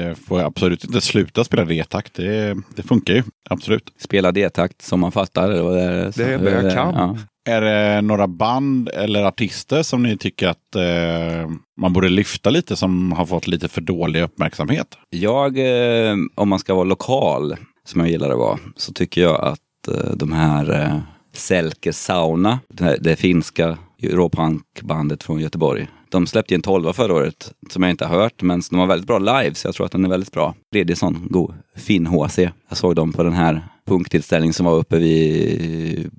eh, 0.07 0.15
får 0.15 0.41
jag 0.41 0.47
absolut 0.47 0.85
inte 0.85 1.01
sluta 1.01 1.45
spela 1.45 1.65
D-takt. 1.65 2.15
Det, 2.15 2.57
det 2.77 2.83
funkar 2.83 3.15
ju. 3.15 3.23
Absolut. 3.51 3.93
Spela 3.99 4.33
D-takt 4.33 4.83
som 4.83 5.01
man 5.01 5.13
fattar. 5.13 5.49
Det, 5.49 5.59
är, 5.83 6.13
Det 6.17 6.25
är 6.35 6.39
det 6.39 6.51
jag 6.63 6.75
kan. 6.75 6.95
Ja. 6.95 7.17
Är 7.49 7.61
det 7.61 8.03
några 8.03 8.27
band 8.27 8.89
eller 8.89 9.25
artister 9.25 9.83
som 9.83 10.03
ni 10.03 10.17
tycker 10.17 10.49
att 10.49 10.75
eh, 10.77 11.51
man 11.81 11.93
borde 11.93 12.09
lyfta 12.09 12.51
lite 12.51 12.77
som 12.77 13.13
har 13.13 13.27
fått 13.27 13.47
lite 13.47 13.69
för 13.69 13.81
dålig 13.81 14.23
uppmärksamhet? 14.23 14.87
Jag, 15.11 15.59
eh, 15.59 16.17
om 16.35 16.49
man 16.49 16.59
ska 16.59 16.75
vara 16.75 16.85
lokal, 16.85 17.57
som 17.85 18.01
jag 18.01 18.11
gillar 18.11 18.31
att 18.31 18.39
vara, 18.39 18.59
så 18.77 18.93
tycker 18.93 19.21
jag 19.21 19.41
att 19.45 19.89
eh, 19.89 20.11
de 20.17 20.33
här 20.33 20.81
eh, 20.83 20.99
Selke 21.33 21.93
Sauna, 21.93 22.59
det, 22.69 22.85
här, 22.85 22.97
det 23.01 23.17
finska 23.17 23.79
råpunkbandet 24.13 25.23
från 25.23 25.41
Göteborg. 25.41 25.87
De 26.09 26.27
släppte 26.27 26.55
en 26.55 26.63
tolva 26.63 26.93
förra 26.93 27.15
året 27.15 27.53
som 27.71 27.83
jag 27.83 27.91
inte 27.91 28.07
har 28.07 28.19
hört, 28.19 28.43
men 28.43 28.63
de 28.71 28.79
har 28.79 28.87
väldigt 28.87 29.07
bra 29.07 29.19
live, 29.19 29.55
så 29.55 29.69
jag 29.69 29.75
tror 29.75 29.87
att 29.87 29.93
den 29.93 30.05
är 30.05 30.09
väldigt 30.09 30.33
bra. 30.33 30.55
Sån 30.95 31.27
god, 31.31 31.55
fin 31.77 32.07
HC. 32.07 32.39
Jag 32.69 32.79
såg 32.79 32.97
dem 32.97 33.13
på 33.13 33.23
den 33.23 33.33
här 33.33 33.63
punktillställningen 33.87 34.55
som 34.55 34.67
var 34.67 34.75
uppe 34.75 34.99
vid? 34.99 36.11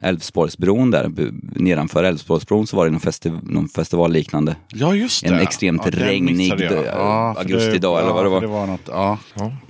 Älvsborgsbron 0.00 0.90
där. 0.90 1.10
Nedanför 1.56 2.04
Älvsborgsbron 2.04 2.66
så 2.66 2.76
var 2.76 2.84
det 2.84 2.90
någon, 2.90 3.00
festi- 3.00 3.52
någon 3.52 3.68
festivalliknande. 3.68 4.56
Ja, 4.68 4.94
just 4.94 5.24
En 5.24 5.34
extremt 5.34 5.82
den 5.82 5.92
regnig 5.92 6.58
för 6.58 6.86
augustidag, 7.38 7.98
det, 7.98 8.02
eller 8.02 8.12
vad 8.12 8.24
det 8.24 8.28
ja, 8.28 8.30
var. 8.30 8.40
Det 8.40 8.46
var 8.46 8.66
något, 8.66 8.88
ja. 8.88 9.18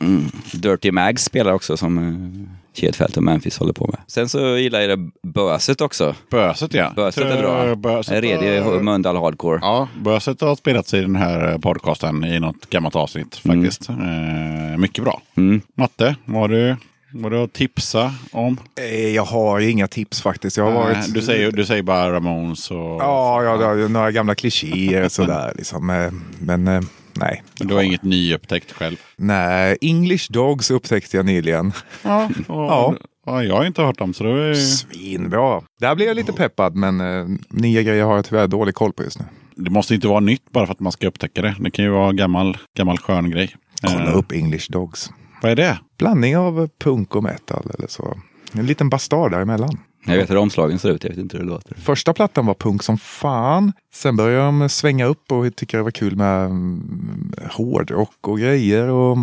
Mm. 0.01 0.25
Dirty 0.53 0.91
Mags 0.91 1.25
spelar 1.25 1.53
också 1.53 1.77
som 1.77 2.49
Kedfält 2.75 3.17
och 3.17 3.23
Memphis 3.23 3.59
håller 3.59 3.73
på 3.73 3.87
med. 3.87 4.01
Sen 4.07 4.29
så 4.29 4.57
gillar 4.57 4.81
jag 4.81 4.99
det 4.99 5.11
Böset 5.23 5.81
också. 5.81 6.15
Böset 6.31 6.75
ja. 6.75 6.93
Böset 6.97 7.25
är 7.25 7.43
bra. 7.43 7.75
Böset, 7.75 8.15
En 8.15 8.23
redig 8.23 8.61
har- 8.63 8.81
Mölndal 8.81 9.17
Hardcore. 9.17 9.59
Ja, 9.63 9.89
Böset 10.01 10.41
har 10.41 10.57
spelats 10.57 10.95
i 10.95 11.01
den 11.01 11.17
här 11.17 11.59
podcasten 11.59 12.25
i 12.25 12.41
något 12.41 12.71
gammalt 12.71 12.97
avsnitt 12.97 13.37
faktiskt. 13.37 13.89
Eh, 13.89 14.79
mycket 14.79 15.05
bra. 15.05 15.21
Mm. 15.37 15.61
Matte, 15.75 16.17
vad 16.25 16.51
du, 16.51 16.77
vad 17.13 17.33
du 17.33 17.39
att 17.39 17.53
tipsa 17.53 18.15
om? 18.33 18.57
Eh, 18.81 19.09
Jag 19.15 19.25
har 19.25 19.61
inga 19.61 19.89
tips 19.89 20.23
faktiskt. 20.23 20.57
Jag 20.57 20.65
har 20.65 20.73
Eh, 20.73 20.79
varit... 20.97 21.15
du, 21.15 21.23
säger, 21.23 21.53
du 21.53 21.65
säger 21.65 21.83
bara 21.83 22.13
Ramones 22.13 22.71
och... 22.71 22.77
Ja, 22.77 23.43
ja, 23.43 23.71
är 23.73 23.89
några 23.89 24.11
gamla 24.11 24.35
klichéer 24.35 25.09
sådär. 25.09 25.53
Liksom. 25.57 25.91
Eh, 25.91 26.13
Men 26.39 26.69
eh, 26.69 26.81
nej. 27.15 27.43
Men 27.59 27.69
du 27.69 27.75
har 27.75 27.83
inget 27.83 28.03
nyupptäckt 28.03 28.73
själv? 28.73 28.97
Nej, 29.17 29.77
English 29.81 30.33
Dogs 30.33 30.71
upptäckte 30.71 31.17
jag 31.17 31.27
nyligen. 31.27 31.73
Ja, 32.03 32.25
och, 32.49 32.55
Ja. 32.57 32.95
ja. 33.27 33.43
Jag 33.45 33.55
har 33.57 33.65
inte 33.65 33.83
hört 33.83 33.99
dem 33.99 34.15
så 34.15 34.25
då 34.25 34.31
är... 34.37 34.55
Svinbra. 34.55 35.63
Där 35.81 35.95
blir 35.95 36.07
jag 36.07 36.17
lite 36.17 36.33
peppad, 36.33 36.75
men 36.77 37.01
eh, 37.01 37.27
nya 37.51 37.83
grejer 37.83 38.05
har 38.05 38.17
jag 38.17 38.25
tyvärr 38.25 38.47
dålig 38.49 38.75
koll 38.75 38.93
på 38.93 39.03
just 39.03 39.19
nu. 39.19 39.25
Det 39.57 39.71
måste 39.71 39.95
inte 39.95 40.09
vara 40.09 40.21
nytt 40.21 40.51
bara 40.51 40.67
för 40.67 40.73
att 40.73 40.81
man 40.81 40.93
ska 40.93 41.07
upptäcka 41.07 41.43
det. 41.43 41.55
Det 41.61 41.71
kan 41.71 41.85
ju 41.85 41.91
vara 41.91 42.13
gammal, 42.13 42.57
gammal 42.77 42.99
skön 42.99 43.31
grej. 43.31 43.57
Kolla 43.83 44.11
Eh, 44.11 44.17
upp 44.17 44.33
English 44.33 44.71
Dogs. 44.71 45.11
Vad 45.43 45.51
är 45.53 45.57
det? 45.57 45.79
Blandning 45.99 46.37
av 46.37 46.69
punk 46.81 47.17
och 47.17 47.23
metal 47.23 47.71
eller 47.79 47.89
så. 47.89 48.19
En 48.53 48.67
liten 48.67 48.89
bastard 48.89 49.31
däremellan. 49.31 49.79
Jag 50.05 50.17
vet 50.17 50.31
hur 50.31 50.37
omslagen 50.37 50.79
ser 50.79 50.91
ut, 50.91 51.05
jag 51.05 51.11
vet 51.11 51.19
inte 51.19 51.37
hur 51.37 51.45
det 51.45 51.51
låter. 51.51 51.75
Första 51.75 52.13
plattan 52.13 52.47
var 52.47 52.55
punk 52.55 52.83
som 52.83 52.99
fan. 52.99 53.73
Sen 53.95 54.17
började 54.17 54.45
de 54.45 54.69
svänga 54.69 55.07
upp 55.07 55.33
och 55.33 55.57
tycka 55.57 55.77
det 55.77 55.83
var 55.83 55.91
kul 55.91 56.17
med 56.17 56.45
mm, 56.45 57.33
hårdrock 57.51 58.29
och 58.29 58.39
grejer. 58.39 58.89
Och, 58.89 59.19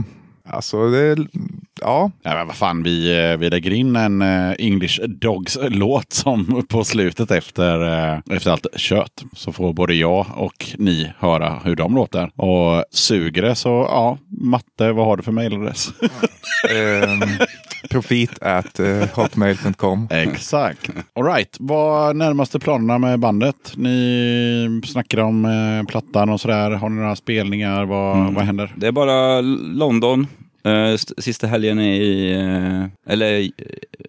alltså, 0.47 0.89
det, 0.89 1.17
ja. 1.81 2.11
Ja, 2.23 2.35
men 2.35 2.47
vad 2.47 2.55
fan, 2.55 2.83
vi, 2.83 3.29
eh, 3.31 3.37
vi 3.37 3.49
lägger 3.49 3.71
in 3.71 3.95
en 3.95 4.21
eh, 4.21 4.51
English 4.59 5.01
Dogs-låt 5.07 6.13
som 6.13 6.65
på 6.69 6.83
slutet 6.83 7.31
efter, 7.31 7.81
eh, 8.13 8.19
efter 8.35 8.51
allt 8.51 8.67
kött. 8.75 9.23
Så 9.33 9.51
får 9.51 9.73
både 9.73 9.93
jag 9.93 10.25
och 10.35 10.65
ni 10.77 11.11
höra 11.19 11.59
hur 11.63 11.75
de 11.75 11.95
låter. 11.95 12.31
Och 12.35 12.83
suger 12.91 13.41
det 13.41 13.55
så, 13.55 13.69
ja, 13.69 14.17
Matte, 14.27 14.91
vad 14.91 15.05
har 15.05 15.17
du 15.17 15.23
för 15.23 15.31
mejladress? 15.31 15.89
ehm, 16.69 17.21
profit 17.89 18.39
at 18.41 18.79
eh, 18.79 19.07
hotmail.com. 19.13 20.07
Exakt. 20.11 20.89
All 21.13 21.23
right. 21.23 21.57
Vad 21.59 22.09
är 22.09 22.13
närmaste 22.13 22.59
planerna 22.59 22.97
med 22.97 23.19
bandet? 23.19 23.73
Ni 23.75 24.81
snackar 24.85 25.17
om 25.17 25.45
eh, 25.45 25.87
plattan 25.87 26.29
och 26.29 26.41
sådär. 26.41 26.71
Har 26.71 26.89
ni 26.89 26.95
några 27.01 27.15
spelningar? 27.15 27.85
Vad, 27.85 28.33
vad 28.33 28.43
händer? 28.43 28.73
Det 28.75 28.87
är 28.87 28.91
bara 28.91 29.41
London. 29.41 30.27
Eh, 30.63 30.93
st- 30.93 31.21
sista 31.21 31.47
helgen 31.47 31.79
i, 31.79 32.31
eh, 32.31 33.13
eller 33.13 33.39
eh, 33.39 33.47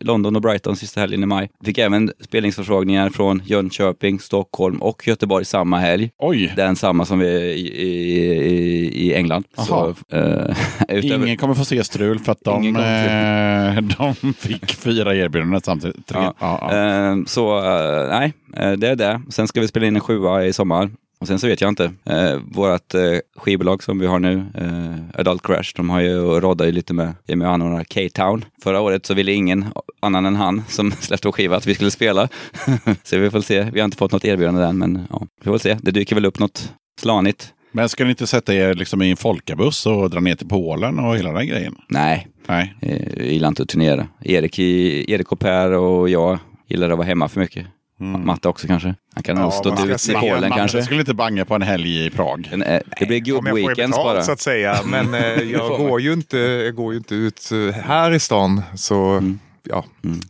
London 0.01 0.37
och 0.37 0.43
Brighton 0.43 0.77
sista 0.77 1.01
helgen 1.01 1.23
i 1.23 1.27
maj. 1.27 1.51
Fick 1.65 1.79
även 1.79 2.13
spelningsförfrågningar 2.21 3.11
från 3.11 3.43
Jönköping, 3.45 4.21
Stockholm 4.21 4.83
och 4.83 5.09
Göteborg 5.09 5.45
samma 5.45 5.79
helg. 5.79 6.11
Oj! 6.19 6.53
Den 6.57 6.77
samma 6.77 7.05
som 7.05 7.19
vi 7.19 7.29
i, 7.29 7.83
i, 7.83 9.07
i, 9.07 9.15
England. 9.15 9.45
Så, 9.57 9.95
eh, 10.13 10.57
utöver, 10.89 11.25
Ingen 11.27 11.37
kommer 11.37 11.55
få 11.55 11.65
se 11.65 11.85
strul 11.85 12.19
för 12.19 12.33
att 12.33 12.45
de, 12.45 12.73
de 14.23 14.35
fick 14.35 14.75
fyra 14.75 15.15
erbjudanden 15.15 15.61
samtidigt. 15.61 16.11
Ja. 16.15 16.35
Ja, 16.41 16.69
ja. 16.73 17.25
Så 17.27 17.59
eh, 17.59 18.09
nej, 18.09 18.33
det 18.77 18.89
är 18.89 18.97
det. 18.97 19.21
Sen 19.29 19.49
ska 19.49 19.61
vi 19.61 19.69
spela 19.69 19.87
in 19.87 19.95
en 19.97 20.01
sjua 20.01 20.45
i 20.45 20.53
sommar. 20.53 20.91
Och 21.21 21.27
sen 21.27 21.39
så 21.39 21.47
vet 21.47 21.61
jag 21.61 21.69
inte. 21.69 21.93
Eh, 22.05 22.37
vårt 22.45 22.95
eh, 22.95 23.19
skivbolag 23.37 23.83
som 23.83 23.99
vi 23.99 24.07
har 24.07 24.19
nu, 24.19 24.45
eh, 24.55 25.21
Adult 25.21 25.43
Crash, 25.43 25.73
de 25.77 25.91
har 25.91 26.01
ju 26.01 26.41
roddat 26.41 26.67
ju 26.67 26.73
lite 26.73 26.95
med, 26.95 27.15
med 27.27 27.49
och 27.49 27.55
anordnar 27.55 27.85
K-Town. 27.85 28.45
Förra 28.63 28.81
året 28.81 29.07
så 29.07 29.15
ville 29.15 29.33
ingen 29.33 29.65
annan 30.01 30.27
än 30.27 30.37
han 30.37 30.63
som 30.69 30.93
släppte 31.01 31.29
vår 31.29 31.33
skiva 31.33 31.57
att 31.57 31.67
vi 31.67 31.75
skulle 31.75 31.91
spela. 31.91 32.29
så 33.03 33.19
vi 33.19 33.31
får 33.31 33.41
se. 33.41 33.71
Vi 33.73 33.81
har 33.81 33.85
inte 33.85 33.97
fått 33.97 34.13
något 34.13 34.25
erbjudande 34.25 34.63
än, 34.63 34.79
men 34.79 35.07
ja, 35.11 35.27
vi 35.41 35.45
får 35.45 35.59
se. 35.59 35.77
Det 35.83 35.91
dyker 35.91 36.15
väl 36.15 36.27
upp 36.27 36.39
något 36.39 36.73
slanigt. 37.01 37.55
Men 37.73 37.89
ska 37.89 38.05
ni 38.05 38.11
inte 38.11 38.27
sätta 38.27 38.55
er 38.55 38.75
liksom 38.75 39.03
i 39.03 39.11
en 39.11 39.17
folkabuss 39.17 39.87
och 39.87 40.11
dra 40.11 40.21
ner 40.21 40.35
till 40.35 40.49
Polen 40.49 40.99
och 40.99 41.17
hela 41.17 41.33
den 41.33 41.47
grejen? 41.47 41.75
Nej, 41.89 42.29
Nej. 42.49 42.75
eh, 42.81 43.09
jag 43.17 43.27
gillar 43.27 43.49
inte 43.49 43.63
att 43.63 43.69
turnera. 43.69 44.07
Erik, 44.21 44.59
Erik 44.59 45.33
och 45.33 45.39
Per 45.41 45.73
och 45.73 46.09
jag 46.09 46.39
gillar 46.69 46.91
att 46.91 46.99
vara 46.99 47.07
hemma 47.07 47.29
för 47.29 47.41
mycket. 47.41 47.67
Matte 48.01 48.49
också 48.49 48.67
kanske. 48.67 48.95
Han 49.15 49.23
kan 49.23 49.37
Ja, 49.37 49.51
stå 49.51 49.69
man 49.69 49.79
ska 49.79 49.87
ut 49.95 50.09
i 50.09 50.29
Polen 50.29 50.51
kanske. 50.51 50.83
skulle 50.83 51.01
inte 51.01 51.15
banga 51.15 51.45
på 51.45 51.55
en 51.55 51.63
helg 51.63 52.07
i 52.07 52.11
Prag. 52.11 52.49
En, 52.53 52.63
eh, 52.63 52.81
det 53.01 53.07
blir 53.07 53.23
jag 53.29 53.37
får 53.37 53.43
gubb-weekends 53.43 53.77
betalt 53.91 54.05
bara. 54.05 54.23
så 54.23 54.33
att 54.33 54.41
säga. 54.41 54.77
Men 54.87 55.15
eh, 55.25 55.43
jag, 55.43 55.79
går 55.79 56.01
ju 56.01 56.13
inte, 56.13 56.39
jag 56.39 56.75
går 56.75 56.93
ju 56.93 56.99
inte 56.99 57.15
ut 57.15 57.51
eh, 57.53 57.75
här 57.83 58.11
i 58.13 58.19
stan. 58.21 58.63
Så 58.75 59.23
ja, 59.63 59.85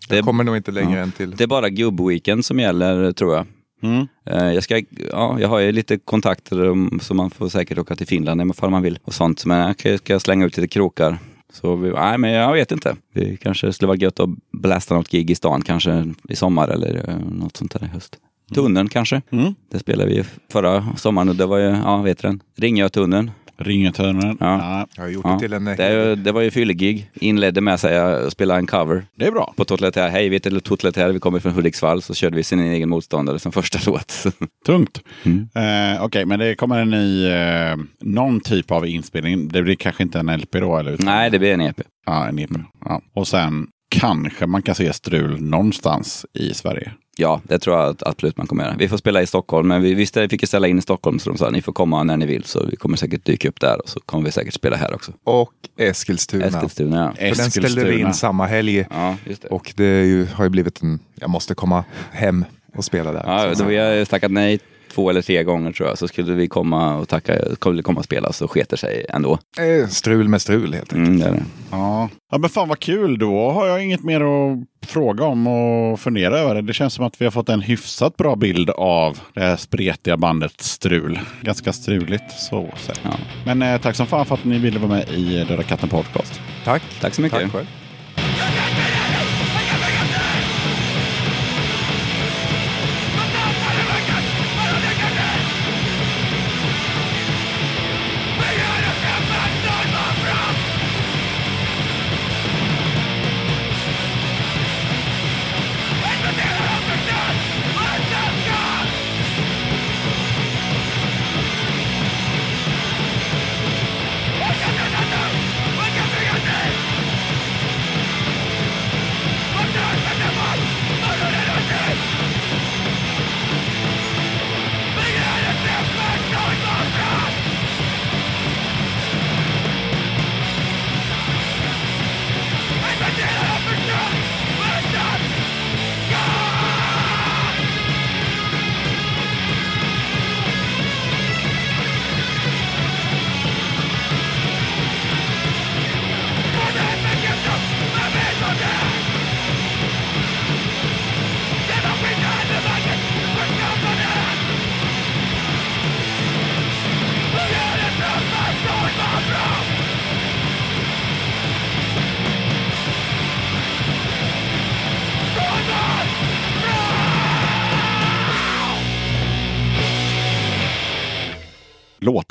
Det, 0.09 0.17
jag 0.17 0.25
kommer 0.25 0.45
nog 0.45 0.57
inte 0.57 0.71
längre 0.71 0.97
ja. 0.99 1.03
än 1.03 1.13
till. 1.13 1.31
det 1.31 1.45
är 1.45 1.49
bara 1.49 1.69
gubb-weekend 1.69 2.43
som 2.43 2.59
gäller 2.61 3.13
tror 3.13 3.35
jag. 3.35 3.47
Mm. 3.83 4.07
Eh, 4.31 4.53
Jag, 4.55 4.63
ska, 4.63 4.83
ja, 5.13 5.37
jag 5.41 5.49
har 5.49 5.59
ju 5.59 5.73
lite 5.73 5.99
kontakter 5.99 6.61
um, 6.65 7.01
så 7.03 7.15
man 7.15 7.31
får 7.31 7.49
säkert 7.49 7.79
åka 7.79 7.97
till 7.97 8.07
Finland 8.07 8.51
ifall 8.51 8.71
man 8.71 8.83
vill 8.83 8.99
och 9.05 9.15
sånt. 9.15 9.45
Men 9.45 9.59
jag 9.59 9.81
ska- 9.81 9.99
ska 9.99 10.21
slänga 10.21 10.47
ut 10.47 10.57
lite 10.57 10.69
krokar. 10.69 11.19
Så 11.53 11.77
vi, 11.77 11.91
nej, 11.91 12.19
men 12.19 12.31
jag 12.31 12.53
vet 12.53 12.73
inte. 12.73 12.97
Det 13.15 13.37
kanske 13.37 13.73
skulle 13.73 13.87
vara 13.87 13.99
gött 13.99 14.21
att 14.21 14.31
blasta 14.53 14.95
något 14.95 15.09
gig 15.09 15.31
i 15.31 15.35
stan 15.35 15.63
kanske 15.63 16.15
i 16.29 16.37
sommar 16.37 16.69
eller 16.69 17.09
eh, 17.09 17.19
något 17.19 17.57
sånt 17.57 17.73
där 17.73 17.85
i 17.85 17.89
höst. 17.89 18.19
Tunneln 18.55 18.89
kanske. 18.89 19.23
Mm. 19.31 19.55
Det 19.71 19.79
spelade 19.79 20.11
vi 20.11 20.25
förra 20.53 20.97
sommaren 20.97 21.29
och 21.29 21.37
det 21.37 21.47
var 21.47 21.59
ju, 21.59 21.77
ja 21.85 21.97
vet 22.03 22.19
du 22.19 22.29
den? 22.29 22.43
Ringötunneln. 22.57 23.31
Ringetunneln. 23.61 24.37
Ja. 24.41 24.59
Ja. 24.59 24.87
Jag 24.97 25.03
har 25.03 25.09
gjort 25.09 25.25
Ja, 25.25 25.33
det 25.33 25.39
till 25.39 25.53
en... 25.53 25.67
eh, 25.69 25.77
det, 25.77 26.15
det 26.17 26.33
var 26.33 26.41
ju 26.41 26.51
fyllegig. 26.51 27.11
Inledde 27.15 27.61
med 27.61 27.75
att 27.75 28.33
spela 28.33 28.57
en 28.57 28.67
cover 28.67 29.05
Det 29.17 29.27
är 29.27 29.31
bra. 29.33 29.55
på 29.57 29.65
Totlete 29.65 30.01
Hej, 30.03 30.29
vi 30.29 30.37
heter 30.37 30.61
Totlete 30.61 31.13
vi 31.13 31.19
kommer 31.19 31.41
från 31.41 31.53
Hudiksvall, 31.53 32.03
så 32.03 32.15
körde 32.15 32.37
vi 32.37 32.43
sin 32.43 32.61
egen 32.61 32.89
motståndare 32.89 33.39
som 33.39 33.53
första 33.53 33.79
låt. 33.91 34.25
Tungt. 34.67 35.01
Mm. 35.23 35.49
Eh, 35.95 36.05
Okej, 36.05 36.25
men 36.27 36.39
det 36.39 36.55
kommer 36.55 36.79
en 36.79 36.91
ny, 36.91 37.27
eh, 37.27 37.77
någon 38.01 38.41
typ 38.41 38.71
av 38.71 38.87
inspelning. 38.87 39.49
Det 39.49 39.63
blir 39.63 39.75
kanske 39.75 40.03
inte 40.03 40.19
en 40.19 40.27
LP 40.41 40.53
då? 40.61 40.77
Eller? 40.79 40.97
Nej, 40.99 41.31
det 41.31 41.39
blir 41.39 41.53
en 41.55 41.61
EP. 41.61 41.81
Ja, 42.07 42.27
en 42.29 42.39
EP. 42.39 42.51
Ja. 42.85 43.01
Och 43.15 43.29
sen 43.29 43.67
kanske 43.91 44.47
man 44.47 44.63
kan 44.63 44.75
se 44.75 44.93
strul 44.93 45.43
någonstans 45.43 46.27
i 46.35 46.55
Sverige. 46.55 46.93
Ja, 47.17 47.41
det 47.45 47.59
tror 47.59 47.77
jag 47.77 47.89
att 47.89 48.03
absolut 48.07 48.37
man 48.37 48.47
kommer 48.47 48.65
göra. 48.65 48.77
Vi 48.79 48.89
får 48.89 48.97
spela 48.97 49.23
i 49.23 49.27
Stockholm, 49.27 49.69
men 49.69 49.83
vi 49.83 49.95
visste 49.95 50.29
fick 50.29 50.43
ju 50.43 50.47
ställa 50.47 50.69
in 50.69 50.79
i 50.79 50.83
Stockholm, 50.83 51.19
så 51.19 51.31
de 51.31 51.39
sa 51.39 51.51
ni 51.51 51.63
får 51.63 51.73
komma 51.73 52.03
när 52.03 52.17
ni 52.17 52.27
vill, 52.27 52.45
så 52.45 52.67
vi 52.71 52.77
kommer 52.77 52.97
säkert 52.97 53.25
dyka 53.25 53.49
upp 53.49 53.61
där 53.61 53.81
och 53.83 53.89
så 53.89 54.01
kommer 54.01 54.25
vi 54.25 54.33
säkert 54.33 54.55
spela 54.55 54.77
här 54.77 54.95
också. 54.95 55.13
Och 55.25 55.53
Eskilstuna. 55.79 56.47
Eskilstuna, 56.47 57.15
ja. 57.21 57.29
För 57.35 57.43
den 57.43 57.51
ställde 57.51 57.85
vi 57.85 58.01
in 58.01 58.15
samma 58.15 58.47
helg. 58.47 58.87
Ja, 58.91 59.17
just 59.27 59.43
det. 59.43 59.49
Och 59.49 59.73
det 59.77 59.85
är 59.85 60.05
ju, 60.05 60.27
har 60.27 60.45
ju 60.45 60.51
blivit 60.51 60.83
en... 60.83 60.99
Jag 61.15 61.31
måste 61.31 61.55
komma 61.55 61.85
hem 62.13 62.45
och 62.77 62.85
spela 62.85 63.13
där. 63.13 63.23
Ja, 63.27 63.55
Så- 63.55 63.63
då 63.63 63.69
vi 63.69 63.77
har 63.77 64.05
tackat 64.05 64.31
nej 64.31 64.59
två 64.95 65.11
eller 65.11 65.23
tre 65.23 65.43
gånger 65.45 65.73
tror 65.73 65.89
jag, 65.89 65.99
så 65.99 66.09
skulle 66.09 66.35
vi 66.35 66.49
komma 66.49 66.97
och 66.97 67.09
tacka, 67.09 67.55
skulle 67.55 67.83
komma 67.83 67.99
och 67.99 68.05
spela, 68.05 68.33
så 68.33 68.49
sketer 68.49 68.77
sig 68.77 69.07
ändå. 69.09 69.39
Eh, 69.59 69.89
Strul 69.89 70.29
med 70.29 70.43
strul 70.43 70.75
helt 70.75 70.93
enkelt. 70.93 71.09
Mm, 71.09 71.19
det 71.19 71.31
det. 71.31 71.45
Ja. 71.71 72.09
ja, 72.31 72.39
men 72.39 72.51
fan 72.51 72.69
vad 72.69 72.79
kul. 72.79 73.19
Då 73.19 73.51
har 73.51 73.67
jag 73.67 73.85
inget 73.85 74.05
mer 74.05 74.21
att 74.21 74.59
fråga 74.91 75.25
om 75.25 75.47
och 75.47 76.01
fundera 76.01 76.39
över. 76.39 76.63
Det 76.63 76.73
känns 76.73 76.95
som 76.95 77.05
att 77.05 77.21
vi 77.21 77.25
har 77.25 77.33
fått 77.33 77.49
en 77.49 77.61
hyfsat 77.61 78.17
bra 78.17 78.37
bild 78.37 78.71
av 78.71 79.19
det 79.35 79.41
här 79.41 79.57
spretiga 79.57 80.17
bandet 80.17 80.61
Strul. 80.61 81.21
Ganska 81.43 81.73
struligt 81.73 82.31
så 82.39 82.69
sett. 82.77 83.01
Ja. 83.05 83.11
Men 83.47 83.63
eh, 83.63 83.81
tack 83.81 83.97
som 83.97 84.07
fan 84.07 84.27
för 84.27 84.35
att 84.35 84.45
ni 84.45 84.59
ville 84.59 84.79
vara 84.79 84.91
med 84.91 85.09
i 85.09 85.45
Döda 85.49 85.63
katten 85.63 85.89
podcast. 85.89 86.41
Tack. 86.65 86.83
Tack 87.01 87.15
så 87.15 87.23
mycket. 87.23 87.41
Tack 87.41 87.53
själv. 87.53 87.67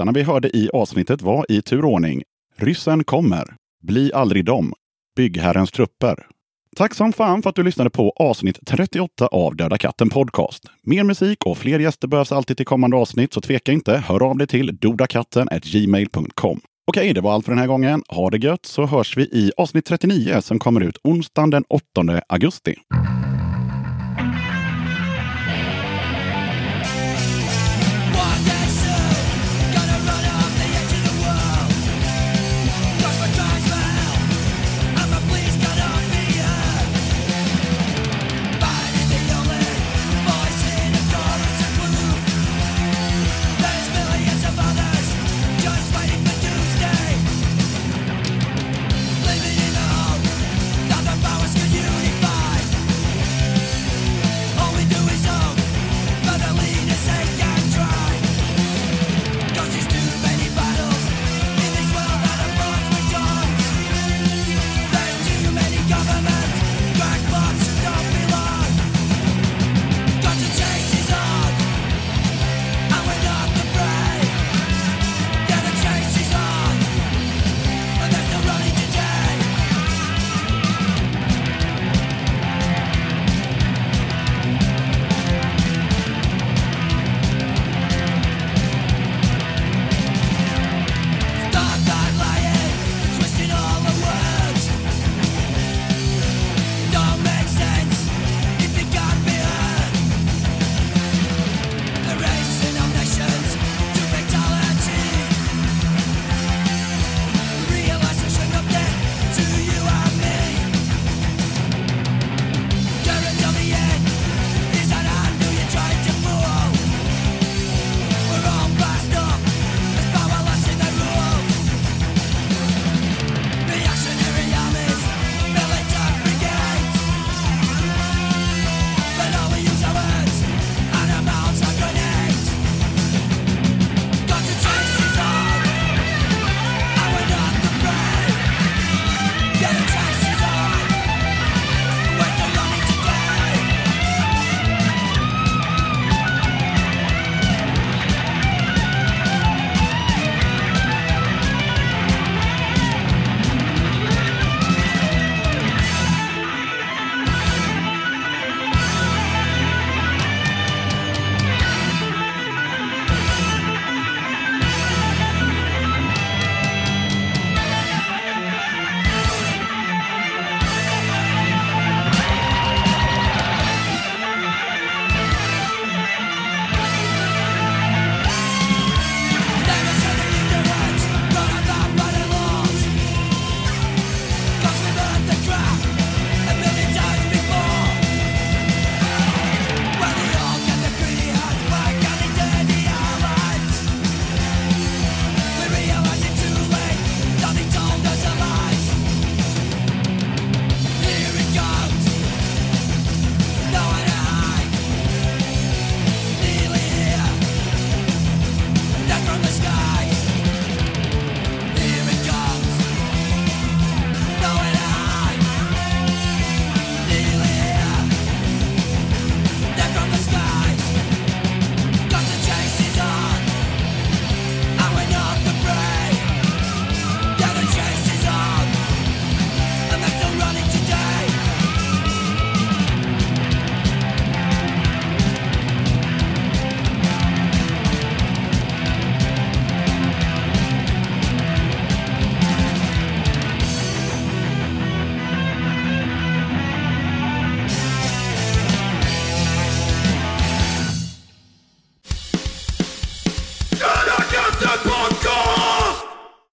Låtarna 0.09 0.19
vi 0.19 0.31
hörde 0.33 0.57
i 0.57 0.69
avsnittet 0.73 1.21
var 1.21 1.45
i 1.49 1.61
turordning 1.61 2.23
Ryssen 2.57 3.03
kommer, 3.03 3.55
Bli 3.83 4.11
aldrig 4.13 4.45
dom, 4.45 4.73
Byggherrens 5.15 5.71
trupper. 5.71 6.27
Tack 6.75 6.93
som 6.93 7.13
fan 7.13 7.41
för 7.41 7.49
att 7.49 7.55
du 7.55 7.63
lyssnade 7.63 7.89
på 7.89 8.13
avsnitt 8.15 8.59
38 8.65 9.27
av 9.27 9.55
Döda 9.55 9.77
katten 9.77 10.09
Podcast. 10.09 10.63
Mer 10.83 11.03
musik 11.03 11.45
och 11.45 11.57
fler 11.57 11.79
gäster 11.79 12.07
behövs 12.07 12.31
alltid 12.31 12.57
till 12.57 12.65
kommande 12.65 12.97
avsnitt, 12.97 13.33
så 13.33 13.41
tveka 13.41 13.71
inte. 13.71 13.97
Hör 13.97 14.23
av 14.23 14.37
dig 14.37 14.47
till 14.47 14.77
dodakatten.gmail.com. 14.77 16.61
Okej, 16.87 17.13
det 17.13 17.21
var 17.21 17.33
allt 17.33 17.45
för 17.45 17.51
den 17.51 17.59
här 17.59 17.67
gången. 17.67 18.03
Ha 18.09 18.29
det 18.29 18.37
gött 18.37 18.65
så 18.65 18.85
hörs 18.85 19.17
vi 19.17 19.23
i 19.23 19.51
avsnitt 19.57 19.85
39 19.85 20.41
som 20.41 20.59
kommer 20.59 20.81
ut 20.81 20.97
onsdagen 21.03 21.49
den 21.49 21.63
8 21.69 22.21
augusti. 22.27 22.75